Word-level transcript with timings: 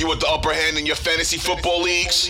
You 0.00 0.06
want 0.06 0.20
the 0.20 0.28
upper 0.28 0.54
hand 0.54 0.78
in 0.78 0.86
your 0.86 0.96
fantasy 0.96 1.36
football 1.36 1.82
leagues? 1.82 2.26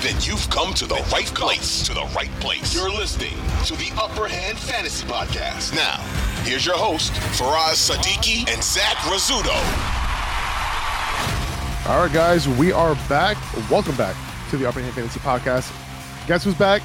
Then 0.00 0.16
you've 0.22 0.48
come 0.48 0.72
to 0.72 0.86
the 0.86 0.94
right 1.12 1.26
place. 1.26 1.82
To 1.82 1.92
the 1.92 2.06
right 2.16 2.30
place. 2.40 2.74
You're 2.74 2.88
listening 2.88 3.34
to 3.66 3.76
the 3.76 3.92
Upper 4.00 4.26
Hand 4.26 4.56
Fantasy 4.56 5.06
Podcast. 5.06 5.74
Now, 5.74 5.98
here's 6.44 6.64
your 6.64 6.78
host, 6.78 7.12
Faraz 7.36 7.76
Siddiqi 7.76 8.50
and 8.50 8.64
Zach 8.64 8.96
Rizzuto. 9.04 9.52
All 11.90 12.04
right, 12.04 12.10
guys, 12.10 12.48
we 12.48 12.72
are 12.72 12.94
back. 13.06 13.36
Welcome 13.70 13.96
back 13.96 14.16
to 14.48 14.56
the 14.56 14.66
Upper 14.66 14.80
Hand 14.80 14.94
Fantasy 14.94 15.20
Podcast. 15.20 15.70
Guess 16.26 16.44
who's 16.44 16.54
back? 16.54 16.80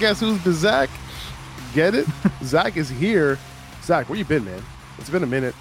Guess 0.00 0.18
who's 0.18 0.42
the 0.42 0.52
Zach? 0.52 0.90
Get 1.72 1.94
it? 1.94 2.08
Zach 2.42 2.76
is 2.76 2.88
here. 2.88 3.38
Zach, 3.84 4.08
where 4.08 4.18
you 4.18 4.24
been, 4.24 4.44
man? 4.44 4.60
It's 4.98 5.08
been 5.08 5.22
a 5.22 5.26
minute. 5.28 5.54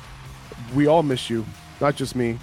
We 0.74 0.88
all 0.88 1.04
miss 1.04 1.30
you, 1.30 1.46
not 1.80 1.96
just 1.96 2.16
me 2.16 2.40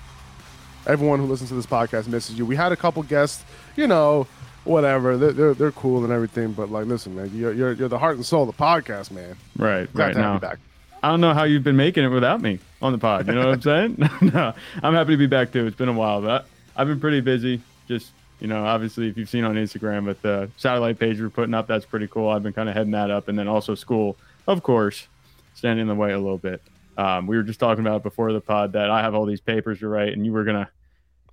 everyone 0.87 1.19
who 1.19 1.27
listens 1.27 1.51
to 1.51 1.55
this 1.55 1.67
podcast 1.67 2.07
misses 2.07 2.39
you. 2.39 2.47
We 2.47 2.57
had 2.57 2.73
a 2.73 2.77
couple 2.77 3.03
guests, 3.03 3.45
you 3.77 3.87
know, 3.87 4.27
whatever. 4.65 5.17
They're, 5.17 5.33
they're, 5.33 5.55
they're 5.55 5.73
cool 5.73 6.05
and 6.05 6.13
everything, 6.13 6.53
but 6.53 6.71
like, 6.71 6.87
listen, 6.87 7.15
man, 7.15 7.31
you're, 7.35 7.53
you're, 7.53 7.73
you're 7.73 7.89
the 7.89 7.99
heart 7.99 8.17
and 8.17 8.27
soul 8.27 8.49
of 8.49 8.57
the 8.57 8.63
podcast, 8.63 9.11
man. 9.11 9.37
Right, 9.57 9.93
Glad 9.93 10.07
right. 10.07 10.13
to 10.15 10.19
have 10.19 10.27
now, 10.27 10.35
you 10.35 10.41
back. 10.41 10.59
I 11.03 11.09
don't 11.09 11.21
know 11.21 11.35
how 11.35 11.45
you've 11.45 11.65
been 11.65 11.77
making 11.77 12.05
it 12.05 12.09
without 12.09 12.41
me 12.41 12.61
on 12.81 12.93
the 12.93 12.99
pod. 12.99 13.27
You 13.27 13.35
know 13.35 13.47
what 13.47 13.55
I'm 13.55 13.61
saying? 13.63 13.97
no, 14.33 14.55
I'm 14.83 14.95
happy 14.95 15.13
to 15.13 15.17
be 15.19 15.27
back 15.27 15.53
too. 15.53 15.67
It's 15.67 15.77
been 15.77 15.91
a 15.91 15.93
while, 15.93 16.23
but 16.23 16.47
I've 16.77 16.87
been 16.87 17.01
pretty 17.01 17.21
busy. 17.21 17.61
Just 17.89 18.11
you 18.41 18.47
know, 18.49 18.65
obviously, 18.65 19.09
if 19.09 19.17
you've 19.19 19.29
seen 19.29 19.45
on 19.45 19.55
Instagram 19.55 20.07
with 20.07 20.23
the 20.23 20.51
satellite 20.57 20.99
page 20.99 21.21
we're 21.21 21.31
putting 21.31 21.55
up, 21.55 21.67
that's 21.67 21.85
pretty 21.85 22.07
cool. 22.07 22.31
I've 22.31 22.43
been 22.43 22.53
kind 22.53 22.69
of 22.69 22.75
heading 22.75 22.93
that 22.93 23.11
up, 23.11 23.29
and 23.29 23.39
then 23.39 23.49
also 23.49 23.75
school, 23.75 24.17
of 24.47 24.63
course, 24.63 25.07
standing 25.55 25.83
in 25.83 25.89
the 25.89 25.95
way 25.95 26.13
a 26.13 26.19
little 26.19 26.39
bit. 26.39 26.63
Um, 26.97 27.27
we 27.27 27.37
were 27.37 27.43
just 27.43 27.61
talking 27.61 27.85
about 27.85 28.03
before 28.03 28.33
the 28.33 28.41
pod 28.41 28.73
that 28.75 28.91
I 28.91 29.01
have 29.03 29.15
all 29.15 29.27
these 29.27 29.41
papers 29.41 29.81
to 29.81 29.89
write, 29.89 30.13
and 30.13 30.25
you 30.25 30.33
were 30.33 30.45
gonna 30.45 30.69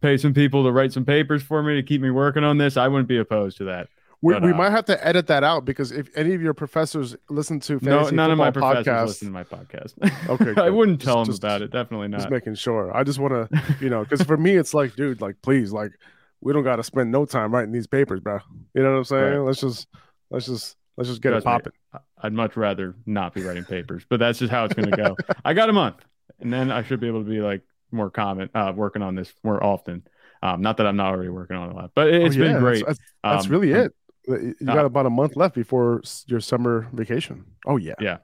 pay 0.02 0.18
some 0.18 0.34
people 0.34 0.64
to 0.64 0.72
write 0.72 0.92
some 0.94 1.06
papers 1.06 1.44
for 1.44 1.62
me 1.62 1.76
to 1.76 1.84
keep 1.84 2.02
me 2.02 2.10
working 2.10 2.44
on 2.44 2.58
this. 2.58 2.78
I 2.78 2.88
wouldn't 2.88 3.08
be 3.08 3.18
opposed 3.18 3.58
to 3.58 3.66
that. 3.66 3.88
We, 4.24 4.34
But, 4.34 4.44
we 4.44 4.52
uh, 4.52 4.56
might 4.56 4.70
have 4.70 4.86
to 4.86 5.08
edit 5.08 5.26
that 5.28 5.44
out 5.44 5.66
because 5.66 5.92
if 5.92 6.16
any 6.16 6.36
of 6.36 6.42
your 6.44 6.54
professors 6.54 7.16
listen 7.30 7.60
to 7.62 7.80
No, 7.82 8.08
none 8.10 8.30
of 8.30 8.38
my 8.38 8.52
professors 8.52 8.86
podcasts, 8.86 9.08
listen 9.08 9.28
to 9.30 9.34
my 9.34 9.44
podcast. 9.44 10.30
Okay, 10.30 10.54
I 10.62 10.70
wouldn't 10.70 11.00
Just- 11.00 11.08
tell 11.08 11.18
them 11.18 11.26
just- 11.26 11.44
about 11.44 11.62
it. 11.64 11.72
Definitely 11.72 12.08
not. 12.10 12.18
just 12.20 12.30
making 12.30 12.54
sure. 12.56 12.96
I 12.96 13.04
just 13.04 13.18
want 13.18 13.34
to, 13.52 13.76
you 13.80 13.90
know, 13.90 14.04
because 14.04 14.22
for 14.22 14.38
me, 14.46 14.56
it's 14.58 14.74
like, 14.76 14.96
dude, 14.96 15.22
like, 15.22 15.42
please, 15.42 15.72
like, 15.72 15.94
we 16.40 16.54
don't 16.54 16.64
got 16.64 16.76
to 16.76 16.84
spend 16.84 17.12
no 17.12 17.26
time 17.26 17.52
writing 17.52 17.72
these 17.72 17.88
papers, 17.88 18.20
bro. 18.20 18.40
You 18.76 18.84
know 18.84 18.92
what 18.92 18.98
I'm 18.98 19.04
saying? 19.06 19.34
Right. 19.40 19.46
Let's 19.46 19.62
just, 19.62 19.88
let's 20.30 20.46
just, 20.46 20.76
let's 20.98 21.10
just 21.10 21.22
get 21.22 21.34
it 21.34 21.44
popping. 21.44 21.74
I'd 22.22 22.34
much 22.34 22.56
rather 22.56 22.96
not 23.06 23.34
be 23.34 23.42
writing 23.42 23.66
papers, 23.66 24.04
but 24.10 24.20
that's 24.20 24.40
just 24.40 24.52
how 24.52 24.66
it's 24.66 24.76
going 24.76 24.90
to 24.90 24.98
go. 24.98 25.16
I 25.46 25.54
got 25.54 25.70
a 25.70 25.74
month, 25.74 25.98
and 26.40 26.52
then 26.52 26.72
I 26.72 26.84
should 26.84 27.00
be 27.00 27.08
able 27.08 27.24
to 27.24 27.30
be 27.30 27.42
like 27.42 27.62
more 27.92 28.10
comment, 28.10 28.52
uh, 28.54 28.72
working 28.76 29.02
on 29.02 29.16
this 29.16 29.34
more 29.44 29.64
often. 29.64 30.04
Um, 30.44 30.62
not 30.62 30.78
that 30.78 30.88
I'm 30.88 30.96
not 30.96 31.14
already 31.14 31.30
working 31.30 31.56
on 31.56 31.70
it 31.70 31.74
a 31.74 31.76
lot, 31.76 31.92
but 31.94 32.08
it, 32.08 32.22
Oh, 32.22 32.26
has 32.26 32.36
yeah, 32.36 32.44
been 32.44 32.60
great. 32.60 32.86
That's, 32.86 33.00
that's 33.24 33.46
Um, 33.46 33.52
really 33.52 33.72
it. 33.72 33.94
You 34.28 34.56
uh, 34.62 34.66
got 34.66 34.86
about 34.86 35.06
a 35.06 35.10
month 35.10 35.36
left 35.36 35.56
before 35.56 36.02
your 36.28 36.40
summer 36.40 36.88
vacation. 36.94 37.46
Oh 37.66 37.78
yeah, 37.78 37.96
Yeah. 38.00 38.18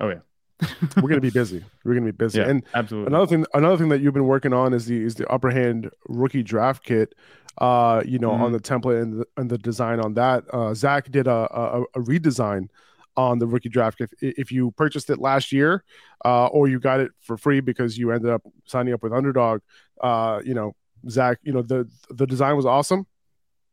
Oh 0.00 0.08
yeah. 0.08 0.20
we're 1.02 1.08
gonna 1.08 1.20
be 1.20 1.30
busy. 1.30 1.64
We're 1.84 1.94
gonna 1.94 2.06
be 2.06 2.12
busy. 2.12 2.38
Yeah. 2.38 2.48
And 2.48 2.64
Absolutely. 2.74 3.08
another 3.08 3.26
thing, 3.26 3.46
another 3.54 3.76
thing 3.76 3.88
that 3.88 4.00
you've 4.00 4.14
been 4.14 4.26
working 4.26 4.52
on 4.52 4.72
is 4.72 4.86
the 4.86 5.02
is 5.02 5.14
the 5.16 5.28
upper 5.28 5.50
hand 5.50 5.90
rookie 6.08 6.42
draft 6.42 6.84
kit. 6.84 7.14
Uh, 7.58 8.02
you 8.04 8.18
know, 8.18 8.30
Mm-hmm. 8.32 8.42
on 8.42 8.52
the 8.52 8.58
template 8.58 9.00
and 9.00 9.20
the, 9.20 9.26
and 9.36 9.48
the 9.48 9.58
design 9.58 10.00
on 10.00 10.14
that. 10.14 10.42
Uh, 10.52 10.74
Zach 10.74 11.10
did 11.10 11.26
a, 11.28 11.48
a 11.56 11.82
a 11.94 12.00
redesign 12.00 12.68
on 13.16 13.38
the 13.38 13.46
rookie 13.46 13.68
draft 13.68 13.98
kit. 13.98 14.10
If, 14.20 14.38
if 14.38 14.52
you 14.52 14.72
purchased 14.72 15.08
it 15.08 15.18
last 15.20 15.52
year, 15.52 15.84
uh, 16.24 16.46
or 16.46 16.66
you 16.66 16.80
got 16.80 16.98
it 16.98 17.12
for 17.20 17.36
free 17.36 17.60
because 17.60 17.96
you 17.96 18.10
ended 18.10 18.30
up 18.30 18.42
signing 18.66 18.92
up 18.92 19.04
with 19.04 19.12
Underdog, 19.12 19.60
uh, 20.00 20.40
you 20.44 20.52
know, 20.54 20.74
Zach, 21.08 21.38
you 21.44 21.52
know 21.52 21.62
the 21.62 21.88
the 22.10 22.26
design 22.26 22.56
was 22.56 22.66
awesome. 22.66 23.06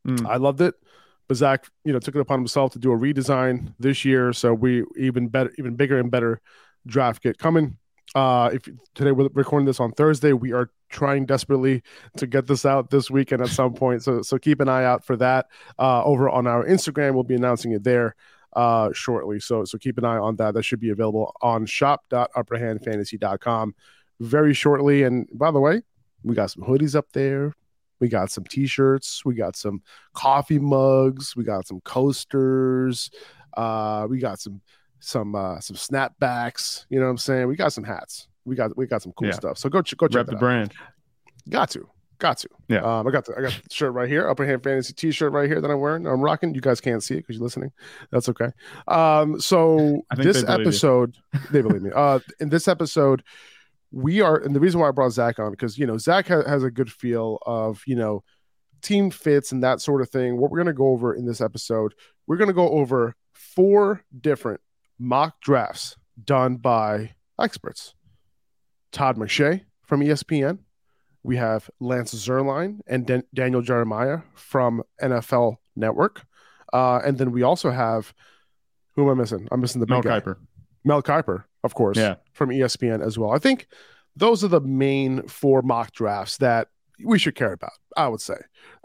Mm. 0.07 0.27
I 0.27 0.35
loved 0.37 0.61
it. 0.61 0.75
But 1.27 1.37
Zach, 1.37 1.65
you 1.85 1.93
know, 1.93 1.99
took 1.99 2.15
it 2.15 2.19
upon 2.19 2.39
himself 2.39 2.73
to 2.73 2.79
do 2.79 2.91
a 2.91 2.97
redesign 2.97 3.73
this 3.79 4.03
year. 4.03 4.33
So 4.33 4.53
we 4.53 4.83
even 4.97 5.27
better, 5.29 5.51
even 5.57 5.75
bigger 5.75 5.97
and 5.97 6.11
better 6.11 6.41
draft 6.85 7.23
kit 7.23 7.37
coming. 7.37 7.77
Uh, 8.13 8.49
if 8.53 8.67
today 8.93 9.11
we're 9.11 9.29
recording 9.33 9.65
this 9.65 9.79
on 9.79 9.93
Thursday, 9.93 10.33
we 10.33 10.51
are 10.51 10.69
trying 10.89 11.25
desperately 11.25 11.81
to 12.17 12.27
get 12.27 12.45
this 12.47 12.65
out 12.65 12.89
this 12.89 13.09
weekend 13.09 13.41
at 13.41 13.47
some 13.47 13.73
point. 13.73 14.03
So 14.03 14.21
so 14.21 14.37
keep 14.37 14.59
an 14.59 14.67
eye 14.67 14.83
out 14.83 15.05
for 15.05 15.15
that. 15.17 15.45
Uh, 15.79 16.03
over 16.03 16.29
on 16.29 16.45
our 16.47 16.65
Instagram, 16.65 17.13
we'll 17.13 17.23
be 17.23 17.35
announcing 17.35 17.71
it 17.71 17.83
there 17.83 18.15
uh 18.53 18.91
shortly. 18.91 19.39
So 19.39 19.63
so 19.63 19.77
keep 19.77 19.97
an 19.97 20.03
eye 20.03 20.17
on 20.17 20.35
that. 20.37 20.55
That 20.55 20.63
should 20.63 20.81
be 20.81 20.89
available 20.89 21.33
on 21.41 21.65
shop.upperhandfantasy.com 21.65 23.75
very 24.19 24.53
shortly. 24.53 25.03
And 25.03 25.29
by 25.33 25.51
the 25.51 25.61
way, 25.61 25.83
we 26.23 26.35
got 26.35 26.51
some 26.51 26.63
hoodies 26.63 26.95
up 26.95 27.13
there. 27.13 27.53
We 28.01 28.09
got 28.09 28.31
some 28.31 28.43
t-shirts. 28.43 29.23
We 29.23 29.35
got 29.35 29.55
some 29.55 29.83
coffee 30.13 30.59
mugs. 30.59 31.35
We 31.35 31.43
got 31.43 31.67
some 31.67 31.79
coasters. 31.81 33.11
Uh, 33.55 34.07
we 34.09 34.19
got 34.19 34.39
some 34.39 34.61
some 35.01 35.35
uh, 35.35 35.59
some 35.59 35.75
snapbacks. 35.75 36.85
You 36.89 36.99
know 36.99 37.05
what 37.07 37.11
I'm 37.11 37.17
saying? 37.17 37.47
We 37.47 37.55
got 37.57 37.73
some 37.73 37.83
hats. 37.83 38.27
We 38.45 38.55
got 38.55 38.75
we 38.77 38.87
got 38.87 39.01
some 39.01 39.11
cool 39.17 39.27
Yeah. 39.27 39.33
stuff. 39.33 39.57
So 39.57 39.67
go 39.69 39.81
ch- 39.81 39.97
go 39.97 40.07
check 40.07 40.15
Rep 40.17 40.25
the 40.27 40.33
out. 40.35 40.39
brand. 40.39 40.73
Got 41.49 41.71
to, 41.71 41.87
got 42.19 42.37
to. 42.39 42.49
Yeah. 42.69 42.81
Um, 42.99 43.07
I 43.07 43.11
got 43.11 43.25
the 43.25 43.33
I 43.37 43.41
got 43.41 43.51
the 43.53 43.73
shirt 43.73 43.93
right 43.93 44.07
here, 44.07 44.29
Upper 44.29 44.45
Hand 44.45 44.63
Fantasy 44.63 44.93
T-shirt 44.93 45.33
right 45.33 45.47
here 45.49 45.59
that 45.59 45.69
I'm 45.69 45.79
wearing. 45.79 46.05
I'm 46.07 46.21
rocking. 46.21 46.53
You 46.55 46.61
guys 46.61 46.79
can't 46.79 47.03
see 47.03 47.15
it 47.15 47.17
because 47.17 47.35
you're 47.35 47.43
listening. 47.43 47.71
That's 48.11 48.29
okay. 48.29 48.49
Um, 48.87 49.39
so 49.41 50.01
this 50.15 50.43
they 50.43 50.53
episode, 50.53 51.15
they 51.51 51.61
believe 51.63 51.81
me. 51.81 51.89
Uh, 51.93 52.19
in 52.39 52.49
this 52.49 52.67
episode, 52.67 53.23
we 53.91 54.21
are, 54.21 54.37
and 54.37 54.55
the 54.55 54.59
reason 54.59 54.79
why 54.79 54.87
I 54.87 54.91
brought 54.91 55.11
Zach 55.11 55.39
on 55.39 55.51
because 55.51 55.77
you 55.77 55.85
know 55.87 55.97
Zach 55.97 56.27
ha- 56.27 56.47
has 56.47 56.63
a 56.63 56.71
good 56.71 56.91
feel 56.91 57.39
of 57.45 57.81
you 57.87 57.95
know 57.95 58.23
team 58.81 59.11
fits 59.11 59.51
and 59.51 59.63
that 59.63 59.81
sort 59.81 60.01
of 60.01 60.09
thing. 60.09 60.37
What 60.37 60.51
we're 60.51 60.59
gonna 60.59 60.73
go 60.73 60.87
over 60.89 61.13
in 61.13 61.25
this 61.25 61.41
episode, 61.41 61.93
we're 62.27 62.37
gonna 62.37 62.53
go 62.53 62.69
over 62.69 63.15
four 63.33 64.03
different 64.19 64.61
mock 65.01 65.41
drafts 65.41 65.97
done 66.23 66.57
by 66.57 67.13
experts. 67.39 67.95
Todd 68.91 69.17
McShay 69.17 69.61
from 69.85 70.01
ESPN. 70.01 70.59
We 71.23 71.37
have 71.37 71.69
Lance 71.79 72.13
Zierlein 72.13 72.79
and 72.87 73.05
Dan- 73.05 73.23
Daniel 73.33 73.61
Jeremiah 73.61 74.19
from 74.33 74.83
NFL 75.01 75.55
Network. 75.75 76.23
Uh, 76.73 76.99
and 77.03 77.17
then 77.17 77.31
we 77.31 77.41
also 77.43 77.69
have 77.71 78.13
who 78.95 79.09
am 79.09 79.17
I 79.17 79.21
missing? 79.21 79.47
I'm 79.51 79.61
missing 79.61 79.79
the 79.79 79.87
Mel 79.87 80.01
guy. 80.01 80.19
Kiper. 80.19 80.35
Mel 80.83 81.01
Kiper, 81.01 81.45
of 81.63 81.73
course, 81.73 81.97
Yeah. 81.97 82.15
from 82.33 82.49
ESPN 82.49 83.01
as 83.05 83.17
well. 83.17 83.31
I 83.31 83.39
think 83.39 83.67
those 84.17 84.43
are 84.43 84.49
the 84.49 84.59
main 84.59 85.25
four 85.27 85.61
mock 85.61 85.93
drafts 85.93 86.37
that 86.37 86.67
we 87.03 87.17
should 87.17 87.35
care 87.35 87.53
about. 87.53 87.71
I 87.95 88.07
would 88.09 88.19
say. 88.21 88.35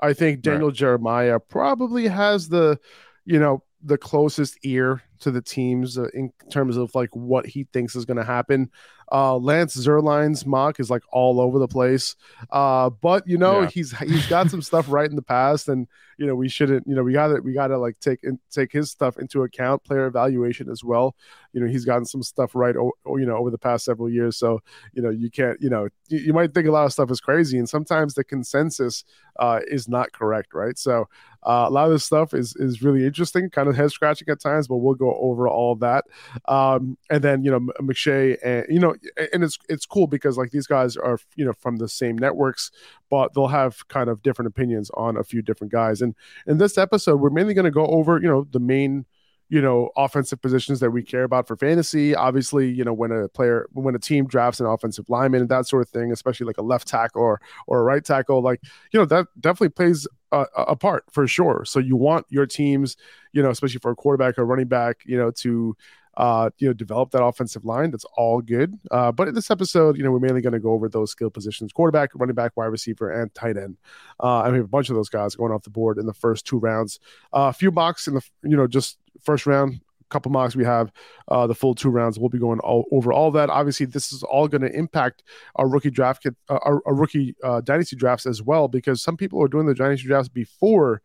I 0.00 0.12
think 0.12 0.42
Daniel 0.42 0.70
Jeremiah 0.70 1.40
probably 1.40 2.06
has 2.06 2.48
the, 2.48 2.78
you 3.24 3.38
know, 3.40 3.64
the 3.82 3.98
closest 3.98 4.58
ear 4.64 5.02
to 5.20 5.30
the 5.30 5.42
teams 5.42 5.98
uh, 5.98 6.08
in 6.14 6.32
terms 6.50 6.76
of 6.76 6.94
like 6.94 7.10
what 7.14 7.46
he 7.46 7.64
thinks 7.72 7.96
is 7.96 8.04
going 8.04 8.16
to 8.16 8.24
happen. 8.24 8.70
Uh, 9.12 9.36
Lance 9.36 9.76
Zierlein's 9.76 10.44
mock 10.44 10.80
is 10.80 10.90
like 10.90 11.02
all 11.12 11.40
over 11.40 11.60
the 11.60 11.68
place, 11.68 12.16
uh, 12.50 12.90
but 12.90 13.22
you 13.26 13.38
know 13.38 13.60
Yeah. 13.60 13.68
he's 13.68 13.96
he's 13.98 14.26
got 14.26 14.50
some 14.50 14.60
stuff 14.62 14.86
right 14.88 15.08
in 15.08 15.14
the 15.14 15.22
past, 15.22 15.68
and 15.68 15.86
you 16.18 16.26
know 16.26 16.34
we 16.34 16.48
shouldn't 16.48 16.86
you 16.88 16.94
know 16.96 17.04
we 17.04 17.12
got 17.12 17.28
to 17.28 17.40
we 17.40 17.52
got 17.52 17.68
to 17.68 17.78
like 17.78 18.00
take 18.00 18.18
in, 18.24 18.40
take 18.50 18.72
his 18.72 18.90
stuff 18.90 19.16
into 19.18 19.44
account, 19.44 19.84
player 19.84 20.06
evaluation 20.06 20.68
as 20.68 20.82
well. 20.82 21.14
You 21.52 21.60
know 21.60 21.68
he's 21.68 21.84
gotten 21.84 22.04
some 22.04 22.22
stuff 22.24 22.54
right, 22.54 22.74
o- 22.76 22.92
you 23.06 23.26
know, 23.26 23.36
over 23.36 23.50
the 23.50 23.58
past 23.58 23.84
several 23.84 24.10
years. 24.10 24.36
So 24.36 24.60
you 24.92 25.02
know 25.02 25.10
you 25.10 25.30
can't 25.30 25.60
you 25.60 25.70
know 25.70 25.88
you, 26.08 26.18
you 26.18 26.32
might 26.32 26.52
think 26.52 26.66
a 26.66 26.72
lot 26.72 26.84
of 26.86 26.92
stuff 26.92 27.10
is 27.10 27.20
crazy, 27.20 27.58
and 27.58 27.68
sometimes 27.68 28.14
the 28.14 28.24
consensus 28.24 29.04
uh, 29.38 29.60
is 29.68 29.88
not 29.88 30.12
correct, 30.12 30.52
right? 30.52 30.76
So 30.78 31.06
uh, 31.46 31.66
a 31.68 31.70
lot 31.70 31.86
of 31.86 31.92
this 31.92 32.04
stuff 32.04 32.34
is 32.34 32.56
is 32.56 32.82
really 32.82 33.06
interesting, 33.06 33.50
kind 33.50 33.68
of 33.68 33.76
head 33.76 33.90
scratching 33.92 34.28
at 34.30 34.40
times, 34.40 34.68
but 34.68 34.78
we'll 34.78 34.94
go 34.94 35.05
go 35.06 35.18
over 35.20 35.48
all 35.48 35.74
that. 35.76 36.04
Um, 36.46 36.96
and 37.10 37.22
then 37.22 37.44
you 37.44 37.50
know 37.50 37.60
McShay 37.80 38.36
and 38.44 38.66
you 38.68 38.80
know, 38.80 38.94
and 39.32 39.44
it's 39.44 39.58
it's 39.68 39.86
cool 39.86 40.06
because 40.06 40.36
like 40.36 40.50
these 40.50 40.66
guys 40.66 40.96
are 40.96 41.18
you 41.36 41.44
know 41.44 41.52
from 41.52 41.76
the 41.76 41.88
same 41.88 42.16
networks, 42.16 42.70
but 43.10 43.34
they'll 43.34 43.48
have 43.48 43.86
kind 43.88 44.08
of 44.08 44.22
different 44.22 44.48
opinions 44.48 44.90
on 44.94 45.16
a 45.16 45.24
few 45.24 45.42
different 45.42 45.72
guys. 45.72 46.02
And 46.02 46.14
in 46.46 46.58
this 46.58 46.78
episode, 46.78 47.20
we're 47.20 47.30
mainly 47.30 47.54
going 47.54 47.64
to 47.64 47.70
go 47.70 47.86
over 47.86 48.20
you 48.20 48.28
know 48.28 48.46
the 48.50 48.60
main 48.60 49.06
you 49.48 49.60
know 49.60 49.90
offensive 49.96 50.40
positions 50.42 50.80
that 50.80 50.90
we 50.90 51.02
care 51.02 51.24
about 51.24 51.46
for 51.46 51.56
fantasy. 51.56 52.14
Obviously 52.14 52.70
you 52.70 52.84
know 52.84 52.92
when 52.92 53.12
a 53.12 53.28
player 53.28 53.66
when 53.72 53.94
a 53.94 53.98
team 53.98 54.26
drafts 54.26 54.60
an 54.60 54.66
offensive 54.66 55.08
lineman 55.08 55.42
and 55.42 55.50
that 55.50 55.66
sort 55.66 55.82
of 55.82 55.88
thing 55.88 56.12
especially 56.12 56.46
like 56.46 56.58
a 56.58 56.62
left 56.62 56.88
tackle 56.88 57.22
or 57.22 57.40
or 57.66 57.80
a 57.80 57.82
right 57.82 58.04
tackle 58.04 58.42
like 58.42 58.60
you 58.92 58.98
know 58.98 59.06
that 59.06 59.26
definitely 59.40 59.68
plays 59.68 60.06
a, 60.32 60.46
a 60.56 60.76
part 60.76 61.04
for 61.10 61.26
sure. 61.26 61.64
So 61.64 61.78
you 61.78 61.96
want 61.96 62.26
your 62.28 62.46
teams 62.46 62.96
you 63.32 63.42
know 63.42 63.50
especially 63.50 63.80
for 63.80 63.90
a 63.90 63.96
quarterback 63.96 64.38
or 64.38 64.44
running 64.44 64.68
back 64.68 65.02
you 65.06 65.16
know 65.16 65.30
to 65.30 65.76
uh, 66.16 66.50
you 66.58 66.68
know, 66.68 66.72
develop 66.72 67.10
that 67.10 67.22
offensive 67.22 67.64
line. 67.64 67.90
That's 67.90 68.06
all 68.16 68.40
good. 68.40 68.78
Uh, 68.90 69.12
but 69.12 69.28
in 69.28 69.34
this 69.34 69.50
episode, 69.50 69.96
you 69.96 70.04
know, 70.04 70.10
we're 70.10 70.20
mainly 70.20 70.40
going 70.40 70.52
to 70.54 70.60
go 70.60 70.72
over 70.72 70.88
those 70.88 71.10
skill 71.10 71.30
positions: 71.30 71.72
quarterback, 71.72 72.10
running 72.14 72.34
back, 72.34 72.52
wide 72.56 72.66
receiver, 72.66 73.10
and 73.10 73.32
tight 73.34 73.56
end. 73.56 73.76
Uh, 74.20 74.48
we 74.50 74.56
have 74.56 74.64
a 74.64 74.68
bunch 74.68 74.88
of 74.88 74.96
those 74.96 75.08
guys 75.08 75.34
going 75.34 75.52
off 75.52 75.62
the 75.62 75.70
board 75.70 75.98
in 75.98 76.06
the 76.06 76.14
first 76.14 76.46
two 76.46 76.58
rounds. 76.58 77.00
Uh, 77.32 77.48
a 77.48 77.52
few 77.52 77.70
mocks 77.70 78.06
in 78.06 78.14
the, 78.14 78.22
you 78.42 78.56
know, 78.56 78.66
just 78.66 78.98
first 79.22 79.46
round. 79.46 79.80
Couple 80.08 80.30
mocks 80.30 80.54
we 80.54 80.64
have 80.64 80.92
uh, 81.26 81.48
the 81.48 81.54
full 81.54 81.74
two 81.74 81.90
rounds. 81.90 82.16
We'll 82.16 82.28
be 82.28 82.38
going 82.38 82.60
all, 82.60 82.84
over 82.92 83.12
all 83.12 83.32
that. 83.32 83.50
Obviously, 83.50 83.86
this 83.86 84.12
is 84.12 84.22
all 84.22 84.46
going 84.46 84.62
to 84.62 84.72
impact 84.72 85.24
our 85.56 85.68
rookie 85.68 85.90
draft 85.90 86.24
uh, 86.26 86.30
our, 86.48 86.80
our, 86.86 86.94
rookie 86.94 87.34
uh, 87.42 87.60
dynasty 87.60 87.96
drafts 87.96 88.24
as 88.24 88.40
well, 88.40 88.68
because 88.68 89.02
some 89.02 89.16
people 89.16 89.42
are 89.42 89.48
doing 89.48 89.66
the 89.66 89.74
dynasty 89.74 90.06
drafts 90.06 90.28
before 90.28 91.02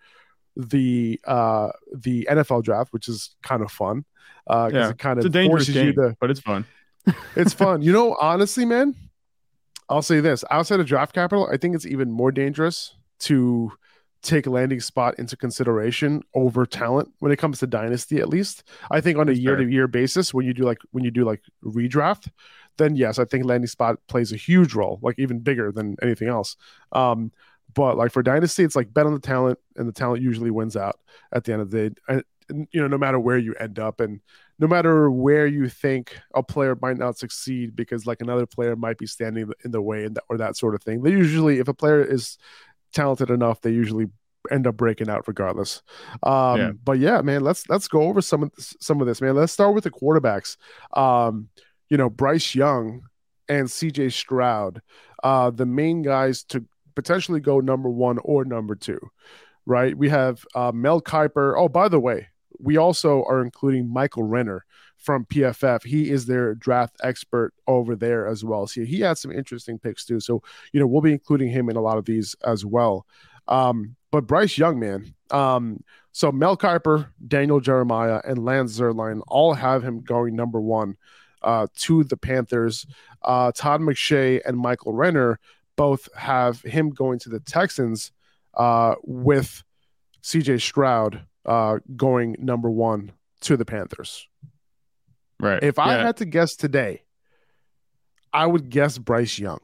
the 0.56 1.19
uh 1.25 1.69
the 1.94 2.27
NFL 2.30 2.63
draft, 2.63 2.94
which 2.94 3.07
is 3.07 3.36
kind 3.44 3.62
of 3.62 3.71
fun. 3.71 4.06
Uh 4.48 4.69
yeah, 4.71 4.89
it 4.89 4.98
kind 4.98 5.24
of 5.24 5.33
forces 5.33 5.74
game, 5.74 5.88
you 5.88 5.94
to 5.94 6.15
but 6.19 6.30
it's 6.31 6.39
fun. 6.39 6.65
it's 7.36 7.53
fun. 7.53 7.81
You 7.81 7.94
know, 7.94 8.15
honestly, 8.21 8.65
man, 8.65 8.95
I'll 9.89 10.01
say 10.01 10.19
this 10.19 10.44
outside 10.51 10.80
of 10.80 10.86
draft 10.86 11.13
capital, 11.13 11.50
I 11.51 11.57
think 11.57 11.75
it's 11.75 11.86
even 11.86 12.12
more 12.12 12.31
dangerous 12.31 12.95
to 13.19 13.71
take 14.21 14.45
landing 14.45 14.80
spot 14.80 15.18
into 15.18 15.36
consideration 15.36 16.21
over 16.36 16.65
talent 16.65 17.09
when 17.19 17.31
it 17.31 17.38
comes 17.38 17.59
to 17.59 17.68
dynasty 17.68 18.19
at 18.19 18.30
least 18.30 18.63
i 18.92 19.01
think 19.01 19.18
on 19.18 19.27
a 19.30 19.31
year 19.31 19.56
to 19.56 19.68
year 19.68 19.88
basis 19.88 20.33
when 20.33 20.45
you 20.45 20.53
do 20.53 20.63
like 20.63 20.77
when 20.92 21.03
you 21.03 21.09
do 21.09 21.25
like 21.25 21.42
redraft 21.63 22.30
then 22.77 22.95
yes 22.95 23.18
i 23.18 23.25
think 23.25 23.45
landing 23.45 23.68
spot 23.68 23.98
plays 24.07 24.31
a 24.31 24.38
huge 24.38 24.75
role 24.75 25.00
like 25.01 25.18
even 25.18 25.39
bigger 25.39 25.71
than 25.71 25.95
anything 26.03 26.27
else 26.27 26.56
um 26.92 27.31
but 27.73 27.97
like 27.97 28.12
for 28.12 28.23
dynasty, 28.23 28.63
it's 28.63 28.75
like 28.75 28.94
bet 28.94 29.06
on 29.06 29.13
the 29.13 29.19
talent, 29.19 29.59
and 29.75 29.88
the 29.88 29.94
talent 29.94 30.21
usually 30.21 30.51
wins 30.51 30.75
out 30.75 31.00
at 31.31 31.44
the 31.44 31.53
end 31.53 31.62
of 31.62 31.71
the 31.71 31.89
day. 31.89 32.21
You 32.50 32.81
know, 32.81 32.88
no 32.88 32.97
matter 32.97 33.19
where 33.19 33.38
you 33.38 33.53
end 33.56 33.79
up, 33.79 34.01
and 34.01 34.19
no 34.59 34.68
matter 34.68 35.09
where 35.09 35.47
you 35.47 35.69
think 35.69 36.19
a 36.35 36.44
player 36.44 36.77
might 36.81 36.97
not 36.97 37.18
succeed 37.18 37.75
because 37.75 38.06
like 38.06 38.21
another 38.21 38.45
player 38.45 38.75
might 38.75 38.97
be 38.97 39.07
standing 39.07 39.50
in 39.63 39.71
the 39.71 39.81
way, 39.81 40.06
and 40.06 40.15
that, 40.15 40.23
or 40.29 40.38
that 40.38 40.57
sort 40.57 40.75
of 40.75 40.83
thing. 40.83 41.01
They 41.01 41.12
usually, 41.12 41.59
if 41.59 41.68
a 41.68 41.73
player 41.73 42.03
is 42.03 42.38
talented 42.94 43.29
enough, 43.29 43.62
they 43.62 43.71
usually 43.71 44.07
end 44.50 44.67
up 44.67 44.75
breaking 44.77 45.09
out 45.09 45.27
regardless. 45.27 45.81
Um, 46.24 46.59
yeah. 46.59 46.71
But 46.83 47.00
yeah, 47.00 47.21
man, 47.21 47.41
let's 47.41 47.69
let's 47.69 47.88
go 47.88 48.01
over 48.03 48.21
some 48.21 48.44
of 48.44 48.51
this, 48.56 48.75
some 48.79 49.01
of 49.01 49.07
this, 49.07 49.21
man. 49.21 49.35
Let's 49.35 49.53
start 49.53 49.74
with 49.74 49.83
the 49.83 49.91
quarterbacks. 49.91 50.57
Um, 50.95 51.50
you 51.89 51.97
know, 51.97 52.09
Bryce 52.09 52.56
Young 52.56 53.03
and 53.50 53.69
C.J. 53.69 54.09
Stroud, 54.09 54.81
uh, 55.24 55.50
the 55.50 55.65
main 55.65 56.01
guys 56.01 56.44
to 56.45 56.65
potentially 56.95 57.39
go 57.39 57.59
number 57.59 57.89
one 57.89 58.19
or 58.19 58.45
number 58.45 58.75
two, 58.75 58.99
right? 59.65 59.97
We 59.97 60.09
have 60.09 60.45
uh, 60.55 60.71
Mel 60.73 61.01
Kiper. 61.01 61.53
Oh, 61.57 61.69
by 61.69 61.88
the 61.88 61.99
way, 61.99 62.27
we 62.59 62.77
also 62.77 63.23
are 63.23 63.41
including 63.41 63.91
Michael 63.91 64.23
Renner 64.23 64.65
from 64.97 65.25
PFF. 65.25 65.83
He 65.83 66.11
is 66.11 66.25
their 66.25 66.53
draft 66.53 66.95
expert 67.03 67.53
over 67.67 67.95
there 67.95 68.27
as 68.27 68.43
well. 68.43 68.67
So 68.67 68.83
he 68.83 68.99
had 68.99 69.17
some 69.17 69.31
interesting 69.31 69.79
picks 69.79 70.05
too. 70.05 70.19
So, 70.19 70.43
you 70.73 70.79
know, 70.79 70.88
we'll 70.88 71.01
be 71.01 71.11
including 71.11 71.49
him 71.49 71.69
in 71.69 71.75
a 71.75 71.81
lot 71.81 71.97
of 71.97 72.05
these 72.05 72.35
as 72.45 72.63
well. 72.63 73.07
Um, 73.47 73.95
but 74.11 74.27
Bryce 74.27 74.57
Young, 74.57 74.79
man. 74.79 75.13
Um, 75.31 75.83
so 76.11 76.31
Mel 76.31 76.57
Kiper, 76.57 77.07
Daniel 77.27 77.59
Jeremiah, 77.59 78.21
and 78.23 78.45
Lance 78.45 78.77
Zierlein 78.77 79.21
all 79.27 79.53
have 79.53 79.83
him 79.83 80.01
going 80.01 80.35
number 80.35 80.59
one 80.59 80.97
uh, 81.41 81.67
to 81.77 82.03
the 82.03 82.17
Panthers. 82.17 82.85
Uh, 83.21 83.51
Todd 83.53 83.81
McShay 83.81 84.41
and 84.45 84.57
Michael 84.57 84.93
Renner 84.93 85.39
both 85.75 86.09
have 86.15 86.62
him 86.62 86.89
going 86.89 87.19
to 87.19 87.29
the 87.29 87.39
Texans 87.39 88.12
uh, 88.56 88.95
with 89.03 89.63
CJ 90.23 90.62
Stroud 90.62 91.21
uh, 91.45 91.79
going 91.95 92.35
number 92.39 92.69
one 92.69 93.12
to 93.41 93.57
the 93.57 93.65
Panthers. 93.65 94.27
Right. 95.39 95.63
If 95.63 95.79
I 95.79 95.94
had 95.94 96.18
to 96.18 96.25
guess 96.25 96.56
today, 96.56 97.03
I 98.31 98.45
would 98.45 98.69
guess 98.69 98.97
Bryce 98.97 99.39
Young. 99.39 99.59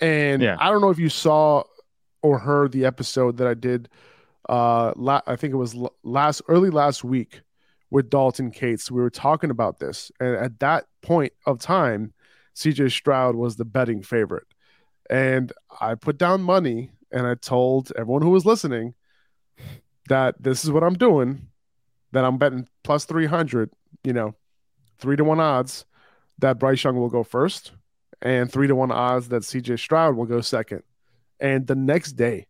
And 0.00 0.42
yeah. 0.42 0.56
I 0.58 0.70
don't 0.70 0.80
know 0.80 0.90
if 0.90 0.98
you 0.98 1.08
saw 1.08 1.62
or 2.22 2.38
heard 2.38 2.72
the 2.72 2.84
episode 2.84 3.36
that 3.38 3.46
I 3.46 3.54
did. 3.54 3.88
Uh, 4.48 4.92
la- 4.96 5.22
I 5.26 5.36
think 5.36 5.52
it 5.52 5.56
was 5.56 5.76
last 6.02 6.42
early 6.48 6.70
last 6.70 7.04
week 7.04 7.42
with 7.90 8.10
Dalton 8.10 8.50
Cates. 8.50 8.90
We 8.90 9.00
were 9.00 9.10
talking 9.10 9.50
about 9.50 9.78
this, 9.78 10.10
and 10.18 10.34
at 10.36 10.58
that 10.60 10.86
point 11.02 11.32
of 11.46 11.60
time, 11.60 12.12
CJ 12.56 12.90
Stroud 12.90 13.36
was 13.36 13.56
the 13.56 13.64
betting 13.64 14.02
favorite. 14.02 14.46
And 15.10 15.52
I 15.80 15.96
put 15.96 16.16
down 16.16 16.40
money 16.40 16.92
and 17.10 17.26
I 17.26 17.34
told 17.34 17.92
everyone 17.96 18.22
who 18.22 18.30
was 18.30 18.46
listening 18.46 18.94
that 20.08 20.40
this 20.40 20.64
is 20.64 20.70
what 20.70 20.84
I'm 20.84 20.94
doing, 20.94 21.48
that 22.12 22.24
I'm 22.24 22.38
betting 22.38 22.68
plus 22.84 23.04
300, 23.04 23.70
you 24.04 24.12
know, 24.12 24.34
three 24.98 25.16
to 25.16 25.24
one 25.24 25.40
odds 25.40 25.84
that 26.38 26.60
Bryce 26.60 26.84
Young 26.84 26.96
will 26.96 27.10
go 27.10 27.24
first 27.24 27.72
and 28.22 28.50
three 28.50 28.68
to 28.68 28.74
one 28.74 28.92
odds 28.92 29.28
that 29.28 29.42
CJ 29.42 29.80
Stroud 29.80 30.14
will 30.14 30.26
go 30.26 30.40
second. 30.40 30.84
And 31.40 31.66
the 31.66 31.74
next 31.74 32.12
day, 32.12 32.46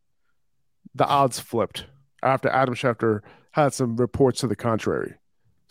the 0.94 1.06
odds 1.06 1.38
flipped 1.38 1.86
after 2.22 2.50
Adam 2.50 2.74
Schefter 2.74 3.20
had 3.52 3.72
some 3.72 3.96
reports 3.96 4.40
to 4.40 4.46
the 4.46 4.56
contrary. 4.56 5.14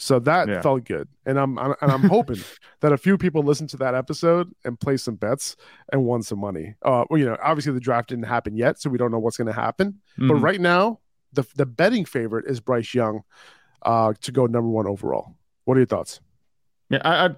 So 0.01 0.18
that 0.19 0.48
yeah. 0.48 0.62
felt 0.62 0.86
good, 0.86 1.10
and 1.25 1.38
I'm, 1.38 1.60
I'm 1.60 1.75
and 1.81 1.92
I'm 1.92 2.04
hoping 2.04 2.38
that 2.80 2.94
a 2.94 2.98
few 2.98 3.18
people 3.18 3.44
listened 3.44 3.69
to 3.72 3.78
that 3.78 3.96
episode 3.96 4.50
and 4.63 4.80
placed 4.80 5.04
some 5.04 5.16
bets 5.16 5.57
and 5.92 6.06
won 6.06 6.24
some 6.24 6.40
money. 6.40 6.75
Uh, 6.81 7.04
well, 7.10 7.19
you 7.19 7.25
know, 7.25 7.36
obviously 7.44 7.74
the 7.74 7.81
draft 7.81 8.07
didn't 8.07 8.24
happen 8.24 8.56
yet, 8.56 8.80
so 8.80 8.90
we 8.90 8.98
don't 8.98 9.12
know 9.12 9.19
what's 9.19 9.36
going 9.36 9.48
to 9.48 9.54
happen. 9.54 10.00
Mm-hmm. 10.13 10.30
But 10.30 10.36
right 10.36 10.62
now, 10.62 11.01
the 11.34 11.46
the 11.56 11.66
betting 11.66 12.06
favorite 12.06 12.46
is 12.48 12.62
Bryce 12.62 12.94
Young 12.94 13.24
uh, 13.81 14.13
to 14.22 14.31
go 14.31 14.46
number 14.46 14.69
one 14.69 14.88
overall. 14.88 15.36
What 15.66 15.75
are 15.75 15.81
your 15.81 15.88
thoughts? 15.88 16.22
Yeah, 16.90 17.02
I, 17.04 17.25
I 17.25 17.36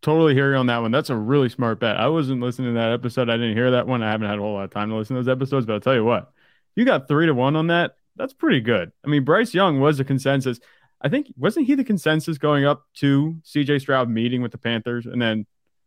totally 0.00 0.34
hear 0.34 0.52
you 0.52 0.56
on 0.56 0.66
that 0.66 0.82
one. 0.82 0.92
That's 0.92 1.10
a 1.10 1.16
really 1.16 1.48
smart 1.48 1.80
bet. 1.80 1.96
I 1.96 2.06
wasn't 2.06 2.40
listening 2.40 2.74
to 2.74 2.80
that 2.80 2.92
episode. 2.92 3.28
I 3.28 3.36
didn't 3.36 3.56
hear 3.56 3.72
that 3.72 3.88
one. 3.88 4.04
I 4.04 4.10
haven't 4.12 4.28
had 4.28 4.38
a 4.38 4.42
whole 4.42 4.54
lot 4.54 4.64
of 4.64 4.70
time 4.70 4.90
to 4.90 4.94
listen 4.94 5.16
to 5.16 5.22
those 5.22 5.32
episodes, 5.32 5.66
but 5.66 5.72
I'll 5.72 5.80
tell 5.80 5.94
you 5.94 6.04
what, 6.04 6.30
you 6.76 6.84
got 6.84 7.08
three 7.08 7.26
to 7.26 7.34
one 7.34 7.56
on 7.56 7.66
that. 7.66 7.96
That's 8.14 8.32
pretty 8.32 8.60
good. 8.60 8.92
I 9.04 9.08
mean, 9.08 9.24
Bryce 9.24 9.52
Young 9.52 9.80
was 9.80 9.98
a 9.98 10.04
consensus. 10.04 10.60
I 11.04 11.08
think 11.10 11.32
wasn't 11.36 11.66
he 11.66 11.74
the 11.74 11.84
consensus 11.84 12.38
going 12.38 12.64
up 12.64 12.84
to 12.94 13.36
CJ 13.44 13.82
Stroud 13.82 14.08
meeting 14.08 14.42
with 14.42 14.52
the 14.52 14.58
Panthers, 14.58 15.06
and 15.06 15.20
then 15.20 15.46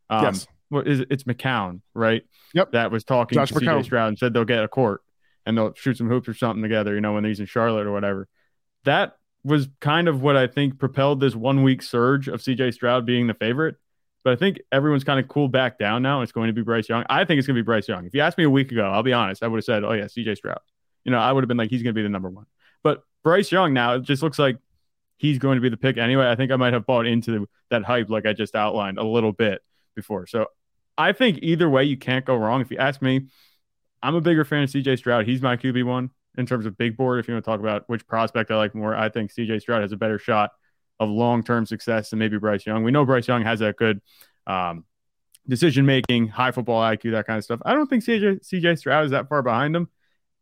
um, 0.10 0.24
yes, 0.24 0.48
what 0.70 0.88
is 0.88 1.00
it? 1.02 1.08
It's 1.10 1.24
McCown, 1.24 1.82
right? 1.94 2.24
Yep, 2.54 2.72
that 2.74 2.92
was 2.92 3.04
talking 3.04 3.36
Josh 3.36 3.50
to 3.50 3.56
McCown. 3.56 3.80
CJ 3.80 3.86
Stroud 3.86 4.08
and 4.10 4.20
said 4.20 4.34
they'll 4.34 4.46
get 4.46 4.64
a 4.64 4.68
court 4.68 5.02
and 5.46 5.58
they'll 5.58 5.74
shoot 5.74 5.98
some 5.98 6.08
hoops 6.08 6.28
or 6.28 6.34
something 6.34 6.62
together, 6.62 6.94
you 6.94 7.02
know, 7.02 7.14
when 7.14 7.26
he's 7.26 7.40
in 7.40 7.46
Charlotte 7.46 7.88
or 7.88 7.92
whatever. 7.92 8.28
That 8.84 9.18
was 9.44 9.70
kind 9.80 10.08
of 10.08 10.22
what 10.22 10.36
I 10.36 10.46
think 10.46 10.78
propelled 10.78 11.20
this 11.20 11.36
one 11.36 11.64
week 11.64 11.82
surge 11.82 12.28
of 12.28 12.42
CJ 12.42 12.74
Stroud 12.74 13.06
being 13.06 13.28
the 13.28 13.34
favorite. 13.34 13.78
But 14.24 14.34
I 14.34 14.36
think 14.36 14.60
everyone's 14.74 15.06
kind 15.06 15.22
of 15.22 15.30
cooled 15.30 15.54
back 15.54 15.80
down 15.80 16.02
now. 16.02 16.22
It's 16.22 16.34
going 16.34 16.48
to 16.48 16.54
be 16.54 16.62
Bryce 16.62 16.90
Young. 16.90 17.06
I 17.10 17.24
think 17.24 17.40
it's 17.40 17.48
going 17.48 17.56
to 17.56 17.62
be 17.62 17.66
Bryce 17.66 17.88
Young. 17.88 18.06
If 18.06 18.14
you 18.14 18.20
asked 18.20 18.38
me 18.38 18.44
a 18.44 18.50
week 18.50 18.74
ago, 18.74 18.84
I'll 18.84 19.04
be 19.04 19.14
honest, 19.14 19.42
I 19.42 19.48
would 19.48 19.58
have 19.58 19.64
said, 19.64 19.86
oh, 19.86 19.94
yeah, 19.94 20.04
CJ 20.04 20.36
Stroud. 20.36 20.60
You 21.06 21.12
know, 21.12 21.18
I 21.18 21.32
would 21.32 21.46
have 21.46 21.48
been 21.48 21.56
like, 21.56 21.70
he's 21.70 21.82
going 21.82 21.96
to 21.96 21.98
be 21.98 22.04
the 22.04 22.10
number 22.10 22.30
one. 22.30 22.46
But 22.84 23.04
Bryce 23.24 23.50
Young 23.50 23.74
now, 23.74 23.94
it 23.94 24.02
just 24.02 24.22
looks 24.22 24.38
like 24.38 24.58
he's 25.18 25.40
going 25.40 25.56
to 25.56 25.62
be 25.62 25.70
the 25.70 25.78
pick 25.78 25.98
anyway. 25.98 26.30
I 26.30 26.36
think 26.36 26.52
I 26.52 26.56
might 26.56 26.74
have 26.74 26.86
bought 26.86 27.06
into 27.06 27.48
that 27.70 27.84
hype, 27.84 28.10
like 28.10 28.26
I 28.26 28.34
just 28.34 28.56
outlined 28.56 28.98
a 28.98 29.04
little 29.04 29.34
bit 29.34 29.62
before. 29.96 30.28
So 30.28 30.48
I 30.98 31.12
think 31.12 31.40
either 31.42 31.70
way, 31.70 31.84
you 31.84 31.98
can't 31.98 32.26
go 32.26 32.36
wrong. 32.36 32.62
If 32.62 32.72
you 32.72 32.78
ask 32.78 33.02
me, 33.02 33.28
I'm 34.02 34.16
a 34.16 34.22
bigger 34.22 34.46
fan 34.46 34.64
of 34.64 34.70
CJ 34.70 35.00
Stroud. 35.00 35.26
He's 35.26 35.42
my 35.42 35.58
QB 35.58 35.84
one 35.86 36.12
in 36.38 36.46
terms 36.46 36.66
of 36.66 36.78
big 36.78 36.96
board. 36.96 37.20
If 37.20 37.28
you 37.28 37.34
want 37.34 37.44
to 37.44 37.52
talk 37.52 37.60
about 37.60 37.84
which 37.88 38.06
prospect 38.08 38.52
I 38.52 38.56
like 38.56 38.76
more, 38.76 38.96
I 38.96 39.10
think 39.10 39.34
CJ 39.34 39.62
Stroud 39.62 39.82
has 39.82 39.92
a 39.92 39.98
better 39.98 40.20
shot 40.20 40.52
of 41.00 41.10
long 41.10 41.44
term 41.44 41.66
success 41.66 42.10
than 42.10 42.20
maybe 42.20 42.38
Bryce 42.38 42.66
Young. 42.66 42.84
We 42.84 42.92
know 42.92 43.06
Bryce 43.06 43.28
Young 43.28 43.44
has 43.44 43.60
that 43.60 43.76
good 43.76 44.02
um, 44.46 44.86
decision 45.48 45.86
making, 45.86 46.28
high 46.28 46.52
football 46.52 46.82
IQ, 46.82 47.12
that 47.12 47.26
kind 47.28 47.38
of 47.38 47.44
stuff. 47.44 47.60
I 47.66 47.74
don't 47.74 47.88
think 47.88 48.04
CJ, 48.04 48.48
CJ 48.48 48.78
Stroud 48.78 49.06
is 49.06 49.12
that 49.12 49.30
far 49.30 49.42
behind 49.42 49.76
him. 49.76 49.90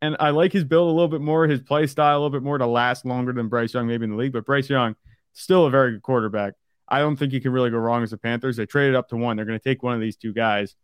And 0.06 0.16
I 0.20 0.30
like 0.30 0.54
his 0.54 0.64
build 0.64 0.88
a 0.88 0.92
little 0.92 1.08
bit 1.08 1.22
more, 1.22 1.48
his 1.48 1.62
play 1.62 1.88
style 1.88 2.18
a 2.18 2.20
little 2.20 2.30
bit 2.30 2.44
more 2.44 2.60
to 2.60 2.68
last 2.68 3.06
longer 3.06 3.34
than 3.34 3.48
Bryce 3.48 3.74
Young, 3.74 3.88
maybe 3.88 4.04
in 4.04 4.12
the 4.12 4.16
league. 4.16 4.34
But 4.34 4.46
Bryce 4.46 4.70
Young, 4.70 4.96
still 5.34 5.66
a 5.66 5.72
very 5.72 5.94
good 5.94 6.04
quarterback. 6.04 6.54
I 6.88 7.00
don't 7.00 7.16
think 7.16 7.34
you 7.34 7.42
can 7.42 7.52
really 7.52 7.72
go 7.72 7.78
wrong 7.78 8.04
as 8.04 8.12
the 8.12 8.18
Panthers. 8.18 8.56
They 8.56 8.68
traded 8.68 8.94
up 8.94 9.10
to 9.10 9.16
one. 9.16 9.36
They're 9.36 9.48
going 9.48 9.60
to 9.60 9.64
take 9.64 9.82
one 9.82 9.96
of 9.96 10.02
these 10.02 10.16
two 10.16 10.32
guys. 10.32 10.76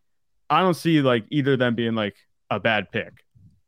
I 0.49 0.61
don't 0.61 0.73
see 0.73 1.01
like 1.01 1.25
either 1.29 1.53
of 1.53 1.59
them 1.59 1.75
being 1.75 1.93
like 1.93 2.15
a 2.49 2.59
bad 2.59 2.91
pick. 2.91 3.13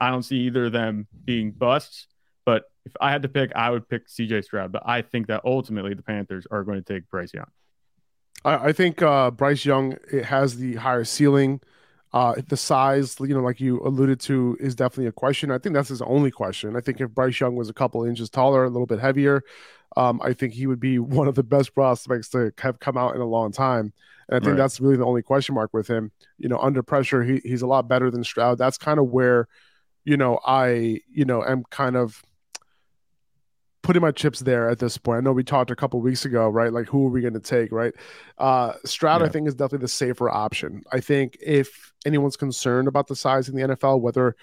I 0.01 0.09
don't 0.09 0.23
see 0.23 0.37
either 0.37 0.65
of 0.65 0.71
them 0.71 1.07
being 1.23 1.51
busts. 1.51 2.07
But 2.47 2.63
if 2.83 2.93
I 2.99 3.11
had 3.11 3.21
to 3.21 3.29
pick, 3.29 3.51
I 3.55 3.69
would 3.69 3.87
pick 3.87 4.07
CJ 4.07 4.45
Stroud. 4.45 4.71
But 4.71 4.81
I 4.87 5.03
think 5.03 5.27
that 5.27 5.41
ultimately 5.45 5.93
the 5.93 6.01
Panthers 6.01 6.47
are 6.49 6.63
going 6.63 6.83
to 6.83 6.93
take 6.93 7.07
Bryce 7.11 7.31
Young. 7.31 7.51
I, 8.43 8.69
I 8.69 8.73
think 8.73 9.03
uh, 9.03 9.29
Bryce 9.29 9.65
Young 9.65 9.97
it 10.11 10.25
has 10.25 10.57
the 10.57 10.75
higher 10.77 11.03
ceiling. 11.03 11.61
Uh, 12.13 12.35
the 12.47 12.57
size, 12.57 13.17
you 13.19 13.27
know, 13.29 13.41
like 13.41 13.59
you 13.59 13.81
alluded 13.81 14.19
to, 14.19 14.55
is 14.59 14.75
definitely 14.75 15.07
a 15.07 15.11
question. 15.11 15.49
I 15.49 15.57
think 15.57 15.73
that's 15.73 15.89
his 15.89 16.01
only 16.03 16.29
question. 16.29 16.75
I 16.75 16.79
think 16.79 17.01
if 17.01 17.09
Bryce 17.09 17.39
Young 17.39 17.55
was 17.55 17.69
a 17.69 17.73
couple 17.73 18.05
inches 18.05 18.29
taller, 18.29 18.63
a 18.63 18.69
little 18.69 18.85
bit 18.85 18.99
heavier, 18.99 19.43
um, 19.97 20.21
I 20.23 20.33
think 20.33 20.53
he 20.53 20.67
would 20.67 20.79
be 20.79 20.99
one 20.99 21.27
of 21.27 21.35
the 21.35 21.43
best 21.43 21.73
prospects 21.73 22.29
to 22.29 22.53
have 22.59 22.79
come 22.79 22.97
out 22.97 23.15
in 23.15 23.21
a 23.21 23.25
long 23.25 23.51
time. 23.51 23.93
And 24.29 24.37
I 24.37 24.39
think 24.39 24.51
right. 24.51 24.57
that's 24.57 24.79
really 24.79 24.97
the 24.97 25.05
only 25.05 25.21
question 25.21 25.55
mark 25.55 25.73
with 25.73 25.87
him. 25.87 26.11
You 26.37 26.49
know, 26.49 26.59
under 26.59 26.83
pressure, 26.83 27.23
he, 27.23 27.41
he's 27.43 27.61
a 27.61 27.67
lot 27.67 27.87
better 27.87 28.09
than 28.09 28.23
Stroud. 28.23 28.57
That's 28.57 28.77
kind 28.77 28.99
of 28.99 29.07
where, 29.07 29.47
you 30.05 30.15
know, 30.15 30.39
I, 30.45 31.01
you 31.11 31.25
know, 31.25 31.43
am 31.43 31.63
kind 31.69 31.95
of 31.95 32.23
putting 33.83 34.01
my 34.01 34.11
chips 34.11 34.39
there 34.39 34.69
at 34.69 34.79
this 34.79 34.97
point. 34.97 35.17
I 35.17 35.21
know 35.21 35.33
we 35.33 35.43
talked 35.43 35.69
a 35.69 35.75
couple 35.75 36.01
weeks 36.01 36.25
ago, 36.25 36.47
right? 36.49 36.73
Like 36.73 36.87
who 36.87 37.05
are 37.07 37.11
we 37.11 37.21
going 37.21 37.33
to 37.33 37.39
take, 37.39 37.71
right? 37.71 37.93
Uh 38.37 38.73
Stroud, 38.85 39.21
yeah. 39.21 39.27
I 39.27 39.29
think, 39.29 39.47
is 39.47 39.55
definitely 39.55 39.83
the 39.83 39.89
safer 39.89 40.29
option. 40.29 40.83
I 40.91 40.99
think 40.99 41.37
if 41.41 41.93
anyone's 42.05 42.37
concerned 42.37 42.87
about 42.87 43.07
the 43.07 43.15
size 43.15 43.49
in 43.49 43.55
the 43.55 43.75
NFL, 43.75 44.01
whether 44.01 44.35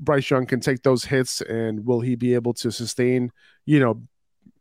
Bryce 0.00 0.30
Young 0.30 0.46
can 0.46 0.60
take 0.60 0.82
those 0.82 1.04
hits 1.04 1.40
and 1.42 1.84
will 1.84 2.00
he 2.00 2.14
be 2.14 2.34
able 2.34 2.54
to 2.54 2.70
sustain, 2.70 3.30
you 3.66 3.80
know, 3.80 4.02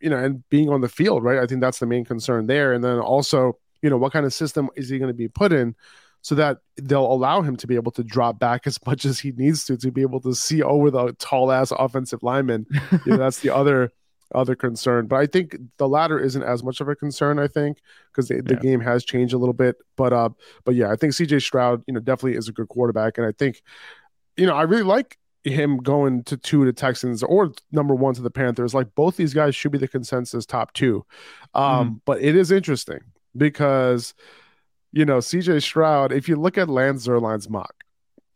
you 0.02 0.10
know, 0.10 0.18
and 0.18 0.48
being 0.50 0.70
on 0.70 0.82
the 0.82 0.90
field, 0.90 1.24
right? 1.24 1.40
I 1.40 1.48
think 1.48 1.62
that's 1.62 1.80
the 1.80 1.86
main 1.86 2.04
concern 2.04 2.48
there. 2.48 2.74
And 2.74 2.84
then 2.84 3.00
also, 3.00 3.58
you 3.82 3.90
know, 3.90 3.98
what 3.98 4.12
kind 4.12 4.26
of 4.26 4.34
system 4.34 4.70
is 4.76 4.90
he 4.90 5.00
going 5.00 5.10
to 5.10 5.14
be 5.14 5.30
put 5.30 5.54
in? 5.54 5.76
so 6.24 6.36
that 6.36 6.60
they'll 6.78 7.12
allow 7.12 7.42
him 7.42 7.58
to 7.58 7.68
be 7.68 7.76
able 7.76 7.92
to 7.92 8.02
drop 8.02 8.40
back 8.40 8.66
as 8.66 8.80
much 8.86 9.04
as 9.04 9.20
he 9.20 9.34
needs 9.34 9.66
to 9.66 9.76
to 9.76 9.92
be 9.92 10.02
able 10.02 10.22
to 10.22 10.34
see 10.34 10.64
over 10.64 10.90
the 10.90 11.12
tall 11.20 11.52
ass 11.52 11.72
offensive 11.72 12.24
lineman. 12.24 12.66
you 13.06 13.12
know, 13.12 13.18
that's 13.18 13.42
the 13.42 13.50
other 13.50 13.92
other 14.34 14.56
concern. 14.56 15.08
But 15.08 15.18
I 15.18 15.26
think 15.26 15.58
the 15.78 15.88
latter 15.88 16.20
isn't 16.20 16.44
as 16.44 16.64
much 16.64 16.82
of 16.82 16.90
a 16.90 16.96
concern. 16.96 17.40
I 17.40 17.48
think 17.48 17.80
because 18.12 18.28
the, 18.28 18.42
the 18.42 18.56
yeah. 18.56 18.60
game 18.60 18.80
has 18.82 19.04
changed 19.06 19.34
a 19.34 19.38
little 19.38 19.54
bit. 19.54 19.78
But 19.96 20.14
uh, 20.14 20.30
but 20.66 20.76
yeah, 20.76 20.92
I 20.92 20.96
think 20.96 21.14
C.J. 21.14 21.40
Stroud, 21.40 21.84
you 21.88 21.94
know, 21.94 22.00
definitely 22.00 22.38
is 22.38 22.48
a 22.48 22.54
good 22.54 22.70
quarterback, 22.70 23.18
and 23.18 23.28
I 23.28 23.32
think, 23.32 23.62
you 24.38 24.46
know, 24.46 24.56
I 24.56 24.64
really 24.64 24.84
like 24.84 25.18
him 25.44 25.78
going 25.78 26.24
to 26.24 26.38
two 26.38 26.66
to 26.66 26.74
Texans 26.74 27.22
or 27.22 27.52
number 27.72 27.94
one 27.94 28.14
to 28.14 28.22
the 28.22 28.30
Panthers. 28.30 28.74
Like 28.74 28.94
both 28.96 29.18
these 29.18 29.34
guys 29.34 29.56
should 29.56 29.72
be 29.72 29.78
the 29.78 29.88
consensus 29.88 30.46
top 30.46 30.74
two. 30.74 31.06
Um, 31.54 31.96
mm. 31.96 32.02
But 32.06 32.22
it 32.22 32.36
is 32.36 32.52
interesting 32.52 33.00
because, 33.36 34.14
you 34.92 35.06
know, 35.06 35.18
CJ 35.18 35.62
Stroud, 35.62 36.12
if 36.12 36.30
you 36.30 36.36
look 36.36 36.58
at 36.58 36.70
Lance 36.70 37.06
Zierlein's 37.06 37.50
mock, 37.50 37.84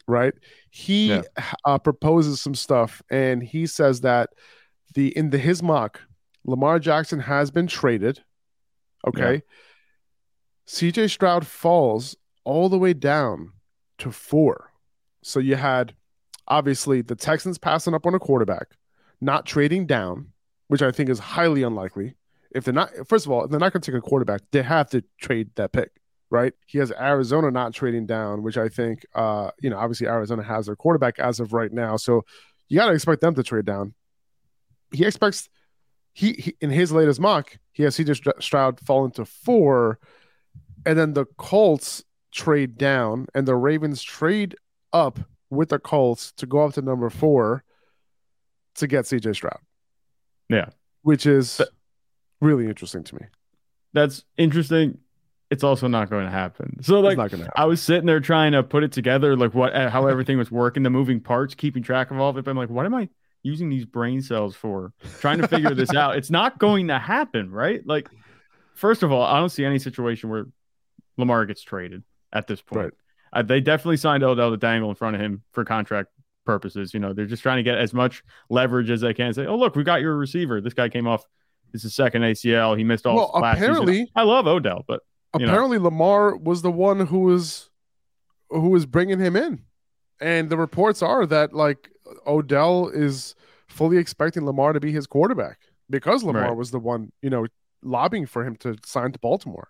right, 0.07 0.33
he 0.69 1.09
yeah. 1.09 1.21
uh, 1.65 1.77
proposes 1.77 2.41
some 2.41 2.55
stuff 2.55 3.01
and 3.09 3.41
he 3.41 3.65
says 3.65 4.01
that 4.01 4.31
the 4.97 5.15
in 5.15 5.29
the 5.29 5.37
his 5.37 5.61
mock, 5.61 6.01
Lamar 6.43 6.79
Jackson 6.79 7.19
has 7.19 7.51
been 7.51 7.67
traded. 7.67 8.23
Okay. 9.07 9.33
Yeah. 9.35 9.39
CJ 10.67 11.11
Stroud 11.11 11.45
falls 11.45 12.17
all 12.43 12.67
the 12.67 12.79
way 12.79 12.93
down 12.93 13.53
to 13.99 14.11
four. 14.11 14.71
So 15.21 15.39
you 15.39 15.55
had 15.55 15.93
obviously 16.47 17.01
the 17.03 17.15
Texans 17.15 17.59
passing 17.59 17.93
up 17.93 18.07
on 18.07 18.15
a 18.15 18.19
quarterback, 18.19 18.69
not 19.21 19.45
trading 19.45 19.85
down, 19.85 20.29
which 20.67 20.81
I 20.81 20.89
think 20.91 21.09
is 21.09 21.19
highly 21.19 21.61
unlikely. 21.61 22.15
If 22.55 22.63
they're 22.63 22.73
not, 22.73 22.89
first 23.07 23.27
of 23.27 23.31
all, 23.31 23.43
if 23.43 23.51
they're 23.51 23.59
not 23.59 23.73
going 23.73 23.81
to 23.81 23.91
take 23.91 23.99
a 23.99 24.01
quarterback, 24.01 24.41
they 24.51 24.63
have 24.63 24.89
to 24.89 25.03
trade 25.21 25.51
that 25.57 25.73
pick, 25.73 25.91
right? 26.31 26.53
He 26.65 26.79
has 26.79 26.91
Arizona 26.91 27.51
not 27.51 27.71
trading 27.71 28.07
down, 28.07 28.41
which 28.41 28.57
I 28.57 28.67
think, 28.67 29.05
uh, 29.13 29.51
you 29.61 29.69
know, 29.69 29.77
obviously 29.77 30.07
Arizona 30.07 30.41
has 30.41 30.65
their 30.65 30.75
quarterback 30.75 31.19
as 31.19 31.39
of 31.39 31.53
right 31.53 31.71
now. 31.71 31.97
So 31.97 32.25
you 32.67 32.79
got 32.79 32.87
to 32.87 32.93
expect 32.93 33.21
them 33.21 33.35
to 33.35 33.43
trade 33.43 33.65
down 33.65 33.93
he 34.91 35.05
expects 35.05 35.49
he, 36.13 36.33
he, 36.33 36.55
in 36.61 36.69
his 36.69 36.91
latest 36.91 37.19
mock 37.19 37.57
he 37.71 37.83
has 37.83 37.95
CJ 37.95 38.41
Stroud 38.41 38.79
fall 38.79 39.05
into 39.05 39.23
four, 39.23 39.99
and 40.85 40.97
then 40.97 41.13
the 41.13 41.25
Colts 41.37 42.03
trade 42.31 42.75
down, 42.77 43.27
and 43.35 43.47
the 43.47 43.55
Ravens 43.55 44.01
trade 44.01 44.55
up 44.93 45.19
with 45.51 45.69
the 45.69 45.77
Colts 45.77 46.31
to 46.33 46.47
go 46.47 46.65
up 46.65 46.73
to 46.73 46.81
number 46.81 47.09
four 47.09 47.63
to 48.75 48.87
get 48.87 49.05
CJ 49.05 49.35
Stroud. 49.35 49.59
Yeah, 50.49 50.69
which 51.03 51.25
is 51.25 51.61
really 52.41 52.65
interesting 52.65 53.03
to 53.03 53.15
me. 53.15 53.21
That's 53.93 54.23
interesting. 54.37 54.97
It's 55.49 55.63
also 55.63 55.87
not 55.87 56.09
going 56.09 56.25
to 56.25 56.31
happen. 56.31 56.83
So 56.83 56.99
like, 56.99 57.17
I 57.55 57.65
was 57.65 57.81
sitting 57.81 58.05
there 58.05 58.19
trying 58.19 58.51
to 58.51 58.63
put 58.63 58.83
it 58.83 58.91
together, 58.91 59.37
like 59.37 59.53
what, 59.53 59.73
how 59.73 60.07
everything 60.07 60.37
was 60.37 60.51
working, 60.51 60.83
the 60.83 60.89
moving 60.89 61.21
parts, 61.21 61.55
keeping 61.55 61.83
track 61.83 62.11
of 62.11 62.19
all 62.19 62.29
of 62.29 62.37
it. 62.37 62.43
But 62.43 62.51
I'm 62.51 62.57
like, 62.57 62.69
what 62.69 62.85
am 62.85 62.93
I? 62.93 63.07
Using 63.43 63.69
these 63.69 63.85
brain 63.85 64.21
cells 64.21 64.55
for 64.55 64.93
trying 65.19 65.39
to 65.39 65.47
figure 65.47 65.73
this 65.73 65.93
out. 65.93 66.17
It's 66.17 66.29
not 66.29 66.59
going 66.59 66.87
to 66.87 66.99
happen, 66.99 67.51
right? 67.51 67.85
Like, 67.85 68.09
first 68.73 69.03
of 69.03 69.11
all, 69.11 69.23
I 69.23 69.39
don't 69.39 69.49
see 69.49 69.65
any 69.65 69.79
situation 69.79 70.29
where 70.29 70.47
Lamar 71.17 71.45
gets 71.45 71.61
traded 71.61 72.03
at 72.33 72.47
this 72.47 72.61
point. 72.61 72.85
Right. 72.85 72.93
Uh, 73.33 73.41
they 73.41 73.59
definitely 73.59 73.97
signed 73.97 74.23
Odell 74.23 74.51
to 74.51 74.57
dangle 74.57 74.89
in 74.89 74.95
front 74.95 75.15
of 75.15 75.21
him 75.21 75.43
for 75.51 75.65
contract 75.65 76.09
purposes. 76.45 76.93
You 76.93 76.99
know, 76.99 77.13
they're 77.13 77.25
just 77.25 77.43
trying 77.43 77.57
to 77.57 77.63
get 77.63 77.77
as 77.77 77.93
much 77.93 78.23
leverage 78.49 78.89
as 78.89 79.01
they 79.01 79.13
can. 79.13 79.33
Say, 79.33 79.45
oh 79.45 79.57
look, 79.57 79.75
we 79.75 79.83
got 79.83 80.01
your 80.01 80.15
receiver. 80.15 80.61
This 80.61 80.73
guy 80.73 80.89
came 80.89 81.07
off. 81.07 81.25
This 81.73 81.83
is 81.83 81.93
second 81.93 82.21
ACL. 82.21 82.77
He 82.77 82.83
missed 82.83 83.05
all. 83.05 83.15
Well, 83.15 83.31
apparently, 83.35 83.93
season. 83.93 84.07
I 84.15 84.23
love 84.23 84.47
Odell, 84.47 84.85
but 84.87 85.01
apparently 85.33 85.77
know. 85.77 85.85
Lamar 85.85 86.35
was 86.37 86.61
the 86.61 86.71
one 86.71 87.05
who 87.05 87.19
was 87.19 87.69
who 88.49 88.69
was 88.69 88.85
bringing 88.85 89.19
him 89.19 89.35
in, 89.35 89.63
and 90.21 90.49
the 90.49 90.57
reports 90.57 91.01
are 91.01 91.25
that 91.25 91.53
like 91.53 91.91
Odell 92.25 92.89
is 92.89 93.35
fully 93.67 93.97
expecting 93.97 94.45
Lamar 94.45 94.73
to 94.73 94.79
be 94.79 94.91
his 94.91 95.07
quarterback 95.07 95.59
because 95.89 96.23
Lamar 96.23 96.49
right. 96.49 96.55
was 96.55 96.71
the 96.71 96.79
one, 96.79 97.11
you 97.21 97.29
know, 97.29 97.47
lobbying 97.81 98.25
for 98.25 98.45
him 98.45 98.55
to 98.57 98.75
sign 98.85 99.11
to 99.11 99.19
Baltimore. 99.19 99.69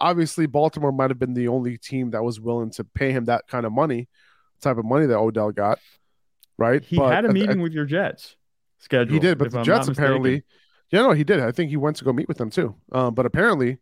Obviously, 0.00 0.46
Baltimore 0.46 0.92
might 0.92 1.10
have 1.10 1.18
been 1.18 1.34
the 1.34 1.48
only 1.48 1.76
team 1.76 2.10
that 2.10 2.22
was 2.22 2.40
willing 2.40 2.70
to 2.70 2.84
pay 2.84 3.12
him 3.12 3.26
that 3.26 3.46
kind 3.48 3.66
of 3.66 3.72
money, 3.72 4.08
type 4.60 4.78
of 4.78 4.84
money 4.84 5.06
that 5.06 5.18
Odell 5.18 5.52
got. 5.52 5.78
Right? 6.56 6.84
He 6.84 6.96
but 6.96 7.12
had 7.12 7.24
a 7.24 7.32
meeting 7.32 7.60
with 7.60 7.72
your 7.72 7.86
Jets 7.86 8.36
scheduled. 8.78 9.12
He 9.12 9.18
did, 9.18 9.38
but 9.38 9.50
the 9.50 9.58
I'm 9.58 9.64
Jets 9.64 9.88
apparently, 9.88 10.44
yeah, 10.90 11.02
no, 11.02 11.12
he 11.12 11.24
did. 11.24 11.40
I 11.40 11.52
think 11.52 11.70
he 11.70 11.76
went 11.76 11.96
to 11.96 12.04
go 12.04 12.12
meet 12.12 12.28
with 12.28 12.38
them 12.38 12.50
too. 12.50 12.74
Um, 12.92 13.14
but 13.14 13.26
apparently, 13.26 13.78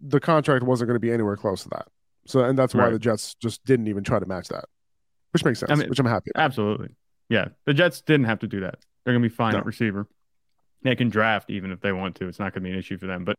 the 0.00 0.20
contract 0.20 0.64
wasn't 0.64 0.88
going 0.88 0.96
to 0.96 1.00
be 1.00 1.12
anywhere 1.12 1.36
close 1.36 1.62
to 1.64 1.68
that. 1.70 1.88
So, 2.26 2.44
and 2.44 2.58
that's 2.58 2.74
why 2.74 2.84
right. 2.84 2.92
the 2.92 2.98
Jets 2.98 3.34
just 3.34 3.64
didn't 3.64 3.88
even 3.88 4.04
try 4.04 4.18
to 4.18 4.26
match 4.26 4.48
that 4.48 4.66
which 5.32 5.44
makes 5.44 5.60
sense. 5.60 5.70
I 5.70 5.74
mean, 5.74 5.88
which 5.88 5.98
I'm 5.98 6.06
happy. 6.06 6.30
About. 6.34 6.44
Absolutely, 6.44 6.90
yeah. 7.28 7.48
The 7.66 7.74
Jets 7.74 8.00
didn't 8.00 8.26
have 8.26 8.40
to 8.40 8.46
do 8.46 8.60
that. 8.60 8.78
They're 9.04 9.14
gonna 9.14 9.22
be 9.22 9.34
fine 9.34 9.52
no. 9.52 9.58
at 9.58 9.66
receiver. 9.66 10.06
They 10.82 10.96
can 10.96 11.10
draft 11.10 11.50
even 11.50 11.72
if 11.72 11.80
they 11.80 11.92
want 11.92 12.16
to. 12.16 12.28
It's 12.28 12.38
not 12.38 12.52
gonna 12.52 12.64
be 12.64 12.70
an 12.70 12.78
issue 12.78 12.98
for 12.98 13.06
them. 13.06 13.24
But 13.24 13.36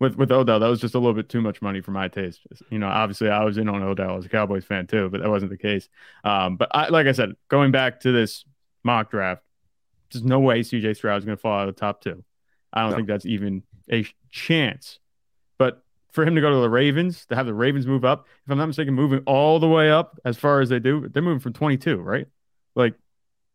with 0.00 0.16
with 0.16 0.30
Odell, 0.30 0.60
that 0.60 0.68
was 0.68 0.80
just 0.80 0.94
a 0.94 0.98
little 0.98 1.14
bit 1.14 1.28
too 1.28 1.40
much 1.40 1.60
money 1.60 1.80
for 1.80 1.90
my 1.90 2.08
taste. 2.08 2.40
You 2.70 2.78
know, 2.78 2.88
obviously 2.88 3.28
I 3.28 3.44
was 3.44 3.58
in 3.58 3.68
on 3.68 3.82
Odell 3.82 4.16
as 4.16 4.26
a 4.26 4.28
Cowboys 4.28 4.64
fan 4.64 4.86
too, 4.86 5.08
but 5.08 5.20
that 5.20 5.28
wasn't 5.28 5.50
the 5.50 5.58
case. 5.58 5.88
Um, 6.24 6.56
but 6.56 6.68
I, 6.72 6.88
like 6.88 7.06
I 7.06 7.12
said, 7.12 7.32
going 7.48 7.72
back 7.72 8.00
to 8.00 8.12
this 8.12 8.44
mock 8.84 9.10
draft, 9.10 9.42
there's 10.12 10.24
no 10.24 10.40
way 10.40 10.60
CJ 10.60 10.96
Stroud 10.96 11.18
is 11.18 11.24
going 11.24 11.36
to 11.36 11.40
fall 11.40 11.58
out 11.58 11.68
of 11.68 11.74
the 11.74 11.80
top 11.80 12.00
two. 12.00 12.24
I 12.72 12.82
don't 12.82 12.90
no. 12.90 12.96
think 12.96 13.08
that's 13.08 13.26
even 13.26 13.62
a 13.90 14.06
chance. 14.30 14.98
But 15.58 15.82
for 16.10 16.24
him 16.24 16.34
to 16.34 16.40
go 16.40 16.50
to 16.50 16.60
the 16.60 16.70
Ravens, 16.70 17.26
to 17.26 17.36
have 17.36 17.46
the 17.46 17.54
Ravens 17.54 17.86
move 17.86 18.04
up, 18.04 18.26
if 18.44 18.50
I'm 18.50 18.58
not 18.58 18.66
mistaken, 18.66 18.94
moving 18.94 19.22
all 19.26 19.60
the 19.60 19.68
way 19.68 19.90
up 19.90 20.18
as 20.24 20.36
far 20.36 20.60
as 20.60 20.68
they 20.68 20.78
do, 20.78 21.08
they're 21.08 21.22
moving 21.22 21.40
from 21.40 21.52
22, 21.52 21.96
right? 21.98 22.26
Like, 22.74 22.94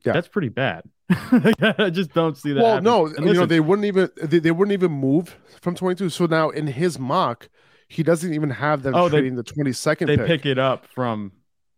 yeah. 0.05 0.13
that's 0.13 0.27
pretty 0.27 0.49
bad. 0.49 0.83
I 1.09 1.89
just 1.91 2.13
don't 2.13 2.37
see 2.37 2.53
that. 2.53 2.61
Well, 2.61 2.73
happen. 2.75 2.83
no, 2.83 3.07
you 3.07 3.33
know 3.33 3.45
they 3.45 3.59
wouldn't 3.59 3.85
even 3.85 4.09
they, 4.21 4.39
they 4.39 4.51
wouldn't 4.51 4.73
even 4.73 4.91
move 4.91 5.37
from 5.61 5.75
22. 5.75 6.09
So 6.09 6.25
now 6.25 6.49
in 6.49 6.67
his 6.67 6.97
mock, 6.97 7.49
he 7.87 8.03
doesn't 8.03 8.33
even 8.33 8.49
have 8.49 8.83
them 8.83 8.95
oh, 8.95 9.09
trading 9.09 9.35
they, 9.35 9.41
the 9.41 9.53
22nd. 9.53 10.07
They 10.07 10.17
pick, 10.17 10.27
pick 10.27 10.45
it 10.45 10.57
up 10.57 10.87
from 10.87 11.33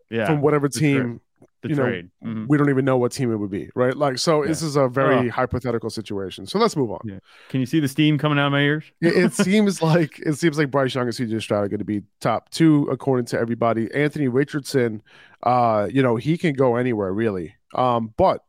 yeah 0.10 0.28
from 0.28 0.42
whatever 0.42 0.70
team 0.70 1.22
the 1.68 1.70
you 1.70 1.76
trade. 1.76 2.10
Know, 2.22 2.30
mm-hmm. 2.30 2.46
We 2.48 2.58
don't 2.58 2.70
even 2.70 2.86
know 2.86 2.98
what 2.98 3.12
team 3.12 3.32
it 3.32 3.38
would 3.38 3.52
be, 3.52 3.70
right? 3.76 3.96
Like, 3.96 4.18
so 4.18 4.42
yeah. 4.42 4.50
this 4.50 4.62
is 4.62 4.76
a 4.76 4.88
very 4.88 5.30
oh. 5.30 5.32
hypothetical 5.32 5.90
situation. 5.90 6.46
So 6.46 6.60
let's 6.60 6.76
move 6.76 6.92
on. 6.92 7.00
Yeah. 7.04 7.20
Can 7.50 7.60
you 7.60 7.66
see 7.66 7.80
the 7.80 7.88
steam 7.88 8.18
coming 8.18 8.40
out 8.40 8.48
of 8.48 8.52
my 8.52 8.62
ears? 8.62 8.84
it, 9.02 9.16
it 9.16 9.34
seems 9.34 9.82
like 9.82 10.20
it 10.20 10.34
seems 10.34 10.58
like 10.58 10.72
Bryce 10.72 10.96
Young 10.96 11.08
and 11.08 11.16
CJ 11.16 11.42
Stroud 11.42 11.66
are 11.66 11.68
going 11.68 11.80
to 11.80 11.86
be 11.86 12.04
top 12.22 12.50
two 12.50 12.88
according 12.92 13.26
to 13.28 13.40
everybody. 13.40 13.94
Anthony 13.94 14.28
Richardson, 14.28 15.02
uh, 15.44 15.88
you 15.92 16.04
know, 16.04 16.16
he 16.16 16.38
can 16.38 16.54
go 16.54 16.76
anywhere 16.76 17.14
really. 17.14 17.56
Um, 17.74 18.14
but 18.18 18.44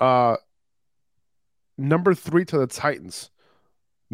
uh, 0.00 0.36
number 1.76 2.14
three 2.14 2.44
to 2.46 2.58
the 2.58 2.66
Titans. 2.66 3.30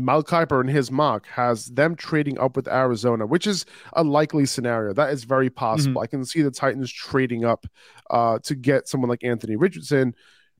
Mel 0.04 0.22
Kiper 0.22 0.60
in 0.60 0.68
his 0.68 0.90
mock 0.90 1.26
has 1.28 1.66
them 1.66 1.94
trading 1.94 2.38
up 2.38 2.56
with 2.56 2.68
Arizona, 2.68 3.26
which 3.26 3.46
is 3.46 3.66
a 3.92 4.02
likely 4.02 4.46
scenario. 4.46 4.92
That 4.92 5.10
is 5.10 5.24
very 5.24 5.50
possible. 5.50 6.00
Mm-hmm. 6.00 6.04
I 6.04 6.06
can 6.06 6.24
see 6.24 6.42
the 6.42 6.50
Titans 6.50 6.92
trading 6.92 7.44
up 7.44 7.66
uh, 8.10 8.38
to 8.44 8.54
get 8.54 8.88
someone 8.88 9.10
like 9.10 9.24
Anthony 9.24 9.56
Richardson. 9.56 10.14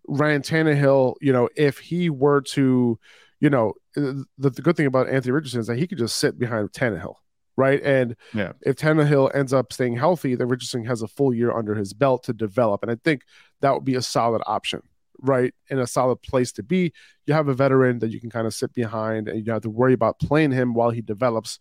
Ryan 0.08 0.42
Tannehill, 0.42 1.14
you 1.20 1.32
know, 1.32 1.48
if 1.56 1.78
he 1.78 2.10
were 2.10 2.40
to, 2.42 2.98
you 3.40 3.50
know, 3.50 3.74
the, 3.94 4.26
the 4.38 4.50
good 4.50 4.76
thing 4.76 4.86
about 4.86 5.08
Anthony 5.08 5.32
Richardson 5.32 5.60
is 5.60 5.66
that 5.66 5.78
he 5.78 5.86
could 5.86 5.98
just 5.98 6.16
sit 6.16 6.38
behind 6.38 6.72
Tannehill, 6.72 7.14
right? 7.56 7.82
And 7.82 8.16
yeah. 8.34 8.52
if 8.62 8.76
Tannehill 8.76 9.34
ends 9.34 9.52
up 9.52 9.72
staying 9.72 9.96
healthy, 9.96 10.34
then 10.34 10.48
Richardson 10.48 10.84
has 10.84 11.02
a 11.02 11.08
full 11.08 11.34
year 11.34 11.52
under 11.52 11.74
his 11.74 11.92
belt 11.92 12.24
to 12.24 12.32
develop. 12.32 12.82
And 12.82 12.90
I 12.90 12.96
think 13.02 13.22
that 13.60 13.74
would 13.74 13.84
be 13.84 13.94
a 13.94 14.02
solid 14.02 14.42
option 14.46 14.82
right, 15.22 15.54
in 15.68 15.78
a 15.78 15.86
solid 15.86 16.22
place 16.22 16.52
to 16.52 16.62
be. 16.62 16.92
You 17.26 17.34
have 17.34 17.48
a 17.48 17.54
veteran 17.54 17.98
that 18.00 18.10
you 18.10 18.20
can 18.20 18.30
kind 18.30 18.46
of 18.46 18.54
sit 18.54 18.72
behind 18.72 19.28
and 19.28 19.38
you 19.38 19.44
don't 19.44 19.54
have 19.54 19.62
to 19.62 19.70
worry 19.70 19.92
about 19.92 20.18
playing 20.18 20.52
him 20.52 20.74
while 20.74 20.90
he 20.90 21.00
develops. 21.00 21.58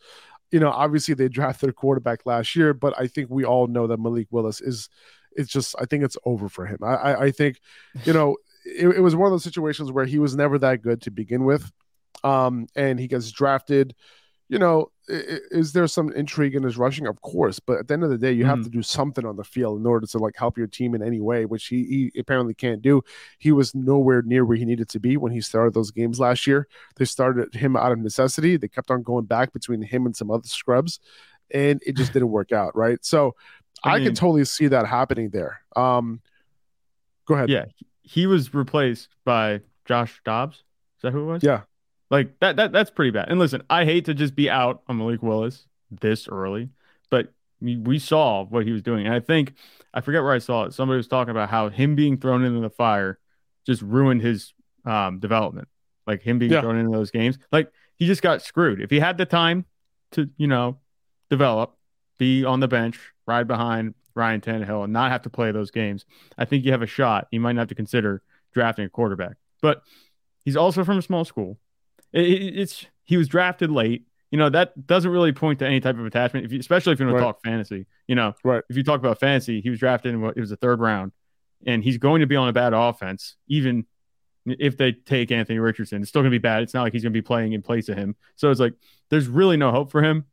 You 0.52 0.60
know, 0.60 0.70
obviously 0.70 1.14
they 1.14 1.30
drafted 1.30 1.70
a 1.70 1.74
quarterback 1.74 2.26
last 2.26 2.56
year, 2.56 2.74
but 2.74 2.94
I 3.00 3.08
think 3.08 3.30
we 3.30 3.46
all 3.46 3.68
know 3.68 3.88
that 3.88 4.00
Malik 4.00 4.28
Willis 4.32 4.62
is 4.62 4.90
it's 5.32 5.52
just 5.52 5.76
I 5.80 5.86
think 5.86 6.04
it's 6.04 6.18
over 6.26 6.50
for 6.50 6.66
him. 6.66 6.80
I 6.84 6.96
I, 6.96 7.22
I 7.26 7.32
think, 7.32 7.60
you 8.04 8.14
know, 8.14 8.38
it, 8.66 8.88
it 8.88 9.02
was 9.02 9.16
one 9.16 9.28
of 9.28 9.32
those 9.32 9.44
situations 9.44 9.92
where 9.92 10.06
he 10.06 10.20
was 10.20 10.36
never 10.36 10.58
that 10.60 10.82
good 10.82 11.02
to 11.04 11.12
begin 11.12 11.44
with. 11.44 11.72
Um, 12.24 12.68
and 12.76 13.00
he 13.00 13.08
gets 13.08 13.32
drafted 13.32 13.96
you 14.50 14.58
know, 14.58 14.92
is 15.08 15.74
there 15.74 15.88
some 15.88 16.12
intrigue 16.12 16.56
in 16.56 16.64
his 16.64 16.76
rushing? 16.76 17.06
Of 17.06 17.22
course, 17.22 17.60
but 17.60 17.78
at 17.78 17.88
the 17.88 17.94
end 17.94 18.04
of 18.04 18.10
the 18.10 18.18
day, 18.18 18.32
you 18.32 18.44
mm-hmm. 18.44 18.50
have 18.50 18.64
to 18.64 18.70
do 18.70 18.82
something 18.82 19.24
on 19.26 19.38
the 19.38 19.44
field 19.44 19.80
in 19.80 19.86
order 19.86 20.08
to 20.08 20.18
like 20.18 20.36
help 20.36 20.58
your 20.58 20.66
team 20.66 20.96
in 20.96 21.04
any 21.04 21.22
way, 21.22 21.46
which 21.46 21.68
he, 21.68 22.10
he, 22.14 22.20
apparently 22.20 22.56
can't 22.56 22.82
do. 22.82 23.04
He 23.38 23.52
was 23.52 23.76
nowhere 23.76 24.24
near 24.24 24.44
where 24.44 24.58
he 24.58 24.66
needed 24.66 24.90
to 24.90 25.00
be 25.00 25.18
when 25.18 25.32
he 25.32 25.40
started 25.40 25.76
those 25.76 25.92
games 25.92 26.20
last 26.20 26.48
year. 26.48 26.68
They 26.96 27.06
started 27.06 27.54
him 27.54 27.76
out 27.76 27.92
of 27.92 28.00
necessity. 28.00 28.58
They 28.58 28.68
kept 28.68 28.90
on 28.90 29.04
going 29.04 29.26
back 29.26 29.54
between 29.54 29.84
him 29.84 30.08
and 30.08 30.16
some 30.16 30.32
other 30.32 30.48
scrubs, 30.48 31.00
and 31.52 31.80
it 31.86 31.96
just 31.96 32.12
didn't 32.14 32.32
work 32.32 32.52
out. 32.52 32.76
Right. 32.76 33.04
So 33.06 33.36
I, 33.84 33.94
mean, 33.94 34.02
I 34.02 34.06
can 34.06 34.16
totally 34.16 34.46
see 34.46 34.68
that 34.68 34.88
happening 34.88 35.30
there. 35.30 35.62
Um, 35.76 36.22
go 37.28 37.36
ahead. 37.36 37.50
Yeah, 37.50 37.66
he 38.02 38.26
was 38.26 38.52
replaced 38.54 39.10
by 39.26 39.62
Josh 39.86 40.22
Dobbs. 40.26 40.58
Is 40.58 40.64
that 41.04 41.12
who 41.12 41.22
it 41.22 41.34
was? 41.34 41.44
Yeah. 41.44 41.62
Like 42.10 42.40
that 42.40 42.56
that 42.56 42.72
that's 42.72 42.90
pretty 42.90 43.12
bad. 43.12 43.30
And 43.30 43.40
listen, 43.40 43.62
I 43.70 43.86
hate 43.86 44.06
to 44.06 44.14
just 44.14 44.36
be 44.36 44.50
out 44.50 44.82
on 44.88 44.98
Malik 44.98 45.22
Willis 45.22 45.68
this 45.92 46.28
early, 46.28 46.70
but 47.10 47.34
we, 47.62 48.00
saw 48.00 48.46
what 48.46 48.66
he 48.66 48.72
was 48.72 48.82
doing. 48.82 49.06
And 49.06 49.14
I 49.14 49.20
think 49.20 49.54
I 49.94 50.02
forget 50.02 50.24
where 50.24 50.32
I 50.32 50.40
saw 50.40 50.64
it. 50.64 50.74
Somebody 50.74 50.98
was 50.98 51.08
talking 51.08 51.32
about 51.32 51.50
how 51.50 51.70
him 51.70 51.96
being 51.96 52.18
thrown 52.18 52.44
into 52.44 52.62
the 52.62 52.70
fire 52.70 53.20
just 53.66 53.82
ruined 53.82 54.22
his 54.22 54.54
um, 54.86 55.20
development. 55.20 55.68
Like 56.08 56.24
him 56.24 56.40
being 56.40 56.52
yeah. 56.52 56.62
thrown 56.62 56.78
into 56.78 56.92
those 56.92 57.12
games. 57.12 57.38
Like 57.52 57.72
he 57.96 58.08
just 58.08 58.22
got 58.22 58.42
screwed. 58.42 58.82
If 58.82 58.90
he 58.90 59.00
had 59.00 59.18
the 59.18 59.26
time 59.26 59.66
to, 60.12 60.30
you 60.38 60.48
know, 60.48 60.80
develop, 61.30 61.76
be 62.18 62.44
on 62.46 62.60
the 62.62 62.68
bench, 62.68 63.00
ride 63.28 63.48
behind 63.48 63.94
Ryan 64.16 64.42
Tannehill, 64.42 64.86
and 64.86 64.94
not 64.94 65.12
have 65.12 65.22
to 65.24 65.30
play 65.30 65.52
those 65.52 65.70
games, 65.70 66.06
I 66.38 66.46
think 66.46 66.66
you 66.66 66.72
have 66.72 66.82
a 66.82 66.88
shot. 66.88 67.28
You 67.32 67.40
might 67.40 67.54
not 67.54 67.62
have 67.62 67.70
to 67.70 67.76
consider 67.76 68.24
drafting 68.54 68.86
a 68.86 68.90
quarterback. 68.90 69.36
But 69.62 69.84
he's 70.44 70.56
also 70.56 70.84
from 70.84 70.98
a 70.98 71.02
small 71.02 71.26
school. 71.26 71.60
It, 72.14 72.22
it's 72.60 72.86
he 73.04 73.18
was 73.18 73.28
drafted 73.28 73.72
late. 73.72 74.06
You 74.32 74.38
know 74.38 74.50
that 74.50 74.86
doesn't 74.86 75.10
really 75.10 75.32
point 75.32 75.60
to 75.60 75.66
any 75.66 75.80
type 75.80 75.98
of 75.98 76.06
attachment, 76.06 76.46
if 76.46 76.52
you, 76.52 76.60
especially 76.60 76.94
if 76.94 77.00
you 77.00 77.06
want 77.08 77.16
right. 77.16 77.22
to 77.22 77.26
talk 77.26 77.44
fantasy. 77.44 77.88
You 78.08 78.16
know, 78.16 78.36
right? 78.44 78.64
If 78.70 78.78
you 78.78 78.84
talk 78.84 79.00
about 79.00 79.20
fantasy, 79.20 79.62
he 79.62 79.70
was 79.70 79.80
drafted 79.80 80.14
in 80.14 80.22
what 80.22 80.38
it 80.38 80.40
was 80.40 80.52
the 80.52 80.58
third 80.58 80.80
round, 80.80 81.12
and 81.66 81.84
he's 81.84 81.98
going 81.98 82.22
to 82.22 82.28
be 82.28 82.36
on 82.36 82.48
a 82.48 82.54
bad 82.54 82.74
offense, 82.74 83.36
even 83.48 83.86
if 84.46 84.78
they 84.78 84.92
take 84.92 85.32
Anthony 85.32 85.60
Richardson. 85.60 86.02
It's 86.02 86.10
still 86.10 86.22
going 86.22 86.32
to 86.32 86.36
be 86.36 86.42
bad. 86.42 86.64
It's 86.64 86.74
not 86.74 86.84
like 86.84 86.94
he's 86.94 87.04
going 87.04 87.14
to 87.14 87.18
be 87.18 87.26
playing 87.26 87.54
in 87.54 87.62
place 87.62 87.90
of 87.90 87.98
him. 87.98 88.16
So 88.36 88.52
it's 88.52 88.60
like 88.60 88.74
there's 89.10 89.28
really 89.28 89.58
no 89.58 89.72
hope 89.72 89.92
for 89.92 90.04
him. 90.04 90.26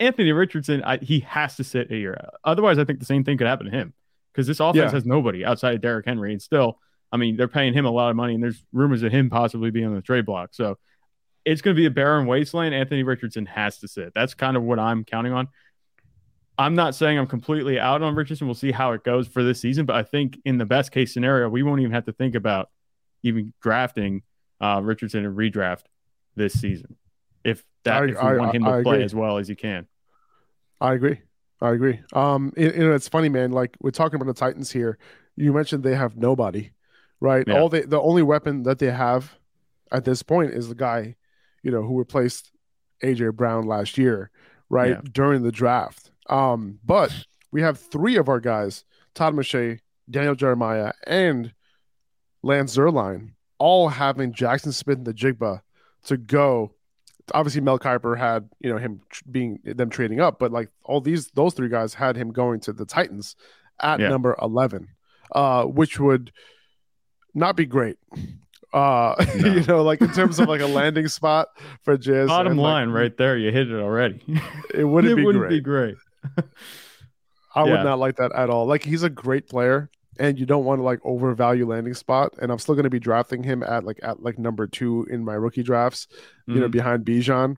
Anthony 0.00 0.32
Richardson, 0.32 0.82
I, 0.84 0.98
he 0.98 1.20
has 1.20 1.56
to 1.56 1.64
sit 1.64 1.90
a 1.90 1.96
year. 1.96 2.16
Otherwise, 2.44 2.78
I 2.78 2.84
think 2.84 3.00
the 3.00 3.04
same 3.04 3.24
thing 3.24 3.36
could 3.36 3.46
happen 3.46 3.66
to 3.66 3.72
him 3.72 3.94
because 4.32 4.46
this 4.46 4.60
offense 4.60 4.76
yeah. 4.76 4.90
has 4.90 5.04
nobody 5.04 5.44
outside 5.44 5.74
of 5.74 5.80
Derrick 5.80 6.06
Henry, 6.06 6.32
and 6.32 6.40
still, 6.40 6.78
I 7.10 7.16
mean, 7.16 7.36
they're 7.36 7.48
paying 7.48 7.74
him 7.74 7.84
a 7.84 7.90
lot 7.90 8.10
of 8.10 8.16
money, 8.16 8.34
and 8.34 8.42
there's 8.42 8.64
rumors 8.72 9.02
of 9.02 9.12
him 9.12 9.28
possibly 9.30 9.70
being 9.70 9.86
on 9.86 9.94
the 9.94 10.02
trade 10.02 10.24
block. 10.24 10.50
So 10.52 10.78
it's 11.48 11.62
going 11.62 11.74
to 11.74 11.80
be 11.80 11.86
a 11.86 11.90
barren 11.90 12.26
wasteland. 12.26 12.74
Anthony 12.74 13.02
Richardson 13.02 13.46
has 13.46 13.78
to 13.78 13.88
sit. 13.88 14.12
That's 14.14 14.34
kind 14.34 14.56
of 14.56 14.62
what 14.62 14.78
I'm 14.78 15.04
counting 15.04 15.32
on. 15.32 15.48
I'm 16.58 16.74
not 16.74 16.94
saying 16.94 17.18
I'm 17.18 17.26
completely 17.26 17.78
out 17.78 18.02
on 18.02 18.14
Richardson. 18.14 18.46
We'll 18.46 18.54
see 18.54 18.72
how 18.72 18.92
it 18.92 19.02
goes 19.02 19.28
for 19.28 19.42
this 19.42 19.60
season, 19.60 19.86
but 19.86 19.96
I 19.96 20.02
think 20.02 20.38
in 20.44 20.58
the 20.58 20.66
best 20.66 20.92
case 20.92 21.14
scenario, 21.14 21.48
we 21.48 21.62
won't 21.62 21.80
even 21.80 21.92
have 21.92 22.04
to 22.06 22.12
think 22.12 22.34
about 22.34 22.68
even 23.22 23.52
drafting 23.62 24.22
uh, 24.60 24.80
Richardson 24.82 25.24
and 25.24 25.36
redraft 25.36 25.84
this 26.36 26.52
season 26.52 26.96
if 27.44 27.64
that 27.84 28.02
I, 28.02 28.04
if 28.06 28.10
we 28.10 28.16
I, 28.16 28.36
want 28.36 28.54
him 28.54 28.64
to 28.64 28.70
I 28.70 28.82
play 28.82 28.96
agree. 28.96 29.04
as 29.04 29.14
well 29.14 29.38
as 29.38 29.48
he 29.48 29.54
can. 29.54 29.86
I 30.80 30.94
agree. 30.94 31.20
I 31.60 31.70
agree. 31.70 32.00
Um, 32.12 32.52
you 32.56 32.72
know, 32.72 32.92
it's 32.92 33.08
funny, 33.08 33.28
man. 33.28 33.52
Like 33.52 33.76
we're 33.80 33.90
talking 33.90 34.20
about 34.20 34.26
the 34.26 34.38
Titans 34.38 34.70
here. 34.70 34.98
You 35.36 35.52
mentioned 35.52 35.82
they 35.82 35.94
have 35.94 36.16
nobody, 36.16 36.72
right? 37.20 37.44
Yeah. 37.46 37.58
All 37.58 37.68
they 37.68 37.82
the 37.82 38.00
only 38.00 38.22
weapon 38.22 38.64
that 38.64 38.78
they 38.78 38.90
have 38.90 39.34
at 39.90 40.04
this 40.04 40.22
point 40.22 40.52
is 40.52 40.68
the 40.68 40.74
guy 40.74 41.16
you 41.62 41.70
know, 41.70 41.82
who 41.82 41.98
replaced 41.98 42.50
AJ 43.02 43.34
Brown 43.34 43.66
last 43.66 43.98
year, 43.98 44.30
right 44.68 44.90
yeah. 44.90 45.00
during 45.12 45.42
the 45.42 45.52
draft. 45.52 46.10
Um, 46.28 46.78
but 46.84 47.12
we 47.50 47.62
have 47.62 47.78
three 47.78 48.16
of 48.16 48.28
our 48.28 48.40
guys, 48.40 48.84
Todd 49.14 49.34
McShay, 49.34 49.80
Daniel 50.10 50.34
Jeremiah, 50.34 50.92
and 51.06 51.52
Lance 52.42 52.76
Zierlein, 52.76 53.32
all 53.58 53.88
having 53.88 54.32
Jaxon 54.32 54.72
Smith 54.72 54.98
and 54.98 55.06
Jigba 55.16 55.62
to 56.04 56.16
go. 56.16 56.72
Obviously, 57.34 57.60
Mel 57.60 57.78
Kiper 57.78 58.16
had 58.16 58.48
you 58.60 58.70
know 58.70 58.78
him 58.78 59.00
being 59.30 59.58
them 59.64 59.90
trading 59.90 60.20
up, 60.20 60.38
but 60.38 60.52
like 60.52 60.70
all 60.84 61.00
these 61.00 61.28
those 61.32 61.54
three 61.54 61.68
guys 61.68 61.94
had 61.94 62.16
him 62.16 62.32
going 62.32 62.60
to 62.60 62.72
the 62.72 62.86
Titans 62.86 63.36
at 63.80 64.00
yeah. 64.00 64.08
number 64.08 64.36
eleven, 64.40 64.88
uh, 65.32 65.64
which 65.64 66.00
would 66.00 66.32
not 67.34 67.54
be 67.54 67.66
great 67.66 67.98
uh 68.72 69.14
no. 69.36 69.52
you 69.52 69.62
know 69.62 69.82
like 69.82 70.00
in 70.00 70.12
terms 70.12 70.38
of 70.38 70.48
like 70.48 70.60
a 70.60 70.66
landing 70.66 71.08
spot 71.08 71.48
for 71.82 71.96
jazz 71.96 72.28
bottom 72.28 72.56
line 72.56 72.88
like, 72.88 73.00
right 73.02 73.16
there 73.16 73.36
you 73.36 73.50
hit 73.50 73.70
it 73.70 73.80
already 73.80 74.20
it 74.74 74.84
wouldn't, 74.84 75.12
it 75.12 75.16
be, 75.16 75.24
wouldn't 75.24 75.42
great. 75.42 75.50
be 75.50 75.60
great 75.60 75.96
i 77.54 77.64
yeah. 77.64 77.70
would 77.70 77.84
not 77.84 77.98
like 77.98 78.16
that 78.16 78.30
at 78.34 78.50
all 78.50 78.66
like 78.66 78.84
he's 78.84 79.02
a 79.02 79.10
great 79.10 79.48
player 79.48 79.90
and 80.18 80.38
you 80.38 80.44
don't 80.44 80.64
want 80.64 80.80
to 80.80 80.82
like 80.82 81.00
overvalue 81.04 81.66
landing 81.66 81.94
spot 81.94 82.34
and 82.42 82.52
i'm 82.52 82.58
still 82.58 82.74
going 82.74 82.84
to 82.84 82.90
be 82.90 83.00
drafting 83.00 83.42
him 83.42 83.62
at 83.62 83.84
like 83.84 83.98
at 84.02 84.22
like 84.22 84.38
number 84.38 84.66
two 84.66 85.06
in 85.10 85.24
my 85.24 85.34
rookie 85.34 85.62
drafts 85.62 86.06
mm-hmm. 86.06 86.54
you 86.54 86.60
know 86.60 86.66
mm-hmm. 86.66 86.72
behind 86.72 87.06
bijan 87.06 87.56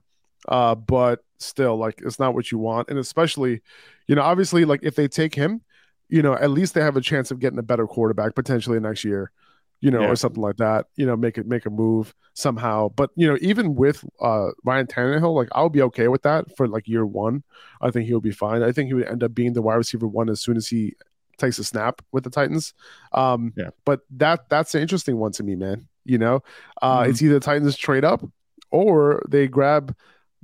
uh 0.49 0.75
but 0.75 1.25
still 1.39 1.77
like 1.77 2.01
it's 2.05 2.19
not 2.19 2.35
what 2.35 2.53
you 2.53 2.59
want 2.59 2.89
and 2.89 2.99
especially 2.99 3.61
you 4.07 4.15
know 4.15 4.23
obviously 4.23 4.65
like 4.65 4.81
if 4.83 4.95
they 4.95 5.09
take 5.09 5.35
him 5.35 5.63
you 6.09 6.23
know 6.23 6.35
at 6.35 6.51
least 6.51 6.75
they 6.75 6.81
have 6.81 6.97
a 6.97 7.01
chance 7.01 7.31
of 7.31 7.41
getting 7.41 7.59
a 7.59 7.63
better 7.63 7.87
quarterback 7.87 8.35
potentially 8.35 8.79
next 8.79 9.05
year 9.05 9.33
you 9.81 9.91
know, 9.91 10.03
yeah. 10.03 10.09
or 10.09 10.17
something 10.17 10.43
like 10.43 10.57
that. 10.57 10.87
You 10.97 11.07
know, 11.07 11.17
make 11.17 11.39
it 11.39 11.47
make 11.47 11.67
a 11.67 11.71
move 11.71 12.15
somehow. 12.35 12.91
But 12.91 13.11
you 13.17 13.27
know, 13.27 13.39
even 13.41 13.75
with 13.75 14.05
uh 14.21 14.49
Ryan 14.65 14.87
Tannehill, 14.87 15.35
like 15.35 15.49
I'll 15.53 15.69
be 15.69 15.83
okay 15.83 16.09
with 16.09 16.23
that 16.23 16.57
for 16.57 16.69
like 16.69 16.89
year 16.89 17.07
one. 17.07 17.43
I 17.81 17.91
think 17.91 18.07
he'll 18.07 18.21
be 18.21 18.31
fine. 18.31 18.63
I 18.63 18.73
think 18.73 18.89
he 18.89 18.95
would 18.95 19.09
end 19.09 19.23
up 19.23 19.35
being 19.35 19.53
the 19.53 19.63
wide 19.63 19.77
receiver 19.77 20.07
one 20.07 20.29
as 20.29 20.41
soon 20.41 20.57
as 20.57 20.69
he 20.69 20.95
takes 21.39 21.59
a 21.59 21.65
snap 21.65 22.03
with 22.13 22.25
the 22.25 22.31
Titans. 22.31 22.75
Um, 23.13 23.53
yeah. 23.57 23.71
But 23.85 24.01
that 24.17 24.49
that's 24.49 24.75
an 24.75 24.83
interesting 24.83 25.17
one 25.17 25.33
to 25.33 25.43
me, 25.43 25.57
man. 25.57 25.89
You 26.05 26.19
know, 26.19 26.43
uh, 26.83 27.01
mm-hmm. 27.01 27.11
it's 27.11 27.23
either 27.23 27.41
Titans 27.41 27.77
trade 27.77 28.05
up 28.05 28.25
or 28.71 29.23
they 29.29 29.49
grab 29.49 29.95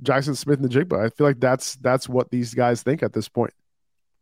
Jaxon 0.03 0.35
Smith-Njigba. 0.35 1.05
I 1.05 1.09
feel 1.09 1.25
like 1.25 1.39
that's 1.39 1.75
that's 1.77 2.07
what 2.07 2.29
these 2.29 2.53
guys 2.53 2.83
think 2.83 3.03
at 3.03 3.13
this 3.13 3.27
point. 3.29 3.53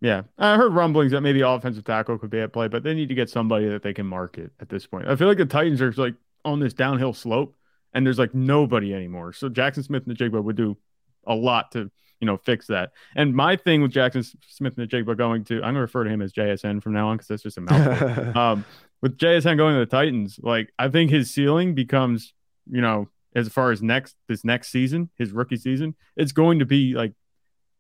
Yeah, 0.02 0.24
I 0.38 0.58
heard 0.58 0.74
rumblings 0.74 1.12
that 1.14 1.22
maybe 1.22 1.42
offensive 1.42 1.84
tackle 1.84 2.18
could 2.18 2.30
be 2.30 2.40
at 2.40 2.54
play, 2.54 2.68
but 2.68 2.84
they 2.84 2.94
need 2.94 3.10
to 3.10 3.16
get 3.16 3.30
somebody 3.30 3.68
that 3.70 3.82
they 3.82 3.94
can 3.94 4.06
market 4.06 4.52
at 4.60 4.70
this 4.70 4.86
point. 4.86 5.08
I 5.08 5.16
feel 5.16 5.28
like 5.28 5.38
the 5.38 5.46
Titans 5.46 5.82
are 5.82 5.92
like 5.94 6.16
on 6.44 6.60
this 6.60 6.74
downhill 6.74 7.14
slope, 7.14 7.56
and 7.94 8.06
there's 8.06 8.20
like 8.20 8.34
nobody 8.34 8.94
anymore. 8.94 9.34
So 9.34 9.50
Jaxon 9.50 9.84
Smith-Njigba 9.84 10.44
would 10.44 10.58
do 10.58 10.78
a 11.26 11.34
lot 11.34 11.72
to 11.72 11.90
you 12.20 12.28
know 12.28 12.38
fix 12.38 12.68
that. 12.68 12.92
And 13.16 13.34
my 13.34 13.56
thing 13.56 13.82
with 13.82 13.94
Jaxon 13.94 14.30
Smith-Njigba 14.48 15.18
going 15.18 15.46
to, 15.46 15.56
I'm 15.56 15.70
gonna 15.70 15.82
refer 15.82 16.04
to 16.04 16.10
him 16.10 16.22
as 16.22 16.34
JSN 16.34 16.84
from 16.84 16.94
now 16.94 17.10
on 17.10 17.18
because 17.18 17.30
that's 17.30 17.44
just 17.44 17.58
a 17.58 17.62
mouthful. 17.62 18.38
um, 18.38 18.66
with 19.02 19.18
JSN 19.18 19.58
going 19.58 19.76
to 19.76 19.80
the 19.80 19.86
Titans, 19.86 20.40
like 20.42 20.72
I 20.78 20.90
think 20.90 21.12
his 21.12 21.32
ceiling 21.32 21.74
becomes, 21.74 22.34
you 22.70 22.82
know, 22.82 23.10
as 23.36 23.50
far 23.50 23.72
as 23.72 23.82
next 23.82 24.16
this 24.28 24.44
next 24.44 24.72
season, 24.72 25.10
his 25.18 25.32
rookie 25.32 25.58
season, 25.58 25.96
it's 26.16 26.32
going 26.32 26.60
to 26.60 26.66
be 26.66 26.94
like 26.94 27.14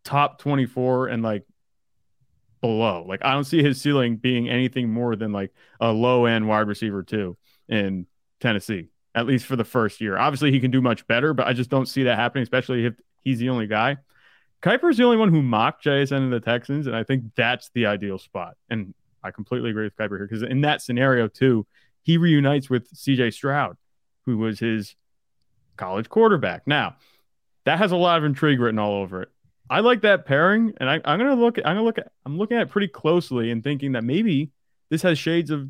top 0.04 0.38
24 0.39 1.08
and 1.08 1.23
like 1.23 1.43
below. 2.65 3.06
Like 3.08 3.23
I 3.23 3.34
don't 3.34 3.43
see 3.43 3.62
his 3.62 3.80
ceiling 3.80 4.15
being 4.15 4.49
anything 4.49 4.89
more 4.89 5.15
than 5.15 5.32
like 5.32 5.54
a 5.80 5.91
low 5.91 6.25
end 6.25 6.47
wide 6.47 6.67
receiver 6.67 7.04
two 7.04 7.38
in 7.69 8.08
Tennessee, 8.39 8.89
at 9.13 9.28
least 9.28 9.45
for 9.45 9.56
the 9.56 9.63
first 9.63 10.01
year. 10.01 10.17
Obviously, 10.17 10.51
he 10.51 10.60
can 10.60 10.71
do 10.71 10.82
much 10.82 11.06
better, 11.06 11.36
but 11.36 11.45
I 11.45 11.54
just 11.54 11.69
don't 11.69 11.86
see 11.86 12.04
that 12.04 12.17
happening, 12.17 12.41
especially 12.41 12.86
if 12.88 12.95
he's 13.21 13.38
the 13.38 13.49
only 13.49 13.67
guy. 13.67 13.97
Kiper's 14.63 14.97
the 14.97 15.04
only 15.04 15.17
one 15.17 15.30
who 15.30 15.43
mocked 15.43 15.86
JSN 15.86 16.17
and 16.17 16.34
the 16.34 16.39
Texans, 16.39 16.88
and 16.88 16.95
I 16.95 17.04
think 17.04 17.36
that's 17.36 17.69
the 17.75 17.86
ideal 17.86 18.17
spot. 18.17 18.56
And 18.71 18.95
I 19.23 19.30
completely 19.30 19.69
agree 19.69 19.84
with 19.84 19.95
Kiper 19.95 20.17
here 20.17 20.28
because 20.28 20.41
in 20.41 20.62
that 20.62 20.82
scenario 20.82 21.28
too, 21.28 21.67
he 22.01 22.17
reunites 22.17 22.67
with 22.67 22.91
CJ 22.93 23.34
Stroud, 23.34 23.78
who 24.25 24.39
was 24.39 24.58
his 24.58 24.95
college 25.78 26.10
quarterback. 26.10 26.65
Now, 26.65 26.95
that 27.65 27.78
has 27.78 27.91
a 27.91 27.95
lot 27.95 28.17
of 28.17 28.23
intrigue 28.23 28.60
written 28.60 28.80
all 28.80 29.01
over 29.01 29.21
it. 29.23 29.30
I 29.69 29.80
like 29.80 30.01
that 30.01 30.25
pairing, 30.25 30.73
and 30.78 30.89
I, 30.89 30.95
am 30.95 31.19
gonna 31.19 31.36
look. 31.36 31.58
I'm 31.58 31.75
gonna 31.75 31.84
look 31.84 31.97
at. 31.97 32.12
I'm 32.25 32.38
looking 32.38 32.58
at 32.58 32.63
it 32.63 32.69
pretty 32.69 32.88
closely 32.88 33.51
and 33.51 33.63
thinking 33.63 33.93
that 33.93 34.04
maybe 34.04 34.51
this 34.89 35.01
has 35.01 35.17
shades 35.17 35.49
of 35.49 35.69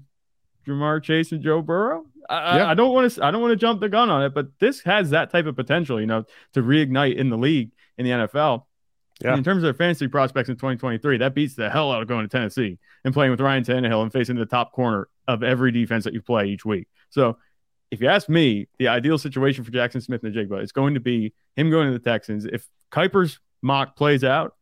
Ja'Marr 0.68 1.02
Chase 1.02 1.32
and 1.32 1.42
Joe 1.42 1.62
Burrow. 1.62 2.06
I, 2.30 2.58
yeah. 2.58 2.66
I, 2.66 2.72
I 2.72 2.74
don't 2.74 2.94
want 2.94 3.12
to. 3.12 3.26
I 3.26 3.32
don't 3.32 3.42
want 3.42 3.52
to 3.54 3.58
jump 3.58 3.80
the 3.80 3.90
gun 3.90 4.10
on 4.10 4.24
it, 4.24 4.34
but 4.34 4.48
this 4.60 4.82
has 4.82 5.12
that 5.12 5.32
type 5.32 5.46
of 5.46 5.56
potential, 5.56 6.00
you 6.00 6.08
know, 6.08 6.26
to 6.54 6.62
reignite 6.62 7.16
in 7.16 7.30
the 7.30 7.38
league 7.38 7.72
in 7.98 8.06
the 8.06 8.12
NFL. 8.12 8.64
Yeah. 9.22 9.30
And 9.30 9.38
in 9.38 9.44
terms 9.46 9.60
of 9.60 9.64
their 9.64 9.74
fantasy 9.74 10.10
prospects 10.10 10.50
in 10.50 10.56
2023, 10.56 11.20
that 11.20 11.34
beats 11.34 11.56
the 11.56 11.70
hell 11.70 11.92
out 11.92 12.02
of 12.02 12.08
going 12.10 12.28
to 12.28 12.28
Tennessee 12.28 12.78
and 13.06 13.14
playing 13.14 13.32
with 13.32 13.40
Ryan 13.40 13.64
Tannehill 13.64 14.04
and 14.04 14.12
facing 14.12 14.36
the 14.36 14.46
top 14.46 14.74
corner 14.74 15.08
of 15.28 15.42
every 15.42 15.72
defense 15.72 16.04
that 16.04 16.14
you 16.14 16.22
play 16.22 16.48
each 16.48 16.66
week. 16.66 16.88
So 17.12 17.38
if 17.92 18.02
you 18.02 18.10
ask 18.10 18.28
me, 18.28 18.68
the 18.78 18.90
ideal 18.90 19.18
situation 19.18 19.64
for 19.64 19.72
Jaxon 19.72 20.04
Smith-Njigba 20.04 20.62
is 20.62 20.74
going 20.74 20.96
to 20.96 21.00
be 21.00 21.34
him 21.56 21.70
going 21.70 21.88
to 21.88 21.98
the 21.98 22.04
Texans. 22.04 22.46
If 22.46 22.68
Kiper's 22.92 23.40
mock 23.66 23.96
plays 23.96 24.24
out, 24.24 24.56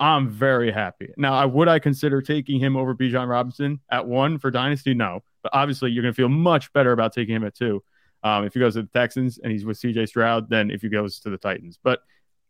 I'm 0.00 0.30
very 0.30 0.70
happy. 0.70 1.12
Now, 1.16 1.34
I 1.34 1.44
would 1.44 1.68
I 1.68 1.78
consider 1.78 2.22
taking 2.22 2.58
him 2.58 2.76
over 2.76 2.94
Bijan 2.94 3.28
Robinson 3.28 3.80
at 3.90 4.06
one 4.06 4.38
for 4.38 4.50
Dynasty? 4.50 4.94
No, 4.94 5.22
but 5.42 5.50
obviously 5.52 5.90
you're 5.90 6.02
going 6.02 6.14
to 6.14 6.16
feel 6.16 6.28
much 6.28 6.72
better 6.72 6.92
about 6.92 7.12
taking 7.12 7.34
him 7.34 7.44
at 7.44 7.54
two. 7.54 7.82
Um, 8.22 8.44
if 8.44 8.54
he 8.54 8.60
goes 8.60 8.74
to 8.74 8.82
the 8.82 8.88
Texans 8.88 9.38
and 9.38 9.52
he's 9.52 9.64
with 9.64 9.78
CJ 9.78 10.08
Stroud, 10.08 10.48
then 10.48 10.70
if 10.70 10.80
he 10.80 10.88
goes 10.88 11.20
to 11.20 11.30
the 11.30 11.36
Titans. 11.36 11.78
But 11.82 12.00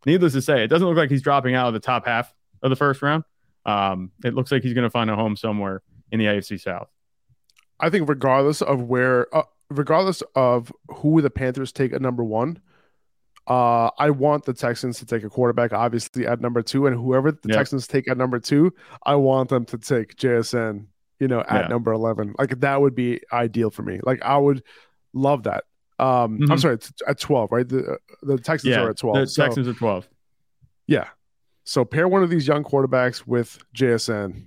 needless 0.06 0.34
to 0.34 0.42
say, 0.42 0.62
it 0.62 0.68
doesn't 0.68 0.86
look 0.86 0.96
like 0.96 1.10
he's 1.10 1.22
dropping 1.22 1.54
out 1.54 1.66
of 1.66 1.74
the 1.74 1.80
top 1.80 2.06
half 2.06 2.32
of 2.62 2.70
the 2.70 2.76
first 2.76 3.02
round. 3.02 3.24
Um, 3.66 4.12
it 4.24 4.34
looks 4.34 4.52
like 4.52 4.62
he's 4.62 4.74
going 4.74 4.84
to 4.84 4.90
find 4.90 5.10
a 5.10 5.16
home 5.16 5.36
somewhere 5.36 5.82
in 6.12 6.18
the 6.18 6.26
AFC 6.26 6.60
South. 6.60 6.88
I 7.80 7.90
think 7.90 8.08
regardless 8.08 8.62
of 8.62 8.82
where, 8.82 9.34
uh, 9.34 9.42
regardless 9.68 10.22
of 10.36 10.72
who 10.96 11.20
the 11.20 11.30
Panthers 11.30 11.72
take 11.72 11.92
at 11.92 12.00
number 12.00 12.22
one, 12.22 12.60
uh, 13.46 13.90
I 13.98 14.10
want 14.10 14.44
the 14.44 14.54
Texans 14.54 14.98
to 15.00 15.06
take 15.06 15.22
a 15.22 15.28
quarterback, 15.28 15.72
obviously 15.72 16.26
at 16.26 16.40
number 16.40 16.62
two, 16.62 16.86
and 16.86 16.96
whoever 16.96 17.30
the 17.32 17.48
yep. 17.48 17.58
Texans 17.58 17.86
take 17.86 18.08
at 18.08 18.16
number 18.16 18.38
two, 18.38 18.72
I 19.04 19.16
want 19.16 19.50
them 19.50 19.66
to 19.66 19.78
take 19.78 20.16
JSN, 20.16 20.86
you 21.20 21.28
know, 21.28 21.40
at 21.40 21.64
yeah. 21.64 21.68
number 21.68 21.92
eleven. 21.92 22.34
Like 22.38 22.60
that 22.60 22.80
would 22.80 22.94
be 22.94 23.20
ideal 23.32 23.70
for 23.70 23.82
me. 23.82 24.00
Like 24.02 24.22
I 24.22 24.38
would 24.38 24.62
love 25.12 25.42
that. 25.42 25.64
Um, 25.98 26.38
mm-hmm. 26.38 26.52
I'm 26.52 26.58
sorry, 26.58 26.74
it's 26.74 26.92
at 27.06 27.20
twelve, 27.20 27.52
right? 27.52 27.68
The 27.68 27.92
uh, 27.92 27.96
the 28.22 28.38
Texans 28.38 28.70
yeah, 28.70 28.80
are 28.80 28.90
at 28.90 28.98
twelve. 28.98 29.16
The 29.16 29.26
so, 29.26 29.44
Texans 29.44 29.68
are 29.68 29.74
twelve. 29.74 30.08
Yeah. 30.86 31.08
So 31.64 31.84
pair 31.84 32.08
one 32.08 32.22
of 32.22 32.30
these 32.30 32.46
young 32.46 32.64
quarterbacks 32.64 33.26
with 33.26 33.58
JSN. 33.74 34.42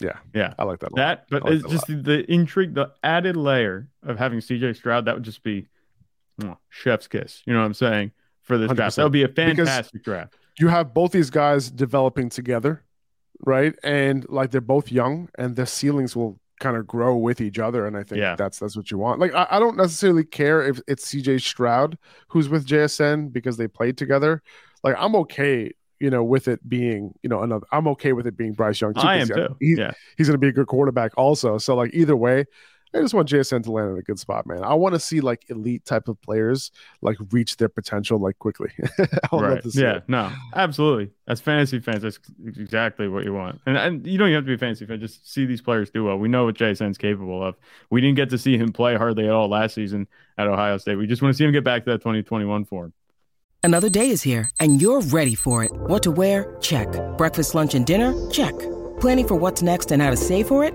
Yeah, 0.00 0.18
yeah, 0.34 0.54
I 0.58 0.64
like 0.64 0.80
that. 0.80 0.94
That, 0.96 1.26
but 1.30 1.44
like 1.44 1.54
it's 1.54 1.70
just 1.70 1.86
the 1.86 2.30
intrigue, 2.30 2.74
the 2.74 2.92
added 3.02 3.36
layer 3.36 3.88
of 4.02 4.18
having 4.18 4.40
CJ 4.40 4.76
Stroud. 4.76 5.06
That 5.06 5.14
would 5.14 5.24
just 5.24 5.42
be 5.42 5.68
oh, 6.42 6.58
chef's 6.68 7.06
kiss. 7.06 7.42
You 7.46 7.54
know 7.54 7.60
what 7.60 7.66
I'm 7.66 7.74
saying? 7.74 8.12
For 8.44 8.58
this 8.58 8.70
100%. 8.70 8.76
draft, 8.76 8.96
that 8.96 9.02
would 9.02 9.12
be 9.12 9.22
a 9.22 9.28
fantastic 9.28 9.92
because 9.92 10.04
draft. 10.04 10.36
You 10.58 10.68
have 10.68 10.94
both 10.94 11.12
these 11.12 11.30
guys 11.30 11.70
developing 11.70 12.28
together, 12.28 12.84
right? 13.40 13.74
And 13.82 14.28
like 14.28 14.50
they're 14.50 14.60
both 14.60 14.92
young, 14.92 15.28
and 15.36 15.56
their 15.56 15.66
ceilings 15.66 16.14
will 16.14 16.38
kind 16.60 16.76
of 16.76 16.86
grow 16.86 17.16
with 17.16 17.40
each 17.40 17.58
other. 17.58 17.86
And 17.86 17.96
I 17.96 18.02
think 18.02 18.20
yeah. 18.20 18.36
that's 18.36 18.58
that's 18.58 18.76
what 18.76 18.90
you 18.90 18.98
want. 18.98 19.20
Like 19.20 19.34
I, 19.34 19.46
I 19.50 19.58
don't 19.58 19.76
necessarily 19.76 20.24
care 20.24 20.62
if 20.62 20.80
it's 20.86 21.12
CJ 21.12 21.42
Stroud 21.42 21.98
who's 22.28 22.48
with 22.48 22.66
JSN 22.66 23.32
because 23.32 23.56
they 23.56 23.66
played 23.66 23.96
together. 23.96 24.42
Like 24.82 24.94
I'm 24.98 25.16
okay 25.16 25.72
you 26.00 26.10
know, 26.10 26.22
with 26.22 26.48
it 26.48 26.68
being, 26.68 27.14
you 27.22 27.30
know, 27.30 27.40
another, 27.40 27.66
I'm 27.72 27.86
okay 27.88 28.12
with 28.12 28.26
it 28.26 28.36
being 28.36 28.52
Bryce 28.52 28.78
Young. 28.80 28.92
Too, 28.92 29.00
I 29.00 29.16
am 29.16 29.28
too. 29.28 29.56
Yeah. 29.60 29.92
He's 30.18 30.26
going 30.26 30.34
to 30.34 30.38
be 30.38 30.48
a 30.48 30.52
good 30.52 30.66
quarterback 30.66 31.12
also. 31.16 31.56
So, 31.56 31.74
like, 31.74 31.94
either 31.94 32.14
way, 32.16 32.44
I 32.94 33.00
just 33.00 33.12
want 33.12 33.28
JSN 33.28 33.64
to 33.64 33.72
land 33.72 33.90
in 33.90 33.98
a 33.98 34.02
good 34.02 34.18
spot, 34.18 34.46
man. 34.46 34.62
I 34.62 34.74
want 34.74 34.94
to 34.94 35.00
see 35.00 35.20
like 35.20 35.50
elite 35.50 35.84
type 35.84 36.06
of 36.06 36.20
players 36.22 36.70
like 37.02 37.16
reach 37.30 37.56
their 37.56 37.68
potential 37.68 38.18
like 38.18 38.38
quickly. 38.38 38.70
right. 39.32 39.60
yeah. 39.74 39.96
It. 39.96 40.04
No. 40.08 40.30
Absolutely. 40.54 41.10
As 41.26 41.40
fantasy 41.40 41.80
fans, 41.80 42.02
that's 42.02 42.20
exactly 42.46 43.08
what 43.08 43.24
you 43.24 43.34
want. 43.34 43.60
And 43.66 43.76
and 43.76 44.06
you 44.06 44.16
don't 44.16 44.28
even 44.28 44.36
have 44.36 44.44
to 44.44 44.48
be 44.48 44.54
a 44.54 44.58
fantasy 44.58 44.86
fan. 44.86 45.00
Just 45.00 45.30
see 45.30 45.44
these 45.44 45.60
players 45.60 45.90
do 45.90 46.04
well. 46.04 46.18
We 46.18 46.28
know 46.28 46.44
what 46.44 46.54
JSN's 46.54 46.98
capable 46.98 47.42
of. 47.42 47.56
We 47.90 48.00
didn't 48.00 48.16
get 48.16 48.30
to 48.30 48.38
see 48.38 48.56
him 48.56 48.72
play 48.72 48.94
hardly 48.94 49.24
at 49.24 49.32
all 49.32 49.48
last 49.48 49.74
season 49.74 50.06
at 50.38 50.46
Ohio 50.46 50.78
State. 50.78 50.96
We 50.96 51.06
just 51.06 51.20
want 51.20 51.34
to 51.34 51.38
see 51.38 51.44
him 51.44 51.52
get 51.52 51.64
back 51.64 51.84
to 51.84 51.90
that 51.92 51.98
2021 51.98 52.64
form. 52.64 52.92
Another 53.62 53.88
day 53.88 54.10
is 54.10 54.22
here, 54.22 54.50
and 54.60 54.80
you're 54.80 55.00
ready 55.00 55.34
for 55.34 55.64
it. 55.64 55.72
What 55.72 56.02
to 56.02 56.10
wear? 56.10 56.54
Check. 56.60 56.86
Breakfast, 57.16 57.54
lunch, 57.54 57.74
and 57.74 57.86
dinner? 57.86 58.14
Check. 58.30 58.52
Planning 59.00 59.26
for 59.26 59.36
what's 59.36 59.62
next 59.62 59.90
and 59.90 60.02
how 60.02 60.10
to 60.10 60.16
save 60.16 60.48
for 60.48 60.64
it? 60.64 60.74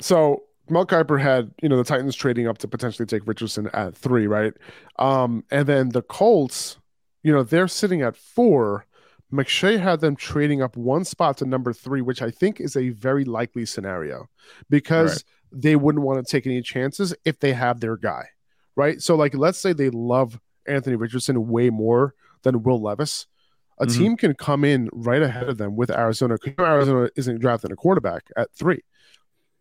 So 0.00 0.44
Mel 0.68 0.86
Kiper 0.86 1.20
had, 1.20 1.52
you 1.62 1.68
know, 1.68 1.76
the 1.76 1.84
Titans 1.84 2.16
trading 2.16 2.46
up 2.46 2.58
to 2.58 2.68
potentially 2.68 3.06
take 3.06 3.26
Richardson 3.26 3.68
at 3.72 3.96
three, 3.96 4.26
right? 4.26 4.54
Um, 4.98 5.44
and 5.50 5.66
then 5.66 5.90
the 5.90 6.02
Colts, 6.02 6.78
you 7.22 7.32
know, 7.32 7.42
they're 7.42 7.68
sitting 7.68 8.02
at 8.02 8.16
four. 8.16 8.86
McShay 9.32 9.78
had 9.78 10.00
them 10.00 10.16
trading 10.16 10.62
up 10.62 10.76
one 10.76 11.04
spot 11.04 11.36
to 11.38 11.44
number 11.44 11.72
three, 11.72 12.00
which 12.00 12.22
I 12.22 12.30
think 12.30 12.60
is 12.60 12.76
a 12.76 12.90
very 12.90 13.24
likely 13.24 13.64
scenario 13.64 14.28
because 14.68 15.24
right. 15.52 15.62
they 15.62 15.76
wouldn't 15.76 16.04
want 16.04 16.24
to 16.24 16.30
take 16.30 16.46
any 16.46 16.62
chances 16.62 17.14
if 17.24 17.38
they 17.38 17.52
have 17.52 17.80
their 17.80 17.96
guy, 17.96 18.24
right? 18.74 19.00
So, 19.00 19.14
like, 19.14 19.34
let's 19.34 19.58
say 19.58 19.72
they 19.72 19.90
love 19.90 20.40
Anthony 20.66 20.96
Richardson 20.96 21.48
way 21.48 21.70
more 21.70 22.14
than 22.42 22.62
Will 22.62 22.80
Levis. 22.80 23.26
A 23.78 23.86
mm-hmm. 23.86 23.98
team 23.98 24.16
can 24.16 24.34
come 24.34 24.64
in 24.64 24.88
right 24.92 25.22
ahead 25.22 25.48
of 25.48 25.58
them 25.58 25.76
with 25.76 25.90
Arizona. 25.90 26.36
Because 26.42 26.66
Arizona 26.66 27.08
isn't 27.16 27.40
drafting 27.40 27.72
a 27.72 27.76
quarterback 27.76 28.24
at 28.36 28.52
three. 28.54 28.82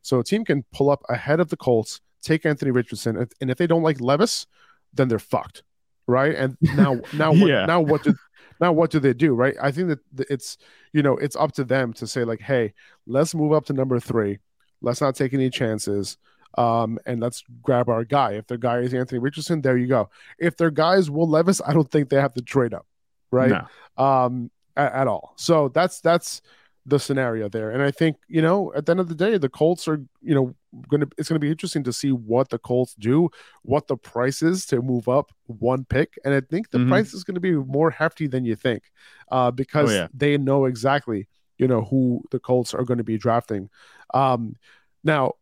So 0.01 0.19
a 0.19 0.23
team 0.23 0.45
can 0.45 0.63
pull 0.71 0.89
up 0.89 1.03
ahead 1.09 1.39
of 1.39 1.49
the 1.49 1.57
Colts, 1.57 2.01
take 2.21 2.45
Anthony 2.45 2.71
Richardson, 2.71 3.27
and 3.41 3.49
if 3.49 3.57
they 3.57 3.67
don't 3.67 3.83
like 3.83 4.01
Levis, 4.01 4.47
then 4.93 5.07
they're 5.07 5.19
fucked, 5.19 5.63
right? 6.07 6.35
And 6.35 6.57
now, 6.62 6.99
now, 7.13 7.31
yeah. 7.33 7.62
what, 7.62 7.67
now 7.67 7.81
what 7.81 8.03
do 8.03 8.15
now 8.59 8.71
what 8.71 8.91
do 8.91 8.99
they 8.99 9.13
do, 9.13 9.33
right? 9.33 9.55
I 9.62 9.71
think 9.71 9.89
that 9.89 9.99
it's 10.29 10.57
you 10.93 11.01
know 11.01 11.17
it's 11.17 11.35
up 11.35 11.53
to 11.53 11.63
them 11.63 11.93
to 11.93 12.07
say 12.07 12.23
like, 12.23 12.41
hey, 12.41 12.73
let's 13.07 13.33
move 13.33 13.53
up 13.53 13.65
to 13.65 13.73
number 13.73 13.99
three. 13.99 14.39
Let's 14.81 15.01
not 15.01 15.15
take 15.15 15.33
any 15.33 15.49
chances. 15.49 16.17
Um, 16.57 16.97
and 17.05 17.19
let's 17.19 17.43
grab 17.62 17.89
our 17.89 18.03
guy. 18.03 18.31
If 18.31 18.47
their 18.47 18.57
guy 18.57 18.79
is 18.79 18.93
Anthony 18.93 19.19
Richardson, 19.19 19.62
there 19.62 19.77
you 19.77 19.85
go. 19.85 20.09
If 20.39 20.57
their 20.57 20.71
guy 20.71 20.95
is 20.95 21.12
Will 21.12 21.29
Levis, 21.29 21.62
I 21.63 21.73
don't 21.73 21.89
think 21.89 22.09
they 22.09 22.19
have 22.19 22.33
to 22.33 22.41
trade 22.41 22.73
up, 22.73 22.88
right? 23.31 23.67
No. 23.97 24.03
Um, 24.03 24.49
at, 24.75 24.93
at 24.93 25.07
all. 25.07 25.33
So 25.35 25.69
that's 25.69 26.01
that's 26.01 26.41
the 26.89 26.99
scenario 26.99 27.47
there. 27.49 27.71
And 27.71 27.82
I 27.82 27.91
think, 27.91 28.17
you 28.28 28.41
know, 28.41 28.73
at 28.75 28.86
the 28.86 28.91
end 28.91 28.99
of 28.99 29.08
the 29.08 29.15
day, 29.15 29.38
the 29.38 29.49
Colts 29.49 29.88
are, 29.88 30.02
you 30.21 30.36
know, 30.36 30.56
going 30.89 31.02
to, 31.02 31.10
it's 31.17 31.30
going 31.30 31.39
to 31.39 31.45
be 31.45 31.52
interesting 31.52 31.84
to 31.84 31.93
see 31.93 32.12
what 32.12 32.49
the 32.49 32.58
Colts 32.58 32.95
do, 32.95 33.30
what 33.63 33.88
the 33.88 33.97
price 33.97 34.41
is 34.41 34.65
to 34.67 34.82
move 34.82 35.08
up 35.08 35.32
one 35.45 35.86
pick. 35.86 36.17
And 36.25 36.34
I 36.34 36.41
think 36.41 36.71
the 36.71 36.80
mm-hmm. 36.80 36.89
price 36.89 37.13
is 37.13 37.23
going 37.23 37.36
to 37.36 37.41
be 37.41 37.54
more 37.54 37.91
hefty 37.91 38.28
than 38.28 38.45
you 38.45 38.56
think 38.56 38.84
uh, 39.32 39.52
because 39.52 39.89
oh, 39.91 39.93
yeah. 39.93 40.08
they 40.13 40.38
know 40.38 40.65
exactly, 40.65 41.28
you 41.58 41.67
know, 41.67 41.84
who 41.84 42.23
the 42.32 42.39
Colts 42.39 42.73
are 42.73 42.84
going 42.84 42.99
to 42.99 43.04
be 43.04 43.17
drafting. 43.17 43.69
Um, 44.13 44.56
now, 45.04 45.34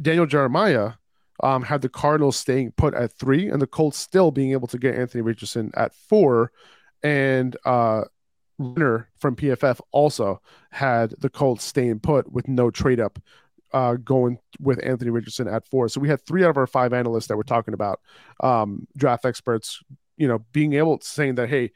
Daniel 0.00 0.26
Jeremiah 0.26 0.92
um, 1.42 1.62
had 1.62 1.80
the 1.80 1.88
Cardinals 1.88 2.36
staying 2.36 2.72
put 2.72 2.94
at 2.94 3.12
three 3.12 3.48
and 3.48 3.62
the 3.62 3.66
Colts 3.66 3.98
still 3.98 4.30
being 4.30 4.52
able 4.52 4.68
to 4.68 4.78
get 4.78 4.94
Anthony 4.94 5.22
Richardson 5.22 5.70
at 5.74 5.94
four. 5.94 6.52
And, 7.02 7.56
uh, 7.64 8.02
Renner 8.60 9.08
from 9.18 9.36
PFF 9.36 9.80
also 9.90 10.40
had 10.70 11.14
the 11.18 11.30
Colts 11.30 11.64
staying 11.64 12.00
put 12.00 12.30
with 12.30 12.46
no 12.46 12.70
trade 12.70 13.00
up 13.00 13.18
uh, 13.72 13.94
going 13.94 14.38
with 14.60 14.84
Anthony 14.84 15.10
Richardson 15.10 15.48
at 15.48 15.66
four. 15.66 15.88
So 15.88 16.00
we 16.00 16.08
had 16.08 16.20
three 16.26 16.44
out 16.44 16.50
of 16.50 16.56
our 16.56 16.66
five 16.66 16.92
analysts 16.92 17.28
that 17.28 17.36
were 17.36 17.44
talking 17.44 17.72
about 17.74 18.00
um, 18.42 18.86
draft 18.96 19.24
experts, 19.24 19.82
you 20.16 20.28
know, 20.28 20.44
being 20.52 20.74
able 20.74 20.98
to 20.98 21.06
saying 21.06 21.36
that, 21.36 21.48
hey, 21.48 21.72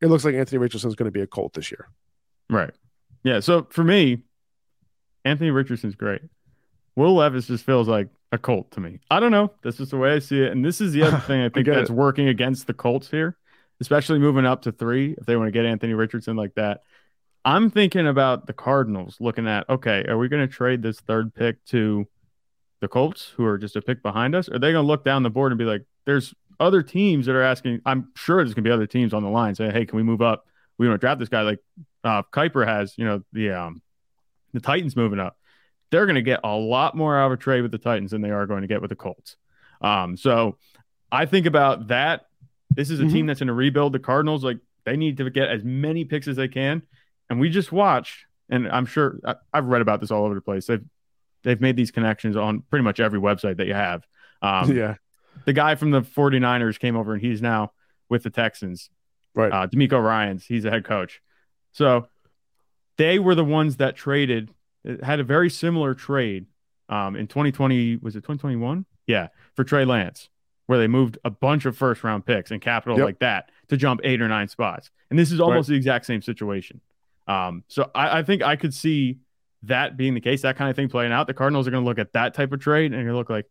it 0.00 0.06
looks 0.06 0.24
like 0.24 0.34
Anthony 0.34 0.58
Richardson 0.58 0.88
is 0.88 0.96
going 0.96 1.06
to 1.06 1.12
be 1.12 1.22
a 1.22 1.26
Colt 1.26 1.54
this 1.54 1.70
year. 1.70 1.88
Right. 2.50 2.72
Yeah. 3.22 3.40
So 3.40 3.66
for 3.70 3.82
me, 3.82 4.22
Anthony 5.24 5.50
Richardson's 5.50 5.94
great. 5.94 6.22
Will 6.94 7.14
Levis 7.14 7.46
just 7.46 7.64
feels 7.64 7.88
like 7.88 8.08
a 8.32 8.38
Colt 8.38 8.70
to 8.72 8.80
me. 8.80 9.00
I 9.10 9.20
don't 9.20 9.30
know. 9.30 9.52
That's 9.62 9.78
just 9.78 9.92
the 9.92 9.96
way 9.96 10.12
I 10.12 10.18
see 10.18 10.42
it. 10.42 10.52
And 10.52 10.64
this 10.64 10.80
is 10.80 10.92
the 10.92 11.02
other 11.04 11.18
thing 11.26 11.40
I 11.40 11.48
think 11.48 11.68
I 11.68 11.74
that's 11.76 11.90
it. 11.90 11.94
working 11.94 12.28
against 12.28 12.66
the 12.66 12.74
Colts 12.74 13.10
here 13.10 13.37
especially 13.80 14.18
moving 14.18 14.46
up 14.46 14.62
to 14.62 14.72
three 14.72 15.14
if 15.18 15.26
they 15.26 15.36
want 15.36 15.48
to 15.48 15.52
get 15.52 15.64
Anthony 15.64 15.94
Richardson 15.94 16.36
like 16.36 16.54
that. 16.54 16.82
I'm 17.44 17.70
thinking 17.70 18.06
about 18.06 18.46
the 18.46 18.52
Cardinals 18.52 19.16
looking 19.20 19.46
at 19.46 19.68
okay, 19.68 20.04
are 20.08 20.18
we 20.18 20.28
going 20.28 20.46
to 20.46 20.52
trade 20.52 20.82
this 20.82 21.00
third 21.00 21.34
pick 21.34 21.64
to 21.66 22.06
the 22.80 22.88
Colts, 22.88 23.32
who 23.36 23.44
are 23.44 23.58
just 23.58 23.76
a 23.76 23.82
pick 23.82 24.02
behind 24.02 24.34
us? 24.34 24.48
Are 24.48 24.58
they 24.58 24.72
going 24.72 24.84
to 24.84 24.86
look 24.86 25.04
down 25.04 25.22
the 25.22 25.30
board 25.30 25.52
and 25.52 25.58
be 25.58 25.64
like, 25.64 25.84
there's 26.04 26.34
other 26.60 26.82
teams 26.82 27.26
that 27.26 27.34
are 27.34 27.42
asking? 27.42 27.80
I'm 27.86 28.10
sure 28.14 28.36
there's 28.38 28.54
going 28.54 28.64
to 28.64 28.68
be 28.68 28.72
other 28.72 28.86
teams 28.86 29.14
on 29.14 29.22
the 29.22 29.28
line 29.28 29.54
saying, 29.54 29.72
hey, 29.72 29.86
can 29.86 29.96
we 29.96 30.02
move 30.02 30.22
up? 30.22 30.46
We 30.78 30.86
want 30.88 31.00
to 31.00 31.04
draft 31.04 31.18
this 31.18 31.28
guy. 31.28 31.42
Like 31.42 31.60
uh, 32.04 32.22
Kiper 32.32 32.66
has, 32.66 32.96
you 32.96 33.04
know, 33.04 33.22
the 33.32 33.50
um, 33.50 33.82
the 34.52 34.60
Titans 34.60 34.96
moving 34.96 35.18
up. 35.18 35.36
They're 35.90 36.06
going 36.06 36.16
to 36.16 36.22
get 36.22 36.40
a 36.44 36.54
lot 36.54 36.94
more 36.94 37.18
out 37.18 37.26
of 37.26 37.32
a 37.32 37.36
trade 37.36 37.62
with 37.62 37.72
the 37.72 37.78
Titans 37.78 38.10
than 38.10 38.20
they 38.20 38.30
are 38.30 38.46
going 38.46 38.62
to 38.62 38.68
get 38.68 38.80
with 38.80 38.90
the 38.90 38.96
Colts. 38.96 39.36
Um, 39.80 40.16
so 40.16 40.58
I 41.10 41.26
think 41.26 41.46
about 41.46 41.88
that. 41.88 42.26
This 42.78 42.90
is 42.90 43.00
a 43.00 43.02
mm-hmm. 43.02 43.12
team 43.12 43.26
that's 43.26 43.40
in 43.40 43.48
a 43.48 43.52
rebuild. 43.52 43.92
The 43.92 43.98
Cardinals, 43.98 44.44
like, 44.44 44.58
they 44.84 44.96
need 44.96 45.16
to 45.16 45.28
get 45.30 45.48
as 45.48 45.64
many 45.64 46.04
picks 46.04 46.28
as 46.28 46.36
they 46.36 46.46
can. 46.46 46.82
And 47.28 47.40
we 47.40 47.50
just 47.50 47.72
watched, 47.72 48.26
and 48.48 48.68
I'm 48.68 48.86
sure 48.86 49.18
I, 49.24 49.34
I've 49.52 49.66
read 49.66 49.82
about 49.82 50.00
this 50.00 50.12
all 50.12 50.24
over 50.24 50.36
the 50.36 50.40
place. 50.40 50.66
They've 50.66 50.84
they've 51.42 51.60
made 51.60 51.74
these 51.74 51.90
connections 51.90 52.36
on 52.36 52.62
pretty 52.70 52.84
much 52.84 53.00
every 53.00 53.18
website 53.18 53.56
that 53.56 53.66
you 53.66 53.74
have. 53.74 54.06
Um, 54.42 54.70
yeah. 54.76 54.94
The 55.44 55.52
guy 55.52 55.74
from 55.74 55.90
the 55.90 56.02
49ers 56.02 56.78
came 56.78 56.96
over 56.96 57.12
and 57.12 57.20
he's 57.20 57.42
now 57.42 57.72
with 58.08 58.22
the 58.22 58.30
Texans. 58.30 58.90
Right. 59.34 59.52
Uh, 59.52 59.66
DeMeco 59.66 60.00
Ryans, 60.00 60.46
he's 60.46 60.64
a 60.64 60.70
head 60.70 60.84
coach. 60.84 61.20
So 61.72 62.06
they 62.96 63.18
were 63.18 63.34
the 63.34 63.44
ones 63.44 63.78
that 63.78 63.96
traded, 63.96 64.50
had 65.02 65.18
a 65.18 65.24
very 65.24 65.50
similar 65.50 65.94
trade 65.94 66.46
um, 66.88 67.16
in 67.16 67.26
2020. 67.26 67.96
Was 67.96 68.14
it 68.14 68.20
2021? 68.20 68.86
Yeah, 69.08 69.28
for 69.56 69.64
Trey 69.64 69.84
Lance, 69.84 70.28
where 70.68 70.78
they 70.78 70.86
moved 70.86 71.16
a 71.24 71.30
bunch 71.30 71.64
of 71.64 71.76
first 71.76 72.04
round 72.04 72.26
picks 72.26 72.50
and 72.50 72.60
capital 72.60 72.98
yep. 72.98 73.06
like 73.06 73.18
that 73.20 73.50
to 73.68 73.76
jump 73.76 74.02
eight 74.04 74.20
or 74.20 74.28
nine 74.28 74.48
spots. 74.48 74.90
And 75.08 75.18
this 75.18 75.32
is 75.32 75.40
almost 75.40 75.68
right. 75.68 75.72
the 75.72 75.76
exact 75.78 76.04
same 76.04 76.20
situation. 76.20 76.82
Um, 77.26 77.64
so 77.68 77.90
I, 77.94 78.18
I, 78.18 78.22
think 78.22 78.42
I 78.42 78.56
could 78.56 78.74
see 78.74 79.18
that 79.62 79.96
being 79.96 80.12
the 80.12 80.20
case, 80.20 80.42
that 80.42 80.56
kind 80.56 80.68
of 80.68 80.76
thing 80.76 80.90
playing 80.90 81.10
out. 81.10 81.26
The 81.26 81.32
Cardinals 81.32 81.66
are 81.66 81.70
going 81.70 81.84
to 81.84 81.88
look 81.88 81.98
at 81.98 82.12
that 82.12 82.34
type 82.34 82.52
of 82.52 82.60
trade 82.60 82.92
and 82.92 83.16
look 83.16 83.30
like 83.30 83.46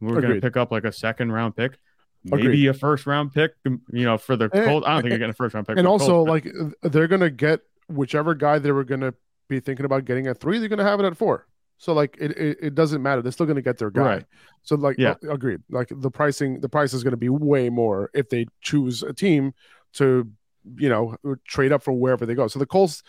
we're 0.00 0.18
going 0.22 0.34
to 0.34 0.40
pick 0.40 0.56
up 0.56 0.72
like 0.72 0.84
a 0.84 0.92
second 0.92 1.30
round 1.30 1.56
pick, 1.56 1.78
maybe 2.24 2.46
Agreed. 2.46 2.66
a 2.68 2.74
first 2.74 3.06
round 3.06 3.34
pick, 3.34 3.52
you 3.66 3.78
know, 3.92 4.16
for 4.16 4.34
the 4.34 4.48
Colts. 4.48 4.86
I 4.86 4.94
don't 4.94 5.02
think 5.02 5.10
you're 5.10 5.18
getting 5.18 5.30
a 5.30 5.34
first 5.34 5.54
round 5.54 5.68
pick. 5.68 5.76
And 5.76 5.86
also, 5.86 6.22
like, 6.22 6.48
they're 6.82 7.06
going 7.06 7.20
to 7.20 7.30
get 7.30 7.60
whichever 7.86 8.34
guy 8.34 8.58
they 8.58 8.72
were 8.72 8.84
going 8.84 9.02
to 9.02 9.12
be 9.46 9.60
thinking 9.60 9.84
about 9.84 10.06
getting 10.06 10.26
at 10.26 10.40
three, 10.40 10.58
they're 10.58 10.70
going 10.70 10.78
to 10.78 10.84
have 10.84 11.00
it 11.00 11.04
at 11.04 11.18
four. 11.18 11.46
So 11.80 11.94
like 11.94 12.18
it, 12.20 12.32
it, 12.32 12.58
it, 12.60 12.74
doesn't 12.74 13.02
matter. 13.02 13.22
They're 13.22 13.32
still 13.32 13.46
going 13.46 13.56
to 13.56 13.62
get 13.62 13.78
their 13.78 13.90
guy. 13.90 14.02
Right. 14.02 14.26
So 14.62 14.76
like 14.76 14.98
yeah. 14.98 15.14
Uh, 15.24 15.32
agreed. 15.32 15.62
Like 15.70 15.90
the 15.90 16.10
pricing, 16.10 16.60
the 16.60 16.68
price 16.68 16.92
is 16.92 17.02
going 17.02 17.12
to 17.12 17.16
be 17.16 17.30
way 17.30 17.70
more 17.70 18.10
if 18.12 18.28
they 18.28 18.48
choose 18.60 19.02
a 19.02 19.14
team 19.14 19.54
to, 19.94 20.30
you 20.76 20.90
know, 20.90 21.16
trade 21.48 21.72
up 21.72 21.82
for 21.82 21.94
wherever 21.94 22.26
they 22.26 22.34
go. 22.34 22.48
So 22.48 22.58
the 22.58 22.66
Colts, 22.66 23.02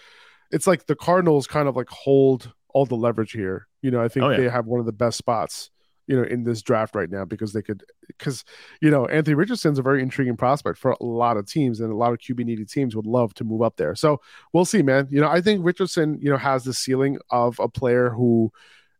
it's 0.52 0.68
like 0.68 0.86
the 0.86 0.96
Cardinals 0.96 1.48
kind 1.48 1.68
of 1.68 1.76
like 1.76 1.90
hold 1.90 2.54
all 2.70 2.86
the 2.86 2.96
leverage 2.96 3.34
here. 3.34 3.68
You 3.82 3.92
know, 3.92 4.02
I 4.02 4.08
think 4.08 4.24
oh, 4.24 4.30
yeah. 4.30 4.38
they 4.38 4.48
have 4.48 4.68
one 4.68 4.80
of 4.80 4.86
the 4.86 4.94
best 4.94 5.18
spots 5.18 5.70
you 6.12 6.18
know, 6.18 6.24
in 6.24 6.44
this 6.44 6.62
draft 6.62 6.94
right 6.94 7.10
now 7.10 7.24
because 7.24 7.54
they 7.54 7.62
could, 7.62 7.86
because, 8.06 8.44
you 8.82 8.92
know, 8.92 9.06
Anthony 9.06 9.34
Richardson's 9.34 9.80
a 9.80 9.82
very 9.82 10.02
intriguing 10.02 10.36
prospect 10.36 10.78
for 10.78 10.92
a 10.92 11.06
lot 11.06 11.38
of 11.38 11.48
teams 11.48 11.80
and 11.80 11.90
a 11.90 11.96
lot 11.96 12.12
of 12.12 12.20
QB 12.20 12.44
needy 12.44 12.66
teams 12.66 12.98
would 12.98 13.06
love 13.06 13.34
to 13.36 13.46
move 13.46 13.62
up 13.62 13.78
there. 13.78 13.96
So 13.96 14.20
we'll 14.52 14.66
see, 14.66 14.82
man. 14.82 15.08
You 15.10 15.22
know, 15.22 15.30
I 15.30 15.40
think 15.40 15.64
Richardson, 15.64 16.20
you 16.22 16.30
know, 16.30 16.36
has 16.36 16.66
the 16.66 16.74
ceiling 16.74 17.18
of 17.30 17.62
a 17.62 17.70
player 17.70 18.10
who 18.10 18.52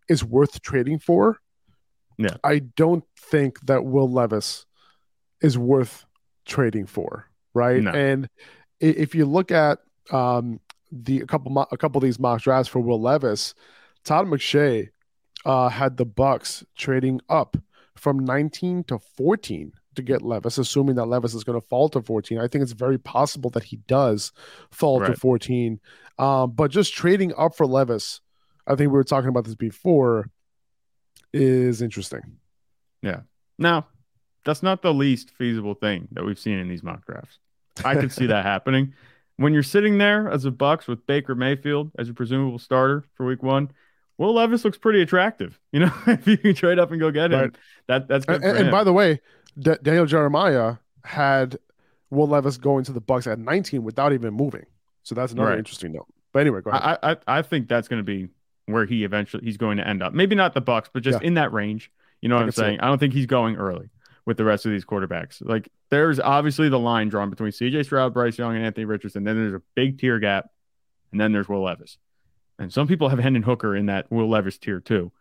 is 0.08 0.24
worth 0.24 0.62
trading 0.62 1.00
for. 1.00 1.42
Yeah. 2.18 2.38
I 2.46 2.60
don't 2.60 3.04
think 3.20 3.60
that 3.66 3.84
Will 3.84 4.10
Levis 4.10 4.66
is 5.42 5.58
worth 5.58 6.06
trading 6.46 6.86
for, 6.86 7.30
right? 7.54 7.84
No. 7.84 7.92
And 7.92 8.30
if 8.80 9.16
you 9.16 9.26
look 9.26 9.52
at 9.52 9.80
um, 10.12 10.62
the 10.94 11.20
a 11.20 11.26
couple 11.26 11.60
a 11.60 11.78
couple 11.78 12.00
of 12.00 12.06
these 12.06 12.20
mock 12.20 12.42
drafts 12.42 12.70
for 12.70 12.80
Will 12.80 13.02
Levis, 13.02 13.54
Todd 14.06 14.28
McShay 14.28 14.92
uh, 15.46 15.70
had 15.70 15.98
the 15.98 16.06
Bucs 16.06 16.64
trading 16.76 17.22
up 17.30 17.58
from 17.96 18.20
19 18.20 18.84
to 18.86 19.00
14 19.00 19.74
to 19.96 20.02
get 20.02 20.22
Levis, 20.22 20.58
assuming 20.58 20.96
that 20.96 21.06
Levis 21.06 21.34
is 21.34 21.44
going 21.44 21.60
to 21.60 21.68
fall 21.68 21.90
to 21.90 22.02
14. 22.02 22.40
I 22.40 22.48
think 22.48 22.62
it's 22.62 22.72
very 22.72 22.98
possible 22.98 23.50
that 23.52 23.64
he 23.64 23.78
does 23.88 24.32
fall 24.72 25.00
right. 25.00 25.14
to 25.14 25.20
14. 25.20 25.80
Um, 26.18 26.52
but 26.52 26.72
just 26.72 26.94
trading 26.94 27.34
up 27.38 27.56
for 27.56 27.66
Levis, 27.66 28.22
I 28.68 28.72
think 28.72 28.92
we 28.92 28.98
were 28.98 29.04
talking 29.04 29.30
about 29.30 29.46
this 29.46 29.56
before, 29.56 30.30
is 31.34 31.82
interesting. 31.82 32.22
Yeah. 33.02 33.22
Now, 33.58 33.88
that's 34.46 34.64
not 34.64 34.82
the 34.82 34.94
least 34.94 35.32
feasible 35.32 35.76
thing 35.76 36.08
that 36.12 36.26
we've 36.26 36.40
seen 36.40 36.58
in 36.58 36.68
these 36.68 36.84
mock 36.84 37.06
drafts. 37.06 37.40
I 37.84 37.96
could 37.96 38.12
see 38.12 38.28
that 38.28 38.46
happening. 38.46 38.94
When 39.38 39.54
you're 39.54 39.64
sitting 39.64 39.98
there 39.98 40.30
as 40.30 40.46
a 40.46 40.52
Bucs 40.52 40.88
with 40.88 41.06
Baker 41.08 41.36
Mayfield 41.36 41.92
as 41.98 42.10
a 42.10 42.14
presumable 42.14 42.60
starter 42.60 43.06
for 43.16 43.26
week 43.26 43.44
one, 43.44 43.72
Will 44.22 44.36
Levis 44.36 44.64
looks 44.64 44.78
pretty 44.78 45.02
attractive. 45.02 45.60
You 45.72 45.80
know, 45.80 45.94
if 46.08 46.28
you 46.28 46.38
can 46.38 46.54
trade 46.54 46.78
up 46.78 46.92
and 46.92 47.00
go 47.00 47.10
get 47.10 47.32
him, 47.32 47.40
right. 47.40 47.56
that 47.88 48.08
that's 48.08 48.24
good. 48.24 48.44
And, 48.44 48.56
and 48.56 48.72
by 48.72 48.84
the 48.84 48.94
way, 48.94 49.20
D- 49.58 49.78
Daniel 49.82 50.06
Jeremiah 50.06 50.76
had 51.04 51.58
Will 52.12 52.28
Levis 52.28 52.58
going 52.58 52.84
to 52.84 52.92
the 52.92 53.02
Bucs 53.02 53.26
at 53.26 53.40
19 53.40 53.84
without 53.84 54.14
even 54.14 54.36
moving. 54.36 54.68
So 55.02 55.16
that's 55.16 55.34
another 55.34 55.50
right. 55.50 55.58
interesting 55.58 55.94
note. 55.94 56.06
But 56.34 56.42
anyway, 56.42 56.62
go 56.62 56.70
ahead. 56.70 57.00
I, 57.02 57.12
I, 57.14 57.18
I 57.40 57.42
think 57.42 57.68
that's 57.68 57.88
going 57.88 57.98
to 58.00 58.04
be 58.04 58.28
where 58.68 58.86
he 58.86 59.04
eventually 59.04 59.44
he's 59.44 59.58
going 59.58 59.78
to 59.78 59.88
end 59.88 60.04
up. 60.04 60.14
Maybe 60.14 60.36
not 60.36 60.54
the 60.54 60.62
Bucs, 60.62 60.90
but 60.94 61.02
just 61.02 61.20
yeah. 61.20 61.28
in 61.28 61.34
that 61.34 61.52
range. 61.52 61.92
You 62.22 62.30
know 62.30 62.36
what 62.36 62.44
I 62.44 62.46
am 62.46 62.52
saying? 62.52 62.80
I 62.80 62.88
don't 62.90 63.00
think 63.00 63.14
he's 63.14 63.26
going 63.26 63.56
early 63.56 63.90
with 64.28 64.38
the 64.38 64.44
rest 64.44 64.68
of 64.68 64.72
these 64.72 64.86
quarterbacks. 64.86 65.44
Like 65.44 65.68
there's 65.90 66.20
obviously 66.20 66.70
the 66.70 66.78
line 66.78 67.10
drawn 67.10 67.32
between 67.32 67.54
CJ 67.54 67.86
Stroud, 67.86 68.14
Bryce 68.14 68.38
Young, 68.38 68.56
and 68.56 68.64
Anthony 68.64 68.86
Richardson. 68.86 69.24
Then 69.24 69.36
there's 69.36 69.56
a 69.56 69.64
big 69.74 69.98
tier 69.98 70.20
gap, 70.20 70.46
and 71.12 71.20
then 71.20 71.32
there's 71.32 71.50
Will 71.50 71.64
Levis. 71.64 71.98
And 72.62 72.72
some 72.72 72.88
people 72.88 73.10
have 73.10 73.18
Hendon 73.18 73.42
Hooker 73.42 73.76
in 73.76 73.88
that 73.88 74.12
Will 74.12 74.30
Levis 74.30 74.60
tier 74.60 74.80
too. 74.80 75.12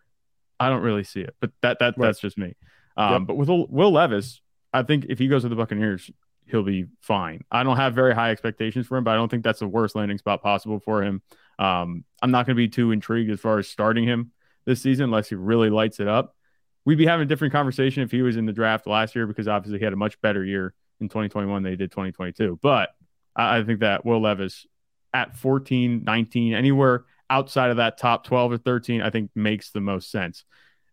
I 0.60 0.68
don't 0.68 0.82
really 0.82 1.04
see 1.04 1.20
it, 1.20 1.34
but 1.40 1.50
that 1.62 1.78
that 1.78 1.94
right. 1.96 2.08
that's 2.08 2.20
just 2.20 2.36
me. 2.36 2.54
Um, 2.98 3.22
yep. 3.22 3.28
But 3.28 3.36
with 3.38 3.48
Will 3.48 3.92
Levis, 3.92 4.42
I 4.74 4.82
think 4.82 5.06
if 5.08 5.18
he 5.18 5.26
goes 5.26 5.42
to 5.42 5.48
the 5.48 5.56
Buccaneers, 5.56 6.10
he'll 6.44 6.62
be 6.62 6.84
fine. 7.00 7.42
I 7.50 7.62
don't 7.62 7.78
have 7.78 7.94
very 7.94 8.14
high 8.14 8.30
expectations 8.30 8.86
for 8.86 8.98
him, 8.98 9.04
but 9.04 9.12
I 9.12 9.14
don't 9.14 9.30
think 9.30 9.42
that's 9.42 9.60
the 9.60 9.66
worst 9.66 9.96
landing 9.96 10.18
spot 10.18 10.42
possible 10.42 10.80
for 10.80 11.02
him. 11.02 11.22
Um, 11.58 12.04
I'm 12.20 12.30
not 12.30 12.44
going 12.44 12.56
to 12.56 12.60
be 12.60 12.68
too 12.68 12.90
intrigued 12.90 13.30
as 13.30 13.40
far 13.40 13.58
as 13.58 13.68
starting 13.68 14.04
him 14.04 14.32
this 14.66 14.82
season 14.82 15.04
unless 15.04 15.30
he 15.30 15.34
really 15.34 15.70
lights 15.70 15.98
it 15.98 16.08
up. 16.08 16.36
We'd 16.84 16.98
be 16.98 17.06
having 17.06 17.24
a 17.24 17.28
different 17.28 17.54
conversation 17.54 18.02
if 18.02 18.10
he 18.10 18.20
was 18.20 18.36
in 18.36 18.44
the 18.44 18.52
draft 18.52 18.86
last 18.86 19.14
year 19.14 19.26
because 19.26 19.48
obviously 19.48 19.78
he 19.78 19.84
had 19.84 19.94
a 19.94 19.96
much 19.96 20.20
better 20.20 20.44
year 20.44 20.74
in 21.00 21.08
2021 21.08 21.62
than 21.62 21.72
he 21.72 21.76
did 21.76 21.90
2022. 21.90 22.58
But 22.60 22.90
I, 23.34 23.58
I 23.58 23.64
think 23.64 23.80
that 23.80 24.04
Will 24.04 24.20
Levis 24.20 24.66
at 25.14 25.38
14, 25.38 26.04
19, 26.04 26.52
anywhere 26.52 27.04
outside 27.30 27.70
of 27.70 27.78
that 27.78 27.96
top 27.96 28.24
12 28.24 28.52
or 28.52 28.58
13, 28.58 29.00
I 29.00 29.10
think 29.10 29.30
makes 29.34 29.70
the 29.70 29.80
most 29.80 30.10
sense. 30.10 30.44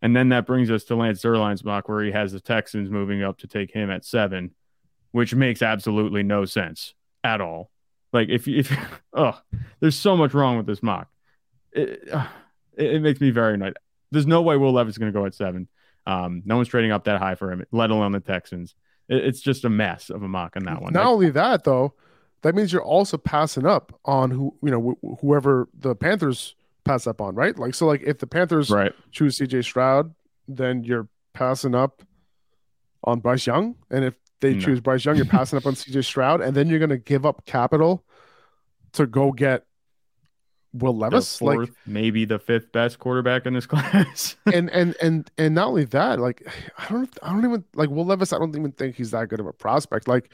And 0.02 0.16
then 0.16 0.30
that 0.30 0.46
brings 0.46 0.70
us 0.70 0.84
to 0.86 0.96
Lance 0.96 1.22
Zierlein's 1.22 1.64
mock, 1.64 1.90
where 1.90 2.04
he 2.04 2.12
has 2.12 2.32
the 2.32 2.40
Texans 2.40 2.90
moving 2.90 3.24
up 3.24 3.40
to 3.40 3.48
take 3.48 3.72
him 3.72 3.90
at 3.90 4.06
seven, 4.06 4.52
which 5.12 5.34
makes 5.34 5.62
absolutely 5.62 6.24
no 6.24 6.46
sense 6.46 6.94
at 7.24 7.42
all. 7.42 7.72
Like 8.14 8.30
if 8.30 8.48
if 8.48 8.72
oh, 9.14 9.40
there's 9.80 9.98
so 9.98 10.16
much 10.16 10.34
wrong 10.34 10.58
with 10.58 10.68
this 10.68 10.84
mock. 10.84 11.10
It, 11.72 12.08
uh, 12.12 12.28
it, 12.78 12.96
it, 12.96 13.02
makes 13.02 13.20
me 13.20 13.32
very 13.32 13.56
annoyed. 13.56 13.78
There's 14.12 14.28
no 14.28 14.42
way 14.42 14.56
Will 14.56 14.72
Levis 14.72 14.94
is 14.94 14.98
going 14.98 15.12
to 15.12 15.20
go 15.20 15.26
at 15.26 15.36
seven. 15.36 15.68
Um, 16.06 16.42
no 16.46 16.56
one's 16.56 16.70
trading 16.70 16.92
up 16.92 17.04
that 17.06 17.20
high 17.20 17.36
for 17.36 17.52
him, 17.52 17.66
let 17.72 17.90
alone 17.90 18.14
the 18.14 18.20
Texans. 18.20 18.76
It, 19.10 19.26
it's 19.26 19.42
just 19.42 19.66
a 19.66 19.70
mess 19.70 20.10
of 20.10 20.24
a 20.24 20.28
mock 20.28 20.56
on 20.56 20.64
that 20.64 20.82
one. 20.82 20.94
Not 20.94 21.02
like, 21.02 21.10
only 21.10 21.30
that, 21.32 21.64
though, 21.64 21.96
that 22.42 22.56
means 22.56 22.72
you're 22.72 22.84
also 22.84 23.18
passing 23.18 23.66
up 23.66 23.98
on 24.06 24.32
who 24.32 24.56
you 24.62 24.72
know 24.72 24.98
wh- 25.02 25.22
whoever 25.22 25.68
the 25.74 25.96
Panthers 25.96 26.56
pass 26.84 27.08
up 27.08 27.22
on, 27.22 27.36
right? 27.36 27.58
Like 27.58 27.76
so, 27.76 27.86
like 27.86 28.02
if 28.02 28.20
the 28.20 28.28
Panthers 28.28 28.70
right. 28.70 28.94
choose 29.12 29.38
C.J. 29.38 29.62
Stroud, 29.62 30.14
then 30.48 30.84
you're 30.84 31.08
passing 31.34 31.76
up 31.76 32.02
on 33.04 33.20
Bryce 33.20 33.46
Young, 33.46 33.76
and 33.92 34.06
if 34.06 34.16
they 34.40 34.54
no. 34.54 34.60
choose 34.60 34.80
Bryce 34.80 35.06
Young, 35.06 35.16
you're 35.16 35.26
passing 35.26 35.58
up 35.58 35.66
on 35.66 35.76
C.J. 35.76 36.02
Stroud, 36.04 36.42
and 36.42 36.56
then 36.56 36.68
you're 36.68 36.80
going 36.80 36.90
to 36.90 36.98
give 36.98 37.26
up 37.26 37.46
capital 37.46 38.04
to 38.94 39.06
go 39.06 39.32
get 39.32 39.66
Will 40.74 40.96
Levis, 40.96 41.38
fourth, 41.38 41.70
like 41.70 41.70
maybe 41.86 42.26
the 42.26 42.40
fifth 42.40 42.72
best 42.72 43.00
quarterback 43.00 43.46
in 43.46 43.54
this 43.54 43.66
class. 43.68 44.36
and 44.52 44.70
and 44.70 44.96
and 45.02 45.30
and 45.38 45.56
not 45.56 45.68
only 45.68 45.86
that, 45.86 46.20
like 46.20 46.48
I 46.78 46.88
don't 46.90 47.18
I 47.22 47.32
don't 47.32 47.46
even 47.46 47.64
like 47.74 47.90
Will 47.90 48.06
Levis. 48.06 48.34
I 48.34 48.38
don't 48.38 48.56
even 48.56 48.72
think 48.72 48.96
he's 48.96 49.12
that 49.12 49.30
good 49.30 49.40
of 49.40 49.48
a 49.48 49.54
prospect. 49.54 50.08
Like 50.08 50.30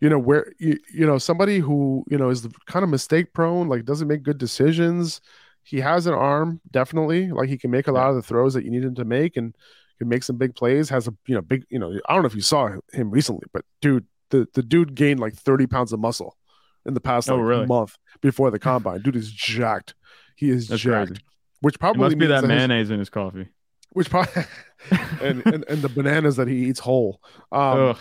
you 0.00 0.08
know 0.08 0.18
where 0.18 0.52
you, 0.58 0.78
you 0.92 1.06
know 1.06 1.18
somebody 1.18 1.58
who 1.58 2.04
you 2.08 2.18
know 2.18 2.30
is 2.30 2.46
kind 2.66 2.82
of 2.82 2.88
mistake 2.88 3.32
prone 3.32 3.68
like 3.68 3.84
doesn't 3.84 4.08
make 4.08 4.22
good 4.22 4.38
decisions 4.38 5.20
he 5.62 5.80
has 5.80 6.06
an 6.06 6.14
arm 6.14 6.60
definitely 6.70 7.30
like 7.30 7.48
he 7.48 7.58
can 7.58 7.70
make 7.70 7.88
a 7.88 7.92
lot 7.92 8.10
of 8.10 8.16
the 8.16 8.22
throws 8.22 8.54
that 8.54 8.64
you 8.64 8.70
need 8.70 8.84
him 8.84 8.94
to 8.94 9.04
make 9.04 9.36
and 9.36 9.54
can 9.98 10.08
make 10.08 10.22
some 10.22 10.36
big 10.36 10.54
plays 10.54 10.88
has 10.88 11.08
a 11.08 11.14
you 11.26 11.34
know 11.34 11.40
big 11.40 11.64
you 11.70 11.78
know 11.78 11.98
i 12.08 12.14
don't 12.14 12.22
know 12.22 12.26
if 12.26 12.34
you 12.34 12.42
saw 12.42 12.68
him 12.92 13.10
recently 13.10 13.46
but 13.52 13.64
dude 13.80 14.04
the, 14.30 14.46
the 14.54 14.62
dude 14.62 14.94
gained 14.94 15.20
like 15.20 15.34
30 15.34 15.66
pounds 15.66 15.92
of 15.92 16.00
muscle 16.00 16.36
in 16.84 16.94
the 16.94 17.00
past 17.00 17.28
oh, 17.30 17.36
like, 17.36 17.44
really? 17.44 17.66
month 17.66 17.96
before 18.20 18.50
the 18.50 18.58
combine. 18.58 19.02
Dude 19.02 19.16
is 19.16 19.30
jacked. 19.30 19.94
He 20.36 20.50
is 20.50 20.68
That's 20.68 20.82
jacked. 20.82 21.08
crazy. 21.08 21.22
which 21.60 21.78
probably 21.78 22.00
it 22.00 22.04
must 22.04 22.18
be 22.18 22.26
that, 22.26 22.42
that 22.42 22.48
mayonnaise 22.48 22.88
his, 22.88 22.90
in 22.90 22.98
his 22.98 23.10
coffee. 23.10 23.48
Which 23.92 24.10
probably 24.10 24.44
and, 25.22 25.44
and, 25.46 25.64
and 25.68 25.82
the 25.82 25.88
bananas 25.88 26.36
that 26.36 26.48
he 26.48 26.66
eats 26.66 26.80
whole. 26.80 27.20
Um 27.52 27.96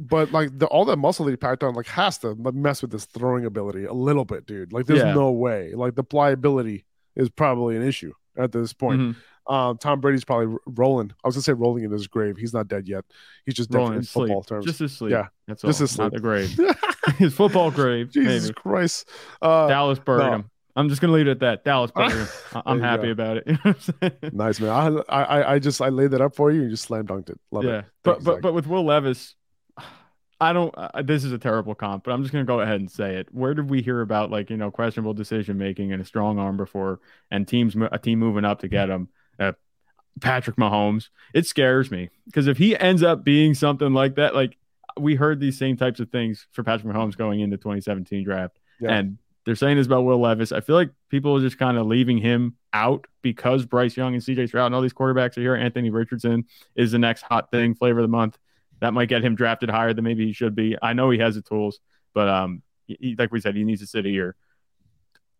but 0.00 0.32
like 0.32 0.58
the 0.58 0.66
all 0.66 0.86
that 0.86 0.96
muscle 0.96 1.26
that 1.26 1.30
he 1.30 1.36
packed 1.36 1.62
on 1.62 1.74
like 1.74 1.86
has 1.86 2.16
to 2.18 2.34
mess 2.54 2.80
with 2.80 2.90
his 2.90 3.04
throwing 3.04 3.44
ability 3.44 3.84
a 3.84 3.92
little 3.92 4.24
bit, 4.24 4.46
dude. 4.46 4.72
Like 4.72 4.86
there's 4.86 5.00
yeah. 5.00 5.12
no 5.12 5.30
way. 5.30 5.74
Like 5.74 5.94
the 5.94 6.02
pliability 6.02 6.86
is 7.14 7.28
probably 7.28 7.76
an 7.76 7.86
issue 7.86 8.12
at 8.36 8.50
this 8.50 8.72
point. 8.72 9.00
Mm-hmm. 9.00 9.52
Um, 9.52 9.78
Tom 9.78 10.00
Brady's 10.00 10.24
probably 10.24 10.56
rolling. 10.66 11.12
I 11.22 11.28
was 11.28 11.34
gonna 11.34 11.42
say 11.42 11.52
rolling 11.52 11.84
in 11.84 11.90
his 11.90 12.06
grave. 12.06 12.36
He's 12.38 12.54
not 12.54 12.68
dead 12.68 12.88
yet. 12.88 13.04
He's 13.44 13.54
just 13.54 13.72
rolling 13.74 13.92
dead 13.92 13.96
in 13.96 14.02
asleep. 14.02 14.28
football 14.28 14.42
terms. 14.42 14.64
Just 14.64 14.78
his 14.78 14.96
sleep. 14.96 15.12
Yeah, 15.12 15.26
that's 15.46 15.62
just 15.62 15.80
all. 15.80 15.84
his 15.84 15.98
Not 15.98 16.12
sleep. 16.12 16.14
the 16.14 16.20
grave. 16.20 16.60
his 17.18 17.34
football 17.34 17.70
grave. 17.70 18.10
Jesus 18.12 18.44
maybe. 18.44 18.54
Christ. 18.54 19.08
Uh, 19.42 19.66
Dallas 19.66 19.98
buried 19.98 20.24
no. 20.24 20.32
him. 20.32 20.50
I'm 20.76 20.88
just 20.88 21.00
gonna 21.00 21.12
leave 21.12 21.26
it 21.26 21.32
at 21.32 21.40
that. 21.40 21.64
Dallas 21.64 21.90
buried 21.90 22.12
him. 22.12 22.28
I'm 22.64 22.80
happy 22.80 23.06
go. 23.06 23.10
about 23.10 23.38
it. 23.38 23.44
You 23.46 23.52
know 23.52 23.58
what 23.62 23.90
I'm 24.02 24.12
saying? 24.22 24.32
nice 24.32 24.60
man. 24.60 25.02
I, 25.08 25.22
I 25.22 25.54
I 25.54 25.58
just 25.58 25.82
I 25.82 25.88
laid 25.88 26.12
that 26.12 26.20
up 26.20 26.36
for 26.36 26.50
you 26.50 26.60
and 26.60 26.70
you 26.70 26.74
just 26.74 26.84
slam 26.84 27.06
dunked 27.06 27.30
it. 27.30 27.40
Love 27.50 27.64
yeah, 27.64 27.78
it. 27.78 27.84
but 28.04 28.22
but 28.22 28.40
but 28.40 28.54
with 28.54 28.66
Will 28.66 28.84
Levis, 28.84 29.34
I 30.40 30.52
don't. 30.52 30.74
Uh, 30.76 31.02
this 31.02 31.24
is 31.24 31.32
a 31.32 31.38
terrible 31.38 31.74
comp, 31.74 32.04
but 32.04 32.12
I'm 32.12 32.22
just 32.22 32.32
gonna 32.32 32.44
go 32.44 32.60
ahead 32.60 32.80
and 32.80 32.90
say 32.90 33.16
it. 33.16 33.28
Where 33.32 33.52
did 33.54 33.68
we 33.68 33.82
hear 33.82 34.00
about 34.00 34.30
like 34.30 34.48
you 34.50 34.56
know 34.56 34.70
questionable 34.70 35.12
decision 35.14 35.58
making 35.58 35.92
and 35.92 36.00
a 36.00 36.04
strong 36.04 36.38
arm 36.38 36.56
before, 36.56 37.00
and 37.30 37.46
teams 37.46 37.74
a 37.92 37.98
team 37.98 38.18
moving 38.18 38.44
up 38.44 38.60
to 38.60 38.68
get 38.68 38.88
him? 38.88 39.08
Uh, 39.38 39.52
Patrick 40.20 40.56
Mahomes. 40.56 41.08
It 41.34 41.46
scares 41.46 41.90
me 41.90 42.10
because 42.26 42.46
if 42.46 42.58
he 42.58 42.76
ends 42.76 43.02
up 43.02 43.24
being 43.24 43.54
something 43.54 43.92
like 43.92 44.16
that, 44.16 44.34
like 44.34 44.56
we 44.98 45.14
heard 45.14 45.40
these 45.40 45.58
same 45.58 45.76
types 45.76 46.00
of 46.00 46.10
things 46.10 46.46
for 46.52 46.62
Patrick 46.62 46.92
Mahomes 46.92 47.16
going 47.16 47.40
into 47.40 47.56
2017 47.56 48.24
draft, 48.24 48.58
Yeah. 48.80 48.92
and 48.92 49.18
they're 49.44 49.54
saying 49.54 49.76
this 49.76 49.86
about 49.86 50.02
Will 50.04 50.20
Levis. 50.20 50.52
I 50.52 50.60
feel 50.60 50.74
like 50.76 50.90
people 51.08 51.36
are 51.36 51.40
just 51.40 51.58
kind 51.58 51.78
of 51.78 51.86
leaving 51.86 52.18
him 52.18 52.56
out 52.72 53.06
because 53.22 53.64
Bryce 53.64 53.96
Young 53.96 54.14
and 54.14 54.22
CJ 54.22 54.48
Stroud 54.48 54.66
and 54.66 54.74
all 54.74 54.82
these 54.82 54.92
quarterbacks 54.92 55.38
are 55.38 55.42
here. 55.42 55.54
Anthony 55.54 55.90
Richardson 55.90 56.44
is 56.76 56.92
the 56.92 56.98
next 56.98 57.22
hot 57.22 57.50
thing, 57.50 57.74
flavor 57.74 58.00
of 58.00 58.04
the 58.04 58.08
month. 58.08 58.36
That 58.80 58.94
might 58.94 59.08
get 59.08 59.22
him 59.22 59.34
drafted 59.34 59.70
higher 59.70 59.92
than 59.92 60.04
maybe 60.04 60.26
he 60.26 60.32
should 60.32 60.54
be. 60.54 60.76
I 60.80 60.92
know 60.92 61.10
he 61.10 61.18
has 61.18 61.34
the 61.34 61.42
tools, 61.42 61.80
but 62.14 62.28
um, 62.28 62.62
he- 62.86 63.16
like 63.18 63.32
we 63.32 63.40
said, 63.40 63.54
he 63.54 63.64
needs 63.64 63.80
to 63.80 63.86
sit 63.86 64.06
a 64.06 64.10
year. 64.10 64.36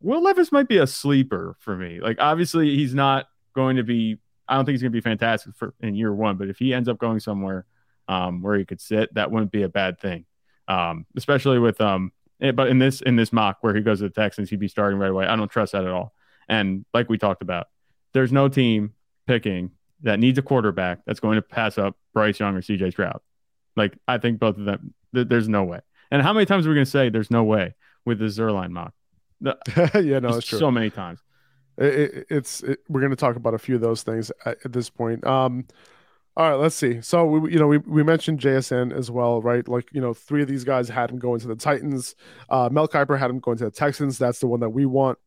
Will 0.00 0.22
Levis 0.22 0.52
might 0.52 0.68
be 0.68 0.78
a 0.78 0.86
sleeper 0.86 1.56
for 1.58 1.76
me. 1.76 2.00
Like 2.00 2.16
obviously 2.20 2.76
he's 2.76 2.94
not 2.94 3.26
going 3.54 3.76
to 3.76 3.82
be. 3.82 4.18
I 4.48 4.56
don't 4.56 4.64
think 4.64 4.74
he's 4.74 4.82
going 4.82 4.92
to 4.92 4.96
be 4.96 5.02
fantastic 5.02 5.54
for 5.54 5.74
in 5.80 5.94
year 5.94 6.12
one, 6.12 6.36
but 6.36 6.48
if 6.48 6.58
he 6.58 6.74
ends 6.74 6.88
up 6.88 6.98
going 6.98 7.20
somewhere 7.20 7.66
um, 8.08 8.42
where 8.42 8.58
he 8.58 8.64
could 8.64 8.80
sit, 8.80 9.14
that 9.14 9.30
wouldn't 9.30 9.52
be 9.52 9.62
a 9.62 9.68
bad 9.68 10.00
thing. 10.00 10.24
Um, 10.66 11.06
especially 11.16 11.58
with 11.58 11.80
um, 11.80 12.12
eh, 12.40 12.50
but 12.50 12.68
in 12.68 12.78
this 12.78 13.00
in 13.00 13.16
this 13.16 13.32
mock 13.32 13.58
where 13.60 13.74
he 13.74 13.82
goes 13.82 13.98
to 13.98 14.04
the 14.04 14.10
Texans, 14.10 14.50
he'd 14.50 14.58
be 14.58 14.68
starting 14.68 14.98
right 14.98 15.10
away. 15.10 15.26
I 15.26 15.36
don't 15.36 15.50
trust 15.50 15.72
that 15.72 15.84
at 15.84 15.90
all. 15.90 16.12
And 16.48 16.84
like 16.92 17.08
we 17.08 17.18
talked 17.18 17.42
about, 17.42 17.68
there's 18.12 18.32
no 18.32 18.48
team 18.48 18.94
picking 19.26 19.70
that 20.02 20.18
needs 20.18 20.38
a 20.38 20.42
quarterback 20.42 21.00
that's 21.06 21.20
going 21.20 21.36
to 21.36 21.42
pass 21.42 21.78
up 21.78 21.96
Bryce 22.14 22.40
Young 22.40 22.56
or 22.56 22.62
CJ 22.62 22.92
Stroud. 22.92 23.20
Like 23.76 23.96
I 24.08 24.18
think 24.18 24.38
both 24.40 24.56
of 24.58 24.64
them, 24.64 24.94
th- 25.14 25.28
there's 25.28 25.48
no 25.48 25.64
way. 25.64 25.80
And 26.10 26.22
how 26.22 26.32
many 26.32 26.46
times 26.46 26.66
are 26.66 26.70
we 26.70 26.74
going 26.74 26.84
to 26.84 26.90
say 26.90 27.08
there's 27.08 27.30
no 27.30 27.44
way 27.44 27.74
with 28.04 28.18
the 28.18 28.26
Zierlein 28.26 28.70
mock? 28.70 28.92
yeah, 29.40 30.18
no, 30.18 30.36
it's 30.36 30.46
true. 30.46 30.58
So 30.58 30.70
many 30.70 30.90
times. 30.90 31.20
It, 31.78 31.94
it, 31.94 32.26
it's 32.28 32.62
it, 32.62 32.80
we're 32.88 33.00
going 33.00 33.10
to 33.10 33.16
talk 33.16 33.36
about 33.36 33.54
a 33.54 33.58
few 33.58 33.74
of 33.76 33.80
those 33.80 34.02
things 34.02 34.30
at, 34.44 34.58
at 34.64 34.72
this 34.72 34.90
point. 34.90 35.24
Um, 35.26 35.66
all 36.36 36.48
right, 36.50 36.56
let's 36.56 36.74
see. 36.76 37.00
So 37.00 37.24
we 37.24 37.52
you 37.52 37.58
know 37.58 37.66
we, 37.66 37.78
we 37.78 38.02
mentioned 38.02 38.40
JSN 38.40 38.92
as 38.92 39.10
well, 39.10 39.40
right? 39.40 39.66
Like 39.66 39.88
you 39.92 40.00
know 40.00 40.12
three 40.12 40.42
of 40.42 40.48
these 40.48 40.64
guys 40.64 40.88
had 40.88 41.10
him 41.10 41.18
going 41.18 41.40
to 41.40 41.48
the 41.48 41.56
Titans. 41.56 42.14
Uh, 42.48 42.68
Mel 42.70 42.86
Kiper 42.88 43.18
had 43.18 43.30
him 43.30 43.38
going 43.40 43.56
to 43.58 43.64
the 43.64 43.70
Texans. 43.70 44.18
That's 44.18 44.40
the 44.40 44.46
one 44.46 44.60
that 44.60 44.70
we 44.70 44.84
want 44.86 45.18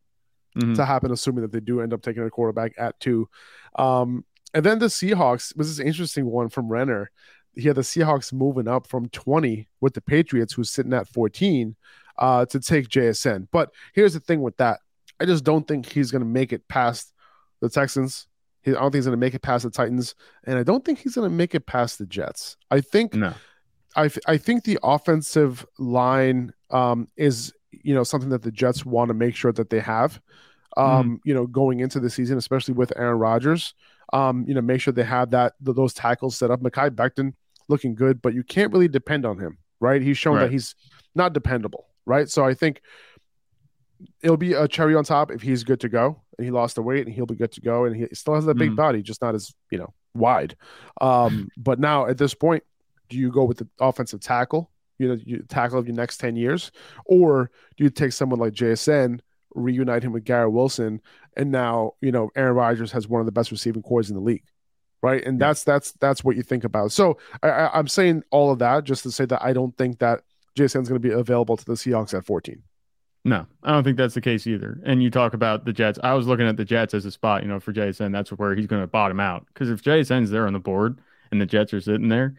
Mhm. 0.56 0.76
to 0.76 0.84
happen, 0.84 1.10
assuming 1.10 1.42
that 1.42 1.50
they 1.52 1.58
do 1.60 1.80
end 1.80 1.92
up 1.92 2.00
taking 2.02 2.22
a 2.22 2.30
quarterback 2.30 2.72
at 2.78 2.98
two. 3.00 3.28
Um, 3.76 4.24
and 4.54 4.64
then 4.64 4.78
the 4.78 4.86
Seahawks 4.86 5.56
was 5.56 5.76
this 5.76 5.84
interesting 5.84 6.26
one 6.26 6.48
from 6.48 6.68
Renner. 6.68 7.10
He 7.56 7.68
had 7.68 7.76
the 7.76 7.82
Seahawks 7.82 8.32
moving 8.32 8.68
up 8.68 8.86
from 8.86 9.08
20 9.08 9.68
with 9.80 9.94
the 9.94 10.00
Patriots, 10.00 10.52
who's 10.52 10.70
sitting 10.70 10.92
at 10.92 11.08
14, 11.08 11.76
uh, 12.18 12.46
to 12.46 12.60
take 12.60 12.88
JSN. 12.88 13.48
But 13.52 13.70
here's 13.92 14.14
the 14.14 14.20
thing 14.20 14.42
with 14.42 14.56
that. 14.58 14.80
I 15.20 15.26
just 15.26 15.44
don't 15.44 15.66
think 15.66 15.86
he's 15.86 16.10
going 16.10 16.22
to 16.22 16.28
make 16.28 16.52
it 16.52 16.66
past 16.68 17.12
the 17.60 17.68
Texans. 17.68 18.26
I 18.66 18.70
don't 18.70 18.82
think 18.82 18.94
he's 18.94 19.04
going 19.06 19.16
to 19.16 19.20
make 19.20 19.34
it 19.34 19.42
past 19.42 19.64
the 19.64 19.70
Titans, 19.70 20.14
and 20.44 20.58
I 20.58 20.62
don't 20.62 20.84
think 20.84 20.98
he's 20.98 21.14
going 21.14 21.30
to 21.30 21.34
make 21.34 21.54
it 21.54 21.66
past 21.66 21.98
the 21.98 22.06
Jets. 22.06 22.56
I 22.70 22.80
think 22.80 23.14
No. 23.14 23.34
I 23.96 24.10
I 24.26 24.38
think 24.38 24.64
the 24.64 24.78
offensive 24.82 25.66
line 25.78 26.52
um, 26.70 27.08
is 27.16 27.52
you 27.70 27.94
know 27.94 28.04
something 28.04 28.30
that 28.30 28.42
the 28.42 28.50
Jets 28.50 28.84
want 28.84 29.08
to 29.08 29.14
make 29.14 29.36
sure 29.36 29.52
that 29.52 29.70
they 29.70 29.80
have. 29.80 30.20
Um, 30.76 31.20
You 31.24 31.34
know, 31.34 31.46
going 31.46 31.80
into 31.80 32.00
the 32.00 32.10
season, 32.10 32.36
especially 32.38 32.74
with 32.74 32.92
Aaron 32.96 33.18
Rodgers, 33.18 33.74
um, 34.12 34.44
you 34.48 34.54
know, 34.54 34.60
make 34.60 34.80
sure 34.80 34.92
they 34.92 35.04
have 35.04 35.30
that 35.30 35.52
th- 35.64 35.76
those 35.76 35.94
tackles 35.94 36.36
set 36.36 36.50
up. 36.50 36.60
Mekhi 36.60 36.90
Becton 36.90 37.34
looking 37.68 37.94
good, 37.94 38.20
but 38.22 38.34
you 38.34 38.42
can't 38.42 38.72
really 38.72 38.88
depend 38.88 39.24
on 39.24 39.38
him, 39.38 39.58
right? 39.80 40.00
He's 40.02 40.18
shown 40.18 40.36
that 40.40 40.50
he's 40.52 40.74
not 41.14 41.32
dependable, 41.32 41.86
right? 42.06 42.28
So 42.28 42.44
I 42.44 42.54
think 42.54 42.80
it'll 44.22 44.36
be 44.36 44.52
a 44.52 44.68
cherry 44.68 44.94
on 44.94 45.04
top 45.04 45.30
if 45.30 45.42
he's 45.42 45.64
good 45.64 45.80
to 45.80 45.88
go 45.88 46.20
and 46.38 46.44
he 46.44 46.50
lost 46.50 46.74
the 46.74 46.82
weight 46.82 47.06
and 47.06 47.14
he'll 47.14 47.26
be 47.26 47.34
good 47.36 47.52
to 47.52 47.60
go 47.60 47.84
and 47.84 47.94
he 47.96 48.06
still 48.12 48.34
has 48.34 48.44
that 48.46 48.56
big 48.56 48.70
Mhm. 48.72 48.76
body, 48.76 49.02
just 49.02 49.22
not 49.22 49.34
as 49.34 49.54
you 49.70 49.78
know 49.78 49.92
wide. 50.14 50.56
Um, 51.00 51.48
but 51.56 51.78
now 51.78 52.06
at 52.06 52.18
this 52.18 52.34
point, 52.34 52.62
do 53.08 53.16
you 53.16 53.30
go 53.30 53.44
with 53.44 53.58
the 53.58 53.68
offensive 53.80 54.20
tackle? 54.20 54.70
You 54.98 55.08
know, 55.08 55.14
you 55.24 55.44
tackle 55.48 55.78
of 55.78 55.86
your 55.86 55.96
next 55.96 56.18
10 56.18 56.36
years, 56.36 56.70
or 57.04 57.50
do 57.76 57.84
you 57.84 57.90
take 57.90 58.12
someone 58.12 58.38
like 58.38 58.52
JSN, 58.52 59.20
reunite 59.54 60.02
him 60.04 60.12
with 60.12 60.24
Garrett 60.24 60.52
Wilson, 60.52 61.00
and 61.36 61.50
now 61.50 61.92
you 62.00 62.12
know 62.12 62.30
Aaron 62.36 62.54
Rodgers 62.54 62.92
has 62.92 63.08
one 63.08 63.20
of 63.20 63.26
the 63.26 63.32
best 63.32 63.50
receiving 63.50 63.82
corps 63.82 64.08
in 64.08 64.14
the 64.14 64.20
league, 64.20 64.44
right? 65.04 65.22
And 65.24 65.38
Yeah. 65.38 65.48
that's 65.48 65.62
that's 65.62 65.92
that's 65.92 66.24
what 66.24 66.34
you 66.34 66.42
think 66.42 66.64
about. 66.64 66.90
So 66.90 67.18
I, 67.42 67.70
I'm 67.72 67.86
saying 67.86 68.24
all 68.32 68.50
of 68.50 68.58
that 68.58 68.82
just 68.84 69.02
to 69.04 69.12
say 69.12 69.26
that 69.26 69.44
I 69.44 69.52
don't 69.52 69.76
think 69.76 69.98
that 70.00 70.22
JSN's 70.58 70.88
going 70.88 71.00
to 71.00 71.08
be 71.08 71.12
available 71.14 71.56
to 71.56 71.64
the 71.64 71.74
Seahawks 71.74 72.14
at 72.14 72.24
14. 72.24 72.62
No, 73.26 73.46
I 73.62 73.70
don't 73.72 73.84
think 73.84 73.96
that's 73.96 74.14
the 74.14 74.20
case 74.20 74.46
either. 74.46 74.80
And 74.84 75.02
you 75.02 75.10
talk 75.10 75.34
about 75.34 75.64
the 75.64 75.72
Jets. 75.72 75.98
I 76.02 76.12
was 76.14 76.26
looking 76.26 76.46
at 76.46 76.56
the 76.56 76.64
Jets 76.64 76.92
as 76.94 77.04
a 77.06 77.10
spot, 77.10 77.42
you 77.42 77.48
know, 77.48 77.58
for 77.60 77.72
JSN. 77.72 78.12
That's 78.12 78.30
where 78.30 78.54
he's 78.54 78.66
going 78.66 78.82
to 78.82 78.86
bottom 78.86 79.18
out. 79.18 79.46
Because 79.46 79.70
if 79.70 79.82
JSN's 79.82 80.30
there 80.30 80.46
on 80.46 80.52
the 80.52 80.58
board 80.58 80.98
and 81.30 81.40
the 81.40 81.46
Jets 81.46 81.72
are 81.72 81.80
sitting 81.80 82.08
there, 82.08 82.34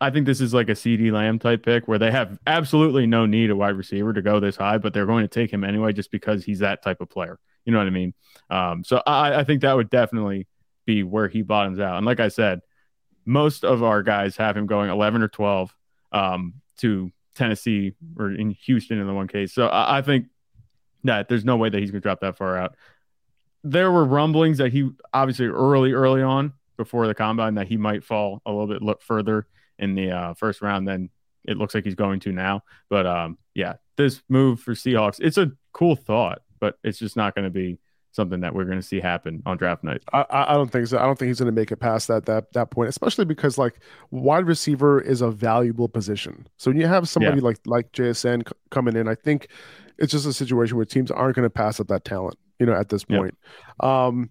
I 0.00 0.10
think 0.10 0.26
this 0.26 0.40
is 0.40 0.52
like 0.52 0.68
a 0.68 0.72
CeeDee 0.72 1.12
Lamb 1.12 1.38
type 1.38 1.64
pick 1.64 1.86
where 1.88 1.98
they 1.98 2.10
have 2.10 2.38
absolutely 2.46 3.06
no 3.06 3.26
need 3.26 3.50
a 3.50 3.56
wide 3.56 3.76
receiver 3.76 4.12
to 4.12 4.22
go 4.22 4.40
this 4.40 4.56
high, 4.56 4.78
but 4.78 4.92
they're 4.92 5.06
going 5.06 5.24
to 5.24 5.28
take 5.28 5.52
him 5.52 5.64
anyway 5.64 5.92
just 5.92 6.10
because 6.10 6.44
he's 6.44 6.58
that 6.60 6.82
type 6.82 7.00
of 7.00 7.08
player. 7.08 7.38
You 7.64 7.72
know 7.72 7.78
what 7.78 7.86
I 7.86 7.90
mean? 7.90 8.14
Um, 8.50 8.84
so 8.84 9.02
I, 9.06 9.40
I 9.40 9.44
think 9.44 9.62
that 9.62 9.74
would 9.76 9.90
definitely 9.90 10.46
be 10.88 11.02
where 11.02 11.28
he 11.28 11.42
bottoms 11.42 11.78
out. 11.78 11.98
And 11.98 12.06
like 12.06 12.18
I 12.18 12.28
said, 12.28 12.62
most 13.26 13.62
of 13.62 13.82
our 13.82 14.02
guys 14.02 14.38
have 14.38 14.56
him 14.56 14.66
going 14.66 14.90
11 14.90 15.22
or 15.22 15.28
12 15.28 15.74
um, 16.12 16.54
to 16.78 17.12
Tennessee 17.34 17.94
or 18.16 18.32
in 18.32 18.50
Houston 18.50 18.98
in 18.98 19.06
the 19.06 19.12
one 19.12 19.28
case. 19.28 19.52
So 19.52 19.68
I, 19.68 19.98
I 19.98 20.02
think 20.02 20.28
that 21.04 21.28
there's 21.28 21.44
no 21.44 21.58
way 21.58 21.68
that 21.68 21.78
he's 21.78 21.90
going 21.90 22.00
to 22.00 22.06
drop 22.06 22.20
that 22.20 22.38
far 22.38 22.56
out. 22.56 22.74
There 23.62 23.92
were 23.92 24.04
rumblings 24.04 24.58
that 24.58 24.72
he 24.72 24.90
obviously 25.12 25.46
early, 25.46 25.92
early 25.92 26.22
on 26.22 26.54
before 26.78 27.06
the 27.06 27.14
combine 27.14 27.56
that 27.56 27.68
he 27.68 27.76
might 27.76 28.02
fall 28.02 28.40
a 28.46 28.50
little 28.50 28.66
bit 28.66 28.80
look 28.80 29.02
further 29.02 29.46
in 29.78 29.94
the 29.94 30.10
uh, 30.10 30.34
first 30.34 30.62
round 30.62 30.88
than 30.88 31.10
it 31.44 31.58
looks 31.58 31.74
like 31.74 31.84
he's 31.84 31.94
going 31.94 32.20
to 32.20 32.32
now. 32.32 32.62
But 32.88 33.06
um, 33.06 33.36
yeah, 33.54 33.74
this 33.96 34.22
move 34.30 34.60
for 34.60 34.72
Seahawks, 34.72 35.20
it's 35.20 35.36
a 35.36 35.52
cool 35.72 35.96
thought, 35.96 36.40
but 36.60 36.78
it's 36.82 36.98
just 36.98 37.14
not 37.14 37.34
going 37.34 37.44
to 37.44 37.50
be 37.50 37.78
something 38.18 38.40
that 38.40 38.54
we're 38.54 38.64
going 38.64 38.78
to 38.78 38.82
see 38.86 39.00
happen 39.00 39.42
on 39.46 39.56
draft 39.56 39.82
night. 39.84 40.02
I, 40.12 40.24
I 40.30 40.52
don't 40.54 40.70
think 40.70 40.86
so. 40.88 40.98
I 40.98 41.06
don't 41.06 41.18
think 41.18 41.28
he's 41.28 41.38
going 41.38 41.54
to 41.54 41.58
make 41.58 41.72
it 41.72 41.76
past 41.76 42.08
that 42.08 42.26
that 42.26 42.52
that 42.52 42.70
point, 42.70 42.88
especially 42.90 43.24
because 43.24 43.56
like 43.56 43.80
wide 44.10 44.46
receiver 44.46 45.00
is 45.00 45.22
a 45.22 45.30
valuable 45.30 45.88
position. 45.88 46.46
So 46.58 46.70
when 46.70 46.78
you 46.80 46.86
have 46.86 47.08
somebody 47.08 47.40
like 47.40 47.58
like 47.64 47.90
JSN 47.92 48.46
c- 48.48 48.52
coming 48.70 48.96
in, 48.96 49.08
I 49.08 49.14
think 49.14 49.48
it's 49.98 50.12
just 50.12 50.26
a 50.26 50.32
situation 50.32 50.76
where 50.76 50.84
teams 50.84 51.10
aren't 51.10 51.36
going 51.36 51.46
to 51.46 51.50
pass 51.50 51.80
up 51.80 51.86
that 51.88 52.04
talent. 52.04 52.36
You 52.58 52.66
know, 52.66 52.74
at 52.74 52.88
this 52.88 53.04
Yep. 53.08 53.18
point. 53.20 53.38
Um, 53.80 54.30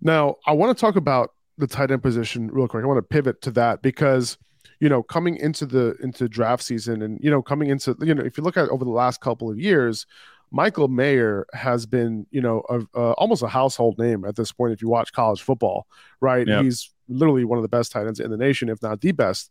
now 0.00 0.36
I 0.46 0.52
want 0.52 0.76
to 0.76 0.80
talk 0.80 0.96
about 0.96 1.30
the 1.58 1.66
tight 1.66 1.90
end 1.90 2.02
position 2.02 2.48
real 2.50 2.68
quick. 2.68 2.84
I 2.84 2.86
want 2.86 2.98
to 2.98 3.02
pivot 3.02 3.42
to 3.42 3.50
that 3.52 3.82
because 3.82 4.38
you 4.80 4.88
know 4.88 5.02
coming 5.02 5.36
into 5.36 5.66
the 5.66 5.96
into 6.02 6.28
draft 6.28 6.62
season 6.62 7.02
and 7.02 7.18
you 7.22 7.30
know 7.30 7.42
coming 7.42 7.70
into 7.70 7.96
you 8.00 8.14
know 8.14 8.22
if 8.24 8.36
you 8.36 8.44
look 8.44 8.56
at 8.56 8.68
over 8.68 8.84
the 8.84 8.90
last 8.90 9.20
couple 9.20 9.50
of 9.50 9.58
years 9.58 10.06
Michael 10.54 10.86
Mayer 10.86 11.46
has 11.52 11.84
been, 11.84 12.26
you 12.30 12.40
know, 12.40 12.62
a, 12.68 12.80
a, 12.98 13.12
almost 13.14 13.42
a 13.42 13.48
household 13.48 13.98
name 13.98 14.24
at 14.24 14.36
this 14.36 14.52
point. 14.52 14.72
If 14.72 14.80
you 14.80 14.88
watch 14.88 15.12
college 15.12 15.42
football, 15.42 15.88
right? 16.20 16.46
Yep. 16.46 16.62
He's 16.62 16.90
literally 17.08 17.44
one 17.44 17.58
of 17.58 17.62
the 17.62 17.68
best 17.68 17.90
tight 17.90 18.06
ends 18.06 18.20
in 18.20 18.30
the 18.30 18.36
nation, 18.36 18.68
if 18.68 18.80
not 18.80 19.00
the 19.00 19.10
best. 19.10 19.50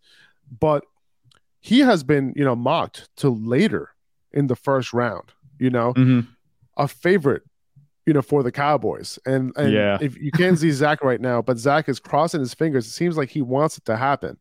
But 0.59 0.85
he 1.59 1.79
has 1.81 2.03
been, 2.05 2.31
you 2.37 2.45
know, 2.45 2.55
mocked 2.55 3.09
to 3.17 3.29
later 3.29 3.89
in 4.31 4.47
the 4.47 4.55
first 4.55 4.93
round. 4.93 5.33
You 5.59 5.69
know, 5.71 5.93
Mhm. 5.93 6.25
a 6.77 6.87
favorite, 6.87 7.43
you 8.05 8.13
know, 8.13 8.21
for 8.21 8.41
the 8.41 8.51
Cowboys. 8.51 9.19
And 9.25 9.51
and 9.57 9.73
Yeah. 9.73 9.97
if 9.99 10.17
you 10.17 10.31
can't 10.31 10.57
see 10.57 10.71
Zach 10.71 11.03
right 11.03 11.19
now, 11.21 11.41
but 11.41 11.57
Zach 11.57 11.89
is 11.89 11.99
crossing 11.99 12.39
his 12.39 12.53
fingers. 12.53 12.87
It 12.87 12.91
seems 12.91 13.17
like 13.17 13.29
he 13.29 13.41
wants 13.41 13.77
it 13.77 13.83
to 13.85 13.97
happen. 13.97 14.37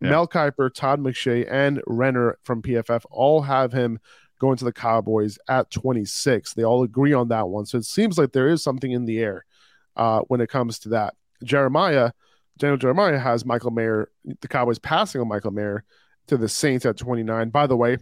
Yeah. 0.00 0.10
Mel 0.10 0.28
Kiper, 0.28 0.72
Todd 0.74 1.00
McShay, 1.00 1.46
and 1.50 1.80
Renner 1.86 2.36
from 2.42 2.60
PFF 2.60 3.06
all 3.10 3.42
have 3.42 3.72
him 3.72 3.98
going 4.42 4.56
to 4.58 4.64
the 4.64 4.72
Cowboys 4.72 5.38
at 5.48 5.70
26. 5.70 6.54
They 6.54 6.64
all 6.64 6.82
agree 6.82 7.12
on 7.12 7.28
that 7.28 7.48
one. 7.48 7.64
So 7.64 7.78
it 7.78 7.84
seems 7.84 8.18
like 8.18 8.32
there 8.32 8.48
is 8.48 8.60
something 8.60 8.90
in 8.90 9.04
the 9.06 9.20
air 9.20 9.44
uh, 9.96 10.22
when 10.26 10.40
it 10.40 10.50
comes 10.50 10.80
to 10.80 10.88
that. 10.90 11.14
Jeremiah, 11.44 12.10
Daniel 12.58 12.76
Jeremiah 12.76 13.20
has 13.20 13.44
Michael 13.46 13.70
Mayer, 13.70 14.10
the 14.40 14.48
Cowboys 14.48 14.80
passing 14.80 15.20
on 15.20 15.28
Michael 15.28 15.52
Mayer 15.52 15.84
to 16.26 16.36
the 16.36 16.48
Saints 16.48 16.84
at 16.84 16.96
29. 16.96 17.50
By 17.50 17.68
the 17.68 17.76
way, 17.76 17.98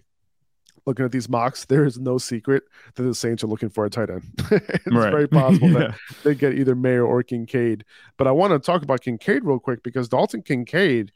looking 0.87 1.05
at 1.05 1.13
these 1.13 1.29
mocks, 1.29 1.67
there 1.67 1.85
is 1.85 1.99
no 1.99 2.17
secret 2.17 2.63
that 2.95 3.03
the 3.03 3.15
Saints 3.15 3.45
are 3.45 3.47
looking 3.47 3.69
for 3.69 3.85
a 3.85 3.91
tight 3.91 4.09
end. 4.09 4.23
it's 4.51 4.87
Right. 4.87 5.11
very 5.13 5.29
possible 5.29 5.69
Yeah. 5.73 5.79
that 5.79 5.95
they 6.25 6.35
get 6.35 6.55
either 6.55 6.75
Mayer 6.75 7.05
or 7.05 7.23
Kincaid. 7.23 7.85
But 8.17 8.27
I 8.29 8.31
want 8.33 8.53
to 8.55 8.59
talk 8.59 8.83
about 8.83 9.03
Kincaid 9.03 9.45
real 9.45 9.59
quick 9.59 9.83
because 9.83 10.09
Dalton 10.09 10.41
Kincaid 10.41 11.13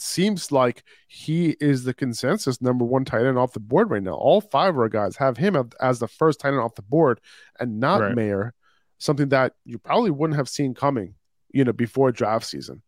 seems 0.00 0.50
like 0.52 0.82
he 1.08 1.56
is 1.60 1.84
the 1.84 1.94
consensus 1.94 2.60
number 2.60 2.84
one 2.84 3.04
tight 3.04 3.24
end 3.24 3.38
off 3.38 3.52
the 3.52 3.60
board 3.60 3.90
right 3.90 4.02
now. 4.02 4.12
All 4.14 4.40
five 4.40 4.74
of 4.74 4.78
our 4.78 4.88
guys 4.88 5.16
have 5.16 5.36
him 5.36 5.56
as- 5.80 5.98
the 5.98 6.08
first 6.08 6.40
tight 6.40 6.48
end 6.50 6.58
off 6.60 6.74
the 6.74 6.82
board 6.82 7.20
and 7.60 7.80
not 7.80 8.00
Right. 8.00 8.14
Mayer, 8.14 8.54
something 8.98 9.28
that 9.30 9.54
you 9.64 9.78
probably 9.78 10.10
wouldn't 10.10 10.36
have 10.38 10.48
seen 10.48 10.74
coming, 10.74 11.14
you 11.52 11.64
know, 11.64 11.72
before 11.72 12.12
draft 12.12 12.46
season. 12.46 12.82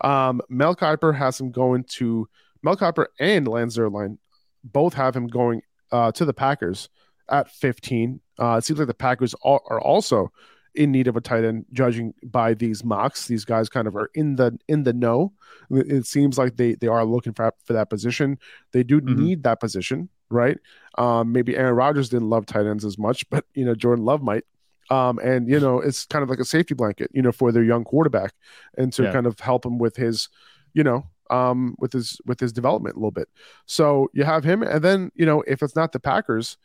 Um, 0.00 0.40
Mel 0.48 0.76
Kiper 0.76 1.14
has 1.14 1.40
him 1.40 1.50
going 1.50 1.84
to 1.84 2.28
Mel 2.62 2.76
Kiper 2.76 3.06
and 3.18 3.46
Lance 3.48 3.76
Zierlein 3.76 4.18
both 4.64 4.94
have 4.94 5.14
him 5.16 5.26
going 5.26 5.62
uh, 5.92 6.12
to 6.12 6.24
the 6.24 6.34
Packers 6.34 6.88
at 7.28 7.50
15. 7.50 8.20
Uh, 8.40 8.56
it 8.58 8.64
seems 8.64 8.78
like 8.78 8.88
the 8.88 8.94
Packers 8.94 9.34
are 9.42 9.80
also 9.80 10.30
in 10.78 10.92
need 10.92 11.08
of 11.08 11.16
a 11.16 11.20
tight 11.20 11.44
end, 11.44 11.66
judging 11.72 12.14
by 12.24 12.54
these 12.54 12.84
mocks. 12.84 13.26
These 13.26 13.44
guys 13.44 13.68
kind 13.68 13.86
of 13.88 13.96
are 13.96 14.10
in 14.14 14.36
the 14.36 14.58
in 14.68 14.84
the 14.84 14.92
know. 14.92 15.32
It 15.70 16.06
seems 16.06 16.38
like 16.38 16.56
they 16.56 16.74
they 16.74 16.86
are 16.86 17.04
looking 17.04 17.34
for 17.34 17.52
for 17.64 17.72
that 17.74 17.90
position. 17.90 18.38
They 18.72 18.82
do 18.84 19.00
Mhm. 19.00 19.16
need 19.16 19.42
that 19.42 19.60
position, 19.60 20.08
right? 20.30 20.58
Um, 20.96 21.32
maybe 21.32 21.56
Aaron 21.56 21.74
Rodgers 21.74 22.08
didn't 22.08 22.30
love 22.30 22.46
tight 22.46 22.66
ends 22.66 22.84
as 22.84 22.96
much, 22.98 23.28
but 23.30 23.44
you 23.54 23.64
know 23.64 23.74
Jordan 23.74 24.04
Love 24.04 24.22
might. 24.22 24.44
Um, 24.90 25.18
and 25.18 25.48
you 25.50 25.60
know 25.60 25.80
it's 25.80 26.06
kind 26.06 26.22
of 26.22 26.30
like 26.30 26.38
a 26.38 26.44
safety 26.46 26.74
blanket, 26.74 27.10
you 27.12 27.20
know, 27.22 27.32
for 27.32 27.52
their 27.52 27.64
young 27.64 27.84
quarterback, 27.84 28.32
and 28.78 28.92
to 28.94 29.02
Yeah. 29.04 29.12
kind 29.12 29.26
of 29.26 29.38
help 29.40 29.66
him 29.66 29.78
with 29.78 29.96
his, 29.96 30.28
you 30.72 30.82
know, 30.84 31.04
um, 31.30 31.74
with 31.78 31.92
his 31.92 32.18
with 32.24 32.40
his 32.40 32.52
development 32.52 32.94
a 32.96 32.98
little 32.98 33.10
bit. 33.10 33.28
So 33.66 34.08
you 34.14 34.24
have 34.24 34.44
him, 34.44 34.62
and 34.62 34.82
then 34.82 35.10
you 35.14 35.26
know 35.26 35.42
if 35.46 35.62
it's 35.62 35.76
not 35.76 35.92
the 35.92 36.00
Packers, 36.00 36.56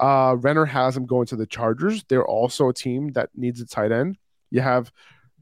uh, 0.00 0.34
Renner 0.38 0.64
has 0.64 0.96
him 0.96 1.06
going 1.06 1.26
to 1.26 1.36
the 1.36 1.46
Chargers. 1.46 2.04
They're 2.08 2.26
also 2.26 2.68
a 2.68 2.74
team 2.74 3.12
that 3.12 3.30
needs 3.36 3.60
a 3.60 3.66
tight 3.66 3.92
end. 3.92 4.16
You 4.50 4.62
have 4.62 4.90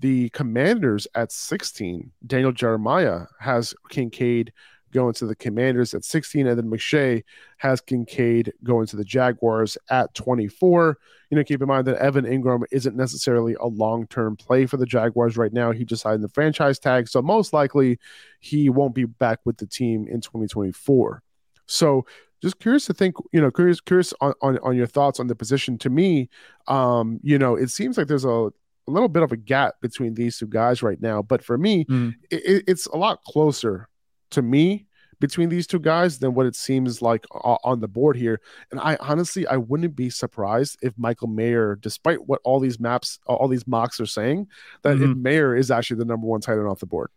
the 0.01 0.29
Commanders 0.31 1.07
at 1.15 1.33
16. 1.33 2.11
Daniel 2.27 2.53
Jeremiah 2.53 3.23
has 3.41 3.75
Kincaid 3.89 4.53
going 4.93 5.15
to 5.15 5.27
the 5.27 5.37
Commanders 5.37 5.95
at 5.95 6.05
16, 6.05 6.47
and 6.47 6.59
then 6.59 6.71
McShay 6.71 7.23
has 7.59 7.81
Kincaid 7.81 8.53
going 8.65 8.87
to 8.87 8.97
the 8.97 9.05
Jaguars 9.05 9.77
at 9.91 10.13
24. 10.15 10.99
You 11.31 11.37
know, 11.37 11.45
keep 11.45 11.61
in 11.61 11.69
mind 11.69 11.87
that 11.87 11.99
Evan 11.99 12.25
Engram 12.25 12.65
isn't 12.71 12.97
necessarily 12.97 13.55
a 13.61 13.67
long-term 13.67 14.37
play 14.37 14.67
for 14.67 14.77
the 14.77 14.87
Jaguars 14.87 15.37
right 15.37 15.53
now. 15.53 15.73
He 15.73 15.85
just 15.85 16.03
signed 16.03 16.25
the 16.25 16.29
franchise 16.29 16.79
tag, 16.79 17.09
so 17.09 17.21
most 17.21 17.53
likely 17.53 17.99
he 18.41 18.71
won't 18.71 18.95
be 18.95 19.05
back 19.05 19.41
with 19.45 19.59
the 19.59 19.67
team 19.67 20.07
in 20.09 20.21
2024. 20.21 21.23
So 21.67 22.07
just 22.43 22.59
curious 22.61 22.87
to 22.87 22.95
think, 22.95 23.17
you 23.33 23.41
know, 23.41 23.51
curious, 23.51 23.81
curious 23.81 24.15
on, 24.21 24.33
on, 24.43 24.59
on 24.63 24.77
your 24.77 24.87
thoughts 24.87 25.19
on 25.21 25.27
the 25.27 25.35
position. 25.35 25.79
To 25.79 25.91
me, 25.91 26.29
um, 26.67 27.21
you 27.23 27.39
know, 27.39 27.55
it 27.57 27.69
seems 27.71 27.97
like 27.99 28.07
there's 28.07 28.25
a, 28.25 28.29
a 28.29 28.51
little 28.91 29.09
bit 29.09 29.23
of 29.23 29.33
a 29.33 29.37
gap 29.37 29.75
between 29.81 30.15
these 30.15 30.39
two 30.39 30.47
guys 30.47 30.83
right 30.83 31.01
now. 31.01 31.21
But 31.23 31.43
for 31.45 31.59
me, 31.59 31.85
Mhm. 31.87 32.15
it, 32.31 32.43
it- 32.45 32.65
it's 32.67 32.87
a 32.87 32.97
lot 32.97 33.23
closer 33.25 33.89
to 34.31 34.43
me 34.43 34.87
between 35.21 35.49
these 35.49 35.67
two 35.67 35.81
guys 35.81 36.21
than 36.21 36.33
what 36.33 36.47
it 36.47 36.55
seems 36.55 37.03
like 37.03 37.25
on 37.33 37.81
the 37.81 37.89
board 37.89 38.17
here. 38.17 38.41
And 38.71 38.79
I 38.79 38.97
honestly, 39.01 39.49
I 39.49 39.57
wouldn't 39.57 39.97
be 39.97 40.11
surprised 40.11 40.79
if 40.81 40.95
Michael 40.97 41.27
Mayer, 41.27 41.75
despite 41.75 42.29
what 42.29 42.41
all 42.45 42.61
these 42.61 42.79
maps, 42.79 43.19
all 43.27 43.49
these 43.49 43.67
mocks 43.67 43.99
are 43.99 44.07
saying, 44.07 44.47
that 44.83 44.93
if 44.97 45.01
Mhm. 45.11 45.23
Mayer 45.23 45.57
is 45.57 45.73
actually 45.73 45.97
the 45.99 46.05
number 46.05 46.27
one 46.29 46.41
tight 46.41 46.53
end 46.59 46.69
off 46.69 46.79
the 46.79 46.87
board. 46.87 47.11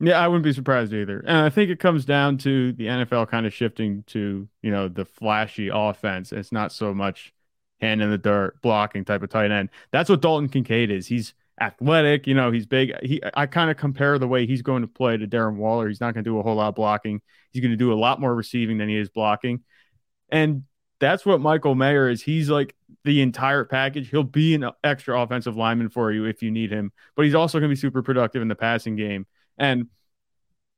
Yeah, 0.00 0.18
I 0.18 0.28
wouldn't 0.28 0.44
be 0.44 0.52
surprised 0.54 0.94
either. 0.94 1.20
And 1.20 1.36
I 1.36 1.50
think 1.50 1.70
it 1.70 1.78
comes 1.78 2.06
down 2.06 2.38
to 2.38 2.72
the 2.72 2.86
NFL 2.86 3.28
kind 3.28 3.44
of 3.46 3.52
shifting 3.52 4.02
to, 4.08 4.48
you 4.62 4.70
know, 4.70 4.88
the 4.88 5.04
flashy 5.04 5.68
offense. 5.72 6.32
It's 6.32 6.52
not 6.52 6.72
so 6.72 6.94
much 6.94 7.34
hand 7.80 8.00
in 8.00 8.10
the 8.10 8.18
dirt, 8.18 8.60
blocking 8.62 9.04
type 9.04 9.22
of 9.22 9.28
tight 9.28 9.50
end. 9.50 9.68
That's 9.90 10.08
what 10.08 10.22
Dalton 10.22 10.48
Kincaid 10.48 10.90
is. 10.90 11.06
He's 11.06 11.34
athletic, 11.60 12.26
you 12.26 12.34
know, 12.34 12.50
he's 12.50 12.64
big. 12.64 12.94
He 13.02 13.20
I 13.34 13.44
kind 13.44 13.70
of 13.70 13.76
compare 13.76 14.18
the 14.18 14.26
way 14.26 14.46
he's 14.46 14.62
going 14.62 14.80
to 14.80 14.88
play 14.88 15.18
to 15.18 15.26
Darren 15.26 15.56
Waller. 15.56 15.88
He's 15.88 16.00
not 16.00 16.14
going 16.14 16.24
to 16.24 16.30
do 16.30 16.38
a 16.38 16.42
whole 16.42 16.54
lot 16.56 16.68
of 16.68 16.74
blocking. 16.74 17.20
He's 17.52 17.60
going 17.60 17.72
to 17.72 17.76
do 17.76 17.92
a 17.92 17.94
lot 17.94 18.20
more 18.20 18.34
receiving 18.34 18.78
than 18.78 18.88
he 18.88 18.96
is 18.96 19.10
blocking. 19.10 19.60
And 20.30 20.64
that's 21.00 21.26
what 21.26 21.40
Michael 21.40 21.74
Mayer 21.74 22.08
is. 22.08 22.22
He's 22.22 22.48
like 22.48 22.74
the 23.04 23.20
entire 23.20 23.64
package. 23.64 24.08
He'll 24.08 24.22
be 24.22 24.54
an 24.54 24.70
extra 24.82 25.20
offensive 25.20 25.56
lineman 25.56 25.90
for 25.90 26.10
you 26.10 26.24
if 26.24 26.42
you 26.42 26.50
need 26.50 26.70
him, 26.70 26.92
but 27.16 27.26
he's 27.26 27.34
also 27.34 27.58
going 27.58 27.68
to 27.68 27.74
be 27.74 27.80
super 27.80 28.02
productive 28.02 28.40
in 28.40 28.48
the 28.48 28.54
passing 28.54 28.96
game. 28.96 29.26
And 29.58 29.86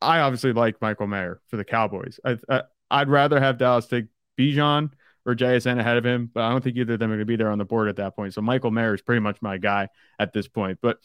I 0.01 0.21
obviously 0.21 0.53
like 0.53 0.81
Michael 0.81 1.07
Mayer 1.07 1.41
for 1.49 1.57
the 1.57 1.65
Cowboys. 1.65 2.19
I, 2.25 2.63
I'd 2.91 3.09
rather 3.09 3.41
have 3.41 3.59
Dallas 3.59 3.87
take 3.87 4.07
Bijan 4.39 4.91
or 5.25 5.35
JSN 5.35 5.79
ahead 5.79 5.97
of 5.97 6.05
him, 6.05 6.31
but 6.33 6.43
I 6.43 6.51
don't 6.51 6.63
think 6.63 6.77
either 6.77 6.95
of 6.95 6.99
them 6.99 7.11
are 7.11 7.15
going 7.15 7.21
to 7.21 7.25
be 7.27 7.37
there 7.37 7.51
on 7.51 7.59
the 7.59 7.65
board 7.65 7.89
at 7.89 7.97
that 7.97 8.17
point. 8.17 8.35
So 8.35 8.43
Michael 8.43 8.71
Mayer 8.71 8.95
is 8.95 9.03
pretty 9.03 9.21
much 9.21 9.41
my 9.41 9.59
guy 9.59 9.89
at 10.19 10.33
this 10.33 10.49
point. 10.49 10.79
But 10.83 10.99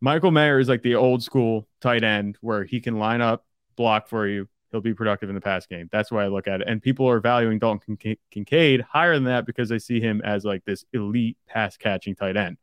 Michael 0.00 0.30
Mayer 0.30 0.58
is 0.58 0.68
like 0.68 0.82
the 0.82 0.94
old 0.94 1.22
school 1.22 1.66
tight 1.80 2.04
end 2.04 2.36
where 2.40 2.64
he 2.64 2.80
can 2.80 2.98
line 2.98 3.20
up, 3.20 3.46
block 3.76 4.08
for 4.08 4.28
you. 4.28 4.48
He'll 4.70 4.80
be 4.80 4.94
productive 4.94 5.28
in 5.30 5.34
the 5.34 5.40
pass 5.40 5.66
game. 5.66 5.88
That's 5.90 6.10
why 6.10 6.24
I 6.24 6.28
look 6.28 6.48
at 6.48 6.60
it. 6.60 6.68
And 6.68 6.82
people 6.82 7.08
are 7.08 7.20
valuing 7.20 7.58
Dalton 7.58 7.96
Kinca- 7.96 8.18
Kincaid 8.30 8.82
higher 8.82 9.14
than 9.14 9.24
that 9.24 9.46
because 9.46 9.68
they 9.68 9.78
see 9.78 10.00
him 10.00 10.20
as 10.22 10.44
like 10.44 10.64
this 10.64 10.84
elite 10.92 11.38
pass 11.46 11.76
catching 11.76 12.14
tight 12.14 12.36
end. 12.36 12.58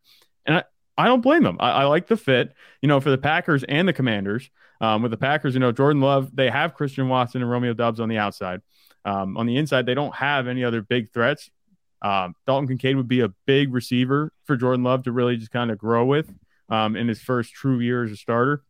And 0.45 0.57
I, 0.57 0.63
I 0.97 1.07
don't 1.07 1.21
blame 1.21 1.43
them. 1.43 1.57
I, 1.59 1.71
I 1.71 1.83
like 1.85 2.07
the 2.07 2.17
fit, 2.17 2.53
you 2.81 2.87
know, 2.87 2.99
for 2.99 3.09
the 3.09 3.17
Packers 3.17 3.63
and 3.63 3.87
the 3.87 3.93
Commanders. 3.93 4.49
Um, 4.81 5.01
with 5.01 5.11
the 5.11 5.17
Packers, 5.17 5.53
you 5.53 5.59
know, 5.59 5.71
Jordan 5.71 6.01
Love, 6.01 6.35
they 6.35 6.49
have 6.49 6.73
Christian 6.73 7.07
Watson 7.07 7.41
and 7.41 7.49
Romeo 7.49 7.73
Doubs 7.73 7.99
on 7.99 8.09
the 8.09 8.17
outside. 8.17 8.61
Um, 9.05 9.37
on 9.37 9.45
the 9.45 9.57
inside, 9.57 9.85
they 9.85 9.93
don't 9.93 10.13
have 10.15 10.47
any 10.47 10.63
other 10.63 10.81
big 10.81 11.11
threats. 11.13 11.49
Um, 12.01 12.35
Dalton 12.45 12.67
Kincaid 12.67 12.97
would 12.97 13.07
be 13.07 13.21
a 13.21 13.29
big 13.45 13.73
receiver 13.73 14.33
for 14.43 14.57
Jordan 14.57 14.83
Love 14.83 15.03
to 15.03 15.11
really 15.11 15.37
just 15.37 15.51
kind 15.51 15.71
of 15.71 15.77
grow 15.77 16.05
with 16.05 16.33
um, 16.69 16.95
in 16.95 17.07
his 17.07 17.21
first 17.21 17.53
true 17.53 17.79
year 17.79 18.03
as 18.03 18.11
a 18.11 18.17
starter. 18.17 18.63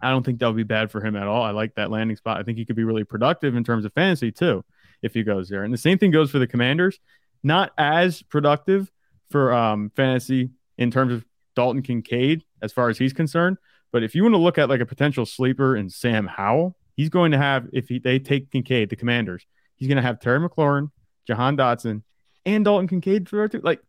I 0.00 0.10
don't 0.10 0.24
think 0.24 0.40
that 0.40 0.46
would 0.46 0.56
be 0.56 0.62
bad 0.62 0.90
for 0.90 1.00
him 1.00 1.16
at 1.16 1.26
all. 1.26 1.42
I 1.42 1.52
like 1.52 1.74
that 1.76 1.90
landing 1.90 2.16
spot. 2.16 2.38
I 2.38 2.42
think 2.42 2.58
he 2.58 2.66
could 2.66 2.76
be 2.76 2.84
really 2.84 3.04
productive 3.04 3.56
in 3.56 3.64
terms 3.64 3.86
of 3.86 3.94
fantasy 3.94 4.30
too 4.30 4.62
if 5.02 5.14
he 5.14 5.22
goes 5.22 5.48
there. 5.48 5.64
And 5.64 5.72
the 5.72 5.78
same 5.78 5.96
thing 5.96 6.10
goes 6.10 6.30
for 6.30 6.38
the 6.38 6.46
Commanders. 6.46 6.98
Not 7.42 7.72
as 7.78 8.22
productive 8.22 8.90
for 9.30 9.54
um, 9.54 9.90
fantasy 9.96 10.50
in 10.76 10.90
terms 10.90 11.14
of 11.14 11.24
Dalton 11.56 11.82
Kincaid 11.82 12.44
as 12.62 12.72
far 12.72 12.88
as 12.88 12.98
he's 12.98 13.12
concerned. 13.12 13.56
But 13.92 14.02
if 14.02 14.14
you 14.14 14.22
want 14.22 14.34
to 14.34 14.38
look 14.38 14.58
at 14.58 14.68
like 14.68 14.80
a 14.80 14.86
potential 14.86 15.26
sleeper 15.26 15.76
in 15.76 15.90
Sam 15.90 16.26
Howell, 16.26 16.76
he's 16.94 17.08
going 17.08 17.32
to 17.32 17.38
have, 17.38 17.66
if 17.72 17.88
he, 17.88 17.98
they 17.98 18.18
take 18.18 18.50
Kincaid, 18.50 18.90
the 18.90 18.96
Commanders, 18.96 19.46
he's 19.74 19.88
going 19.88 19.96
to 19.96 20.02
have 20.02 20.20
Terry 20.20 20.38
McLaurin, 20.38 20.90
Jahan 21.26 21.56
Dotson, 21.56 22.02
and 22.44 22.64
Dalton 22.64 22.88
Kincaid 22.88 23.28
for 23.28 23.48
two. 23.48 23.60
Like, 23.60 23.80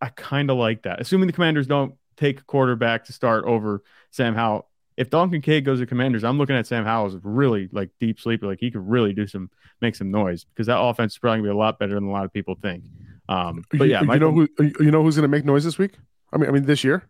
I 0.00 0.08
kind 0.08 0.50
of 0.50 0.56
like 0.56 0.82
that. 0.82 1.00
Assuming 1.00 1.26
the 1.26 1.32
Commanders 1.32 1.66
don't 1.66 1.94
take 2.16 2.40
a 2.40 2.44
quarterback 2.44 3.04
to 3.04 3.12
start 3.12 3.44
over 3.44 3.82
Sam 4.10 4.34
Howell. 4.34 4.68
If 4.96 5.10
Dalton 5.10 5.30
Kincaid 5.30 5.64
goes 5.64 5.80
to 5.80 5.86
Commanders, 5.86 6.24
I'm 6.24 6.38
looking 6.38 6.56
at 6.56 6.66
Sam 6.66 6.84
Howell 6.84 7.06
as 7.08 7.16
really 7.22 7.68
like 7.70 7.90
deep 8.00 8.18
sleeper. 8.18 8.46
Like 8.46 8.60
he 8.60 8.70
could 8.70 8.88
really 8.88 9.12
do 9.12 9.26
some, 9.26 9.50
make 9.82 9.94
some 9.94 10.10
noise 10.10 10.44
because 10.44 10.66
that 10.68 10.80
offense 10.80 11.12
is 11.12 11.18
probably 11.18 11.40
gonna 11.40 11.48
be 11.48 11.52
a 11.52 11.56
lot 11.56 11.78
better 11.78 11.94
than 11.94 12.04
a 12.04 12.10
lot 12.10 12.24
of 12.24 12.32
people 12.32 12.56
think. 12.60 12.84
Um, 13.28 13.64
but 13.72 13.88
yeah, 13.88 14.00
you, 14.00 14.06
Michael, 14.06 14.32
know 14.32 14.46
who 14.56 14.72
you 14.80 14.90
know 14.90 15.02
who's 15.02 15.16
going 15.16 15.22
to 15.22 15.28
make 15.28 15.44
noise 15.44 15.64
this 15.64 15.78
week? 15.78 15.98
I 16.32 16.38
mean, 16.38 16.48
I 16.48 16.52
mean 16.52 16.64
this 16.64 16.84
year, 16.84 17.08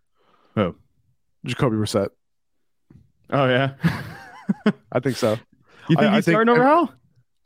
oh. 0.56 0.62
Who? 0.62 0.76
Jacoby 1.46 1.76
Brissett. 1.76 2.08
Oh 3.30 3.46
yeah. 3.48 3.74
I 4.92 5.00
think 5.00 5.16
so. 5.16 5.32
you 5.88 5.96
think 5.96 6.00
I- 6.02 6.12
I 6.12 6.16
he's 6.16 6.24
think- 6.24 6.34
starting 6.34 6.52
over 6.52 6.62
Howell? 6.64 6.92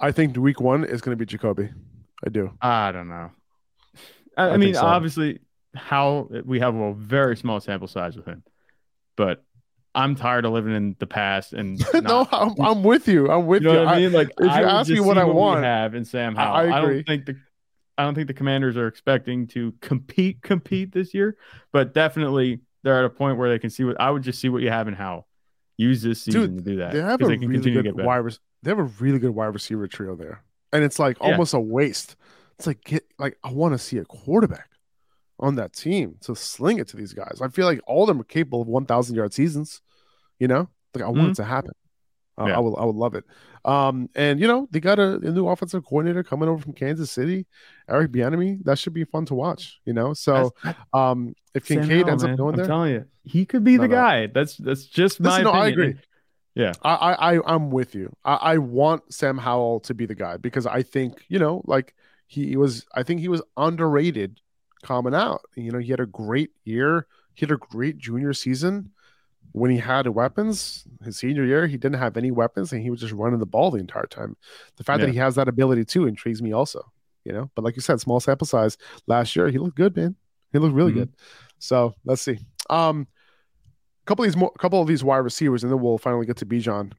I 0.03 0.13
think 0.13 0.37
week 0.37 0.61
one 0.61 0.85
is 0.85 1.03
going 1.03 1.13
to 1.17 1.19
be 1.19 1.27
Jacoby. 1.27 1.69
I 2.27 2.31
do. 2.31 2.53
I 2.63 2.91
don't 2.93 3.09
know. 3.09 3.31
I, 4.37 4.45
I 4.45 4.51
I 4.53 4.57
mean, 4.57 4.75
so. 4.75 4.81
obviously, 4.83 5.41
how 5.75 6.29
we 6.45 6.61
have 6.61 6.75
a 6.75 6.95
very 6.95 7.37
small 7.37 7.61
sample 7.61 7.87
size 7.89 8.17
with 8.17 8.25
him, 8.27 8.43
but 9.17 9.45
I'm 9.95 10.15
tired 10.15 10.47
of 10.47 10.53
living 10.53 10.75
in 10.75 10.97
the 10.99 11.07
past 11.07 11.53
and 11.53 11.83
no, 12.03 12.27
I'm, 12.33 12.55
I'm 12.61 12.83
with 12.83 13.09
you. 13.09 13.31
I'm 13.31 13.47
with 13.47 13.63
you 13.63 13.73
know 13.73 13.83
you. 13.83 13.89
I 13.89 13.99
mean? 13.99 14.13
Like, 14.13 14.29
if 14.39 14.45
you 14.45 14.49
I 14.49 14.63
ask 14.63 14.89
me 14.91 15.01
what 15.01 15.19
I 15.19 15.25
want- 15.25 15.65
have 15.65 15.95
in 15.95 16.05
Sam 16.07 16.35
Howell. 16.35 16.57
I 16.73 16.79
I, 16.79 16.81
don't 16.81 17.05
think 17.07 17.27
the 17.27 17.37
I 18.01 18.05
don't 18.05 18.15
think 18.15 18.27
the 18.29 18.35
Commanders 18.35 18.77
are 18.77 18.87
expecting 18.87 19.47
to 19.49 19.73
compete 19.81 20.41
compete 20.43 20.93
this 20.93 21.13
year, 21.15 21.37
but 21.73 21.93
definitely 21.95 22.61
they're 22.83 22.99
at 22.99 23.05
a 23.05 23.11
point 23.11 23.37
where 23.39 23.51
they 23.51 23.59
can 23.59 23.69
see 23.71 23.85
what 23.85 24.01
I 24.01 24.11
would 24.11 24.23
just 24.23 24.41
see 24.41 24.49
what 24.49 24.63
you 24.63 24.71
have 24.71 24.89
and 24.89 24.97
how 24.97 25.27
Use 25.77 26.03
this 26.03 26.23
season 26.23 26.57
Dude, 26.57 26.65
to 26.65 26.71
do 26.73 26.77
that. 26.79 26.93
they 26.93 27.01
have 27.01 27.21
a 27.23 27.27
they 27.27 27.39
can 27.39 27.49
really 27.49 27.63
continue 27.63 27.83
good 27.93 28.05
wide. 28.05 28.19
Res- 28.19 28.39
they 28.63 28.71
have 28.71 28.79
a 28.79 28.83
really 29.01 29.19
good 29.19 29.31
wide 29.31 29.47
receiver 29.55 29.87
trio 29.89 30.15
there, 30.17 30.43
and 30.73 30.85
it's 30.85 30.99
like 30.99 31.17
Yeah. 31.21 31.31
almost 31.33 31.55
a 31.55 31.61
waste. 31.61 32.17
It's 32.59 32.67
like 32.67 32.85
get 32.85 33.05
like 33.19 33.39
I 33.45 33.51
want 33.53 33.73
to 33.73 33.79
see 33.79 33.97
a 33.97 34.05
quarterback 34.05 34.69
on 35.39 35.55
that 35.57 35.73
team 35.73 36.17
to 36.23 36.35
sling 36.37 36.79
it 36.79 36.89
to 36.89 36.97
these 36.99 37.15
guys. 37.15 37.41
I 37.43 37.49
feel 37.49 37.65
like 37.67 37.81
all 37.87 38.03
of 38.03 38.09
them 38.09 38.21
are 38.21 38.25
capable 38.25 38.61
of 38.61 38.69
1,000 38.69 39.17
yard 39.17 39.33
seasons. 39.33 39.81
You 40.39 40.49
know, 40.49 40.69
like 40.95 41.03
I 41.05 41.09
want 41.09 41.31
it 41.31 41.35
to 41.37 41.45
happen. 41.45 41.73
Uh, 42.37 42.43
Mm-hmm. 42.43 42.49
Yeah. 42.51 42.57
I 42.57 42.61
will. 42.61 42.77
I 42.77 42.85
would 42.85 42.97
love 42.97 43.15
it. 43.15 43.25
Um, 43.65 44.09
and 44.15 44.41
you 44.41 44.47
know 44.47 44.69
they 44.71 44.81
got 44.81 44.99
a, 44.99 45.17
a 45.17 45.31
new 45.31 45.47
offensive 45.49 45.85
coordinator 45.85 46.23
coming 46.23 46.49
over 46.49 46.63
from 46.63 46.73
Kansas 46.73 47.11
City, 47.11 47.47
Eric 47.89 48.13
Bieniemy. 48.13 48.65
That 48.65 48.79
should 48.79 48.95
be 48.95 49.05
fun 49.05 49.27
to 49.27 49.35
watch. 49.35 49.81
You 49.85 49.93
know, 49.93 50.15
so 50.15 50.55
um, 50.93 51.35
if 51.55 51.67
Kincaid 51.67 52.09
ends 52.09 52.23
man. 52.23 52.33
up 52.33 52.39
going 52.39 52.55
I'm 52.55 52.59
there, 52.59 52.67
telling 52.67 52.93
you, 52.93 53.05
he 53.25 53.45
could 53.45 53.65
be 53.65 53.77
the 53.77 53.89
no. 53.89 53.95
guy. 53.95 54.27
That's 54.29 54.57
that's 54.57 54.85
just 54.85 55.21
my 55.21 55.31
Listen, 55.31 55.45
no, 55.45 55.51
I 55.51 55.69
agree. 55.69 55.97
Yeah. 56.55 56.73
I, 56.83 56.95
I, 56.95 57.35
I 57.35 57.55
I'm 57.55 57.71
with 57.71 57.95
you. 57.95 58.13
I, 58.25 58.35
I 58.35 58.59
want 58.59 59.13
Sam 59.13 59.39
Howell 59.39 59.81
to 59.81 59.95
be 59.95 60.07
the 60.07 60.15
guy 60.15 60.37
because 60.37 60.67
I 60.67 60.83
think, 60.83 61.25
you 61.29 61.39
know, 61.39 61.63
like 61.67 61.95
he 62.27 62.57
was 62.57 62.87
I 62.95 63.03
think 63.03 63.21
he 63.21 63.29
was 63.29 63.43
underrated 63.57 64.41
coming 64.83 65.15
out. 65.15 65.43
You 65.57 65.73
know, 65.73 65.79
he 65.79 65.91
had 65.91 66.01
a 66.01 66.07
great 66.07 66.51
year. 66.65 67.07
He 67.35 67.47
had 67.47 67.53
a 67.53 67.57
great 67.57 67.99
junior 67.99 68.33
season 68.33 68.91
when 69.53 69.71
he 69.71 69.79
had 69.79 70.07
weapons. 70.09 70.85
His 71.05 71.17
senior 71.19 71.45
year, 71.45 71.67
he 71.67 71.77
didn't 71.77 71.99
have 71.99 72.17
any 72.17 72.31
weapons 72.31 72.73
and 72.73 72.83
he 72.83 72.91
was 72.91 73.01
just 73.01 73.13
running 73.13 73.39
the 73.41 73.47
ball 73.47 73.71
the 73.71 73.79
entire 73.79 74.07
time. 74.07 74.37
The 74.77 74.85
fact 74.85 75.01
Yeah. 75.01 75.07
that 75.07 75.13
he 75.13 75.19
has 75.19 75.35
that 75.35 75.49
ability 75.49 75.85
too 75.85 76.07
intrigues 76.07 76.43
me 76.43 76.53
also. 76.53 76.91
You 77.25 77.33
know, 77.33 77.51
but 77.55 77.65
like 77.65 77.77
you 77.77 77.83
said, 77.83 78.01
small 78.01 78.19
sample 78.21 78.47
size 78.47 78.79
last 79.07 79.37
year, 79.37 79.49
he 79.49 79.59
looked 79.59 79.77
good, 79.77 79.95
man. 79.95 80.17
He 80.53 80.59
looked 80.59 80.75
really 80.75 80.93
Mhm. 80.93 80.95
good. 80.97 81.13
So 81.59 81.95
let's 82.05 82.23
see. 82.23 82.39
Um, 82.71 83.07
a 84.03 84.07
couple 84.07 84.25
of 84.25 84.29
these 84.31 84.37
more, 84.39 84.53
couple 84.59 84.81
of 84.81 84.89
these 84.89 85.05
wide 85.05 85.19
receivers, 85.19 85.63
and 85.63 85.71
then 85.71 85.81
we'll 85.81 85.99
finally 85.99 86.25
get 86.25 86.39
to 86.39 86.47
Bijan. 86.47 86.93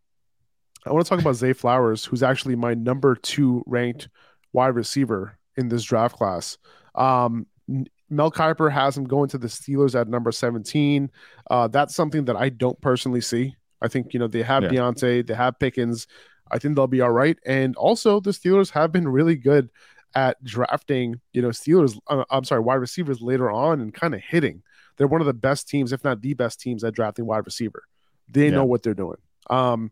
I 0.85 0.91
want 0.91 1.05
to 1.05 1.09
talk 1.09 1.19
about 1.19 1.35
Zay 1.35 1.53
Flowers, 1.53 2.05
who's 2.05 2.21
actually 2.23 2.55
my 2.55 2.73
number 2.75 3.15
two 3.15 3.63
ranked 3.65 4.09
wide 4.53 4.75
receiver 4.75 5.37
in 5.57 5.69
this 5.69 5.83
draft 5.83 6.15
class. 6.17 6.57
Um, 6.95 7.47
Mel 8.11 8.29
Kiper 8.31 8.71
has 8.71 8.97
him 8.97 9.05
going 9.05 9.29
to 9.29 9.37
the 9.37 9.47
Steelers 9.47 9.99
at 9.99 10.07
number 10.07 10.31
17. 10.31 11.09
Uh, 11.49 11.67
that's 11.67 11.95
something 11.95 12.25
that 12.25 12.35
I 12.35 12.49
don't 12.49 12.79
personally 12.81 13.21
see. 13.21 13.55
I 13.81 13.87
think, 13.87 14.13
you 14.13 14.19
know, 14.19 14.27
they 14.27 14.43
have 14.43 14.63
Yeah. 14.63 14.69
Diontae, 14.69 15.25
they 15.25 15.33
have 15.33 15.57
Pickens. 15.57 16.07
I 16.51 16.59
think 16.59 16.75
they'll 16.75 16.87
be 16.87 17.01
all 17.01 17.11
right. 17.11 17.39
And 17.45 17.75
also, 17.77 18.19
the 18.19 18.31
Steelers 18.31 18.69
have 18.71 18.91
been 18.91 19.07
really 19.07 19.35
good 19.35 19.69
at 20.13 20.43
drafting, 20.43 21.21
you 21.31 21.41
know, 21.41 21.49
Steelers, 21.49 21.97
uh, 22.07 22.25
I'm 22.29 22.43
sorry, 22.43 22.61
wide 22.61 22.75
receivers 22.75 23.21
later 23.21 23.49
on 23.49 23.79
and 23.79 23.93
kind 23.93 24.13
of 24.13 24.19
hitting. 24.21 24.61
They're 24.97 25.07
one 25.07 25.21
of 25.21 25.27
the 25.27 25.33
best 25.33 25.69
teams, 25.69 25.93
if 25.93 26.03
not 26.03 26.21
the 26.21 26.33
best 26.33 26.59
teams 26.59 26.83
at 26.83 26.93
drafting 26.93 27.25
wide 27.25 27.45
receiver. 27.45 27.83
They 28.29 28.45
Yeah. 28.49 28.55
know 28.55 28.65
what 28.65 28.83
they're 28.83 28.93
doing. 28.93 29.17
Um, 29.49 29.91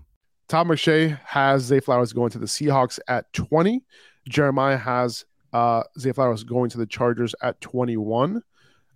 Tom 0.51 0.67
McShay 0.67 1.17
has 1.23 1.63
Zay 1.63 1.79
Flowers 1.79 2.11
going 2.11 2.29
to 2.31 2.37
the 2.37 2.45
Seahawks 2.45 2.99
at 3.07 3.31
20. 3.31 3.81
Jeremiah 4.27 4.75
has 4.75 5.23
uh, 5.53 5.83
Zay 5.97 6.11
Flowers 6.11 6.43
going 6.43 6.69
to 6.71 6.77
the 6.77 6.85
Chargers 6.85 7.33
at 7.41 7.61
21. 7.61 8.43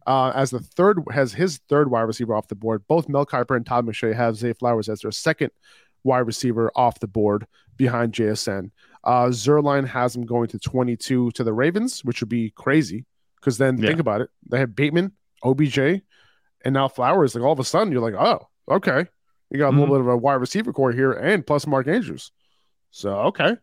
Uh, 0.05 0.33
as 0.35 0.51
the 0.51 0.59
third 0.59 0.99
has 1.11 1.31
his 1.31 1.61
third 1.69 1.89
wide 1.89 2.01
receiver 2.01 2.35
off 2.35 2.49
the 2.49 2.55
board. 2.55 2.83
Both 2.89 3.07
Mel 3.07 3.25
Kiper 3.25 3.55
and 3.55 3.65
Todd 3.65 3.85
McShay 3.85 4.13
have 4.13 4.35
Zay 4.35 4.51
Flowers 4.51 4.89
as 4.89 4.99
their 4.99 5.13
second 5.13 5.51
wide 6.03 6.27
receiver 6.27 6.73
off 6.75 6.99
the 6.99 7.07
board 7.07 7.47
behind 7.77 8.11
JSN. 8.11 8.71
Uh, 9.05 9.27
Zierlein 9.27 9.87
has 9.87 10.13
him 10.13 10.25
going 10.25 10.49
to 10.49 10.59
22 10.59 11.31
to 11.31 11.43
the 11.45 11.53
Ravens, 11.53 12.03
which 12.03 12.19
would 12.21 12.27
be 12.27 12.49
crazy 12.49 13.05
because 13.37 13.57
then 13.57 13.77
Yeah. 13.77 13.87
think 13.87 14.01
about 14.01 14.19
it. 14.19 14.29
They 14.45 14.59
have 14.59 14.75
Bateman, 14.75 15.13
OBJ, 15.41 15.77
and 16.65 16.73
now 16.73 16.89
Flowers. 16.89 17.33
Like 17.33 17.45
all 17.45 17.53
of 17.53 17.59
a 17.59 17.63
sudden, 17.63 17.93
you're 17.93 18.01
like, 18.01 18.13
oh, 18.13 18.49
okay. 18.69 19.07
You 19.49 19.59
got 19.59 19.73
a 19.73 19.77
little 19.77 19.95
bit 19.95 20.01
of 20.01 20.07
a 20.07 20.17
wide 20.17 20.35
receiver 20.35 20.73
corps 20.73 20.91
here, 20.91 21.11
and 21.11 21.45
plus 21.45 21.67
Mark 21.67 21.87
Andrews. 21.87 22.31
So 22.91 23.11
okay, 23.27 23.57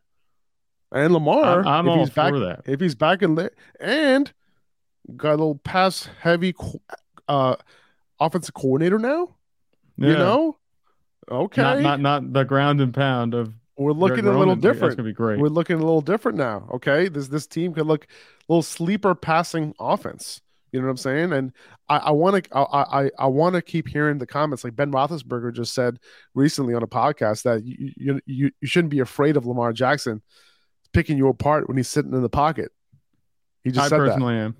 and 0.93 1.13
Lamar. 1.13 1.67
I'm 1.67 1.87
if 1.87 1.91
all 1.91 1.99
he's 1.99 2.11
back, 2.11 2.33
for 2.33 2.39
that. 2.41 2.63
If 2.67 2.81
he's 2.81 2.95
back 2.95 3.23
in 3.23 3.35
there, 3.35 3.51
and 3.81 4.33
got 5.17 5.31
a 5.31 5.37
little 5.37 5.57
pass 5.57 6.09
heavy, 6.21 6.55
uh, 7.29 7.57
offensive 8.21 8.55
coordinator 8.55 8.99
now. 8.99 9.37
You 9.97 10.15
know, 10.15 10.57
okay, 11.31 11.63
Not, 11.63 11.81
not 11.81 12.01
not 12.01 12.33
the 12.33 12.45
ground 12.45 12.81
and 12.81 12.93
pound 12.93 13.35
of 13.35 13.53
we're 13.77 13.93
looking 13.93 14.25
Greg 14.25 14.35
a 14.35 14.39
little 14.39 14.57
different. 14.57 14.81
That's 14.81 14.95
gonna 14.97 15.09
be 15.09 15.13
great. 15.13 15.39
We're 15.39 15.49
looking 15.49 15.77
a 15.77 15.81
little 15.81 16.01
different 16.01 16.39
now. 16.39 16.69
Okay, 16.75 17.09
this 17.09 17.29
this 17.29 17.47
team 17.47 17.75
could 17.75 17.87
look 17.87 18.05
a 18.05 18.53
little 18.53 18.63
sleeper 18.63 19.15
passing 19.15 19.75
offense. 19.79 20.41
You 20.73 20.81
know 20.81 20.87
what 20.87 20.93
I'm 20.93 20.97
saying? 20.97 21.33
And 21.35 21.53
I 21.89 22.11
want 22.13 22.43
to 22.45 22.57
I 22.57 22.63
I, 23.05 23.11
I 23.19 23.27
want 23.27 23.55
to 23.57 23.63
keep 23.63 23.87
hearing 23.87 24.17
the 24.19 24.27
comments 24.27 24.65
like 24.65 24.75
Ben 24.75 24.91
Roethlisberger 24.91 25.53
just 25.53 25.75
said 25.75 25.99
recently 26.35 26.73
on 26.75 26.83
a 26.83 26.87
podcast 26.87 27.43
that 27.43 27.63
you 27.65 27.93
you 27.97 28.21
you, 28.25 28.51
you 28.61 28.67
shouldn't 28.67 28.91
be 28.91 29.01
afraid 29.01 29.37
of 29.37 29.45
Lamar 29.45 29.73
Jackson 29.75 30.23
picking 30.95 31.19
you 31.19 31.29
apart 31.29 31.69
when 31.69 31.77
he's 31.77 31.89
sitting 31.89 32.13
in 32.15 32.23
the 32.23 32.29
pocket. 32.31 32.73
He 33.65 33.71
just 33.71 33.85
I 33.85 33.89
said 33.89 34.01
that. 34.01 34.07
personally 34.07 34.35
am. 34.37 34.57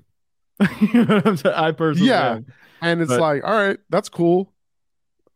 What 0.59 1.47
I'm? 1.47 1.53
I 1.65 1.73
personally 1.73 2.09
Yeah. 2.11 2.35
am. 2.37 2.47
And 2.83 3.01
it's 3.01 3.09
But- 3.11 3.21
like, 3.21 3.45
all 3.45 3.55
right, 3.57 3.79
that's 3.89 4.09
cool. 4.11 4.53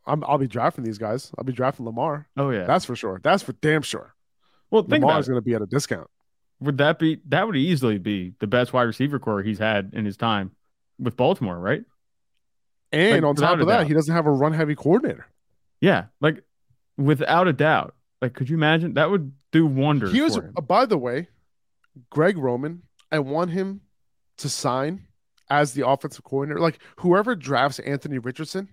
I'm, 0.06 0.22
I'll 0.24 0.38
be 0.38 0.46
drafting 0.46 0.84
these 0.84 0.98
guys. 0.98 1.32
I'll 1.36 1.44
be 1.44 1.52
drafting 1.52 1.84
Lamar. 1.86 2.28
Oh 2.36 2.50
yeah. 2.50 2.64
That's 2.64 2.84
for 2.84 2.94
sure. 2.94 3.20
That's 3.24 3.42
for 3.42 3.52
damn 3.54 3.82
sure. 3.82 4.14
well, 4.70 4.82
think 4.82 5.02
Lamar's 5.02 5.26
going 5.26 5.38
to 5.38 5.42
be 5.44 5.54
at 5.54 5.62
a 5.62 5.66
discount. 5.66 6.08
Would 6.60 6.78
that 6.78 6.98
be 6.98 7.20
that 7.28 7.46
would 7.46 7.56
easily 7.56 7.98
be 7.98 8.34
the 8.38 8.46
best 8.46 8.72
wide 8.72 8.84
receiver 8.84 9.18
corps 9.18 9.42
he's 9.42 9.58
had 9.58 9.90
in 9.94 10.04
his 10.04 10.16
time 10.16 10.52
with 10.98 11.16
Baltimore, 11.16 11.58
right? 11.58 11.84
And 12.92 13.22
Like, 13.22 13.28
on 13.28 13.34
top 13.36 13.58
of 13.60 13.66
that, 13.66 13.78
doubt. 13.78 13.86
he 13.88 13.94
doesn't 13.94 14.14
have 14.14 14.26
a 14.26 14.30
run 14.30 14.52
heavy 14.52 14.74
coordinator. 14.74 15.26
Yeah, 15.80 16.06
like 16.20 16.42
without 16.96 17.48
a 17.48 17.52
doubt. 17.52 17.94
Like, 18.22 18.32
could 18.34 18.48
you 18.48 18.56
imagine 18.56 18.94
that 18.94 19.10
would 19.10 19.32
do 19.52 19.66
wonders 19.66 20.12
He 20.12 20.22
was, 20.22 20.36
for 20.36 20.44
him? 20.44 20.54
uh, 20.56 20.60
by 20.62 20.86
the 20.86 20.96
way, 20.96 21.28
Greg 22.10 22.38
Roman. 22.38 22.82
I 23.12 23.18
want 23.18 23.50
him 23.50 23.82
to 24.38 24.48
sign 24.48 25.06
as 25.50 25.74
the 25.74 25.86
offensive 25.86 26.24
coordinator. 26.24 26.60
Like 26.60 26.78
whoever 26.96 27.36
drafts 27.36 27.78
Anthony 27.80 28.18
Richardson, 28.18 28.68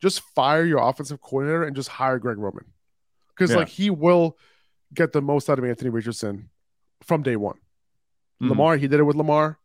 just 0.00 0.20
fire 0.34 0.64
your 0.64 0.78
offensive 0.80 1.20
coordinator 1.20 1.64
and 1.64 1.74
just 1.76 1.88
hire 1.88 2.18
Greg 2.18 2.38
Roman, 2.38 2.64
because 3.28 3.50
Yeah. 3.50 3.58
like 3.58 3.68
he 3.68 3.88
will 3.90 4.36
get 4.92 5.12
the 5.12 5.22
most 5.22 5.48
out 5.48 5.58
of 5.58 5.64
Anthony 5.64 5.90
Richardson 5.90 6.50
from 7.02 7.22
day 7.22 7.36
one. 7.36 7.58
Mhm. 8.42 8.50
Lamar, 8.50 8.76
he 8.76 8.88
did 8.88 9.00
it 9.00 9.04
with 9.04 9.16
Lamar 9.16 9.58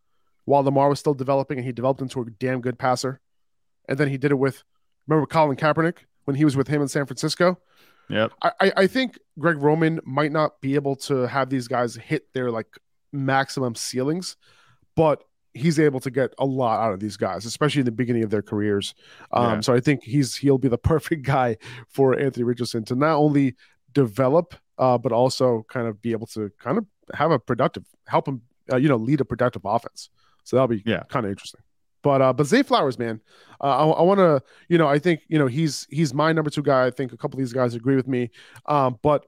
while 0.47 0.63
Lamar 0.63 0.87
was 0.87 0.97
still 0.97 1.13
developing, 1.13 1.57
and 1.57 1.65
he 1.65 1.73
developed 1.73 1.99
into 2.01 2.21
a 2.21 2.25
damn 2.25 2.61
good 2.61 2.79
passer. 2.79 3.19
And 3.89 3.97
then 3.97 4.07
he 4.07 4.17
did 4.17 4.31
it 4.31 4.35
with, 4.35 4.63
remember 5.05 5.27
Colin 5.27 5.57
Kaepernick 5.57 5.97
when 6.23 6.37
he 6.37 6.45
was 6.45 6.55
with 6.55 6.69
him 6.69 6.81
in 6.81 6.87
San 6.87 7.05
Francisco. 7.05 7.59
Yep. 8.07 8.31
I, 8.41 8.51
I 8.61 8.71
I 8.77 8.87
think 8.87 9.19
Greg 9.37 9.57
Roman 9.57 9.99
might 10.05 10.31
not 10.31 10.61
be 10.61 10.75
able 10.75 10.95
to 11.07 11.27
have 11.27 11.49
these 11.49 11.67
guys 11.67 11.95
hit 11.95 12.33
their 12.33 12.49
like 12.49 12.67
maximum 13.11 13.75
ceilings, 13.75 14.37
but 14.95 15.25
he's 15.53 15.79
able 15.79 15.99
to 15.99 16.09
get 16.09 16.33
a 16.39 16.45
lot 16.45 16.79
out 16.79 16.93
of 16.93 17.01
these 17.01 17.17
guys, 17.17 17.43
especially 17.43 17.81
in 17.81 17.85
the 17.85 17.91
beginning 17.91 18.23
of 18.23 18.29
their 18.29 18.41
careers. 18.41 18.95
Um, 19.33 19.55
Yeah. 19.55 19.59
So 19.59 19.73
I 19.73 19.81
think 19.81 20.03
he's 20.03 20.37
he'll 20.37 20.57
be 20.57 20.69
the 20.69 20.77
perfect 20.93 21.23
guy 21.23 21.57
for 21.89 22.17
Anthony 22.17 22.45
Richardson 22.45 22.85
to 22.85 22.95
not 22.95 23.17
only 23.17 23.57
develop, 23.91 24.55
uh, 24.77 24.97
but 24.97 25.11
also 25.11 25.65
kind 25.67 25.87
of 25.87 26.01
be 26.01 26.13
able 26.13 26.27
to 26.27 26.49
kind 26.57 26.77
of 26.77 26.85
have 27.13 27.31
a 27.31 27.39
productive, 27.39 27.83
help 28.05 28.29
him, 28.29 28.43
uh, 28.71 28.77
you 28.77 28.87
know, 28.87 28.95
lead 28.95 29.19
a 29.19 29.25
productive 29.25 29.63
offense. 29.65 30.09
So 30.47 30.55
that'll 30.55 30.69
be 30.69 30.81
Yeah. 30.85 31.03
kind 31.09 31.25
of 31.25 31.29
interesting. 31.29 31.59
But 32.03 32.21
uh, 32.21 32.31
but 32.31 32.45
Zay 32.47 32.63
Flowers, 32.63 32.97
man, 32.97 33.19
uh, 33.59 33.65
I, 33.65 33.99
I 33.99 34.01
want 34.03 34.19
to, 34.19 34.41
you 34.69 34.77
know, 34.77 34.87
I 34.87 34.97
think 34.97 35.21
you 35.27 35.37
know 35.37 35.47
he's 35.47 35.85
he's 35.89 36.13
my 36.13 36.31
number 36.31 36.49
two 36.49 36.61
guy. 36.61 36.85
I 36.85 36.91
think 36.91 37.11
a 37.11 37.17
couple 37.17 37.37
of 37.37 37.39
these 37.43 37.51
guys 37.51 37.75
agree 37.75 37.97
with 37.97 38.07
me. 38.07 38.29
Um, 38.65 38.97
but 39.01 39.25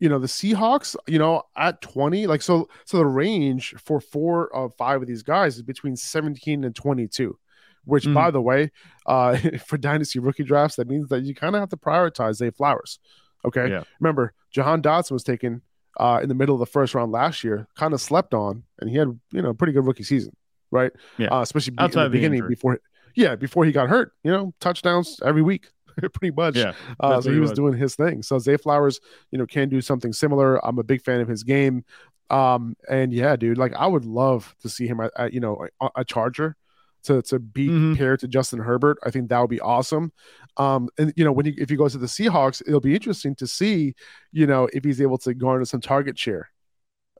you 0.00 0.08
know 0.10 0.18
the 0.18 0.26
Seahawks, 0.26 0.96
you 1.06 1.18
know, 1.18 1.44
at 1.56 1.80
twenty, 1.80 2.26
like 2.26 2.42
so, 2.42 2.68
so 2.84 2.98
the 2.98 3.06
range 3.06 3.74
for 3.78 4.00
four 4.00 4.54
of 4.54 4.74
five 4.74 5.00
of 5.00 5.08
these 5.08 5.22
guys 5.22 5.56
is 5.56 5.62
between 5.62 5.96
seventeen 5.96 6.64
and 6.64 6.74
twenty-two. 6.76 7.38
Which, 7.86 8.04
Mhm. 8.04 8.12
by 8.12 8.30
the 8.30 8.42
way, 8.42 8.70
uh, 9.06 9.36
for 9.66 9.78
dynasty 9.78 10.18
rookie 10.18 10.44
drafts, 10.44 10.76
that 10.76 10.88
means 10.88 11.08
that 11.08 11.22
you 11.22 11.34
kind 11.34 11.54
of 11.56 11.60
have 11.60 11.70
to 11.70 11.78
prioritize 11.78 12.34
Zay 12.34 12.50
Flowers. 12.50 12.98
Okay, 13.46 13.70
Yeah. 13.70 13.84
remember 14.00 14.34
Jahan 14.50 14.82
Dotson 14.82 15.12
was 15.12 15.24
taken 15.24 15.62
uh, 15.98 16.20
in 16.22 16.28
the 16.28 16.34
middle 16.34 16.54
of 16.54 16.60
the 16.60 16.66
first 16.66 16.94
round 16.94 17.10
last 17.12 17.42
year, 17.44 17.66
kind 17.76 17.94
of 17.94 18.00
slept 18.00 18.34
on, 18.34 18.64
and 18.80 18.90
he 18.90 18.96
had 18.96 19.08
you 19.32 19.40
know 19.40 19.50
a 19.50 19.54
pretty 19.54 19.72
good 19.72 19.86
rookie 19.86 20.02
season, 20.02 20.34
right? 20.70 20.92
Yeah. 21.18 21.28
uh, 21.28 21.40
especially 21.42 21.72
be- 21.72 21.78
Outside 21.80 22.04
the 22.04 22.08
the 22.08 22.12
beginning 22.12 22.38
injury. 22.38 22.48
before, 22.54 22.80
yeah, 23.14 23.36
before 23.36 23.64
he 23.64 23.72
got 23.72 23.88
hurt. 23.88 24.12
You 24.24 24.30
know, 24.32 24.54
touchdowns 24.60 25.20
every 25.24 25.42
week. 25.42 25.68
pretty 26.14 26.34
much. 26.34 26.56
Yeah, 26.56 26.72
Uh, 27.00 27.20
so 27.20 27.30
he 27.32 27.40
was 27.40 27.50
was. 27.50 27.56
doing 27.58 27.74
his 27.76 27.94
thing. 27.96 28.22
So 28.22 28.38
Zay 28.38 28.56
Flowers, 28.56 29.00
you 29.32 29.38
know, 29.38 29.44
can 29.46 29.68
do 29.68 29.80
something 29.80 30.12
similar. 30.12 30.64
I'm 30.64 30.78
a 30.78 30.84
big 30.84 31.02
fan 31.02 31.20
of 31.20 31.28
his 31.28 31.42
game. 31.42 31.84
Um, 32.30 32.76
and 32.88 33.12
yeah, 33.12 33.34
dude, 33.36 33.58
like 33.58 33.74
I 33.74 33.86
would 33.88 34.04
love 34.04 34.54
to 34.62 34.68
see 34.68 34.86
him 34.86 35.00
at, 35.00 35.10
at, 35.16 35.32
you 35.34 35.40
know 35.40 35.66
a, 35.80 35.90
a 35.96 36.04
Charger 36.04 36.56
to 37.02 37.20
to 37.22 37.38
be 37.40 37.68
Mhm. 37.68 37.96
paired 37.98 38.20
to 38.20 38.28
Justin 38.28 38.60
Herbert. 38.60 38.98
I 39.04 39.10
think 39.10 39.28
that 39.30 39.40
would 39.40 39.50
be 39.50 39.60
awesome. 39.60 40.12
Um, 40.56 40.88
and 40.96 41.12
you 41.16 41.24
know 41.24 41.32
when 41.32 41.46
he 41.46 41.54
if 41.58 41.68
he 41.70 41.76
goes 41.76 41.92
to 41.92 41.98
the 41.98 42.06
Seahawks, 42.06 42.62
it'll 42.66 42.80
be 42.80 42.94
interesting 42.94 43.34
to 43.36 43.46
see, 43.48 43.94
you 44.30 44.46
know, 44.46 44.68
if 44.72 44.84
he's 44.84 45.00
able 45.02 45.18
to 45.18 45.34
garner 45.34 45.64
some 45.64 45.80
target 45.80 46.16
share, 46.18 46.50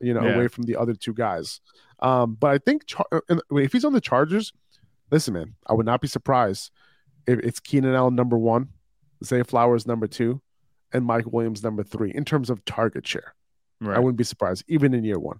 you 0.00 0.14
know, 0.14 0.22
Yeah. 0.22 0.36
away 0.36 0.46
from 0.48 0.62
the 0.64 0.76
other 0.76 0.94
two 0.94 1.12
guys. 1.12 1.60
Um, 2.02 2.34
but 2.38 2.50
I 2.50 2.58
think 2.58 2.86
Char- 2.86 3.06
if 3.52 3.72
he's 3.72 3.84
on 3.84 3.92
the 3.92 4.00
Chargers, 4.00 4.52
listen, 5.10 5.34
man, 5.34 5.54
I 5.66 5.74
would 5.74 5.86
not 5.86 6.00
be 6.00 6.08
surprised 6.08 6.70
if 7.26 7.38
it's 7.40 7.60
Keenan 7.60 7.94
Allen 7.94 8.14
number 8.14 8.38
one, 8.38 8.68
Zay 9.24 9.42
Flowers 9.42 9.86
number 9.86 10.06
two, 10.06 10.40
and 10.92 11.04
Mike 11.04 11.26
Williams 11.30 11.62
number 11.62 11.82
three 11.82 12.10
in 12.14 12.24
terms 12.24 12.50
of 12.50 12.64
target 12.64 13.06
share. 13.06 13.34
Right. 13.80 13.96
I 13.96 14.00
wouldn't 14.00 14.16
be 14.18 14.24
surprised, 14.24 14.64
even 14.68 14.94
in 14.94 15.04
year 15.04 15.18
one. 15.18 15.38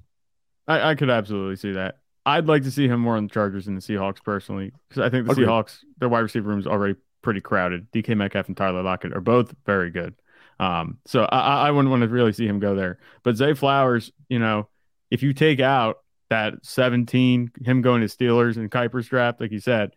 I, 0.69 0.91
I 0.91 0.95
could 0.95 1.11
absolutely 1.11 1.57
see 1.57 1.73
that. 1.73 1.99
I'd 2.27 2.47
like 2.47 2.63
to 2.65 2.71
see 2.71 2.87
him 2.87 3.01
more 3.01 3.17
on 3.17 3.25
the 3.27 3.33
Chargers 3.33 3.65
than 3.65 3.75
the 3.75 3.81
Seahawks 3.81 4.23
personally, 4.23 4.73
because 4.89 5.03
I 5.03 5.09
think 5.09 5.27
the 5.27 5.33
Agreed. 5.33 5.47
Seahawks, 5.49 5.79
their 5.99 6.09
wide 6.09 6.21
receiver 6.21 6.49
room 6.49 6.61
is 6.61 6.67
already 6.67 6.95
pretty 7.23 7.41
crowded. 7.41 7.91
DK 7.93 8.17
Metcalf 8.17 8.49
and 8.49 8.57
Tyler 8.57 8.83
Lockett 8.83 9.15
are 9.17 9.21
both 9.23 9.55
very 9.67 9.91
good. 9.91 10.15
Um, 10.59 10.99
so 11.07 11.25
I, 11.25 11.39
I- 11.39 11.69
I 11.69 11.71
wouldn't 11.71 11.91
want 11.91 12.03
to 12.03 12.09
really 12.09 12.33
see 12.35 12.47
him 12.47 12.61
go 12.61 12.75
there. 12.75 12.99
But 13.23 13.37
Zay 13.37 13.55
Flowers, 13.55 14.13
you 14.29 14.39
know, 14.39 14.69
if 15.11 15.23
you 15.23 15.33
take 15.33 15.61
out 15.61 15.99
that 16.31 16.55
17, 16.65 17.53
him 17.65 17.83
going 17.83 18.01
to 18.01 18.07
Steelers 18.07 18.57
and 18.57 18.71
Kiper's 18.71 19.09
draft, 19.09 19.41
like 19.41 19.51
you 19.53 19.61
said, 19.61 19.93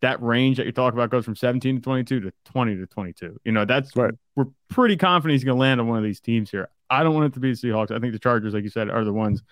that 0.00 0.22
range 0.22 0.58
that 0.58 0.64
you're 0.64 0.72
talking 0.72 0.96
about 0.96 1.10
goes 1.10 1.24
from 1.24 1.34
17 1.34 1.76
to 1.76 1.82
22 1.82 2.20
to 2.20 2.32
20 2.44 2.76
to 2.76 2.86
22. 2.86 3.40
You 3.44 3.52
know, 3.52 3.64
that's 3.64 3.96
Right. 3.96 4.14
we're 4.36 4.46
pretty 4.68 4.96
confident 4.96 5.32
he's 5.32 5.44
going 5.44 5.56
to 5.56 5.60
land 5.60 5.80
on 5.80 5.88
one 5.88 5.98
of 5.98 6.04
these 6.04 6.20
teams 6.20 6.50
here. 6.50 6.68
I 6.88 7.02
don't 7.02 7.14
want 7.14 7.26
it 7.26 7.34
to 7.34 7.40
be 7.40 7.52
the 7.52 7.56
Seahawks. 7.56 7.90
I 7.90 7.98
think 7.98 8.12
the 8.12 8.18
Chargers, 8.18 8.54
like 8.54 8.62
you 8.62 8.70
said, 8.70 8.88
are 8.90 9.04
the 9.04 9.12
ones 9.12 9.42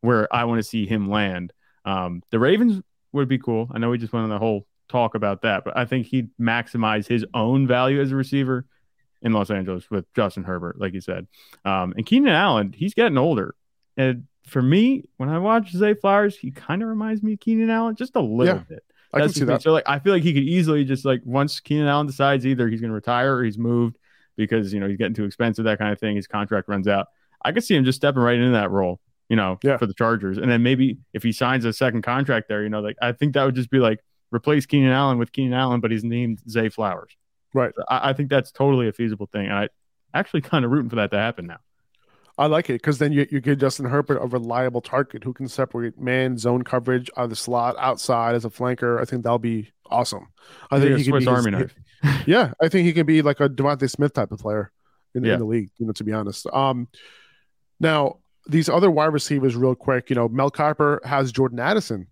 where 0.00 0.34
I 0.34 0.44
want 0.44 0.58
to 0.58 0.62
see 0.62 0.86
him 0.86 1.10
land. 1.10 1.52
Um, 1.84 2.22
the 2.30 2.38
Ravens 2.38 2.80
would 3.12 3.28
be 3.28 3.38
cool. 3.38 3.68
I 3.72 3.78
know 3.78 3.90
we 3.90 3.98
just 3.98 4.12
went 4.12 4.24
on 4.24 4.30
the 4.30 4.38
whole 4.38 4.66
talk 4.88 5.14
about 5.14 5.42
that, 5.42 5.64
but 5.64 5.76
I 5.76 5.84
think 5.84 6.06
he'd 6.06 6.30
maximize 6.40 7.06
his 7.06 7.24
own 7.34 7.66
value 7.66 8.00
as 8.00 8.10
a 8.10 8.16
receiver 8.16 8.64
in 9.22 9.32
Los 9.32 9.50
Angeles 9.50 9.90
with 9.90 10.10
Justin 10.14 10.44
Herbert, 10.44 10.80
like 10.80 10.94
you 10.94 11.00
said. 11.02 11.26
Um, 11.64 11.92
and 11.96 12.06
Keenan 12.06 12.32
Allen, 12.32 12.72
he's 12.74 12.94
getting 12.94 13.18
older. 13.18 13.54
And 13.96 14.26
for 14.50 14.62
me, 14.62 15.04
when 15.16 15.28
I 15.28 15.38
watch 15.38 15.70
Zay 15.72 15.94
Flowers, 15.94 16.36
he 16.36 16.50
kind 16.50 16.82
of 16.82 16.88
reminds 16.88 17.22
me 17.22 17.34
of 17.34 17.40
Keenan 17.40 17.70
Allen 17.70 17.94
just 17.96 18.16
a 18.16 18.20
little 18.20 18.56
Yeah, 18.56 18.62
bit. 18.68 18.84
I 19.12 19.20
can 19.20 19.28
see 19.30 19.44
that. 19.44 19.62
So 19.62 19.72
like 19.72 19.84
I 19.88 19.98
feel 19.98 20.12
like 20.12 20.22
he 20.22 20.32
could 20.32 20.42
easily 20.44 20.84
just 20.84 21.04
like 21.04 21.20
once 21.24 21.58
Keenan 21.60 21.86
Allen 21.88 22.06
decides 22.06 22.46
either 22.46 22.68
he's 22.68 22.80
going 22.80 22.90
to 22.90 22.94
retire 22.94 23.36
or 23.36 23.44
he's 23.44 23.58
moved 23.58 23.98
because 24.36 24.72
you 24.72 24.78
know 24.80 24.86
he's 24.88 24.98
getting 24.98 25.14
too 25.14 25.24
expensive, 25.24 25.64
that 25.64 25.78
kind 25.78 25.92
of 25.92 25.98
thing. 25.98 26.16
His 26.16 26.26
contract 26.26 26.68
runs 26.68 26.86
out. 26.86 27.08
I 27.44 27.52
could 27.52 27.64
see 27.64 27.74
him 27.74 27.84
just 27.84 27.96
stepping 27.96 28.22
right 28.22 28.36
into 28.36 28.52
that 28.52 28.70
role, 28.70 29.00
you 29.28 29.36
know, 29.36 29.58
Yeah. 29.62 29.78
for 29.78 29.86
the 29.86 29.94
Chargers, 29.94 30.38
and 30.38 30.50
then 30.50 30.62
maybe 30.62 30.98
if 31.14 31.22
he 31.22 31.32
signs 31.32 31.64
a 31.64 31.72
second 31.72 32.02
contract 32.02 32.48
there, 32.48 32.62
you 32.62 32.68
know, 32.68 32.80
like 32.80 32.96
I 33.02 33.12
think 33.12 33.34
that 33.34 33.44
would 33.44 33.54
just 33.56 33.70
be 33.70 33.78
like 33.78 33.98
replace 34.32 34.66
Keenan 34.66 34.92
Allen 34.92 35.18
with 35.18 35.32
Keenan 35.32 35.54
Allen, 35.54 35.80
but 35.80 35.90
he's 35.90 36.04
named 36.04 36.40
Zay 36.48 36.68
Flowers. 36.68 37.16
Right. 37.52 37.72
So 37.74 37.82
I, 37.88 38.10
I 38.10 38.12
think 38.12 38.30
that's 38.30 38.52
totally 38.52 38.86
a 38.88 38.92
feasible 38.92 39.26
thing, 39.32 39.46
and 39.46 39.54
I 39.54 39.68
actually 40.14 40.42
kind 40.42 40.64
of 40.64 40.70
rooting 40.70 40.90
for 40.90 40.96
that 40.96 41.10
to 41.10 41.18
happen 41.18 41.46
now. 41.46 41.58
I 42.40 42.46
like 42.46 42.70
it 42.70 42.74
because 42.74 42.96
then 42.98 43.12
you, 43.12 43.26
you 43.30 43.40
give 43.40 43.58
Justin 43.58 43.84
Herbert 43.84 44.16
a 44.16 44.26
reliable 44.26 44.80
target 44.80 45.22
who 45.24 45.32
can 45.34 45.46
separate 45.46 46.00
man 46.00 46.38
zone 46.38 46.62
coverage 46.64 47.10
out 47.16 47.24
of 47.24 47.30
the 47.30 47.36
slot, 47.36 47.76
outside 47.78 48.34
as 48.34 48.46
a 48.46 48.50
flanker. 48.50 48.98
I 49.00 49.04
think 49.04 49.22
that'll 49.24 49.38
be 49.38 49.70
awesome. 49.90 50.26
I 50.70 50.80
think 50.80 50.96
he 50.96 51.04
can 51.04 51.12
Swiss 51.12 51.24
be 51.26 51.30
his- 51.30 51.46
Army 51.46 51.50
knife. 51.50 51.74
yeah, 52.26 52.52
I 52.62 52.68
think 52.68 52.86
he 52.86 52.94
can 52.94 53.04
be 53.04 53.20
like 53.20 53.40
a 53.40 53.48
DeVonta 53.50 53.90
Smith 53.90 54.14
type 54.14 54.32
of 54.32 54.38
player 54.38 54.72
in, 55.14 55.22
Yeah. 55.22 55.34
in 55.34 55.38
the 55.40 55.44
league. 55.44 55.68
You 55.76 55.84
know, 55.86 55.92
to 55.92 56.02
be 56.02 56.14
honest. 56.14 56.46
Um, 56.50 56.88
now 57.78 58.16
these 58.48 58.68
other 58.70 58.90
wide 58.90 59.12
receivers, 59.12 59.54
real 59.54 59.74
quick. 59.74 60.08
You 60.08 60.16
know, 60.16 60.26
Mel 60.28 60.50
Kiper 60.50 61.04
has 61.04 61.30
Jordan 61.32 61.60
Addison 61.60 62.06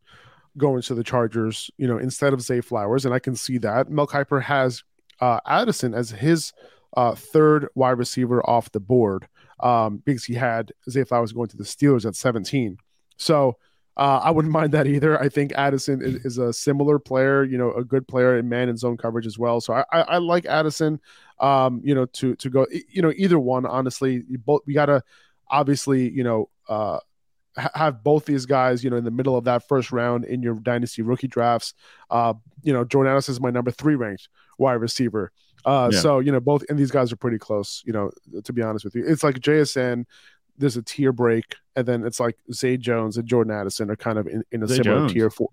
going 0.59 0.83
to 0.83 0.95
the 0.95 1.03
Chargers. 1.05 1.71
You 1.79 1.89
know, 1.89 1.97
instead 1.97 2.35
of 2.35 2.43
Zay 2.43 2.61
Flowers, 2.61 3.07
and 3.07 3.15
I 3.15 3.19
can 3.19 3.35
see 3.35 3.57
that 3.59 3.89
Mel 3.91 4.07
Kiper 4.07 4.43
has 4.43 4.83
uh, 5.21 5.41
Addison 5.47 5.95
as 5.95 6.11
his 6.11 6.53
uh, 6.97 7.15
third 7.15 7.69
wide 7.75 7.99
receiver 7.99 8.43
off 8.49 8.71
the 8.73 8.81
board 8.81 9.27
um, 9.61 10.03
because 10.05 10.25
he 10.25 10.35
had 10.35 10.73
Zay 10.89 11.05
Flowers 11.05 11.33
going 11.33 11.49
to 11.49 11.57
the 11.57 11.65
Steelers 11.65 12.07
at 12.07 12.17
17. 12.17 12.79
So 13.17 13.57
uh, 13.97 14.21
I 14.23 14.31
wouldn't 14.31 14.53
mind 14.61 14.73
that 14.73 14.87
either. 14.87 15.21
I 15.21 15.29
think 15.29 15.53
Addison 15.53 16.03
is, 16.03 16.25
is 16.25 16.39
a 16.39 16.53
similar 16.53 16.99
player, 16.99 17.45
you 17.45 17.59
know, 17.59 17.73
a 17.75 17.85
good 17.85 18.07
player 18.07 18.39
in 18.39 18.49
man 18.49 18.69
and 18.69 18.79
zone 18.79 18.97
coverage 18.97 19.27
as 19.27 19.39
well. 19.39 19.61
So 19.61 19.75
I, 19.75 19.85
I, 19.93 20.01
I 20.03 20.19
like 20.19 20.47
Addison, 20.47 21.01
um, 21.41 21.81
you 21.85 21.95
know, 21.95 22.07
to 22.07 22.35
to 22.37 22.51
go, 22.51 22.67
you 22.89 23.03
know, 23.03 23.13
either 23.17 23.39
one. 23.39 23.67
Honestly, 23.67 24.25
you 24.29 24.39
both 24.39 24.63
we 24.67 24.75
gotta 24.75 25.03
obviously, 25.49 26.11
you 26.11 26.25
know, 26.25 26.49
uh, 26.69 27.01
ha- 27.57 27.71
have 27.75 28.03
both 28.03 28.25
these 28.25 28.47
guys, 28.47 28.85
you 28.85 28.91
know, 28.91 28.97
in 28.97 29.05
the 29.05 29.11
middle 29.11 29.37
of 29.37 29.45
that 29.45 29.67
first 29.67 29.93
round 29.93 30.25
in 30.25 30.43
your 30.43 30.55
dynasty 30.55 31.03
rookie 31.03 31.29
drafts. 31.29 31.75
Uh, 32.11 32.35
you 32.63 32.73
know, 32.73 32.85
Jordan 32.85 33.13
Addison 33.13 33.33
is 33.33 33.41
my 33.41 33.51
number 33.51 33.71
three 33.71 33.97
ranked 33.97 34.29
wide 34.59 34.75
receiver. 34.75 35.33
Uh, 35.65 35.91
Yeah. 35.93 36.01
so 36.01 36.19
you 36.21 36.33
know, 36.33 36.41
both 36.41 36.65
and 36.69 36.79
these 36.79 36.91
guys 36.91 37.13
are 37.13 37.17
pretty 37.17 37.39
close. 37.39 37.83
You 37.87 37.93
know, 37.93 38.11
to 38.45 38.53
be 38.53 38.63
honest 38.63 38.85
with 38.85 38.95
you, 38.95 39.05
it's 39.07 39.23
like 39.25 39.37
JSN. 39.41 40.05
There's 40.57 40.77
a 40.77 40.83
tier 40.83 41.13
break, 41.13 41.55
and 41.77 41.87
then 41.87 42.05
it's 42.05 42.19
like 42.19 42.37
Zay 42.53 42.77
Jones 42.77 43.17
and 43.17 43.27
Jordan 43.29 43.53
Addison 43.53 43.91
are 43.91 43.97
kind 43.97 44.19
of 44.19 44.27
in, 44.27 44.43
in 44.51 44.63
a 44.63 44.67
Zay 44.67 44.77
similar 44.77 45.01
Jones. 45.03 45.13
tier 45.13 45.31
four. 45.31 45.49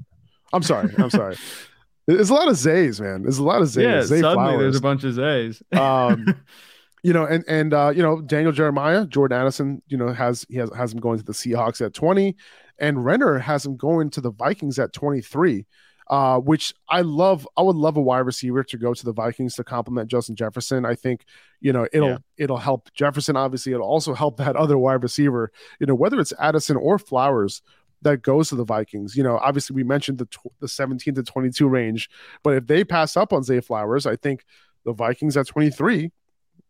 I'm 0.53 0.63
sorry, 0.63 0.93
I'm 0.97 1.09
sorry. 1.11 1.35
There's 2.07 2.29
a 2.29 2.33
lot 2.35 2.47
of 2.47 2.55
Zays, 2.55 3.01
man. 3.01 3.23
There's 3.23 3.39
a 3.39 3.43
lot 3.43 3.61
of 3.63 3.67
Zays. 3.67 3.83
yeah, 3.83 4.01
Zay 4.03 4.21
suddenly 4.21 4.49
Flowers. 4.51 4.59
there's 4.61 4.75
a 4.77 4.81
bunch 4.81 5.03
of 5.03 5.13
Zays. 5.15 5.61
um, 5.75 6.35
you 7.03 7.13
know, 7.13 7.25
and 7.25 7.43
and 7.47 7.73
uh, 7.73 7.91
you 7.95 8.03
know, 8.03 8.21
Daniel 8.21 8.51
Jeremiah, 8.51 9.05
Jordan 9.07 9.39
Addison, 9.39 9.81
you 9.87 9.97
know, 9.97 10.13
has 10.13 10.45
he 10.49 10.57
has 10.57 10.69
has 10.75 10.93
him 10.93 10.99
going 10.99 11.17
to 11.17 11.23
the 11.25 11.33
Seahawks 11.33 11.83
at 11.83 11.93
20, 11.95 12.35
and 12.79 13.03
Renner 13.03 13.39
has 13.39 13.65
him 13.65 13.75
going 13.75 14.11
to 14.11 14.21
the 14.21 14.29
Vikings 14.31 14.77
at 14.77 14.93
23. 14.93 15.65
Uh, 16.07 16.37
which 16.39 16.71
I 16.87 17.01
love. 17.01 17.47
I 17.57 17.63
would 17.63 17.75
love 17.75 17.97
a 17.97 18.01
wide 18.01 18.19
receiver 18.19 18.63
to 18.63 18.77
go 18.77 18.93
to 18.93 19.05
the 19.05 19.11
Vikings 19.11 19.55
to 19.55 19.63
complement 19.63 20.07
Justin 20.09 20.35
Jefferson. 20.35 20.85
I 20.85 20.93
think, 20.93 21.25
you 21.61 21.73
know, 21.73 21.87
it'll 21.91 22.09
Yeah. 22.09 22.17
it'll 22.37 22.57
help 22.57 22.93
Jefferson. 22.93 23.35
Obviously, 23.35 23.73
it'll 23.73 23.87
also 23.87 24.13
help 24.13 24.37
that 24.43 24.55
other 24.55 24.77
wide 24.77 25.01
receiver. 25.01 25.51
You 25.79 25.87
know, 25.87 25.95
whether 25.95 26.19
it's 26.19 26.31
Addison 26.39 26.77
or 26.77 26.99
Flowers 26.99 27.63
that 28.03 28.21
goes 28.21 28.49
to 28.49 28.55
the 28.55 28.63
Vikings. 28.65 29.15
You 29.15 29.23
know, 29.23 29.37
obviously 29.39 29.75
we 29.75 29.83
mentioned 29.83 30.19
the 30.19 30.25
tw- 30.25 30.53
the 30.59 30.67
17 30.67 31.15
to 31.15 31.23
22 31.23 31.67
range, 31.67 32.07
but 32.43 32.53
if 32.53 32.67
they 32.67 32.83
pass 32.83 33.17
up 33.17 33.33
on 33.33 33.41
Zay 33.41 33.59
Flowers, 33.61 34.05
I 34.05 34.15
think 34.15 34.45
the 34.83 34.93
Vikings 34.93 35.35
at 35.37 35.47
23 35.47 36.11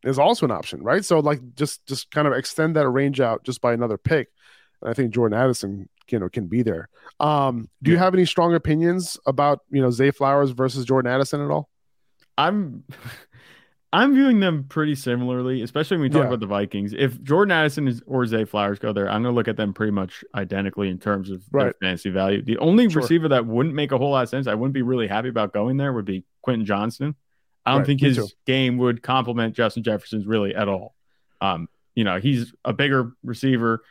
is 0.06 0.18
also 0.18 0.46
an 0.46 0.52
option, 0.52 0.82
right? 0.82 1.04
So 1.04 1.20
like 1.20 1.42
just 1.56 1.86
just 1.88 2.10
kind 2.10 2.26
of 2.26 2.34
extend 2.34 2.78
that 2.78 2.88
range 2.88 3.20
out 3.20 3.44
just 3.44 3.60
by 3.60 3.74
another 3.74 3.98
pick. 3.98 4.30
And 4.82 4.90
I 4.90 4.94
think 4.94 5.14
Jordan 5.14 5.38
Addison, 5.38 5.90
you 6.10 6.20
know, 6.20 6.30
can 6.30 6.48
be 6.48 6.62
there. 6.64 6.90
Um, 7.20 7.70
do 7.84 7.92
you 7.92 7.98
have 7.98 8.14
any 8.14 8.26
strong 8.26 8.54
opinions 8.54 9.18
about 9.26 9.60
you 9.70 9.82
know 9.82 9.92
Zay 9.92 10.12
Flowers 10.12 10.52
versus 10.52 10.86
Jordan 10.86 11.12
Addison 11.12 11.42
at 11.42 11.50
all? 11.52 11.70
I'm 12.38 12.84
I'm 13.94 14.14
viewing 14.14 14.42
them 14.42 14.66
pretty 14.68 14.94
similarly, 14.96 15.62
especially 15.62 15.96
when 15.98 16.02
we 16.04 16.10
talk 16.10 16.24
Yeah. 16.24 16.28
about 16.28 16.42
the 16.42 16.48
Vikings. 16.48 16.92
If 16.94 17.22
Jordan 17.24 17.54
Addison 17.54 17.88
is, 17.88 18.02
or 18.06 18.26
Zay 18.26 18.44
Flowers 18.44 18.78
go 18.78 18.92
there, 18.92 19.08
I'm 19.10 19.22
going 19.24 19.32
to 19.34 19.36
look 19.36 19.48
at 19.48 19.56
them 19.56 19.74
pretty 19.74 19.92
much 19.94 20.22
identically 20.36 20.90
in 20.90 20.98
terms 21.00 21.30
of 21.30 21.44
their 21.52 21.74
fantasy 21.82 22.10
value. 22.10 22.42
The 22.42 22.58
only 22.58 22.90
Sure. 22.90 23.02
receiver 23.04 23.30
that 23.30 23.46
wouldn't 23.46 23.74
make 23.74 23.94
a 23.94 23.98
whole 23.98 24.12
lot 24.12 24.24
of 24.24 24.30
sense, 24.30 24.48
I 24.48 24.54
wouldn't 24.54 24.74
be 24.74 24.82
really 24.82 25.08
happy 25.08 25.30
about 25.30 25.54
going 25.54 25.78
there, 25.78 25.94
would 25.94 26.04
be 26.04 26.26
Quentin 26.42 26.66
Johnston. 26.66 27.16
I 27.66 27.72
don't 27.72 27.80
Right, 27.82 27.86
think 27.88 28.02
me 28.02 28.10
his 28.10 28.18
too. 28.18 28.28
game 28.46 28.78
would 28.80 29.02
complement 29.02 29.56
Justin 29.56 29.82
Jefferson's 29.84 30.26
really 30.28 30.54
at 30.54 30.68
all. 30.68 30.94
Um, 31.40 31.70
you 31.96 32.04
know, 32.04 32.20
he's 32.20 32.54
a 32.66 32.74
bigger 32.74 33.14
receiver. 33.24 33.82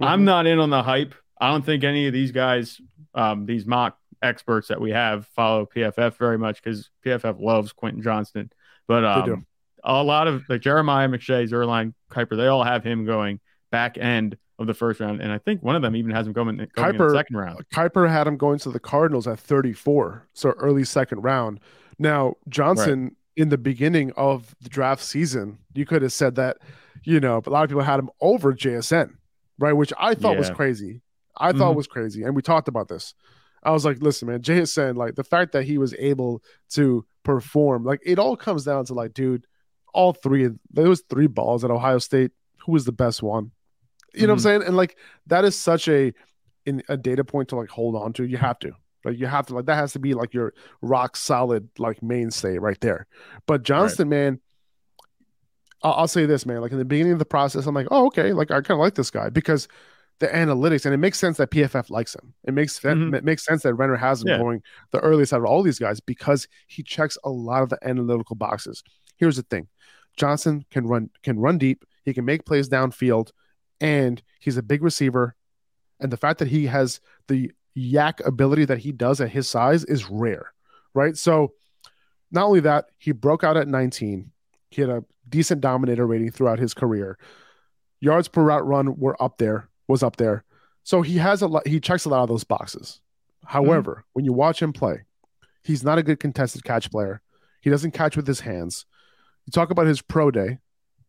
I'm 0.00 0.22
Mhm. 0.22 0.24
not 0.24 0.46
in 0.46 0.58
on 0.58 0.70
the 0.70 0.82
hype. 0.82 1.14
I 1.40 1.50
don't 1.50 1.64
think 1.64 1.84
any 1.84 2.06
of 2.06 2.12
these 2.12 2.32
guys, 2.32 2.80
um, 3.14 3.46
these 3.46 3.66
mock 3.66 3.96
experts 4.22 4.68
that 4.68 4.80
we 4.80 4.90
have, 4.90 5.26
follow 5.28 5.66
PFF 5.66 6.16
very 6.16 6.38
much 6.38 6.62
because 6.62 6.90
PFF 7.04 7.40
loves 7.40 7.72
Quentin 7.72 8.02
Johnston. 8.02 8.50
But 8.86 9.04
um, 9.04 9.46
a 9.84 10.02
lot 10.02 10.28
of 10.28 10.44
like 10.48 10.60
Jeremiah 10.60 11.08
McShay, 11.08 11.48
Zierlein, 11.48 11.94
Kiper, 12.10 12.36
they 12.36 12.46
all 12.46 12.64
have 12.64 12.84
him 12.84 13.06
going 13.06 13.40
back 13.70 13.96
end 13.98 14.36
of 14.58 14.66
the 14.66 14.74
first 14.74 15.00
round, 15.00 15.22
and 15.22 15.32
I 15.32 15.38
think 15.38 15.62
one 15.62 15.74
of 15.74 15.80
them 15.80 15.96
even 15.96 16.10
has 16.10 16.26
him 16.26 16.34
going, 16.34 16.56
going 16.74 16.90
in 16.90 16.98
the 16.98 17.14
second 17.14 17.36
round. 17.36 17.66
Kiper 17.72 18.06
had 18.10 18.26
him 18.26 18.36
going 18.36 18.58
to 18.58 18.70
the 18.70 18.80
Cardinals 18.80 19.26
at 19.26 19.38
34, 19.40 20.28
so 20.34 20.50
early 20.50 20.84
second 20.84 21.22
round. 21.22 21.60
Now 21.98 22.34
Johnson 22.48 23.16
in 23.36 23.48
the 23.48 23.56
beginning 23.56 24.12
of 24.18 24.54
the 24.60 24.68
draft 24.68 25.02
season, 25.02 25.58
you 25.74 25.86
could 25.86 26.02
have 26.02 26.12
said 26.12 26.34
that, 26.34 26.58
you 27.04 27.20
know, 27.20 27.40
a 27.46 27.48
lot 27.50 27.64
of 27.64 27.70
people 27.70 27.82
had 27.82 27.98
him 27.98 28.10
over 28.20 28.52
JSN, 28.52 29.14
right? 29.58 29.72
Which 29.72 29.94
I 29.98 30.14
thought 30.14 30.36
was 30.36 30.48
crazy. 30.54 31.00
I 31.40 31.52
thought 31.52 31.72
Mhm. 31.72 31.76
was 31.76 31.86
crazy, 31.86 32.22
and 32.22 32.36
we 32.36 32.42
talked 32.42 32.68
about 32.68 32.88
this. 32.88 33.14
I 33.62 33.72
was 33.72 33.84
like, 33.84 33.98
listen, 34.00 34.28
man, 34.28 34.40
JSN, 34.42 34.96
like 34.96 35.16
the 35.16 35.24
fact 35.24 35.52
that 35.52 35.64
he 35.64 35.76
was 35.78 35.94
able 35.98 36.42
to 36.70 37.04
perform, 37.24 37.84
like 37.84 38.00
it 38.04 38.18
all 38.18 38.36
comes 38.36 38.64
down 38.64 38.84
to 38.86 38.94
like, 38.94 39.12
dude, 39.12 39.46
all 39.92 40.12
three 40.12 40.44
of 40.44 40.56
there 40.70 40.88
was 40.88 41.02
three 41.10 41.26
balls 41.26 41.64
at 41.64 41.70
Ohio 41.70 41.98
State. 41.98 42.30
Who 42.64 42.72
was 42.72 42.84
the 42.84 42.92
best 42.92 43.22
one? 43.22 43.50
You 44.14 44.26
know 44.26 44.32
what 44.32 44.38
I'm 44.38 44.38
saying? 44.40 44.62
And 44.64 44.76
like 44.76 44.96
that 45.26 45.44
is 45.44 45.56
such 45.56 45.88
a 45.88 46.12
in 46.66 46.82
a 46.88 46.96
data 46.96 47.24
point 47.24 47.48
to 47.50 47.56
like 47.56 47.68
hold 47.70 47.96
on 47.96 48.12
to. 48.14 48.24
You 48.24 48.36
have 48.38 48.58
to. 48.60 48.72
Like 49.04 49.18
you 49.18 49.26
have 49.26 49.46
to 49.46 49.54
like 49.54 49.66
that 49.66 49.76
has 49.76 49.92
to 49.94 49.98
be 49.98 50.14
like 50.14 50.32
your 50.34 50.52
rock 50.82 51.16
solid 51.16 51.68
like 51.78 52.02
mainstay 52.02 52.58
right 52.58 52.80
there. 52.80 53.06
But 53.46 53.62
Johnston, 53.62 54.08
man, 54.08 54.40
I'll, 55.82 55.92
I'll 55.92 56.08
say 56.08 56.26
this, 56.26 56.44
man. 56.46 56.60
Like 56.60 56.72
in 56.72 56.78
the 56.78 56.84
beginning 56.84 57.12
of 57.14 57.18
the 57.18 57.24
process, 57.24 57.66
I'm 57.66 57.74
like, 57.74 57.88
oh, 57.90 58.06
okay, 58.06 58.32
like 58.32 58.50
I 58.50 58.60
kind 58.60 58.72
of 58.72 58.78
like 58.78 58.94
this 58.94 59.10
guy 59.10 59.30
because 59.30 59.68
the 60.20 60.28
analytics, 60.28 60.84
and 60.84 60.94
it 60.94 60.98
makes 60.98 61.18
sense 61.18 61.38
that 61.38 61.50
PFF 61.50 61.90
likes 61.90 62.14
him. 62.14 62.32
It 62.44 62.54
makes 62.54 62.78
Mhm. 62.78 63.14
it 63.14 63.24
makes 63.24 63.44
sense 63.44 63.62
that 63.62 63.74
Renner 63.74 63.96
has 63.96 64.22
him 64.22 64.28
Yeah. 64.28 64.38
going 64.38 64.62
the 64.92 65.00
earliest 65.00 65.32
out 65.32 65.40
of 65.40 65.46
all 65.46 65.62
these 65.62 65.78
guys 65.78 65.98
because 66.00 66.46
he 66.68 66.82
checks 66.82 67.18
a 67.24 67.30
lot 67.30 67.62
of 67.62 67.68
the 67.70 67.78
analytical 67.86 68.36
boxes. 68.36 68.82
Here's 69.16 69.36
the 69.36 69.42
thing: 69.42 69.68
Johnson 70.16 70.64
can 70.70 70.86
run 70.86 71.10
can 71.22 71.38
run 71.38 71.58
deep. 71.58 71.84
He 72.04 72.14
can 72.14 72.24
make 72.24 72.44
plays 72.46 72.68
downfield, 72.68 73.32
and 73.80 74.22
he's 74.40 74.56
a 74.56 74.62
big 74.62 74.82
receiver. 74.82 75.34
And 76.00 76.10
the 76.12 76.16
fact 76.16 76.38
that 76.38 76.48
he 76.48 76.66
has 76.66 77.00
the 77.28 77.52
YAC 77.76 78.20
ability 78.26 78.64
that 78.66 78.78
he 78.78 78.92
does 78.92 79.20
at 79.20 79.30
his 79.30 79.48
size 79.48 79.84
is 79.84 80.10
rare, 80.10 80.52
right? 80.94 81.16
So, 81.16 81.54
not 82.30 82.44
only 82.46 82.60
that, 82.60 82.90
he 82.98 83.12
broke 83.12 83.42
out 83.44 83.56
at 83.56 83.68
19. 83.68 84.32
He 84.70 84.80
had 84.82 84.90
a 84.90 85.04
decent 85.28 85.60
dominator 85.60 86.06
rating 86.06 86.30
throughout 86.30 86.58
his 86.58 86.74
career. 86.74 87.16
Yards 88.00 88.28
per 88.28 88.42
route 88.42 88.66
run 88.66 88.98
were 88.98 89.20
up 89.22 89.38
there, 89.38 89.68
was 89.90 90.02
up 90.02 90.16
there. 90.16 90.44
So 90.82 91.02
he 91.02 91.18
has 91.18 91.42
a 91.42 91.46
lot, 91.46 91.66
he 91.66 91.80
checks 91.80 92.04
a 92.04 92.08
lot 92.08 92.22
of 92.22 92.28
those 92.28 92.44
boxes. 92.44 93.00
However, 93.44 93.92
mm-hmm. 93.92 94.10
when 94.14 94.24
you 94.24 94.32
watch 94.32 94.62
him 94.62 94.72
play, 94.72 95.02
he's 95.62 95.84
not 95.84 95.98
a 95.98 96.02
good 96.02 96.20
contested 96.20 96.64
catch 96.64 96.90
player. 96.90 97.20
He 97.60 97.70
doesn't 97.70 97.90
catch 97.92 98.16
with 98.16 98.26
his 98.26 98.40
hands. 98.40 98.86
You 99.44 99.50
talk 99.50 99.70
about 99.70 99.86
his 99.86 100.00
pro 100.00 100.30
day, 100.30 100.58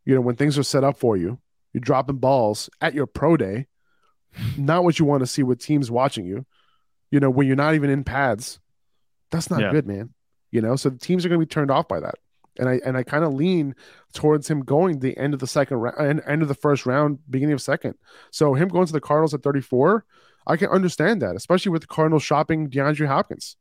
you 0.06 0.16
know, 0.16 0.22
when 0.22 0.36
things 0.36 0.58
are 0.58 0.64
set 0.64 0.84
up 0.84 0.98
for 0.98 1.16
you, 1.16 1.40
you're 1.74 1.82
dropping 1.82 2.18
balls 2.18 2.70
at 2.82 2.94
your 2.94 3.06
pro 3.06 3.38
day, 3.38 3.68
not 4.58 4.84
what 4.84 5.00
you 5.00 5.06
want 5.06 5.22
to 5.22 5.28
see 5.28 5.44
with 5.44 5.60
teams 5.60 5.90
watching 5.90 6.26
you. 6.26 6.46
You 7.12 7.20
know, 7.20 7.30
when 7.30 7.48
you're 7.48 7.56
not 7.56 7.76
even 7.76 7.90
in 7.90 8.04
pads, 8.04 8.60
that's 9.30 9.50
not 9.50 9.62
Yeah. 9.62 9.72
good, 9.72 9.88
man. 9.88 10.14
You 10.52 10.62
know, 10.62 10.76
so 10.76 10.90
the 10.90 10.98
teams 10.98 11.26
are 11.26 11.30
going 11.30 11.40
to 11.40 11.46
be 11.46 11.50
turned 11.50 11.72
off 11.72 11.88
by 11.88 12.00
that. 12.00 12.16
And 12.62 12.70
I 12.70 12.80
and 12.86 12.96
I 12.96 13.04
kind 13.04 13.26
of 13.26 13.34
lean 13.34 13.76
towards 14.14 14.48
him 14.48 14.62
going 14.62 15.00
the 15.00 15.18
end 15.18 15.34
of 15.34 15.42
the 15.42 15.48
second 15.48 15.78
round, 15.78 16.22
end 16.26 16.42
of 16.42 16.48
the 16.48 16.54
first 16.54 16.86
round, 16.86 17.20
beginning 17.30 17.54
of 17.54 17.62
second. 17.62 17.96
So 18.30 18.54
him 18.54 18.70
going 18.70 18.86
to 18.86 18.94
the 18.94 19.02
Cardinals 19.02 19.34
at 19.34 19.44
34, 19.44 20.06
I 20.48 20.56
can 20.56 20.70
understand 20.70 21.22
that, 21.24 21.36
especially 21.36 21.72
with 21.72 21.82
the 21.82 21.88
Cardinals 21.88 22.24
shopping 22.24 22.70
DeAndre 22.70 23.08
Hopkins. 23.08 23.58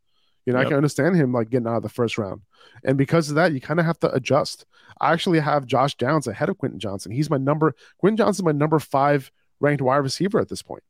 You 0.46 0.52
know, 0.52 0.60
I 0.60 0.64
can 0.64 0.74
understand 0.74 1.16
him 1.16 1.32
like 1.32 1.50
getting 1.50 1.66
out 1.66 1.76
of 1.76 1.82
the 1.82 1.88
first 1.88 2.18
round. 2.18 2.42
And 2.84 2.96
because 2.96 3.28
of 3.28 3.36
that, 3.36 3.52
you 3.52 3.60
kind 3.60 3.78
of 3.78 3.86
have 3.86 3.98
to 4.00 4.12
adjust. 4.12 4.64
I 5.00 5.12
actually 5.12 5.40
have 5.40 5.66
Josh 5.66 5.94
Downs 5.96 6.26
ahead 6.26 6.48
of 6.48 6.58
Quentin 6.58 6.80
Johnson. 6.80 7.12
He's 7.12 7.30
my 7.30 7.36
number 7.36 7.74
Quentin 7.98 8.16
Johnson's 8.16 8.44
my 8.44 8.52
number 8.52 8.78
five 8.78 9.30
ranked 9.60 9.82
wide 9.82 9.98
receiver 9.98 10.40
at 10.40 10.48
this 10.48 10.62
point. 10.62 10.82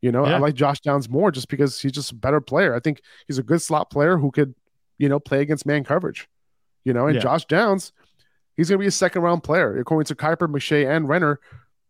You 0.00 0.12
know, 0.12 0.24
I 0.24 0.38
like 0.38 0.54
Josh 0.54 0.80
Downs 0.80 1.08
more 1.08 1.30
just 1.30 1.48
because 1.48 1.80
he's 1.80 1.92
just 1.92 2.12
a 2.12 2.14
better 2.14 2.40
player. 2.40 2.74
I 2.74 2.80
think 2.80 3.00
he's 3.26 3.38
a 3.38 3.42
good 3.42 3.62
slot 3.62 3.90
player 3.90 4.18
who 4.18 4.30
could, 4.30 4.54
you 4.98 5.08
know, 5.08 5.18
play 5.18 5.40
against 5.40 5.66
man 5.66 5.82
coverage. 5.82 6.28
You 6.84 6.92
know, 6.92 7.06
and 7.06 7.16
Yeah. 7.16 7.20
Josh 7.22 7.44
Downs, 7.46 7.92
he's 8.56 8.68
going 8.68 8.78
to 8.78 8.82
be 8.82 8.86
a 8.88 8.90
second 8.92 9.22
round 9.22 9.42
player. 9.42 9.78
According 9.78 10.06
to 10.06 10.14
Kiper, 10.14 10.48
McShay, 10.48 10.88
and 10.88 11.08
Renner, 11.08 11.40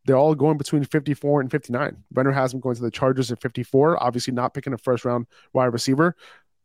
they're 0.07 0.17
all 0.17 0.35
going 0.35 0.59
between 0.59 0.85
54 0.85 1.41
and 1.41 1.51
59. 1.51 1.97
Renner 2.13 2.31
has 2.33 2.53
him 2.55 2.61
going 2.61 2.77
to 2.77 2.83
the 2.83 2.91
Chargers 2.91 3.33
at 3.33 3.41
54, 3.41 4.03
obviously 4.03 4.33
not 4.35 4.55
picking 4.55 4.73
a 4.73 4.79
first 4.79 5.05
round 5.05 5.27
wide 5.53 5.67
receiver. 5.73 6.15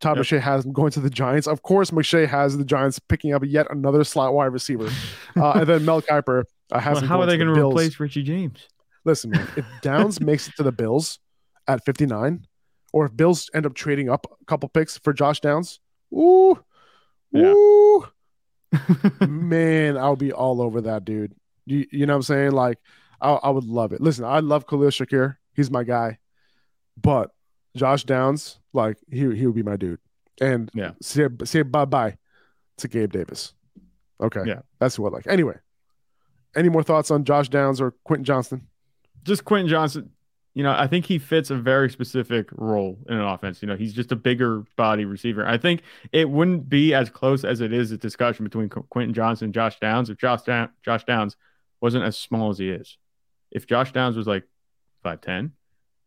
Todd 0.02 0.18
Yep. 0.18 0.26
McShay 0.26 0.40
has 0.40 0.66
him 0.66 0.72
going 0.74 0.92
to 0.92 1.00
the 1.02 1.10
Giants. 1.10 1.48
Of 1.48 1.62
course, 1.62 1.92
McShay 1.92 2.28
has 2.28 2.58
the 2.58 2.64
Giants 2.66 3.00
picking 3.00 3.34
up 3.34 3.44
yet 3.46 3.68
another 3.70 4.04
slot 4.04 4.34
wide 4.34 4.48
receiver. 4.54 4.90
uh, 5.36 5.52
and 5.56 5.68
then 5.68 5.84
Mel 5.86 6.02
Kiper 6.02 6.44
uh, 6.72 6.80
has 6.80 7.00
Well, 7.02 7.06
how 7.10 7.22
are 7.22 7.26
they 7.26 7.34
the 7.38 7.44
going 7.44 7.56
to 7.56 7.60
Bills. 7.60 7.74
replace 7.74 8.00
Richie 8.00 8.24
James? 8.24 8.68
Listen, 9.06 9.32
man, 9.32 9.48
if 9.58 9.66
Downs 9.82 10.22
makes 10.22 10.48
it 10.48 10.56
to 10.58 10.64
the 10.64 10.72
Bills 10.72 11.20
at 11.68 11.84
59, 11.86 12.46
or 12.94 13.06
if 13.06 13.16
Bills 13.16 13.50
end 13.54 13.66
up 13.66 13.74
trading 13.74 14.10
up 14.10 14.26
a 14.42 14.46
couple 14.46 14.68
picks 14.70 14.98
for 14.98 15.12
Josh 15.14 15.40
Downs, 15.42 15.80
ooh, 16.14 16.58
Yeah. 17.32 17.52
ooh, 17.54 18.06
man, 19.28 19.97
I'll 19.97 20.15
be 20.15 20.32
all 20.32 20.61
over 20.61 20.82
that 20.82 21.05
dude. 21.05 21.36
You, 21.65 21.86
you 21.91 22.05
know 22.05 22.13
what 22.13 22.17
I'm 22.17 22.24
saying? 22.24 22.51
Like, 22.51 22.78
I, 23.22 23.32
I 23.34 23.49
would 23.49 23.63
love 23.65 23.91
it. 23.93 24.01
Listen, 24.01 24.26
I 24.26 24.39
love 24.39 24.67
Khalil 24.67 24.89
Shakir. 24.89 25.38
He's 25.53 25.70
my 25.72 25.84
guy. 25.84 26.17
But 27.01 27.32
Josh 27.76 28.03
Downs, 28.03 28.59
like, 28.74 28.97
he, 29.09 29.20
he 29.36 29.45
would 29.45 29.55
be 29.55 29.63
my 29.63 29.76
dude. 29.78 29.99
And 30.41 30.70
Yeah. 30.74 30.91
say, 31.01 31.28
say 31.43 31.61
bye 31.63 31.86
bye 31.86 32.17
to 32.78 32.88
Gabe 32.88 33.11
Davis. 33.11 33.53
Okay. 34.22 34.43
Yeah. 34.45 34.61
That's 34.80 34.97
what 34.97 35.11
I 35.13 35.17
like. 35.17 35.28
Anyway, 35.28 35.55
any 36.55 36.70
more 36.70 36.84
thoughts 36.84 37.11
on 37.11 37.24
Josh 37.26 37.49
Downs 37.49 37.80
or 37.82 37.93
Quentin 38.03 38.24
Johnston? 38.26 38.67
just 39.24 39.43
Quentin 39.43 39.67
Johnson, 39.67 40.09
you 40.60 40.64
know, 40.64 40.76
I 40.78 40.88
think 40.88 41.05
he 41.05 41.20
fits 41.20 41.51
a 41.51 41.55
very 41.55 41.89
specific 41.89 42.49
role 42.51 42.99
in 43.07 43.16
an 43.16 43.24
offense. 43.24 43.62
You 43.62 43.70
know, 43.70 43.78
he's 43.78 43.93
just 43.93 44.12
a 44.12 44.16
bigger 44.18 44.66
body 44.76 45.05
receiver. 45.05 45.47
I 45.47 45.57
think 45.57 45.84
it 46.12 46.30
wouldn't 46.30 46.68
be 46.68 46.93
as 46.93 47.10
close 47.10 47.45
as 47.45 47.62
it 47.62 47.72
is 47.72 47.91
a 47.91 47.97
discussion 47.97 48.43
between 48.43 48.68
Qu- 48.68 48.84
Quentin 48.89 49.14
Johnson 49.14 49.45
and 49.45 49.53
Josh 49.53 49.80
Downs 49.80 50.10
if 50.10 50.18
Josh, 50.18 50.41
Down- 50.41 50.68
Josh 50.84 51.05
Downs 51.05 51.38
wasn't 51.80 52.03
as 52.03 52.18
small 52.18 52.49
as 52.49 52.57
he 52.57 52.72
is. 52.72 52.97
If 53.51 53.68
Josh 53.68 53.93
Downs 53.93 54.18
was 54.18 54.28
like 54.28 54.43
5'10, 55.05 55.51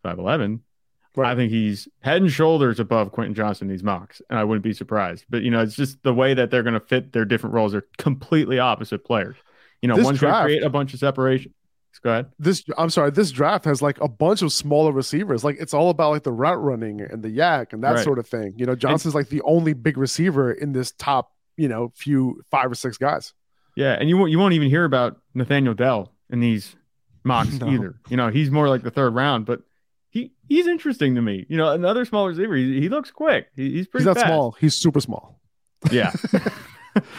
5'11, 0.04 0.60
Right. 1.16 1.32
I 1.32 1.34
think 1.34 1.50
he's 1.50 1.88
head 2.00 2.20
and 2.20 2.30
shoulders 2.30 2.78
above 2.78 3.12
Quentin 3.12 3.34
Johnson 3.34 3.68
in 3.68 3.72
these 3.72 3.82
mocks, 3.82 4.20
and 4.28 4.38
I 4.38 4.44
wouldn't 4.44 4.64
be 4.64 4.74
surprised. 4.74 5.24
But, 5.30 5.44
you 5.44 5.50
know, 5.50 5.60
it's 5.60 5.76
just 5.76 6.02
the 6.02 6.12
way 6.12 6.34
that 6.34 6.50
they're 6.50 6.62
going 6.62 6.72
to 6.74 6.80
fit 6.80 7.12
their 7.12 7.24
different 7.24 7.54
roles. 7.54 7.72
They're 7.72 7.86
completely 7.96 8.58
opposite 8.58 9.02
players. 9.02 9.36
You 9.80 9.88
know, 9.88 9.96
This 9.96 10.04
one's 10.04 10.20
going 10.20 10.32
to 10.34 10.42
create 10.42 10.62
a 10.62 10.70
bunch 10.70 10.92
of 10.92 11.00
separation. 11.00 11.54
Go 12.04 12.10
ahead. 12.10 12.26
this 12.38 12.64
I'm 12.76 12.90
sorry, 12.90 13.10
this 13.12 13.30
draft 13.30 13.64
has 13.64 13.80
like 13.80 14.00
a 14.00 14.08
bunch 14.08 14.42
of 14.42 14.52
smaller 14.52 14.90
receivers. 14.92 15.44
Like 15.44 15.56
it's 15.60 15.72
all 15.72 15.88
about 15.90 16.10
like 16.10 16.24
the 16.24 16.32
route 16.32 16.60
running 16.60 17.00
and 17.00 17.22
the 17.22 17.28
YAC 17.28 17.72
and 17.72 17.84
that 17.84 17.94
Right. 17.94 18.04
sort 18.04 18.18
of 18.18 18.26
thing. 18.26 18.54
You 18.56 18.66
know, 18.66 18.74
Johnson's 18.74 19.14
like 19.14 19.28
the 19.28 19.40
only 19.42 19.72
big 19.72 19.96
receiver 19.96 20.50
in 20.52 20.72
this 20.72 20.90
top, 20.92 21.30
you 21.56 21.68
know, 21.68 21.92
few 21.94 22.42
five 22.50 22.70
or 22.72 22.74
six 22.74 22.98
guys. 22.98 23.34
Yeah, 23.76 23.92
and 23.92 24.08
you 24.08 24.16
won't 24.18 24.30
you 24.32 24.38
won't 24.38 24.52
even 24.54 24.68
hear 24.68 24.84
about 24.84 25.18
Nathaniel 25.34 25.74
Dell 25.74 26.12
in 26.28 26.40
these 26.40 26.74
mocks 27.24 27.52
No. 27.60 27.68
either. 27.70 27.94
You 28.08 28.16
know, 28.16 28.30
he's 28.30 28.50
more 28.50 28.68
like 28.68 28.82
the 28.82 28.90
third 28.90 29.14
round, 29.14 29.46
but 29.46 29.60
he 30.10 30.32
he's 30.48 30.66
interesting 30.66 31.14
to 31.14 31.22
me. 31.22 31.46
You 31.48 31.56
know, 31.56 31.70
another 31.70 32.04
small 32.04 32.26
receiver. 32.26 32.56
He, 32.56 32.80
he 32.80 32.88
looks 32.88 33.10
quick. 33.12 33.46
He, 33.54 33.70
he's 33.74 33.86
pretty 33.86 34.02
He's 34.02 34.06
not 34.08 34.16
fast. 34.16 34.26
small, 34.26 34.52
he's 34.58 34.74
super 34.76 35.00
small. 35.00 35.40
Yeah, 35.90 36.12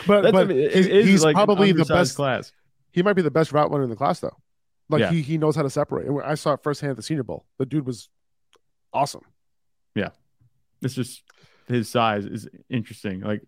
But 0.06 0.22
That's 0.22 0.32
but 0.32 0.52
a- 0.52 0.58
it 0.58 0.76
he's, 0.76 1.06
he's 1.08 1.24
like 1.24 1.36
probably 1.36 1.72
the 1.72 1.86
best 1.86 2.16
class. 2.16 2.52
he 2.92 3.02
might 3.02 3.14
be 3.14 3.22
the 3.24 3.32
best 3.32 3.52
route 3.52 3.72
runner 3.72 3.84
in 3.86 3.90
the 3.90 3.96
class 3.96 4.20
though. 4.20 4.38
Like 4.94 5.02
Yeah. 5.02 5.12
he 5.12 5.22
he 5.22 5.38
knows 5.38 5.56
how 5.56 5.62
to 5.64 5.70
separate. 5.70 6.08
And 6.08 6.22
I 6.24 6.36
saw 6.36 6.54
it 6.54 6.64
firsthand 6.64 6.92
at 6.92 6.96
the 6.98 7.04
senior 7.04 7.24
bowl. 7.24 7.46
The 7.58 7.66
dude 7.66 7.86
was 7.86 8.10
awesome. 8.94 9.22
Yeah, 9.96 10.10
it's 10.82 10.94
just 10.94 11.24
his 11.68 11.90
size 11.90 12.26
is 12.26 12.48
interesting. 12.70 13.22
Like, 13.22 13.42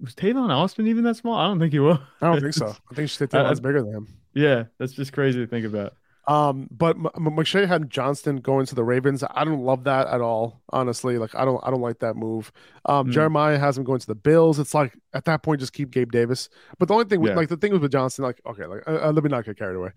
was 0.00 0.14
Tavon 0.14 0.50
Austin 0.50 0.86
even 0.86 1.04
that 1.04 1.16
small? 1.16 1.34
I 1.38 1.46
don't 1.46 1.58
think 1.58 1.72
he 1.72 1.78
was. 1.80 1.98
I 2.20 2.26
don't 2.32 2.40
think 2.40 2.54
so. 2.54 2.68
I 2.90 2.94
think 2.94 3.10
I- 3.34 3.48
was 3.50 3.58
uh, 3.58 3.62
bigger 3.62 3.82
than 3.82 3.92
him. 3.94 4.08
Yeah, 4.34 4.64
that's 4.78 4.92
just 4.92 5.12
crazy 5.12 5.40
to 5.40 5.46
think 5.46 5.66
about. 5.66 5.94
Um, 6.28 6.68
but 6.70 6.94
M- 6.96 7.06
M- 7.16 7.36
McShay 7.36 7.66
had 7.66 7.88
Johnston 7.88 8.36
going 8.36 8.66
to 8.66 8.74
the 8.74 8.84
Ravens. 8.84 9.24
I 9.34 9.44
don't 9.44 9.62
love 9.64 9.84
that 9.84 10.08
at 10.08 10.20
all, 10.20 10.60
honestly. 10.68 11.16
Like 11.16 11.34
I 11.34 11.46
don't, 11.46 11.58
I 11.64 11.70
don't 11.70 11.80
like 11.80 12.00
that 12.00 12.16
move. 12.16 12.52
Um, 12.84 13.08
Mm. 13.08 13.12
Jeremiah 13.12 13.58
has 13.58 13.78
him 13.78 13.84
going 13.84 13.98
to 14.00 14.06
the 14.06 14.14
Bills. 14.14 14.58
It's 14.58 14.74
like 14.74 14.94
at 15.14 15.24
that 15.24 15.42
point, 15.42 15.60
just 15.60 15.72
keep 15.72 15.90
Gabe 15.90 16.12
Davis. 16.12 16.50
But 16.78 16.88
the 16.88 16.94
only 16.94 17.06
thing, 17.06 17.20
with, 17.22 17.30
Yeah. 17.30 17.36
like 17.36 17.48
the 17.48 17.56
thing 17.56 17.72
was 17.72 17.80
with 17.80 17.92
Johnston, 17.92 18.24
like 18.24 18.42
okay, 18.44 18.66
like 18.66 18.86
uh, 18.86 19.08
uh, 19.08 19.12
let 19.12 19.24
me 19.24 19.30
not 19.30 19.46
get 19.46 19.56
carried 19.58 19.76
away. 19.76 19.90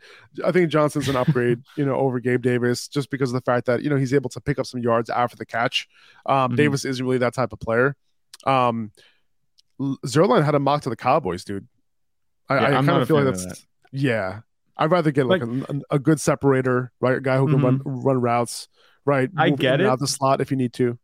I 0.45 0.53
think 0.53 0.69
Johnston's 0.71 1.09
an 1.09 1.17
upgrade, 1.17 1.59
you 1.75 1.85
know, 1.85 1.95
over 1.95 2.21
Gabe 2.21 2.41
Davis 2.41 2.87
just 2.87 3.09
because 3.11 3.29
of 3.29 3.33
the 3.33 3.41
fact 3.51 3.65
that 3.65 3.81
you 3.83 3.89
know 3.89 3.97
he's 3.97 4.13
able 4.13 4.29
to 4.29 4.39
pick 4.39 4.57
up 4.57 4.65
some 4.65 4.79
yards 4.81 5.09
after 5.09 5.35
the 5.35 5.45
catch. 5.45 5.89
Um, 6.25 6.53
Mhm. 6.53 6.55
Davis 6.55 6.85
isn't 6.85 7.05
really 7.05 7.17
that 7.17 7.33
type 7.33 7.51
of 7.51 7.59
player. 7.59 7.97
Um, 8.45 8.91
Zierlein 9.81 10.43
had 10.45 10.55
a 10.55 10.59
mock 10.59 10.83
to 10.83 10.89
the 10.89 10.95
Cowboys, 10.95 11.43
dude. 11.43 11.67
I, 12.47 12.55
Yeah, 12.55 12.79
I 12.79 12.85
kind 12.85 13.01
of 13.01 13.07
feel 13.07 13.17
like 13.21 13.25
that's 13.35 13.65
yeah. 13.91 14.41
I'd 14.81 14.91
rather 14.91 15.11
get 15.11 15.25
like, 15.27 15.41
a, 15.43 15.81
a 15.91 15.99
good 15.99 16.19
separator, 16.19 16.91
right? 16.99 17.17
A 17.17 17.21
guy 17.21 17.37
who 17.37 17.47
can 17.47 17.61
run 17.61 17.81
run 17.85 18.19
routes, 18.21 18.67
right? 19.05 19.29
Mm-hmm. 19.29 19.39
I 19.39 19.49
Move 19.51 19.59
get 19.59 19.81
it. 19.81 19.87
Out 19.87 19.99
the 19.99 20.07
slot 20.07 20.41
if 20.41 20.51
you 20.51 20.57
need 20.57 20.73
to. 20.73 20.97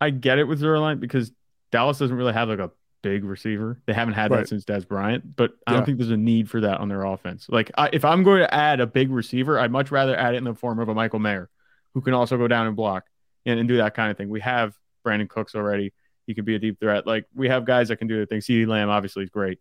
I 0.00 0.10
get 0.10 0.38
it 0.38 0.44
with 0.44 0.60
Zierlein 0.60 1.00
because 1.00 1.30
Dallas 1.70 1.98
doesn't 1.98 2.16
really 2.16 2.32
have 2.32 2.48
like 2.48 2.58
a 2.58 2.70
big 3.02 3.24
receiver. 3.24 3.80
They 3.86 3.92
haven't 3.92 4.14
had 4.14 4.30
Right. 4.30 4.40
that 4.40 4.48
since 4.48 4.64
Dez 4.64 4.86
Bryant, 4.86 5.36
but 5.36 5.52
I 5.66 5.72
Yeah. 5.72 5.76
don't 5.78 5.86
think 5.86 5.98
there's 5.98 6.10
a 6.10 6.16
need 6.16 6.50
for 6.50 6.60
that 6.62 6.80
on 6.80 6.88
their 6.88 7.02
offense. 7.04 7.46
Like, 7.48 7.70
I, 7.76 7.90
if 7.92 8.04
I'm 8.04 8.22
going 8.22 8.40
to 8.40 8.54
add 8.54 8.80
a 8.80 8.86
big 8.86 9.10
receiver, 9.10 9.58
I'd 9.58 9.70
much 9.70 9.90
rather 9.90 10.16
add 10.16 10.34
it 10.34 10.38
in 10.38 10.44
the 10.44 10.54
form 10.54 10.78
of 10.78 10.88
a 10.88 10.94
Michael 10.94 11.18
Mayer 11.18 11.48
who 11.94 12.00
can 12.00 12.14
also 12.14 12.36
go 12.36 12.46
down 12.48 12.66
and 12.66 12.76
block 12.76 13.04
and, 13.46 13.58
and 13.58 13.68
do 13.68 13.78
that 13.78 13.94
kind 13.94 14.10
of 14.10 14.16
thing. 14.16 14.28
We 14.28 14.40
have 14.40 14.74
Brandin 15.06 15.28
Cooks 15.28 15.54
already. 15.54 15.92
He 16.26 16.34
can 16.34 16.44
be 16.44 16.54
a 16.54 16.58
deep 16.58 16.78
threat. 16.78 17.06
Like, 17.06 17.24
we 17.34 17.48
have 17.48 17.64
guys 17.64 17.88
that 17.88 17.96
can 17.96 18.06
do 18.06 18.18
the 18.20 18.26
thing. 18.26 18.40
CeeDee 18.40 18.66
Lamb 18.66 18.90
obviously 18.90 19.22
is 19.24 19.30
great. 19.30 19.58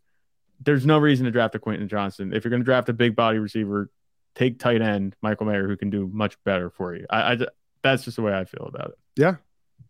There's 0.62 0.86
no 0.86 0.98
reason 0.98 1.26
to 1.26 1.32
draft 1.32 1.56
a 1.56 1.60
Quentin 1.60 1.88
Johnson. 1.88 2.34
If 2.34 2.44
you're 2.44 2.50
going 2.50 2.62
to 2.62 2.66
draft 2.66 2.90
a 2.90 2.94
big 2.94 3.16
body 3.16 3.38
receiver, 3.40 3.90
take 4.36 4.60
tight 4.60 4.82
end 4.82 5.16
Michael 5.22 5.46
Mayer 5.46 5.68
who 5.68 5.78
can 5.78 5.90
do 5.90 6.10
much 6.12 6.42
better 6.44 6.70
for 6.70 6.96
you. 6.96 7.06
I, 7.10 7.34
I 7.34 7.38
that's 7.84 8.04
just 8.04 8.18
the 8.18 8.22
way 8.24 8.34
I 8.34 8.46
feel 8.46 8.66
about 8.68 8.90
it. 8.90 8.98
Yeah, 9.16 9.36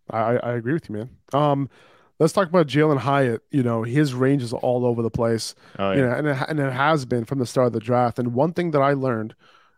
I, 0.09 0.37
I 0.37 0.53
agree 0.53 0.73
with 0.73 0.89
you, 0.89 0.95
man. 0.95 1.09
Um, 1.33 1.69
let's 2.19 2.33
talk 2.33 2.47
about 2.47 2.67
Jalin 2.67 2.97
Hyatt. 2.99 3.41
You 3.51 3.63
know, 3.63 3.83
his 3.83 4.13
range 4.13 4.43
is 4.43 4.53
all 4.53 4.85
over 4.85 5.01
the 5.01 5.09
place. 5.09 5.55
Oh, 5.79 5.91
You 5.91 6.01
yeah. 6.01 6.05
know, 6.07 6.13
and 6.15 6.27
it, 6.27 6.37
and 6.49 6.59
it 6.59 6.71
has 6.71 7.05
been 7.05 7.25
from 7.25 7.39
the 7.39 7.45
start 7.45 7.67
of 7.67 7.73
the 7.73 7.79
draft. 7.79 8.19
And 8.19 8.33
one 8.33 8.53
thing 8.53 8.71
that 8.71 8.81
I 8.81 8.93
learned 8.93 9.33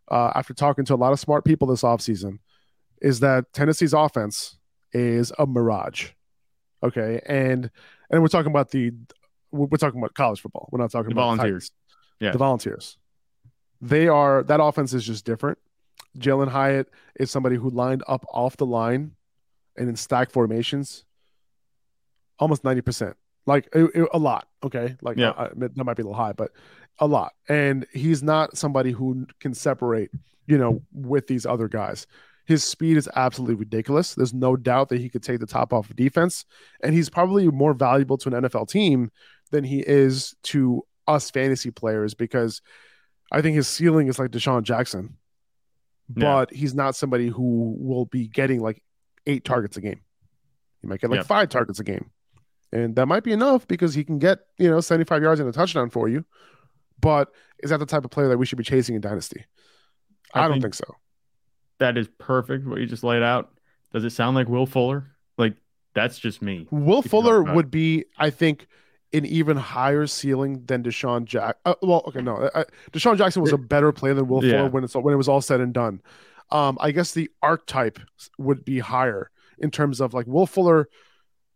uh, 0.09 0.31
after 0.35 0.53
talking 0.53 0.83
to 0.85 0.93
a 0.93 0.97
lot 0.97 1.13
of 1.13 1.19
smart 1.19 1.45
people 1.45 1.67
this 1.67 1.83
offseason 1.83 2.39
is 3.01 3.21
that 3.21 3.51
Tennessee's 3.53 3.93
offense 3.93 4.57
is 4.91 5.31
a 5.39 5.45
mirage. 5.47 6.09
Okay, 6.83 7.21
and 7.25 7.69
and 8.09 8.21
we're 8.21 8.27
talking 8.27 8.51
about 8.51 8.71
the 8.71 8.91
we're 9.51 9.77
talking 9.77 9.99
about 9.99 10.13
college 10.13 10.41
football. 10.41 10.69
We're 10.71 10.79
not 10.79 10.91
talking 10.91 11.09
The 11.09 11.13
about 11.13 11.35
Volunteers. 11.37 11.69
Titans. 11.69 11.71
Yeah. 12.19 12.31
the 12.31 12.37
volunteers. 12.37 12.97
They 13.81 14.07
are 14.07 14.43
that 14.43 14.61
offense 14.61 14.93
is 14.93 15.03
just 15.05 15.25
different. 15.25 15.57
Jalin 16.17 16.49
Hyatt 16.49 16.89
is 17.15 17.31
somebody 17.31 17.55
who 17.55 17.69
lined 17.69 18.03
up 18.07 18.25
off 18.31 18.57
the 18.57 18.65
line 18.65 19.11
and 19.77 19.89
in 19.89 19.95
stack 19.95 20.29
formations 20.31 21.05
almost 22.39 22.63
90%. 22.63 23.13
Like 23.45 23.67
it- 23.73 23.91
it- 23.95 24.09
a 24.13 24.17
lot. 24.19 24.47
Okay. 24.63 24.97
Like 25.01 25.17
Yeah. 25.17 25.31
I- 25.31 25.45
I- 25.45 25.49
that 25.55 25.77
might 25.77 25.95
be 25.97 26.03
a 26.03 26.05
little 26.05 26.13
high, 26.13 26.33
but 26.33 26.51
a 26.99 27.07
lot. 27.07 27.33
And 27.49 27.85
he's 27.93 28.21
not 28.21 28.57
somebody 28.57 28.91
who 28.91 29.25
can 29.39 29.53
separate, 29.53 30.11
you 30.47 30.57
know, 30.57 30.81
with 30.91 31.27
these 31.27 31.45
other 31.45 31.67
guys. 31.67 32.05
His 32.45 32.63
speed 32.63 32.97
is 32.97 33.07
absolutely 33.15 33.55
ridiculous. 33.55 34.13
There's 34.15 34.33
no 34.33 34.55
doubt 34.55 34.89
that 34.89 34.99
he 34.99 35.09
could 35.09 35.23
take 35.23 35.39
the 35.39 35.45
top 35.45 35.71
off 35.73 35.89
of 35.89 35.95
defense. 35.95 36.45
And 36.83 36.93
he's 36.93 37.09
probably 37.09 37.47
more 37.49 37.73
valuable 37.73 38.17
to 38.19 38.29
an 38.29 38.35
NFL 38.35 38.65
team 38.67 39.11
than 39.51 39.63
he 39.63 39.79
is 39.79 40.35
to 40.43 40.85
us 41.07 41.29
fantasy 41.29 41.71
players 41.71 42.13
because 42.13 42.61
I 43.31 43.41
think 43.41 43.55
his 43.55 43.67
ceiling 43.67 44.07
is 44.07 44.17
like 44.19 44.31
DeSean 44.31 44.63
Jackson, 44.63 45.17
Yeah. 46.15 46.23
but 46.23 46.51
he's 46.53 46.73
not 46.73 46.95
somebody 46.95 47.27
who 47.27 47.75
will 47.79 48.05
be 48.05 48.27
getting 48.27 48.61
like 48.61 48.81
eight 49.25 49.45
targets 49.45 49.77
a 49.77 49.81
game. 49.81 50.01
He 50.81 50.87
might 50.87 50.99
get 51.01 51.09
like 51.09 51.19
Yep. 51.19 51.25
five 51.27 51.49
targets 51.49 51.79
a 51.79 51.83
game. 51.83 52.09
And 52.73 52.95
that 52.95 53.05
might 53.07 53.23
be 53.23 53.33
enough 53.33 53.67
because 53.67 53.93
he 53.93 54.03
can 54.03 54.17
get, 54.17 54.39
you 54.57 54.69
know, 54.69 54.79
75 54.79 55.21
yards 55.21 55.39
and 55.41 55.49
a 55.49 55.51
touchdown 55.51 55.89
for 55.89 56.07
you. 56.07 56.23
But 56.99 57.31
is 57.61 57.69
that 57.69 57.77
the 57.79 57.85
type 57.85 58.05
of 58.05 58.11
player 58.11 58.29
that 58.29 58.37
we 58.37 58.45
should 58.45 58.57
be 58.57 58.63
chasing 58.63 58.95
in 58.95 59.01
Dynasty? 59.01 59.45
I, 60.33 60.39
I 60.39 60.43
don't 60.43 60.53
think- 60.53 60.63
think 60.63 60.73
so. 60.75 60.95
That 61.79 61.97
is 61.97 62.07
perfect. 62.19 62.65
What 62.65 62.79
you 62.79 62.85
just 62.85 63.03
laid 63.03 63.23
out. 63.23 63.51
Does 63.91 64.03
it 64.05 64.11
sound 64.11 64.35
like 64.35 64.47
Will 64.47 64.65
Fuller? 64.67 65.11
Like 65.37 65.55
that's 65.93 66.17
just 66.19 66.41
me. 66.41 66.67
Will 66.71 67.01
Fuller 67.01 67.43
would 67.43 67.69
be, 67.71 68.05
I 68.17 68.29
think, 68.29 68.67
an 69.13 69.25
even 69.25 69.57
higher 69.57 70.07
ceiling 70.07 70.63
than 70.65 70.83
DeSean 70.83 71.25
Jack. 71.25 71.57
Uh, 71.65 71.75
well, 71.81 72.03
okay, 72.07 72.21
no, 72.21 72.37
uh, 72.37 72.63
DeSean 72.91 73.17
Jackson 73.17 73.41
was 73.41 73.51
a 73.51 73.57
better 73.57 73.91
player 73.91 74.13
than 74.13 74.27
Will 74.27 74.43
Yeah. 74.43 74.51
Fuller 74.51 74.69
when 74.69 74.83
it's 74.83 74.95
when 74.95 75.13
it 75.13 75.17
was 75.17 75.27
all 75.27 75.41
said 75.41 75.59
and 75.59 75.73
done. 75.73 76.01
Um, 76.49 76.77
I 76.81 76.91
guess 76.91 77.13
the 77.13 77.29
archetype 77.41 77.99
would 78.37 78.65
be 78.65 78.79
higher 78.79 79.31
in 79.57 79.71
terms 79.71 80.01
of 80.01 80.13
like 80.13 80.27
Will 80.27 80.47
Fuller 80.47 80.89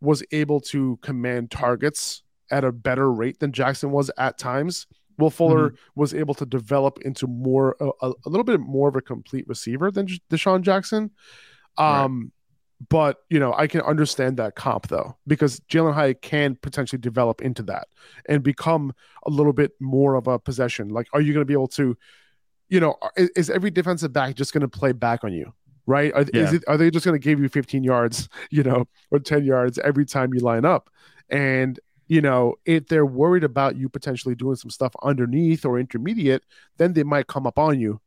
was 0.00 0.22
able 0.32 0.60
to 0.60 0.98
command 1.02 1.50
targets 1.50 2.22
at 2.50 2.64
a 2.64 2.72
better 2.72 3.10
rate 3.10 3.40
than 3.40 3.52
Jackson 3.52 3.90
was 3.90 4.10
at 4.18 4.38
times. 4.38 4.86
Will 5.18 5.30
Fuller 5.30 5.74
was 5.94 6.12
able 6.12 6.34
to 6.34 6.46
develop 6.46 6.98
into 7.02 7.26
more 7.26 7.76
a, 7.80 7.90
a, 8.02 8.28
little 8.28 8.44
bit 8.44 8.60
more 8.60 8.88
of 8.88 8.96
a 8.96 9.00
complete 9.00 9.48
receiver 9.48 9.90
than 9.90 10.06
DeSean 10.30 10.60
Jackson. 10.60 11.10
Right. 12.14 12.30
But 12.90 13.18
you 13.30 13.38
know, 13.40 13.54
I 13.54 13.66
can 13.66 13.80
understand 13.80 14.36
that 14.36 14.54
comp 14.54 14.88
though, 14.88 15.16
because 15.26 15.60
Jalin 15.60 15.94
Hyatt 15.94 16.20
can 16.20 16.56
potentially 16.56 17.00
develop 17.00 17.40
into 17.40 17.62
that 17.64 17.88
and 18.28 18.42
become 18.42 18.94
a 19.26 19.30
little 19.30 19.54
bit 19.54 19.72
more 19.80 20.14
of 20.14 20.26
a 20.26 20.38
possession. 20.38 20.90
Like, 20.90 21.06
are 21.12 21.20
you 21.20 21.32
going 21.32 21.40
to 21.40 21.46
be 21.46 21.54
able 21.54 21.68
to, 21.68 21.96
you 22.68 22.80
know, 22.80 22.96
is, 23.16 23.30
is 23.36 23.50
every 23.50 23.70
defensive 23.70 24.12
back 24.12 24.34
just 24.34 24.52
going 24.52 24.60
to 24.60 24.68
play 24.68 24.92
back 24.92 25.24
on 25.24 25.32
you? 25.32 25.54
Right? 25.86 26.12
Are, 26.12 26.22
is 26.22 26.30
Yeah. 26.34 26.54
it, 26.54 26.64
are 26.68 26.76
they 26.76 26.90
just 26.90 27.06
going 27.06 27.18
to 27.18 27.24
give 27.24 27.40
you 27.40 27.48
15 27.48 27.82
yards, 27.82 28.28
you 28.50 28.62
know, 28.62 28.86
or 29.10 29.20
10 29.20 29.44
yards 29.44 29.78
every 29.78 30.04
time 30.04 30.34
you 30.34 30.40
line 30.40 30.64
up? 30.64 30.90
And 31.30 31.80
you 32.08 32.20
know, 32.20 32.54
if 32.64 32.86
they're 32.86 33.06
worried 33.06 33.42
about 33.42 33.76
you 33.76 33.88
potentially 33.88 34.34
doing 34.36 34.54
some 34.54 34.70
stuff 34.70 34.92
underneath 35.02 35.64
or 35.64 35.78
intermediate, 35.78 36.44
then 36.76 36.92
they 36.92 37.02
might 37.02 37.26
come 37.26 37.46
up 37.48 37.58
on 37.58 37.80
you 37.80 38.00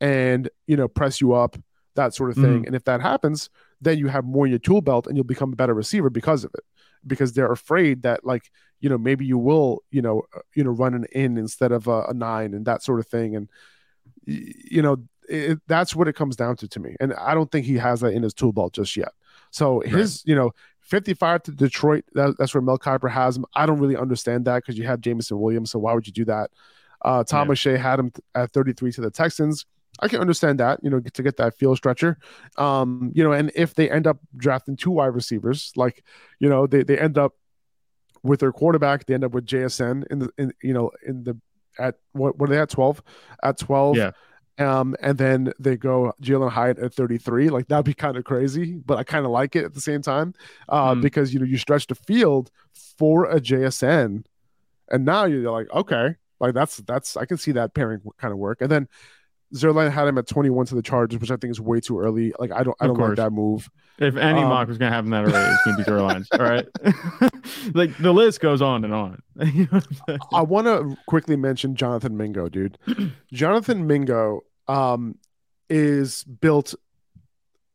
and 0.00 0.48
you 0.66 0.76
know 0.76 0.88
press 0.88 1.20
you 1.20 1.34
up, 1.34 1.56
that 1.94 2.14
sort 2.14 2.30
of 2.30 2.36
thing. 2.36 2.62
Mm. 2.62 2.66
And 2.68 2.76
if 2.76 2.84
that 2.84 3.02
happens, 3.02 3.50
then 3.82 3.98
you 3.98 4.08
have 4.08 4.24
more 4.24 4.46
in 4.46 4.50
your 4.52 4.58
tool 4.58 4.80
belt 4.80 5.06
and 5.06 5.16
you'll 5.16 5.24
become 5.24 5.52
a 5.52 5.56
better 5.56 5.74
receiver 5.74 6.08
because 6.08 6.44
of 6.44 6.52
it. 6.54 6.64
Because 7.06 7.32
they're 7.32 7.50
afraid 7.52 8.02
that 8.02 8.24
like 8.24 8.50
you 8.80 8.88
know 8.88 8.96
maybe 8.96 9.24
you 9.26 9.36
will 9.36 9.82
you 9.90 10.00
know 10.00 10.22
uh, 10.36 10.40
you 10.54 10.62
know 10.64 10.70
run 10.70 10.94
an 10.94 11.04
in 11.12 11.36
instead 11.36 11.72
of 11.72 11.88
a, 11.88 12.04
a 12.04 12.14
nine 12.14 12.54
and 12.54 12.64
that 12.66 12.82
sort 12.82 13.00
of 13.00 13.06
thing. 13.08 13.34
And 13.36 13.48
you 14.24 14.82
know 14.82 14.98
it, 15.28 15.60
that's 15.66 15.96
what 15.96 16.08
it 16.08 16.14
comes 16.14 16.36
down 16.36 16.56
to 16.56 16.68
to 16.68 16.80
me. 16.80 16.96
And 17.00 17.12
I 17.14 17.34
don't 17.34 17.50
think 17.50 17.66
he 17.66 17.76
has 17.78 18.00
that 18.00 18.12
in 18.12 18.22
his 18.22 18.34
tool 18.34 18.52
belt 18.52 18.72
just 18.72 18.96
yet. 18.96 19.12
So 19.50 19.80
his 19.80 20.22
you 20.26 20.34
know 20.36 20.52
55 20.80 21.44
to 21.44 21.52
Detroit, 21.52 22.04
that, 22.14 22.36
that's 22.38 22.54
where 22.54 22.60
Mel 22.60 22.78
Kiper 22.78 23.10
has 23.10 23.36
him. 23.36 23.46
I 23.54 23.66
don't 23.66 23.78
really 23.78 23.96
understand 23.96 24.44
that 24.44 24.56
because 24.62 24.76
you 24.76 24.86
have 24.86 25.00
Jameson 25.00 25.38
Williams. 25.40 25.70
So 25.70 25.78
why 25.78 25.94
would 25.94 26.06
you 26.06 26.12
do 26.12 26.24
that? 26.26 26.50
Uh, 27.04 27.24
Tom 27.24 27.48
Yeah. 27.48 27.52
O'Shea 27.52 27.76
had 27.76 27.98
him 27.98 28.12
at 28.34 28.50
33 28.52 28.92
to 28.92 29.00
the 29.00 29.10
Texans. 29.10 29.64
I 30.00 30.08
can 30.08 30.20
understand 30.20 30.58
that, 30.60 30.80
you 30.82 30.90
know, 30.90 31.00
to 31.00 31.22
get 31.22 31.36
that 31.36 31.56
field 31.58 31.76
stretcher. 31.76 32.18
Um, 32.56 33.12
you 33.14 33.22
know, 33.22 33.32
and 33.32 33.52
if 33.54 33.74
they 33.74 33.90
end 33.90 34.06
up 34.06 34.18
drafting 34.36 34.76
two 34.76 34.90
wide 34.90 35.14
receivers, 35.14 35.72
like, 35.76 36.02
you 36.40 36.48
know, 36.48 36.66
they, 36.66 36.82
they 36.82 36.98
end 36.98 37.18
up 37.18 37.34
with 38.22 38.40
their 38.40 38.52
quarterback, 38.52 39.06
they 39.06 39.14
end 39.14 39.24
up 39.24 39.32
with 39.32 39.46
JSN 39.46 40.04
in 40.10 40.20
the, 40.20 40.30
in, 40.38 40.52
you 40.62 40.72
know, 40.72 40.90
in 41.06 41.24
the, 41.24 41.38
at 41.78 41.96
what, 42.12 42.38
what 42.38 42.48
are 42.48 42.52
they 42.54 42.58
at 42.58 42.70
12? 42.70 43.02
At 43.42 43.58
12. 43.58 43.96
Yeah. 43.96 44.10
Um, 44.58 44.94
and 45.00 45.16
then 45.18 45.52
they 45.58 45.76
go 45.76 46.12
Jalin 46.22 46.50
Hyatt 46.50 46.78
at 46.78 46.94
33. 46.94 47.48
Like 47.48 47.68
that'd 47.68 47.84
be 47.84 47.94
kind 47.94 48.16
of 48.16 48.24
crazy, 48.24 48.74
but 48.84 48.98
I 48.98 49.04
kind 49.04 49.24
of 49.24 49.32
like 49.32 49.56
it 49.56 49.64
at 49.64 49.74
the 49.74 49.80
same 49.80 50.02
time. 50.02 50.34
Uh, 50.68 50.94
Mm. 50.94 51.02
because 51.02 51.32
you 51.32 51.40
know, 51.40 51.46
you 51.46 51.56
stretch 51.56 51.86
the 51.86 51.94
field 51.94 52.50
for 52.98 53.24
a 53.24 53.40
JSN, 53.40 54.24
and 54.90 55.04
now 55.04 55.24
you're 55.24 55.50
like, 55.50 55.70
okay, 55.72 56.16
like 56.38 56.52
that's 56.54 56.76
that's 56.78 57.16
I 57.16 57.24
can 57.24 57.38
see 57.38 57.52
that 57.52 57.72
pairing 57.74 58.02
kind 58.18 58.30
of 58.30 58.38
work. 58.38 58.60
And 58.60 58.70
then 58.70 58.88
Zierlein 59.54 59.90
had 59.90 60.08
him 60.08 60.16
at 60.18 60.26
21 60.26 60.66
to 60.66 60.74
the 60.74 60.82
Chargers, 60.82 61.20
which 61.20 61.30
I 61.30 61.36
think 61.36 61.50
is 61.50 61.60
way 61.60 61.78
too 61.80 61.98
early. 62.00 62.32
Like 62.38 62.52
I 62.52 62.62
don't 62.62 62.76
I 62.80 62.86
don't 62.86 62.98
like 62.98 63.16
that 63.16 63.32
move. 63.32 63.68
If 63.98 64.16
any 64.16 64.40
Um, 64.42 64.48
mock 64.48 64.66
was 64.68 64.78
gonna 64.78 64.90
happen 64.90 65.10
that 65.10 65.24
early, 65.24 65.34
it's 65.34 65.64
gonna 65.64 65.76
be 65.76 65.84
Carolines. 65.84 66.28
All 66.32 66.38
right. 66.38 66.66
like 67.74 67.96
the 67.98 68.12
list 68.12 68.40
goes 68.40 68.62
on 68.62 68.84
and 68.84 68.94
on. 68.94 69.22
You 69.52 69.68
know 69.70 69.78
I'm 69.78 69.82
saying? 70.08 70.18
I 70.32 70.42
want 70.42 70.66
to 70.66 70.96
quickly 71.06 71.36
mention 71.36 71.74
Jonathan 71.76 72.16
Mingo, 72.16 72.48
dude. 72.48 72.78
Jonathan 73.32 73.86
Mingo 73.86 74.40
um, 74.68 75.18
is 75.68 76.24
built 76.24 76.74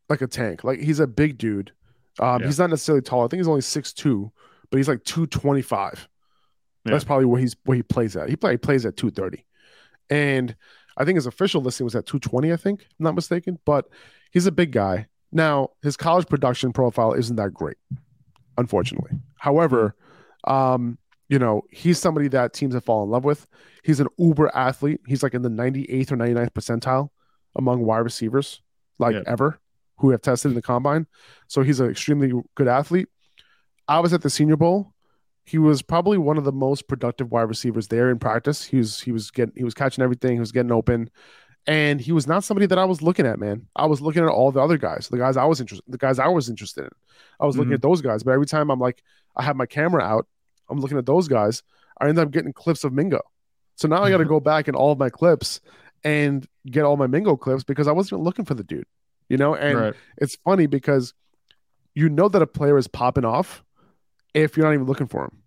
like 0.09 0.21
a 0.21 0.27
tank. 0.27 0.63
Like 0.63 0.79
he's 0.79 0.99
a 0.99 1.07
big 1.07 1.37
dude. 1.37 1.71
Um, 2.19 2.41
Yeah. 2.41 2.47
He's 2.47 2.59
not 2.59 2.69
necessarily 2.71 3.01
tall. 3.03 3.23
I 3.23 3.27
think 3.27 3.39
he's 3.39 3.47
only 3.47 3.61
6'2", 3.61 4.31
but 4.71 4.77
he's 4.77 4.87
like 4.87 5.03
225. 5.03 6.07
Yeah. 6.85 6.91
That's 6.91 7.03
probably 7.03 7.25
where 7.25 7.39
he's 7.39 7.55
where 7.65 7.75
he 7.75 7.83
plays 7.83 8.15
at. 8.15 8.29
He 8.29 8.35
play 8.35 8.51
he 8.53 8.57
plays 8.57 8.85
at 8.85 8.97
230. 8.97 9.45
And 10.09 10.55
I 10.97 11.05
think 11.05 11.15
his 11.15 11.27
official 11.27 11.61
listing 11.61 11.85
was 11.85 11.95
at 11.95 12.05
220, 12.05 12.51
I 12.51 12.57
think, 12.57 12.81
if 12.81 12.87
I'm 12.99 13.03
not 13.05 13.15
mistaken. 13.15 13.59
But 13.65 13.87
he's 14.31 14.45
a 14.47 14.51
big 14.51 14.71
guy. 14.71 15.07
Now, 15.31 15.69
his 15.83 15.95
college 15.95 16.27
production 16.27 16.73
profile 16.73 17.13
isn't 17.13 17.35
that 17.35 17.53
great, 17.53 17.77
unfortunately. 18.57 19.11
However, 19.37 19.95
um, 20.45 20.97
you 21.29 21.39
know, 21.39 21.63
he's 21.71 21.99
somebody 21.99 22.27
that 22.29 22.53
teams 22.53 22.73
have 22.73 22.83
fallen 22.85 23.07
in 23.07 23.11
love 23.11 23.25
with. 23.25 23.47
He's 23.83 23.99
an 23.99 24.07
uber 24.17 24.49
athlete. 24.55 25.01
He's 25.07 25.23
like 25.23 25.33
in 25.33 25.41
the 25.41 25.49
98th 25.49 26.11
or 26.11 26.17
99th 26.17 26.51
percentile 26.51 27.09
among 27.55 27.83
wide 27.83 27.99
receivers, 27.99 28.61
like 28.99 29.13
Yeah. 29.15 29.23
ever, 29.27 29.59
who 29.97 30.11
have 30.11 30.21
tested 30.21 30.51
in 30.51 30.55
the 30.55 30.61
combine. 30.61 31.07
So 31.47 31.63
he's 31.63 31.79
an 31.79 31.89
extremely 31.89 32.31
good 32.55 32.67
athlete. 32.67 33.09
I 33.87 33.99
was 33.99 34.13
at 34.13 34.21
the 34.21 34.29
Senior 34.29 34.55
Bowl. 34.55 34.93
He 35.47 35.57
was 35.57 35.81
probably 35.81 36.17
one 36.17 36.37
of 36.37 36.43
the 36.43 36.51
most 36.51 36.89
productive 36.89 37.31
wide 37.31 37.43
receivers 37.43 37.87
there 37.87 38.09
in 38.11 38.19
practice. 38.19 38.65
He 38.65 38.77
was 38.77 38.99
he 38.99 39.13
was 39.13 39.31
getting 39.31 39.53
he 39.55 39.63
was 39.63 39.73
catching 39.73 40.03
everything. 40.03 40.33
He 40.33 40.39
was 40.41 40.51
getting 40.51 40.73
open, 40.73 41.09
and 41.65 42.01
he 42.01 42.11
was 42.11 42.27
not 42.27 42.43
somebody 42.43 42.65
that 42.65 42.77
I 42.77 42.83
was 42.83 43.01
looking 43.01 43.25
at. 43.25 43.39
Man, 43.39 43.65
I 43.73 43.85
was 43.85 44.01
looking 44.01 44.23
at 44.23 44.29
all 44.29 44.51
the 44.51 44.59
other 44.61 44.77
guys, 44.77 45.07
the 45.07 45.17
guys 45.17 45.37
I 45.37 45.45
was 45.45 45.61
interested, 45.61 45.89
the 45.89 45.97
guys 45.97 46.19
I 46.19 46.27
was 46.27 46.49
interested 46.49 46.83
in. 46.83 46.89
I 47.39 47.45
was 47.45 47.55
looking 47.55 47.71
Mhm. 47.71 47.75
at 47.75 47.81
those 47.81 48.01
guys, 48.01 48.23
but 48.23 48.31
every 48.31 48.45
time 48.45 48.69
I'm 48.69 48.79
like, 48.79 49.01
I 49.37 49.43
have 49.43 49.55
my 49.55 49.65
camera 49.65 50.03
out, 50.03 50.27
I'm 50.69 50.79
looking 50.79 50.97
at 50.97 51.05
those 51.05 51.29
guys. 51.29 51.63
I 52.01 52.09
end 52.09 52.19
up 52.19 52.29
getting 52.31 52.51
clips 52.51 52.83
of 52.83 52.91
Mingo. 52.91 53.21
So 53.75 53.87
now 53.87 54.03
I 54.03 54.09
got 54.09 54.17
to 54.17 54.25
go 54.25 54.41
back 54.41 54.67
in 54.67 54.75
all 54.75 54.91
of 54.91 54.99
my 54.99 55.09
clips 55.09 55.61
and 56.03 56.45
get 56.65 56.83
all 56.83 56.97
my 56.97 57.07
Mingo 57.07 57.37
clips 57.37 57.63
because 57.63 57.87
I 57.87 57.93
wasn't 57.93 58.21
looking 58.21 58.43
for 58.43 58.53
the 58.53 58.63
dude, 58.63 58.85
you 59.29 59.37
know. 59.37 59.55
And 59.55 59.79
right. 59.79 59.93
it's 60.17 60.35
funny 60.43 60.67
because 60.67 61.13
you 61.95 62.09
know 62.09 62.27
that 62.27 62.41
a 62.41 62.47
player 62.47 62.77
is 62.77 62.87
popping 62.87 63.23
off 63.25 63.63
if 64.33 64.57
you're 64.57 64.65
not 64.65 64.73
even 64.73 64.85
looking 64.85 65.07
for 65.07 65.23
him, 65.23 65.43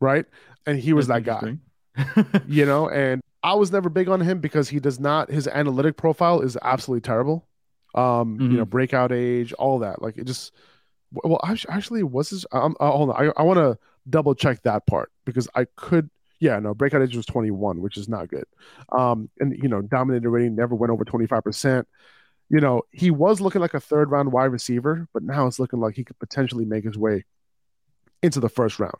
right? 0.00 0.26
And 0.66 0.78
he 0.78 0.92
was 0.92 1.06
That's 1.06 1.24
that 1.24 1.56
guy, 1.96 2.42
you 2.48 2.66
know. 2.66 2.88
And 2.88 3.20
I 3.42 3.54
was 3.54 3.72
never 3.72 3.88
big 3.88 4.08
on 4.08 4.20
him 4.20 4.40
because 4.40 4.68
he 4.68 4.80
does 4.80 5.00
not. 5.00 5.30
His 5.30 5.48
analytic 5.48 5.96
profile 5.96 6.40
is 6.40 6.56
absolutely 6.62 7.02
terrible. 7.02 7.46
Um, 7.94 8.38
you 8.40 8.56
know, 8.56 8.64
breakout 8.64 9.12
age, 9.12 9.52
all 9.54 9.80
that. 9.80 10.00
Like 10.02 10.16
it 10.16 10.24
just. 10.24 10.52
Well, 11.12 11.40
actually, 11.44 12.02
was 12.02 12.30
his? 12.30 12.46
Um, 12.52 12.74
uh, 12.80 12.90
hold 12.90 13.10
on, 13.10 13.16
I, 13.16 13.32
I 13.36 13.42
want 13.42 13.58
to 13.58 13.78
double 14.08 14.34
check 14.34 14.62
that 14.62 14.86
part 14.86 15.10
because 15.24 15.48
I 15.54 15.66
could. 15.76 16.08
Yeah, 16.40 16.58
no, 16.58 16.74
breakout 16.74 17.02
age 17.02 17.14
was 17.14 17.26
21, 17.26 17.80
which 17.80 17.96
is 17.96 18.08
not 18.08 18.28
good. 18.28 18.44
Um, 18.90 19.28
and 19.38 19.56
you 19.62 19.68
know, 19.68 19.82
dominated 19.82 20.28
rating 20.28 20.56
never 20.56 20.74
went 20.74 20.90
over 20.90 21.04
25 21.04 21.44
percent 21.44 21.86
you 22.52 22.60
know, 22.60 22.82
he 22.90 23.10
was 23.10 23.40
looking 23.40 23.62
like 23.62 23.72
a 23.72 23.80
third 23.80 24.10
round 24.10 24.30
wide 24.30 24.44
receiver, 24.52 25.08
but 25.14 25.22
now 25.22 25.46
it's 25.46 25.58
looking 25.58 25.80
like 25.80 25.96
he 25.96 26.04
could 26.04 26.18
potentially 26.18 26.66
make 26.66 26.84
his 26.84 26.98
way 26.98 27.24
into 28.22 28.40
the 28.40 28.48
first 28.48 28.78
round. 28.78 28.94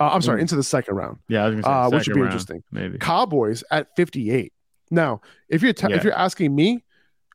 Uh, 0.00 0.08
I'm 0.08 0.22
sorry, 0.22 0.38
Ooh. 0.38 0.40
into 0.42 0.56
the 0.56 0.62
second 0.62 0.94
round, 0.96 1.18
yeah, 1.28 1.44
I 1.44 1.48
was 1.48 1.54
gonna 1.54 1.62
say 1.64 1.70
uh, 1.70 1.90
which 1.98 2.08
would 2.08 2.14
be 2.14 2.20
round, 2.20 2.32
interesting. 2.32 2.62
Maybe. 2.72 2.98
Cowboys 2.98 3.62
at 3.70 3.94
58. 3.96 4.52
Now, 4.90 5.20
if 5.48 5.62
you're 5.62 5.74
Yeah. 5.78 5.96
if 5.96 6.04
you're 6.04 6.14
asking 6.14 6.54
me, 6.54 6.84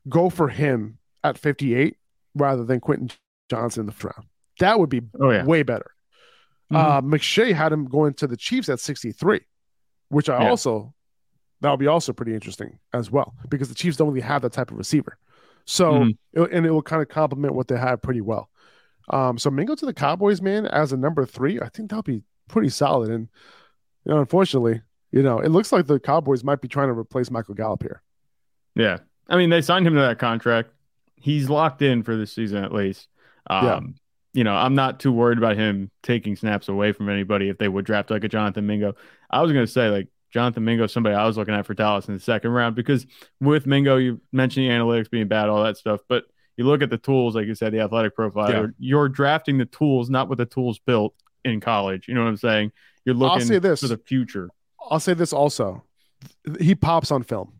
go 0.08 0.28
for 0.30 0.48
him 0.48 0.98
at 1.24 1.38
58 1.38 1.96
rather 2.34 2.64
than 2.64 2.80
Quentin 2.80 3.10
Johnson 3.50 3.80
in 3.82 3.86
the 3.86 3.92
first 3.92 4.16
round. 4.16 4.28
That 4.60 4.78
would 4.80 4.90
be 4.90 5.02
Oh 5.20 5.30
yeah. 5.30 5.44
way 5.44 5.62
better. 5.62 5.92
Uh, 6.70 7.00
McShay 7.00 7.54
had 7.54 7.72
him 7.72 7.86
going 7.86 8.12
to 8.14 8.26
the 8.26 8.36
Chiefs 8.36 8.68
at 8.68 8.78
63, 8.80 9.40
which 10.10 10.28
I 10.28 10.42
Yeah. 10.42 10.50
also 10.50 10.94
that 11.60 11.70
would 11.70 11.80
be 11.80 11.86
also 11.86 12.12
pretty 12.12 12.34
interesting 12.34 12.78
as 12.92 13.10
well 13.10 13.34
because 13.48 13.68
the 13.68 13.74
Chiefs 13.74 13.96
don't 13.96 14.08
really 14.08 14.20
have 14.20 14.42
that 14.42 14.52
type 14.52 14.70
of 14.70 14.76
receiver. 14.78 15.16
So 15.64 15.92
Mhm. 15.92 16.18
it- 16.34 16.50
and 16.52 16.66
it 16.66 16.70
will 16.70 16.82
kind 16.82 17.02
of 17.02 17.08
complement 17.08 17.54
what 17.54 17.68
they 17.68 17.76
have 17.78 18.00
pretty 18.02 18.20
well. 18.20 18.48
Um, 19.10 19.38
so 19.38 19.50
Mingo 19.50 19.74
to 19.74 19.86
the 19.86 19.94
Cowboys, 19.94 20.40
man, 20.42 20.66
as 20.66 20.92
a 20.92 20.96
number 20.96 21.24
three, 21.24 21.60
I 21.60 21.68
think 21.68 21.90
that'll 21.90 22.02
be 22.02 22.22
pretty 22.48 22.68
solid. 22.68 23.10
And 23.10 23.28
you 24.04 24.12
know, 24.12 24.20
unfortunately, 24.20 24.82
you 25.12 25.22
know, 25.22 25.38
it 25.38 25.48
looks 25.50 25.72
like 25.72 25.86
the 25.86 26.00
Cowboys 26.00 26.44
might 26.44 26.60
be 26.60 26.68
trying 26.68 26.88
to 26.88 26.98
replace 26.98 27.30
Michael 27.30 27.54
Gallup 27.54 27.82
here. 27.82 28.02
Yeah. 28.74 28.98
I 29.28 29.36
mean, 29.36 29.50
they 29.50 29.60
signed 29.62 29.86
him 29.86 29.94
to 29.94 30.00
that 30.00 30.18
contract. 30.18 30.70
He's 31.16 31.50
locked 31.50 31.82
in 31.82 32.02
for 32.02 32.16
this 32.16 32.32
season 32.32 32.62
at 32.64 32.72
least. 32.72 33.08
Um, 33.48 33.64
Yeah. 33.66 33.80
You 34.34 34.44
know, 34.44 34.54
I'm 34.54 34.74
not 34.74 35.00
too 35.00 35.10
worried 35.10 35.38
about 35.38 35.56
him 35.56 35.90
taking 36.02 36.36
snaps 36.36 36.68
away 36.68 36.92
from 36.92 37.08
anybody 37.08 37.48
if 37.48 37.58
they 37.58 37.66
would 37.66 37.84
draft 37.86 38.10
like 38.10 38.22
a 38.24 38.28
Jonathan 38.28 38.66
Mingo. 38.66 38.94
I 39.30 39.40
was 39.40 39.50
going 39.52 39.66
to 39.66 39.72
say, 39.72 39.88
like, 39.88 40.08
Jonathan 40.30 40.64
Mingo, 40.64 40.84
is 40.84 40.92
somebody 40.92 41.16
I 41.16 41.26
was 41.26 41.38
looking 41.38 41.54
at 41.54 41.66
for 41.66 41.74
Dallas 41.74 42.06
in 42.06 42.14
the 42.14 42.20
second 42.20 42.50
round 42.50 42.76
because 42.76 43.06
with 43.40 43.66
Mingo, 43.66 43.96
you 43.96 44.20
mentioned 44.30 44.66
the 44.66 44.70
analytics 44.70 45.10
being 45.10 45.26
bad, 45.26 45.48
all 45.48 45.64
that 45.64 45.78
stuff. 45.78 46.02
But 46.08 46.24
you 46.58 46.64
look 46.64 46.82
at 46.82 46.90
the 46.90 46.98
tools, 46.98 47.36
like 47.36 47.46
you 47.46 47.54
said, 47.54 47.72
the 47.72 47.80
athletic 47.80 48.14
profile, 48.16 48.50
Yeah. 48.50 48.66
you're, 48.78 49.08
drafting 49.08 49.58
the 49.58 49.64
tools, 49.64 50.10
not 50.10 50.28
what 50.28 50.38
the 50.38 50.44
tools 50.44 50.78
built 50.80 51.14
in 51.44 51.60
college. 51.60 52.08
You 52.08 52.14
know 52.14 52.22
what 52.24 52.30
I'm 52.30 52.36
saying? 52.36 52.72
You're 53.04 53.14
looking 53.14 53.46
say 53.46 53.60
this. 53.60 53.80
for 53.80 53.86
the 53.86 53.96
future. 53.96 54.50
I'll 54.90 55.00
say 55.00 55.14
this 55.14 55.32
also. 55.32 55.84
He 56.60 56.74
pops 56.74 57.12
on 57.12 57.22
film. 57.22 57.54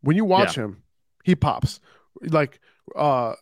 When 0.00 0.16
you 0.16 0.24
watch 0.24 0.54
him, 0.54 0.82
he 1.24 1.34
pops. 1.34 1.80
Like 2.22 2.60
uh 2.94 3.34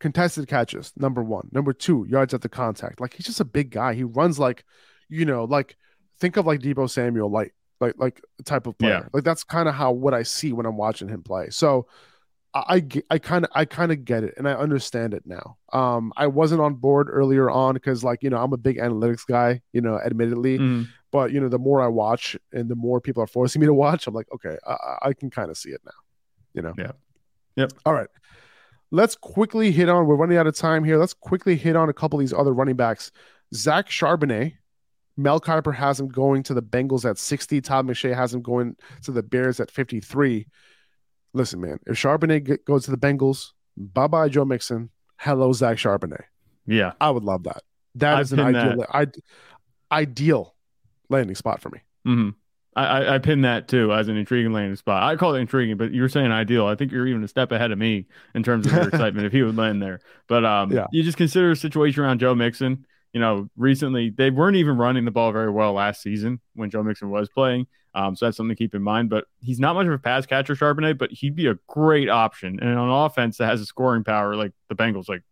contested 0.00 0.48
catches, 0.48 0.92
number 0.96 1.22
one. 1.22 1.48
Number 1.52 1.72
two, 1.72 2.04
yards 2.08 2.34
at 2.34 2.42
the 2.42 2.48
contact. 2.48 3.00
Like 3.00 3.14
he's 3.14 3.26
just 3.26 3.40
a 3.40 3.44
big 3.44 3.70
guy. 3.70 3.94
He 3.94 4.02
runs 4.02 4.38
like, 4.38 4.64
you 5.08 5.24
know, 5.24 5.44
like 5.44 5.76
think 6.18 6.36
of 6.36 6.46
like 6.46 6.60
Deebo 6.60 6.90
Samuel, 6.90 7.30
like 7.30 7.54
like 7.80 7.94
like 7.96 8.20
type 8.44 8.66
of 8.66 8.76
player. 8.76 9.02
Yeah. 9.04 9.08
Like 9.12 9.24
that's 9.24 9.44
kind 9.44 9.68
of 9.68 9.76
how 9.76 9.92
what 9.92 10.14
I 10.14 10.24
see 10.24 10.52
when 10.52 10.66
I'm 10.66 10.76
watching 10.76 11.08
him 11.08 11.22
play. 11.22 11.50
So 11.50 11.86
I 12.54 12.86
I 13.10 13.18
kind 13.18 13.44
of 13.44 13.50
I 13.54 13.64
kind 13.66 13.92
of 13.92 14.04
get 14.04 14.24
it 14.24 14.34
and 14.38 14.48
I 14.48 14.52
understand 14.52 15.12
it 15.14 15.22
now. 15.26 15.56
Um, 15.72 16.12
I 16.16 16.26
wasn't 16.28 16.60
on 16.62 16.74
board 16.74 17.08
earlier 17.10 17.50
on 17.50 17.74
because 17.74 18.02
like 18.02 18.22
you 18.22 18.30
know 18.30 18.38
I'm 18.38 18.52
a 18.52 18.56
big 18.56 18.78
analytics 18.78 19.26
guy, 19.26 19.60
you 19.72 19.80
know, 19.80 19.98
admittedly 19.98 20.58
Mhm. 20.58 20.86
but 21.12 21.30
you 21.32 21.40
know 21.40 21.48
the 21.48 21.58
more 21.58 21.80
i 21.82 21.86
watch 21.86 22.36
and 22.52 22.68
the 22.68 22.74
more 22.74 23.00
people 23.00 23.22
are 23.22 23.26
forcing 23.26 23.60
me 23.60 23.66
to 23.66 23.72
watch 23.74 24.06
i'm 24.06 24.14
like 24.14 24.26
okay 24.34 24.56
i, 24.66 24.76
I- 25.02 25.12
can 25.14 25.30
kind 25.30 25.50
of 25.50 25.56
see 25.56 25.70
it 25.70 25.80
now 25.84 25.98
you 26.54 26.60
know 26.62 26.74
Yeah. 26.76 26.92
Yep. 27.56 27.72
all 27.86 27.94
right 27.94 28.08
let's 28.90 29.14
quickly 29.16 29.70
hit 29.72 29.88
on 29.88 30.06
we're 30.06 30.16
running 30.16 30.36
out 30.38 30.46
of 30.46 30.54
time 30.56 30.84
here 30.84 30.98
let's 30.98 31.14
quickly 31.14 31.56
hit 31.56 31.76
on 31.76 31.88
a 31.88 31.92
couple 31.94 32.18
of 32.18 32.22
these 32.22 32.32
other 32.34 32.52
running 32.52 32.76
backs 32.76 33.10
zach 33.54 33.88
charbonnet 33.88 34.52
mel 35.16 35.40
kiper 35.40 35.74
has 35.74 35.98
him 36.00 36.08
going 36.08 36.42
to 36.42 36.52
the 36.54 36.62
bengals 36.62 37.08
at 37.08 37.16
60 37.18 37.60
todd 37.62 37.86
mcshay 37.86 38.14
has 38.14 38.34
him 38.34 38.42
going 38.42 38.76
to 39.02 39.10
the 39.12 39.22
bears 39.22 39.60
at 39.60 39.70
53 39.70 40.46
listen 41.32 41.60
man 41.60 41.78
if 41.86 41.96
charbonnet 41.96 42.44
get, 42.44 42.64
goes 42.64 42.84
to 42.84 42.90
the 42.90 42.96
bengals 42.96 43.52
bye-bye 43.76 44.28
joe 44.28 44.44
mixon 44.44 44.90
hello 45.18 45.52
zach 45.52 45.76
charbonnet 45.76 46.24
Yeah. 46.66 46.92
i 47.00 47.10
would 47.10 47.24
love 47.24 47.44
that 47.44 47.62
That 47.96 48.16
I 48.16 48.20
is 48.20 48.32
an 48.32 48.40
ideal 48.40 48.84
I, 48.92 49.06
ideal 49.90 50.54
landing 51.08 51.34
spot 51.36 51.60
for 51.60 51.70
me 51.70 51.80
Mm-hmm. 52.06 52.30
I, 52.76 52.84
I 52.86 53.14
I 53.14 53.18
pin 53.18 53.42
that 53.42 53.68
too 53.68 53.92
as 53.92 54.08
an 54.08 54.16
intriguing 54.16 54.52
landing 54.52 54.76
spot. 54.76 55.02
I 55.02 55.16
call 55.16 55.34
it 55.34 55.40
intriguing, 55.40 55.76
but 55.76 55.92
you're 55.92 56.08
saying 56.08 56.30
ideal. 56.30 56.66
I 56.66 56.74
think 56.76 56.90
you're 56.92 57.06
even 57.08 57.22
a 57.24 57.28
step 57.28 57.50
ahead 57.52 57.70
of 57.72 57.78
me 57.78 58.06
in 58.34 58.42
terms 58.42 58.66
of 58.66 58.72
your 58.72 58.88
excitement 58.88 59.26
if 59.26 59.32
he 59.32 59.42
would 59.42 59.56
land 59.56 59.82
there. 59.82 60.00
But 60.28 60.44
um, 60.46 60.70
Yeah. 60.72 60.86
you 60.92 61.02
just 61.02 61.18
consider 61.18 61.50
a 61.50 61.56
situation 61.56 62.02
around 62.04 62.20
Joe 62.20 62.34
Mixon. 62.34 62.86
You 63.12 63.20
know, 63.20 63.48
recently 63.56 64.10
they 64.10 64.30
weren't 64.30 64.56
even 64.56 64.76
running 64.76 65.04
the 65.04 65.10
ball 65.10 65.32
very 65.32 65.50
well 65.50 65.72
last 65.72 66.02
season 66.02 66.40
when 66.54 66.70
Joe 66.70 66.82
Mixon 66.82 67.10
was 67.10 67.28
playing. 67.28 67.66
Um, 67.94 68.14
so 68.14 68.26
that's 68.26 68.36
something 68.36 68.54
to 68.54 68.62
keep 68.62 68.74
in 68.74 68.82
mind. 68.82 69.10
But 69.10 69.24
he's 69.40 69.58
not 69.58 69.74
much 69.74 69.86
of 69.86 69.92
a 69.92 69.98
pass 69.98 70.26
catcher, 70.26 70.54
Charbonnet, 70.54 70.98
but 70.98 71.10
he'd 71.10 71.34
be 71.34 71.46
a 71.46 71.58
great 71.66 72.08
option. 72.08 72.58
And 72.60 72.78
on 72.78 73.06
offense 73.06 73.38
that 73.38 73.46
has 73.46 73.60
a 73.60 73.66
scoring 73.66 74.04
power 74.04 74.36
like 74.36 74.52
the 74.68 74.74
Bengals, 74.74 75.08
like 75.08 75.22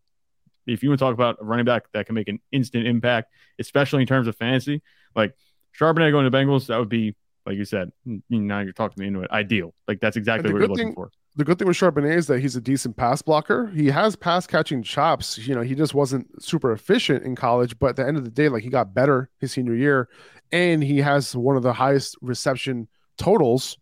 if 0.67 0.83
you 0.83 0.89
want 0.89 0.99
to 0.99 1.05
talk 1.05 1.15
about 1.15 1.37
a 1.41 1.45
running 1.45 1.65
back 1.65 1.85
that 1.93 2.07
can 2.07 2.15
make 2.15 2.29
an 2.29 2.41
instant 2.51 2.87
impact, 2.87 3.33
especially 3.59 4.03
in 4.03 4.09
terms 4.09 4.27
of 4.27 4.37
fantasy, 4.37 4.83
like 5.15 5.35
Charbonnet 5.79 6.11
going 6.11 6.31
to 6.31 6.37
Bengals, 6.37 6.67
that 6.67 6.79
would 6.79 6.89
be, 6.89 7.15
like 7.45 7.57
you 7.57 7.65
said, 7.65 7.93
now 8.29 8.61
you're 8.61 8.73
talking 8.73 9.01
me 9.01 9.07
into 9.07 9.21
it, 9.21 9.31
ideal. 9.31 9.75
Like 9.87 10.01
that's 10.01 10.17
exactly 10.17 10.53
what 10.53 10.59
you're 10.59 10.69
good 10.69 10.71
looking 10.71 10.89
thing- 10.89 10.95
for. 10.95 11.11
The 11.37 11.45
good 11.45 11.59
thing 11.59 11.69
with 11.69 11.77
Charbonnet 11.77 12.17
is 12.17 12.27
that 12.29 12.41
he's 12.41 12.57
a 12.57 12.61
decent 12.61 12.97
pass 12.97 13.21
blocker. 13.21 13.69
He 13.69 13.89
has 13.89 14.17
pass 14.17 14.47
catching 14.47 14.83
chops. 14.83 15.37
You 15.39 15.55
know, 15.55 15.61
he 15.61 15.75
just 15.75 15.95
wasn't 15.95 16.43
super 16.43 16.73
efficient 16.73 17.25
in 17.25 17.37
college, 17.37 17.79
but 17.79 17.91
at 17.91 17.97
the 17.97 18.07
end 18.07 18.17
of 18.17 18.25
the 18.25 18.31
day, 18.31 18.49
like 18.49 18.63
he 18.63 18.71
got 18.71 18.95
better 18.95 19.31
his 19.39 19.53
senior 19.53 19.75
year, 19.75 20.09
and 20.51 20.83
he 20.83 20.99
has 20.99 21.37
one 21.37 21.57
of 21.57 21.63
the 21.63 21.75
highest 21.75 22.17
reception 22.23 22.89
totals 23.19 23.77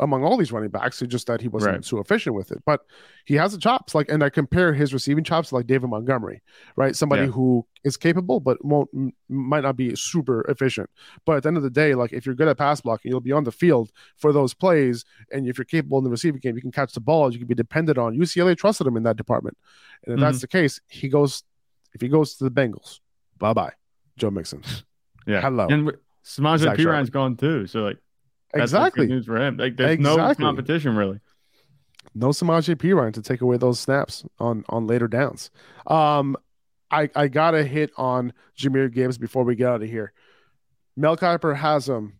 among 0.00 0.24
all 0.24 0.36
these 0.36 0.52
running 0.52 0.70
backs. 0.70 1.02
It's 1.02 1.10
just 1.10 1.26
that 1.26 1.40
he 1.40 1.48
wasn't 1.48 1.74
Right. 1.74 1.84
so 1.84 1.98
efficient 1.98 2.34
with 2.34 2.50
it. 2.50 2.62
But 2.64 2.80
he 3.24 3.34
has 3.34 3.52
the 3.52 3.58
chops. 3.58 3.94
Like, 3.94 4.08
and 4.08 4.22
I 4.22 4.30
compare 4.30 4.72
his 4.72 4.92
receiving 4.92 5.24
chops 5.24 5.50
to 5.50 5.56
like 5.56 5.66
David 5.66 5.90
Montgomery, 5.90 6.42
right? 6.76 6.96
Somebody 6.96 7.24
Yeah. 7.24 7.32
who 7.32 7.66
is 7.84 7.96
capable 7.96 8.40
but 8.40 8.64
won't 8.64 8.88
might 9.28 9.62
not 9.62 9.76
be 9.76 9.94
super 9.96 10.42
efficient. 10.48 10.88
But 11.24 11.36
at 11.36 11.42
the 11.42 11.48
end 11.48 11.56
of 11.56 11.62
the 11.62 11.70
day, 11.70 11.94
like 11.94 12.12
if 12.12 12.24
you're 12.24 12.34
good 12.34 12.48
at 12.48 12.58
pass 12.58 12.80
blocking, 12.80 13.10
you'll 13.10 13.20
be 13.20 13.32
on 13.32 13.44
the 13.44 13.52
field 13.52 13.90
for 14.16 14.32
those 14.32 14.54
plays. 14.54 15.04
And 15.30 15.46
if 15.46 15.58
you're 15.58 15.64
capable 15.64 15.98
in 15.98 16.04
the 16.04 16.10
receiving 16.10 16.40
game, 16.40 16.56
you 16.56 16.62
can 16.62 16.72
catch 16.72 16.92
the 16.94 17.00
ball. 17.00 17.32
You 17.32 17.38
can 17.38 17.48
be 17.48 17.54
dependent 17.54 17.98
on. 17.98 18.16
UCLA 18.16 18.56
trusted 18.56 18.86
him 18.86 18.96
in 18.96 19.02
that 19.02 19.16
department. 19.16 19.56
And 20.04 20.14
if 20.14 20.20
that's 20.20 20.38
mm-hmm. 20.38 20.42
the 20.42 20.48
case, 20.48 20.80
he 20.88 21.08
goes. 21.08 21.42
If 21.94 22.00
he 22.00 22.08
goes 22.08 22.36
to 22.36 22.44
the 22.44 22.50
Bengals, 22.50 23.00
bye 23.38 23.52
bye, 23.52 23.72
Joe 24.16 24.30
Mixon. 24.30 24.62
Yeah. 25.24 25.40
Hello. 25.40 25.68
And 25.68 25.92
Samaje 26.24 26.76
Perine 26.76 27.08
gone 27.10 27.36
too. 27.36 27.68
So 27.68 27.82
like 27.82 27.98
that's 28.52 28.72
exactly. 28.72 29.06
good 29.06 29.12
news 29.14 29.26
for 29.26 29.36
him. 29.36 29.56
Like 29.56 29.76
there's 29.76 29.98
no 29.98 30.34
competition 30.34 30.96
really. 30.96 31.20
no 32.14 32.28
Samaje 32.28 32.74
Perine 32.76 33.12
to 33.14 33.22
take 33.22 33.40
away 33.40 33.56
those 33.56 33.78
snaps 33.80 34.24
on 34.38 34.64
on 34.68 34.86
later 34.86 35.08
downs. 35.08 35.50
Um, 35.86 36.36
I 36.90 37.08
I 37.16 37.28
gotta 37.28 37.64
hit 37.64 37.90
on 37.96 38.32
Jahmyr 38.58 38.92
Gibbs 38.92 39.18
before 39.18 39.44
we 39.44 39.54
get 39.56 39.68
out 39.68 39.82
of 39.82 39.88
here. 39.88 40.12
Mel 40.96 41.16
Kiper 41.16 41.56
has 41.56 41.88
um 41.88 42.14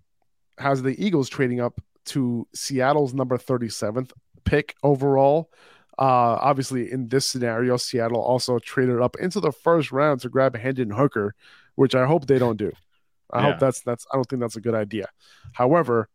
has 0.59 0.83
the 0.83 0.95
Eagles 1.05 1.29
trading 1.29 1.61
up 1.61 1.81
to 2.07 2.47
Seattle's 2.55 3.15
number 3.15 3.37
37th 3.39 4.11
pick 4.45 4.75
overall. 4.83 5.51
Uh, 5.99 6.39
obviously, 6.41 6.91
in 6.91 7.09
this 7.09 7.27
scenario, 7.27 7.77
Seattle 7.77 8.21
also 8.21 8.59
traded 8.59 9.01
up 9.01 9.15
into 9.21 9.41
the 9.41 9.53
first 9.53 9.93
round 9.93 10.21
to 10.23 10.29
grab 10.29 10.57
Hendon 10.57 10.91
Hooker, 10.91 11.35
which 11.75 11.95
I 11.95 12.07
hope 12.07 12.27
they 12.27 12.39
don't 12.39 12.57
do. 12.57 12.73
I 13.31 13.39
Yeah. 13.41 13.51
hope 13.53 13.61
that's 13.61 13.83
that's. 13.83 14.07
I 14.11 14.17
don't 14.17 14.25
think 14.29 14.41
that's 14.41 14.57
a 14.57 14.61
good 14.61 14.75
idea. 14.75 15.07
However, 15.53 16.09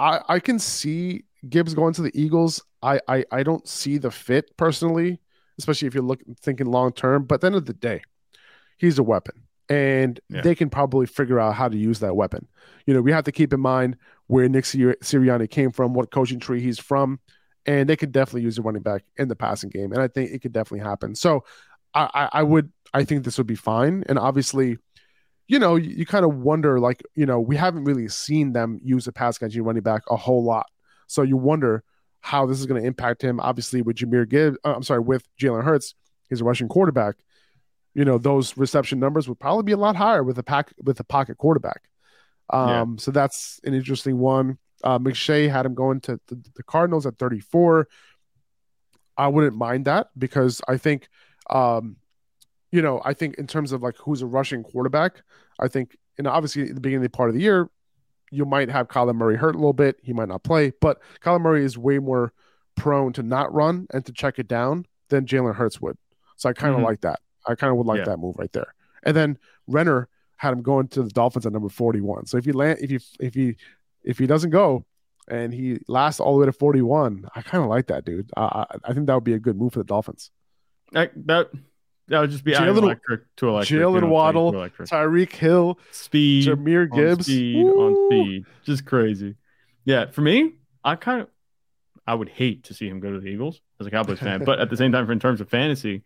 I 0.00 0.20
I 0.28 0.38
can 0.40 0.58
see 0.58 1.24
Gibbs 1.48 1.74
going 1.74 1.92
to 1.94 2.02
the 2.02 2.10
Eagles. 2.20 2.62
I 2.82 3.00
I, 3.06 3.24
I 3.30 3.42
don't 3.42 3.66
see 3.68 3.98
the 3.98 4.10
fit 4.10 4.56
personally, 4.56 5.20
especially 5.58 5.86
if 5.88 5.94
you're 5.94 6.02
looking 6.02 6.34
thinking 6.40 6.66
long 6.66 6.92
term. 6.92 7.24
But 7.24 7.36
at 7.36 7.40
the 7.42 7.46
end 7.48 7.56
of 7.56 7.66
the 7.66 7.74
day, 7.74 8.02
he's 8.78 8.98
a 8.98 9.02
weapon, 9.02 9.42
and 9.68 10.18
Yeah. 10.28 10.40
they 10.40 10.54
can 10.54 10.70
probably 10.70 11.06
figure 11.06 11.38
out 11.38 11.54
how 11.54 11.68
to 11.68 11.76
use 11.76 12.00
that 12.00 12.16
weapon. 12.16 12.48
You 12.86 12.94
know, 12.94 13.02
we 13.02 13.12
have 13.12 13.24
to 13.24 13.32
keep 13.32 13.52
in 13.52 13.60
mind 13.60 13.96
where 14.26 14.48
Nick 14.48 14.64
Sir- 14.64 14.96
Sirianni 15.02 15.48
came 15.50 15.70
from, 15.70 15.92
what 15.92 16.10
coaching 16.10 16.40
tree 16.40 16.60
he's 16.62 16.78
from, 16.78 17.20
and 17.66 17.88
they 17.88 17.96
could 17.96 18.12
definitely 18.12 18.42
use 18.42 18.58
a 18.58 18.62
running 18.62 18.82
back 18.82 19.04
in 19.18 19.28
the 19.28 19.36
passing 19.36 19.70
game, 19.70 19.92
and 19.92 20.00
I 20.00 20.08
think 20.08 20.30
it 20.30 20.40
could 20.40 20.52
definitely 20.52 20.86
happen. 20.88 21.14
So, 21.14 21.44
I 21.94 22.08
I, 22.14 22.28
I 22.40 22.42
would 22.42 22.72
I 22.94 23.04
think 23.04 23.24
this 23.24 23.38
would 23.38 23.46
be 23.46 23.54
fine, 23.56 24.04
and 24.08 24.18
obviously. 24.18 24.78
You 25.50 25.58
know, 25.58 25.74
you, 25.74 25.90
you 25.90 26.06
kind 26.06 26.24
of 26.24 26.36
wonder, 26.36 26.78
like, 26.78 27.02
you 27.16 27.26
know, 27.26 27.40
we 27.40 27.56
haven't 27.56 27.82
really 27.82 28.06
seen 28.08 28.52
them 28.52 28.78
use 28.84 29.08
a 29.08 29.12
pass 29.12 29.36
catching 29.36 29.64
running 29.64 29.82
back 29.82 30.02
a 30.08 30.14
whole 30.14 30.44
lot. 30.44 30.66
So 31.08 31.22
you 31.22 31.36
wonder 31.36 31.82
how 32.20 32.46
this 32.46 32.60
is 32.60 32.66
going 32.66 32.80
to 32.80 32.86
impact 32.86 33.20
him. 33.20 33.40
Obviously, 33.40 33.82
with 33.82 33.96
Jahmyr 33.96 34.28
Gibbs, 34.28 34.58
uh, 34.64 34.74
I'm 34.74 34.84
sorry, 34.84 35.00
with 35.00 35.24
Jalen 35.40 35.64
Hurts, 35.64 35.96
he's 36.28 36.40
a 36.40 36.44
rushing 36.44 36.68
quarterback. 36.68 37.16
You 37.94 38.04
know, 38.04 38.16
those 38.16 38.56
reception 38.56 39.00
numbers 39.00 39.28
would 39.28 39.40
probably 39.40 39.64
be 39.64 39.72
a 39.72 39.76
lot 39.76 39.96
higher 39.96 40.22
with 40.22 40.38
a 40.38 40.44
pack 40.44 40.72
with 40.84 41.00
a 41.00 41.04
pocket 41.04 41.36
quarterback. 41.36 41.82
Um, 42.50 42.98
so 42.98 43.10
that's 43.10 43.60
an 43.64 43.74
interesting 43.74 44.18
one. 44.18 44.58
Uh, 44.84 45.00
McShay 45.00 45.50
had 45.50 45.66
him 45.66 45.74
going 45.74 46.00
to 46.02 46.20
the, 46.28 46.36
the 46.54 46.62
Cardinals 46.62 47.06
at 47.06 47.18
34. 47.18 47.88
I 49.16 49.26
wouldn't 49.26 49.56
mind 49.56 49.86
that 49.86 50.08
because 50.16 50.60
I 50.68 50.76
think, 50.76 51.08
um, 51.48 51.96
you 52.72 52.82
know, 52.82 53.00
I 53.04 53.14
think 53.14 53.34
in 53.36 53.46
terms 53.46 53.72
of 53.72 53.82
like 53.82 53.96
who's 53.96 54.22
a 54.22 54.26
rushing 54.26 54.62
quarterback, 54.62 55.22
I 55.58 55.68
think, 55.68 55.96
and 56.18 56.26
obviously 56.26 56.62
at 56.68 56.74
the 56.74 56.80
beginning 56.80 57.04
of 57.04 57.10
the 57.12 57.16
part 57.16 57.28
of 57.30 57.34
the 57.34 57.40
year, 57.42 57.68
you 58.30 58.44
might 58.44 58.70
have 58.70 58.88
Kyler 58.88 59.14
Murray 59.14 59.36
hurt 59.36 59.54
a 59.54 59.58
little 59.58 59.72
bit. 59.72 59.96
He 60.02 60.12
might 60.12 60.28
not 60.28 60.44
play, 60.44 60.72
but 60.80 61.00
Kyler 61.20 61.40
Murray 61.40 61.64
is 61.64 61.76
way 61.76 61.98
more 61.98 62.32
prone 62.76 63.12
to 63.14 63.22
not 63.22 63.52
run 63.52 63.86
and 63.92 64.04
to 64.06 64.12
check 64.12 64.38
it 64.38 64.46
down 64.48 64.86
than 65.08 65.26
Jalen 65.26 65.54
Hurts 65.56 65.80
would. 65.80 65.96
So 66.36 66.48
I 66.48 66.52
kind 66.52 66.74
of 66.74 66.80
Mhm. 66.80 66.84
like 66.84 67.00
that. 67.00 67.20
I 67.46 67.54
kind 67.56 67.70
of 67.72 67.76
would 67.78 67.86
like 67.86 67.98
Yeah. 67.98 68.04
that 68.04 68.18
move 68.18 68.36
right 68.38 68.52
there. 68.52 68.72
And 69.02 69.16
then 69.16 69.38
Renner 69.66 70.08
had 70.36 70.52
him 70.52 70.62
going 70.62 70.88
to 70.88 71.02
the 71.02 71.10
Dolphins 71.10 71.44
at 71.46 71.52
number 71.52 71.68
41. 71.68 72.26
So 72.26 72.36
if 72.38 72.44
he 72.44 72.52
land, 72.52 72.78
if 72.80 72.90
he, 72.90 72.98
if 73.18 73.34
he, 73.34 73.56
if 74.04 74.18
he 74.18 74.26
doesn't 74.26 74.50
go 74.50 74.84
and 75.28 75.52
he 75.52 75.80
lasts 75.88 76.20
all 76.20 76.34
the 76.34 76.40
way 76.40 76.46
to 76.46 76.52
41, 76.52 77.26
I 77.34 77.42
kind 77.42 77.62
of 77.64 77.68
like 77.68 77.88
that, 77.88 78.04
dude. 78.04 78.30
I, 78.36 78.42
I, 78.42 78.76
I 78.84 78.94
think 78.94 79.06
that 79.08 79.14
would 79.14 79.24
be 79.24 79.34
a 79.34 79.38
good 79.38 79.56
move 79.56 79.72
for 79.72 79.80
the 79.80 79.84
Dolphins. 79.84 80.30
That 80.92 81.12
that, 81.26 81.50
that 82.10 82.20
would 82.20 82.30
just 82.30 82.44
be 82.44 82.52
Jalen- 82.52 82.76
electric 82.76 83.22
to 83.36 83.48
electric. 83.48 83.80
Jaylen 83.80 84.08
Waddle. 84.08 84.52
Tyreek 84.52 85.32
Hill, 85.32 85.78
speed, 85.90 86.46
Jahmyr 86.46 86.90
on 86.92 86.98
Gibbs. 86.98 87.24
speed 87.26 87.64
Woo. 87.64 87.80
on 87.80 88.08
speed, 88.08 88.44
just 88.64 88.84
crazy. 88.84 89.36
Yeah, 89.84 90.10
for 90.10 90.20
me, 90.20 90.54
I 90.84 90.96
kind 90.96 91.22
of, 91.22 91.28
I 92.06 92.14
would 92.14 92.28
hate 92.28 92.64
to 92.64 92.74
see 92.74 92.88
him 92.88 93.00
go 93.00 93.12
to 93.12 93.20
the 93.20 93.28
Eagles 93.28 93.60
as 93.80 93.86
a 93.86 93.90
Cowboys 93.90 94.18
fan, 94.18 94.44
but 94.44 94.58
at 94.60 94.68
the 94.68 94.76
same 94.76 94.92
time, 94.92 95.06
for 95.06 95.12
in 95.12 95.20
terms 95.20 95.40
of 95.40 95.48
fantasy, 95.48 96.02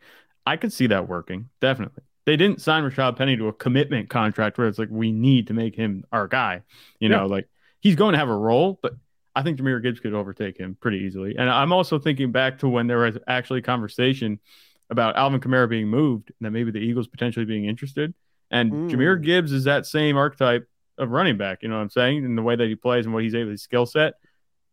I 0.47 0.57
could 0.57 0.73
see 0.73 0.87
that 0.89 1.09
working 1.09 1.49
definitely. 1.61 2.05
They 2.27 2.37
didn't 2.37 2.61
sign 2.63 2.85
Rashaad 2.85 3.17
Penny 3.17 3.37
to 3.37 3.49
a 3.49 3.53
commitment 3.53 4.09
contract 4.09 4.57
where 4.57 4.67
it's 4.67 4.79
like 4.79 4.89
we 4.91 5.13
need 5.13 5.49
to 5.49 5.53
make 5.55 5.75
him 5.77 6.05
our 6.11 6.27
guy. 6.27 6.63
You 6.99 7.09
know, 7.11 7.27
like 7.27 7.49
he's 7.81 7.97
going 7.97 8.13
to 8.13 8.19
have 8.19 8.31
a 8.31 8.37
role, 8.37 8.79
but 8.81 8.95
I 9.37 9.43
think 9.43 9.59
Jahmyr 9.59 9.83
Gibbs 9.83 10.01
could 10.01 10.15
overtake 10.15 10.57
him 10.57 10.77
pretty 10.81 10.99
easily. 10.99 11.35
And 11.37 11.51
I'm 11.51 11.73
also 11.73 11.99
thinking 11.99 12.33
back 12.33 12.61
to 12.61 12.69
when 12.69 12.87
there 12.87 12.99
was 12.99 13.19
actually 13.27 13.61
conversation 13.63 14.39
about 14.95 15.17
Alvin 15.17 15.41
Kamara 15.41 15.69
being 15.69 15.89
moved 15.89 16.31
and 16.31 16.47
that 16.47 16.51
maybe 16.51 16.71
the 16.71 16.79
Eagles 16.79 17.09
potentially 17.09 17.45
being 17.45 17.65
interested. 17.65 18.15
And 18.51 18.73
Mm. 18.73 18.91
Jahmyr 18.91 19.23
Gibbs 19.23 19.53
is 19.53 19.65
that 19.65 19.87
same 19.87 20.17
archetype 20.17 20.69
of 20.97 21.11
running 21.11 21.37
back, 21.37 21.63
you 21.63 21.69
know 21.69 21.77
what 21.77 21.83
I'm 21.83 21.91
saying? 21.91 22.25
In 22.25 22.37
the 22.37 22.43
way 22.43 22.57
that 22.57 22.69
he 22.69 22.77
plays 22.77 23.05
and 23.05 23.13
what 23.13 23.23
he's 23.25 23.35
able 23.35 23.51
his 23.51 23.63
skill 23.63 23.87
set. 23.87 24.15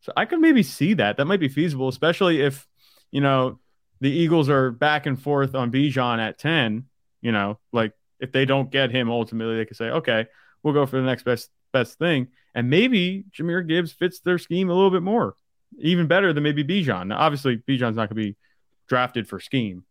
So 0.01 0.11
I 0.15 0.25
could 0.25 0.39
maybe 0.39 0.63
see 0.63 0.93
that. 0.95 1.17
That 1.17 1.25
might 1.25 1.39
be 1.39 1.49
feasible, 1.49 1.87
especially 1.87 2.41
if, 2.41 2.67
you 3.11 3.21
know, 3.21 3.59
the 4.01 4.09
Eagles 4.09 4.49
are 4.49 4.71
back 4.71 5.05
and 5.05 5.21
forth 5.21 5.55
on 5.55 5.71
Bijan 5.71 6.19
at 6.19 6.37
10, 6.39 6.85
you 7.21 7.31
know, 7.31 7.59
like 7.71 7.93
if 8.19 8.31
they 8.31 8.45
don't 8.45 8.71
get 8.71 8.91
him 8.91 9.09
ultimately, 9.09 9.57
they 9.57 9.65
could 9.65 9.77
say, 9.77 9.89
okay, 9.89 10.27
we'll 10.63 10.73
go 10.73 10.85
for 10.85 10.97
the 10.97 11.05
next 11.05 11.23
best 11.23 11.49
best 11.71 11.97
thing. 11.97 12.27
And 12.53 12.69
maybe 12.69 13.25
Jahmyr 13.31 13.67
Gibbs 13.67 13.91
fits 13.93 14.19
their 14.19 14.37
scheme 14.37 14.69
a 14.69 14.73
little 14.73 14.91
bit 14.91 15.03
more, 15.03 15.35
even 15.79 16.07
better 16.07 16.33
than 16.33 16.43
maybe 16.43 16.63
Bijan. 16.63 17.07
Now, 17.07 17.17
obviously, 17.19 17.57
Bijan's 17.57 17.95
not 17.95 18.09
going 18.09 18.09
to 18.09 18.15
be 18.15 18.35
drafted 18.87 19.27
for 19.27 19.39
scheme. 19.39 19.85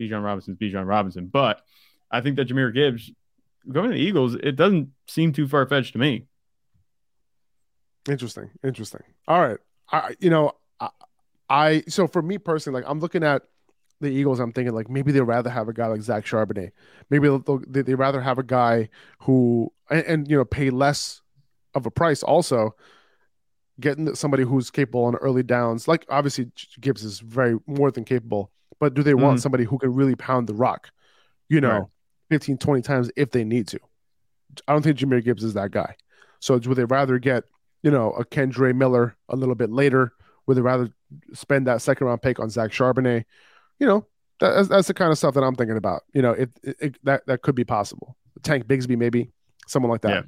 Bijan 0.00 0.22
Robinson's 0.24 0.58
Bijan 0.58 0.86
Robinson. 0.86 1.26
But 1.26 1.60
I 2.10 2.20
think 2.20 2.36
that 2.36 2.48
Jahmyr 2.48 2.72
Gibbs 2.72 3.10
going 3.70 3.90
to 3.90 3.96
the 3.96 4.00
Eagles, 4.02 4.34
it 4.34 4.56
doesn't 4.56 4.90
seem 5.08 5.32
too 5.32 5.48
far 5.48 5.66
fetched 5.66 5.92
to 5.94 5.98
me. 5.98 6.26
Interesting. 8.08 8.50
Interesting. 8.62 9.02
All 9.26 9.40
right. 9.40 9.58
I 9.90 10.14
you 10.20 10.30
know, 10.30 10.52
I, 10.80 10.88
I 11.48 11.82
so 11.88 12.06
for 12.06 12.22
me 12.22 12.38
personally, 12.38 12.80
like 12.80 12.90
I'm 12.90 13.00
looking 13.00 13.24
at 13.24 13.42
the 14.00 14.08
Eagles, 14.08 14.38
I'm 14.40 14.52
thinking 14.52 14.74
like 14.74 14.88
maybe 14.88 15.10
they'd 15.12 15.20
rather 15.20 15.50
have 15.50 15.68
a 15.68 15.72
guy 15.72 15.86
like 15.86 16.02
Zach 16.02 16.24
Charbonnet. 16.24 16.70
Maybe 17.10 17.28
they- 17.28 17.82
they'd 17.82 17.94
rather 17.94 18.20
have 18.20 18.38
a 18.38 18.42
guy 18.42 18.88
who 19.20 19.72
and, 19.90 20.04
and 20.06 20.30
you 20.30 20.36
know 20.36 20.44
pay 20.44 20.70
less 20.70 21.22
of 21.74 21.86
a 21.86 21.90
price 21.90 22.22
also 22.22 22.74
getting 23.78 24.14
somebody 24.14 24.42
who's 24.42 24.70
capable 24.70 25.04
on 25.04 25.16
early 25.16 25.42
downs. 25.42 25.86
Like 25.88 26.06
obviously 26.08 26.50
Gibbs 26.80 27.04
is 27.04 27.20
very 27.20 27.58
more 27.66 27.90
than 27.90 28.04
capable, 28.04 28.50
but 28.78 28.94
do 28.94 29.02
they 29.02 29.14
want 29.14 29.38
Mhm. 29.38 29.42
somebody 29.42 29.64
who 29.64 29.78
can 29.78 29.94
really 29.94 30.14
pound 30.16 30.46
the 30.48 30.54
rock, 30.54 30.90
you 31.48 31.60
know, 31.60 31.78
Right. 31.78 31.88
15, 32.30 32.58
20 32.58 32.82
times 32.82 33.10
if 33.16 33.30
they 33.30 33.44
need 33.44 33.68
to? 33.68 33.78
I 34.66 34.72
don't 34.72 34.82
think 34.82 34.98
Jahmyr 34.98 35.22
Gibbs 35.24 35.44
is 35.44 35.54
that 35.54 35.70
guy. 35.70 35.96
So 36.40 36.54
would 36.54 36.76
they 36.76 36.84
rather 36.84 37.18
get, 37.18 37.44
you 37.82 37.90
know, 37.90 38.12
a 38.12 38.24
Kendre 38.24 38.74
Miller 38.74 39.16
a 39.28 39.36
little 39.36 39.54
bit 39.54 39.70
later? 39.70 40.12
Would 40.46 40.56
they 40.56 40.60
rather 40.62 40.88
spend 41.32 41.66
that 41.66 41.82
second 41.82 42.06
round 42.06 42.22
pick 42.22 42.38
on 42.38 42.50
Zach 42.50 42.70
Charbonnet? 42.70 43.24
You 43.78 43.86
know, 43.86 44.06
that, 44.40 44.52
that's, 44.54 44.68
that's 44.68 44.88
the 44.88 44.94
kind 44.94 45.10
of 45.12 45.18
stuff 45.18 45.34
that 45.34 45.42
I'm 45.42 45.54
thinking 45.56 45.76
about. 45.76 46.02
You 46.12 46.22
know, 46.22 46.32
it, 46.32 46.50
it, 46.62 46.76
it- 46.80 47.04
that 47.04 47.26
that 47.26 47.42
could 47.42 47.54
be 47.54 47.64
possible. 47.64 48.16
Tank 48.42 48.66
Bigsby, 48.66 48.96
maybe 48.96 49.30
someone 49.66 49.90
like 49.90 50.02
that. 50.02 50.10
Yeah. 50.10 50.22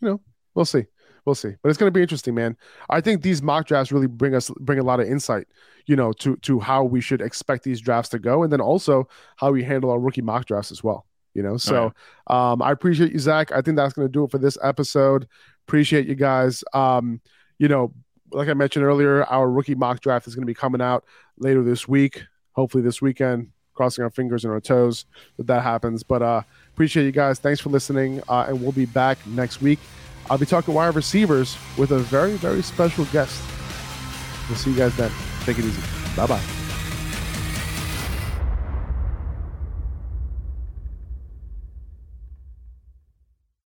You 0.00 0.08
know, 0.08 0.20
we'll 0.54 0.64
see, 0.64 0.84
we'll 1.24 1.34
see. 1.34 1.52
But 1.62 1.68
it's 1.68 1.78
going 1.78 1.88
to 1.88 1.96
be 1.96 2.02
interesting, 2.02 2.34
man. 2.34 2.56
I 2.90 3.00
think 3.00 3.22
these 3.22 3.42
mock 3.42 3.66
drafts 3.66 3.92
really 3.92 4.06
bring 4.06 4.34
us 4.34 4.50
bring 4.60 4.78
a 4.78 4.82
lot 4.82 5.00
of 5.00 5.08
insight. 5.08 5.46
You 5.86 5.96
know, 5.96 6.12
to 6.14 6.36
to 6.36 6.60
how 6.60 6.84
we 6.84 7.00
should 7.00 7.20
expect 7.20 7.64
these 7.64 7.80
drafts 7.80 8.10
to 8.10 8.18
go, 8.18 8.42
and 8.42 8.52
then 8.52 8.60
also 8.60 9.08
how 9.36 9.52
we 9.52 9.62
handle 9.62 9.90
our 9.90 9.98
rookie 9.98 10.22
mock 10.22 10.46
drafts 10.46 10.70
as 10.70 10.82
well. 10.82 11.06
You 11.34 11.42
know, 11.42 11.56
so 11.56 11.92
um, 12.28 12.62
I 12.62 12.70
appreciate 12.70 13.12
you, 13.12 13.18
Zach. 13.18 13.50
I 13.50 13.60
think 13.60 13.76
that's 13.76 13.92
going 13.92 14.06
to 14.06 14.12
do 14.12 14.24
it 14.24 14.30
for 14.30 14.38
this 14.38 14.56
episode. 14.62 15.26
Appreciate 15.66 16.06
you 16.06 16.14
guys. 16.14 16.62
Um, 16.72 17.20
you 17.58 17.66
know, 17.66 17.92
like 18.30 18.48
I 18.48 18.54
mentioned 18.54 18.84
earlier, 18.84 19.24
our 19.24 19.50
rookie 19.50 19.74
mock 19.74 20.00
draft 20.00 20.28
is 20.28 20.34
going 20.34 20.42
to 20.42 20.46
be 20.46 20.54
coming 20.54 20.80
out 20.80 21.04
later 21.36 21.62
this 21.62 21.88
week. 21.88 22.22
Hopefully 22.52 22.84
this 22.84 23.02
weekend. 23.02 23.50
Crossing 23.74 24.04
our 24.04 24.10
fingers 24.10 24.44
and 24.44 24.52
our 24.52 24.60
toes 24.60 25.04
that 25.36 25.48
that 25.48 25.64
happens. 25.64 26.04
But 26.04 26.22
uh, 26.22 26.42
appreciate 26.72 27.06
you 27.06 27.10
guys. 27.10 27.40
Thanks 27.40 27.60
for 27.60 27.70
listening, 27.70 28.22
uh, 28.28 28.46
and 28.46 28.62
we'll 28.62 28.70
be 28.70 28.86
back 28.86 29.18
next 29.26 29.60
week. 29.60 29.80
I'll 30.30 30.38
be 30.38 30.46
talking 30.46 30.74
wide 30.74 30.94
receivers 30.94 31.56
with 31.76 31.92
a 31.92 31.98
very 31.98 32.32
very 32.32 32.62
special 32.62 33.04
guest. 33.06 33.42
We'll 34.48 34.58
see 34.58 34.70
you 34.70 34.76
guys 34.76 34.96
then. 34.96 35.10
Take 35.44 35.58
it 35.58 35.64
easy. 35.64 35.82
Bye 36.16 36.26
bye. 36.26 36.53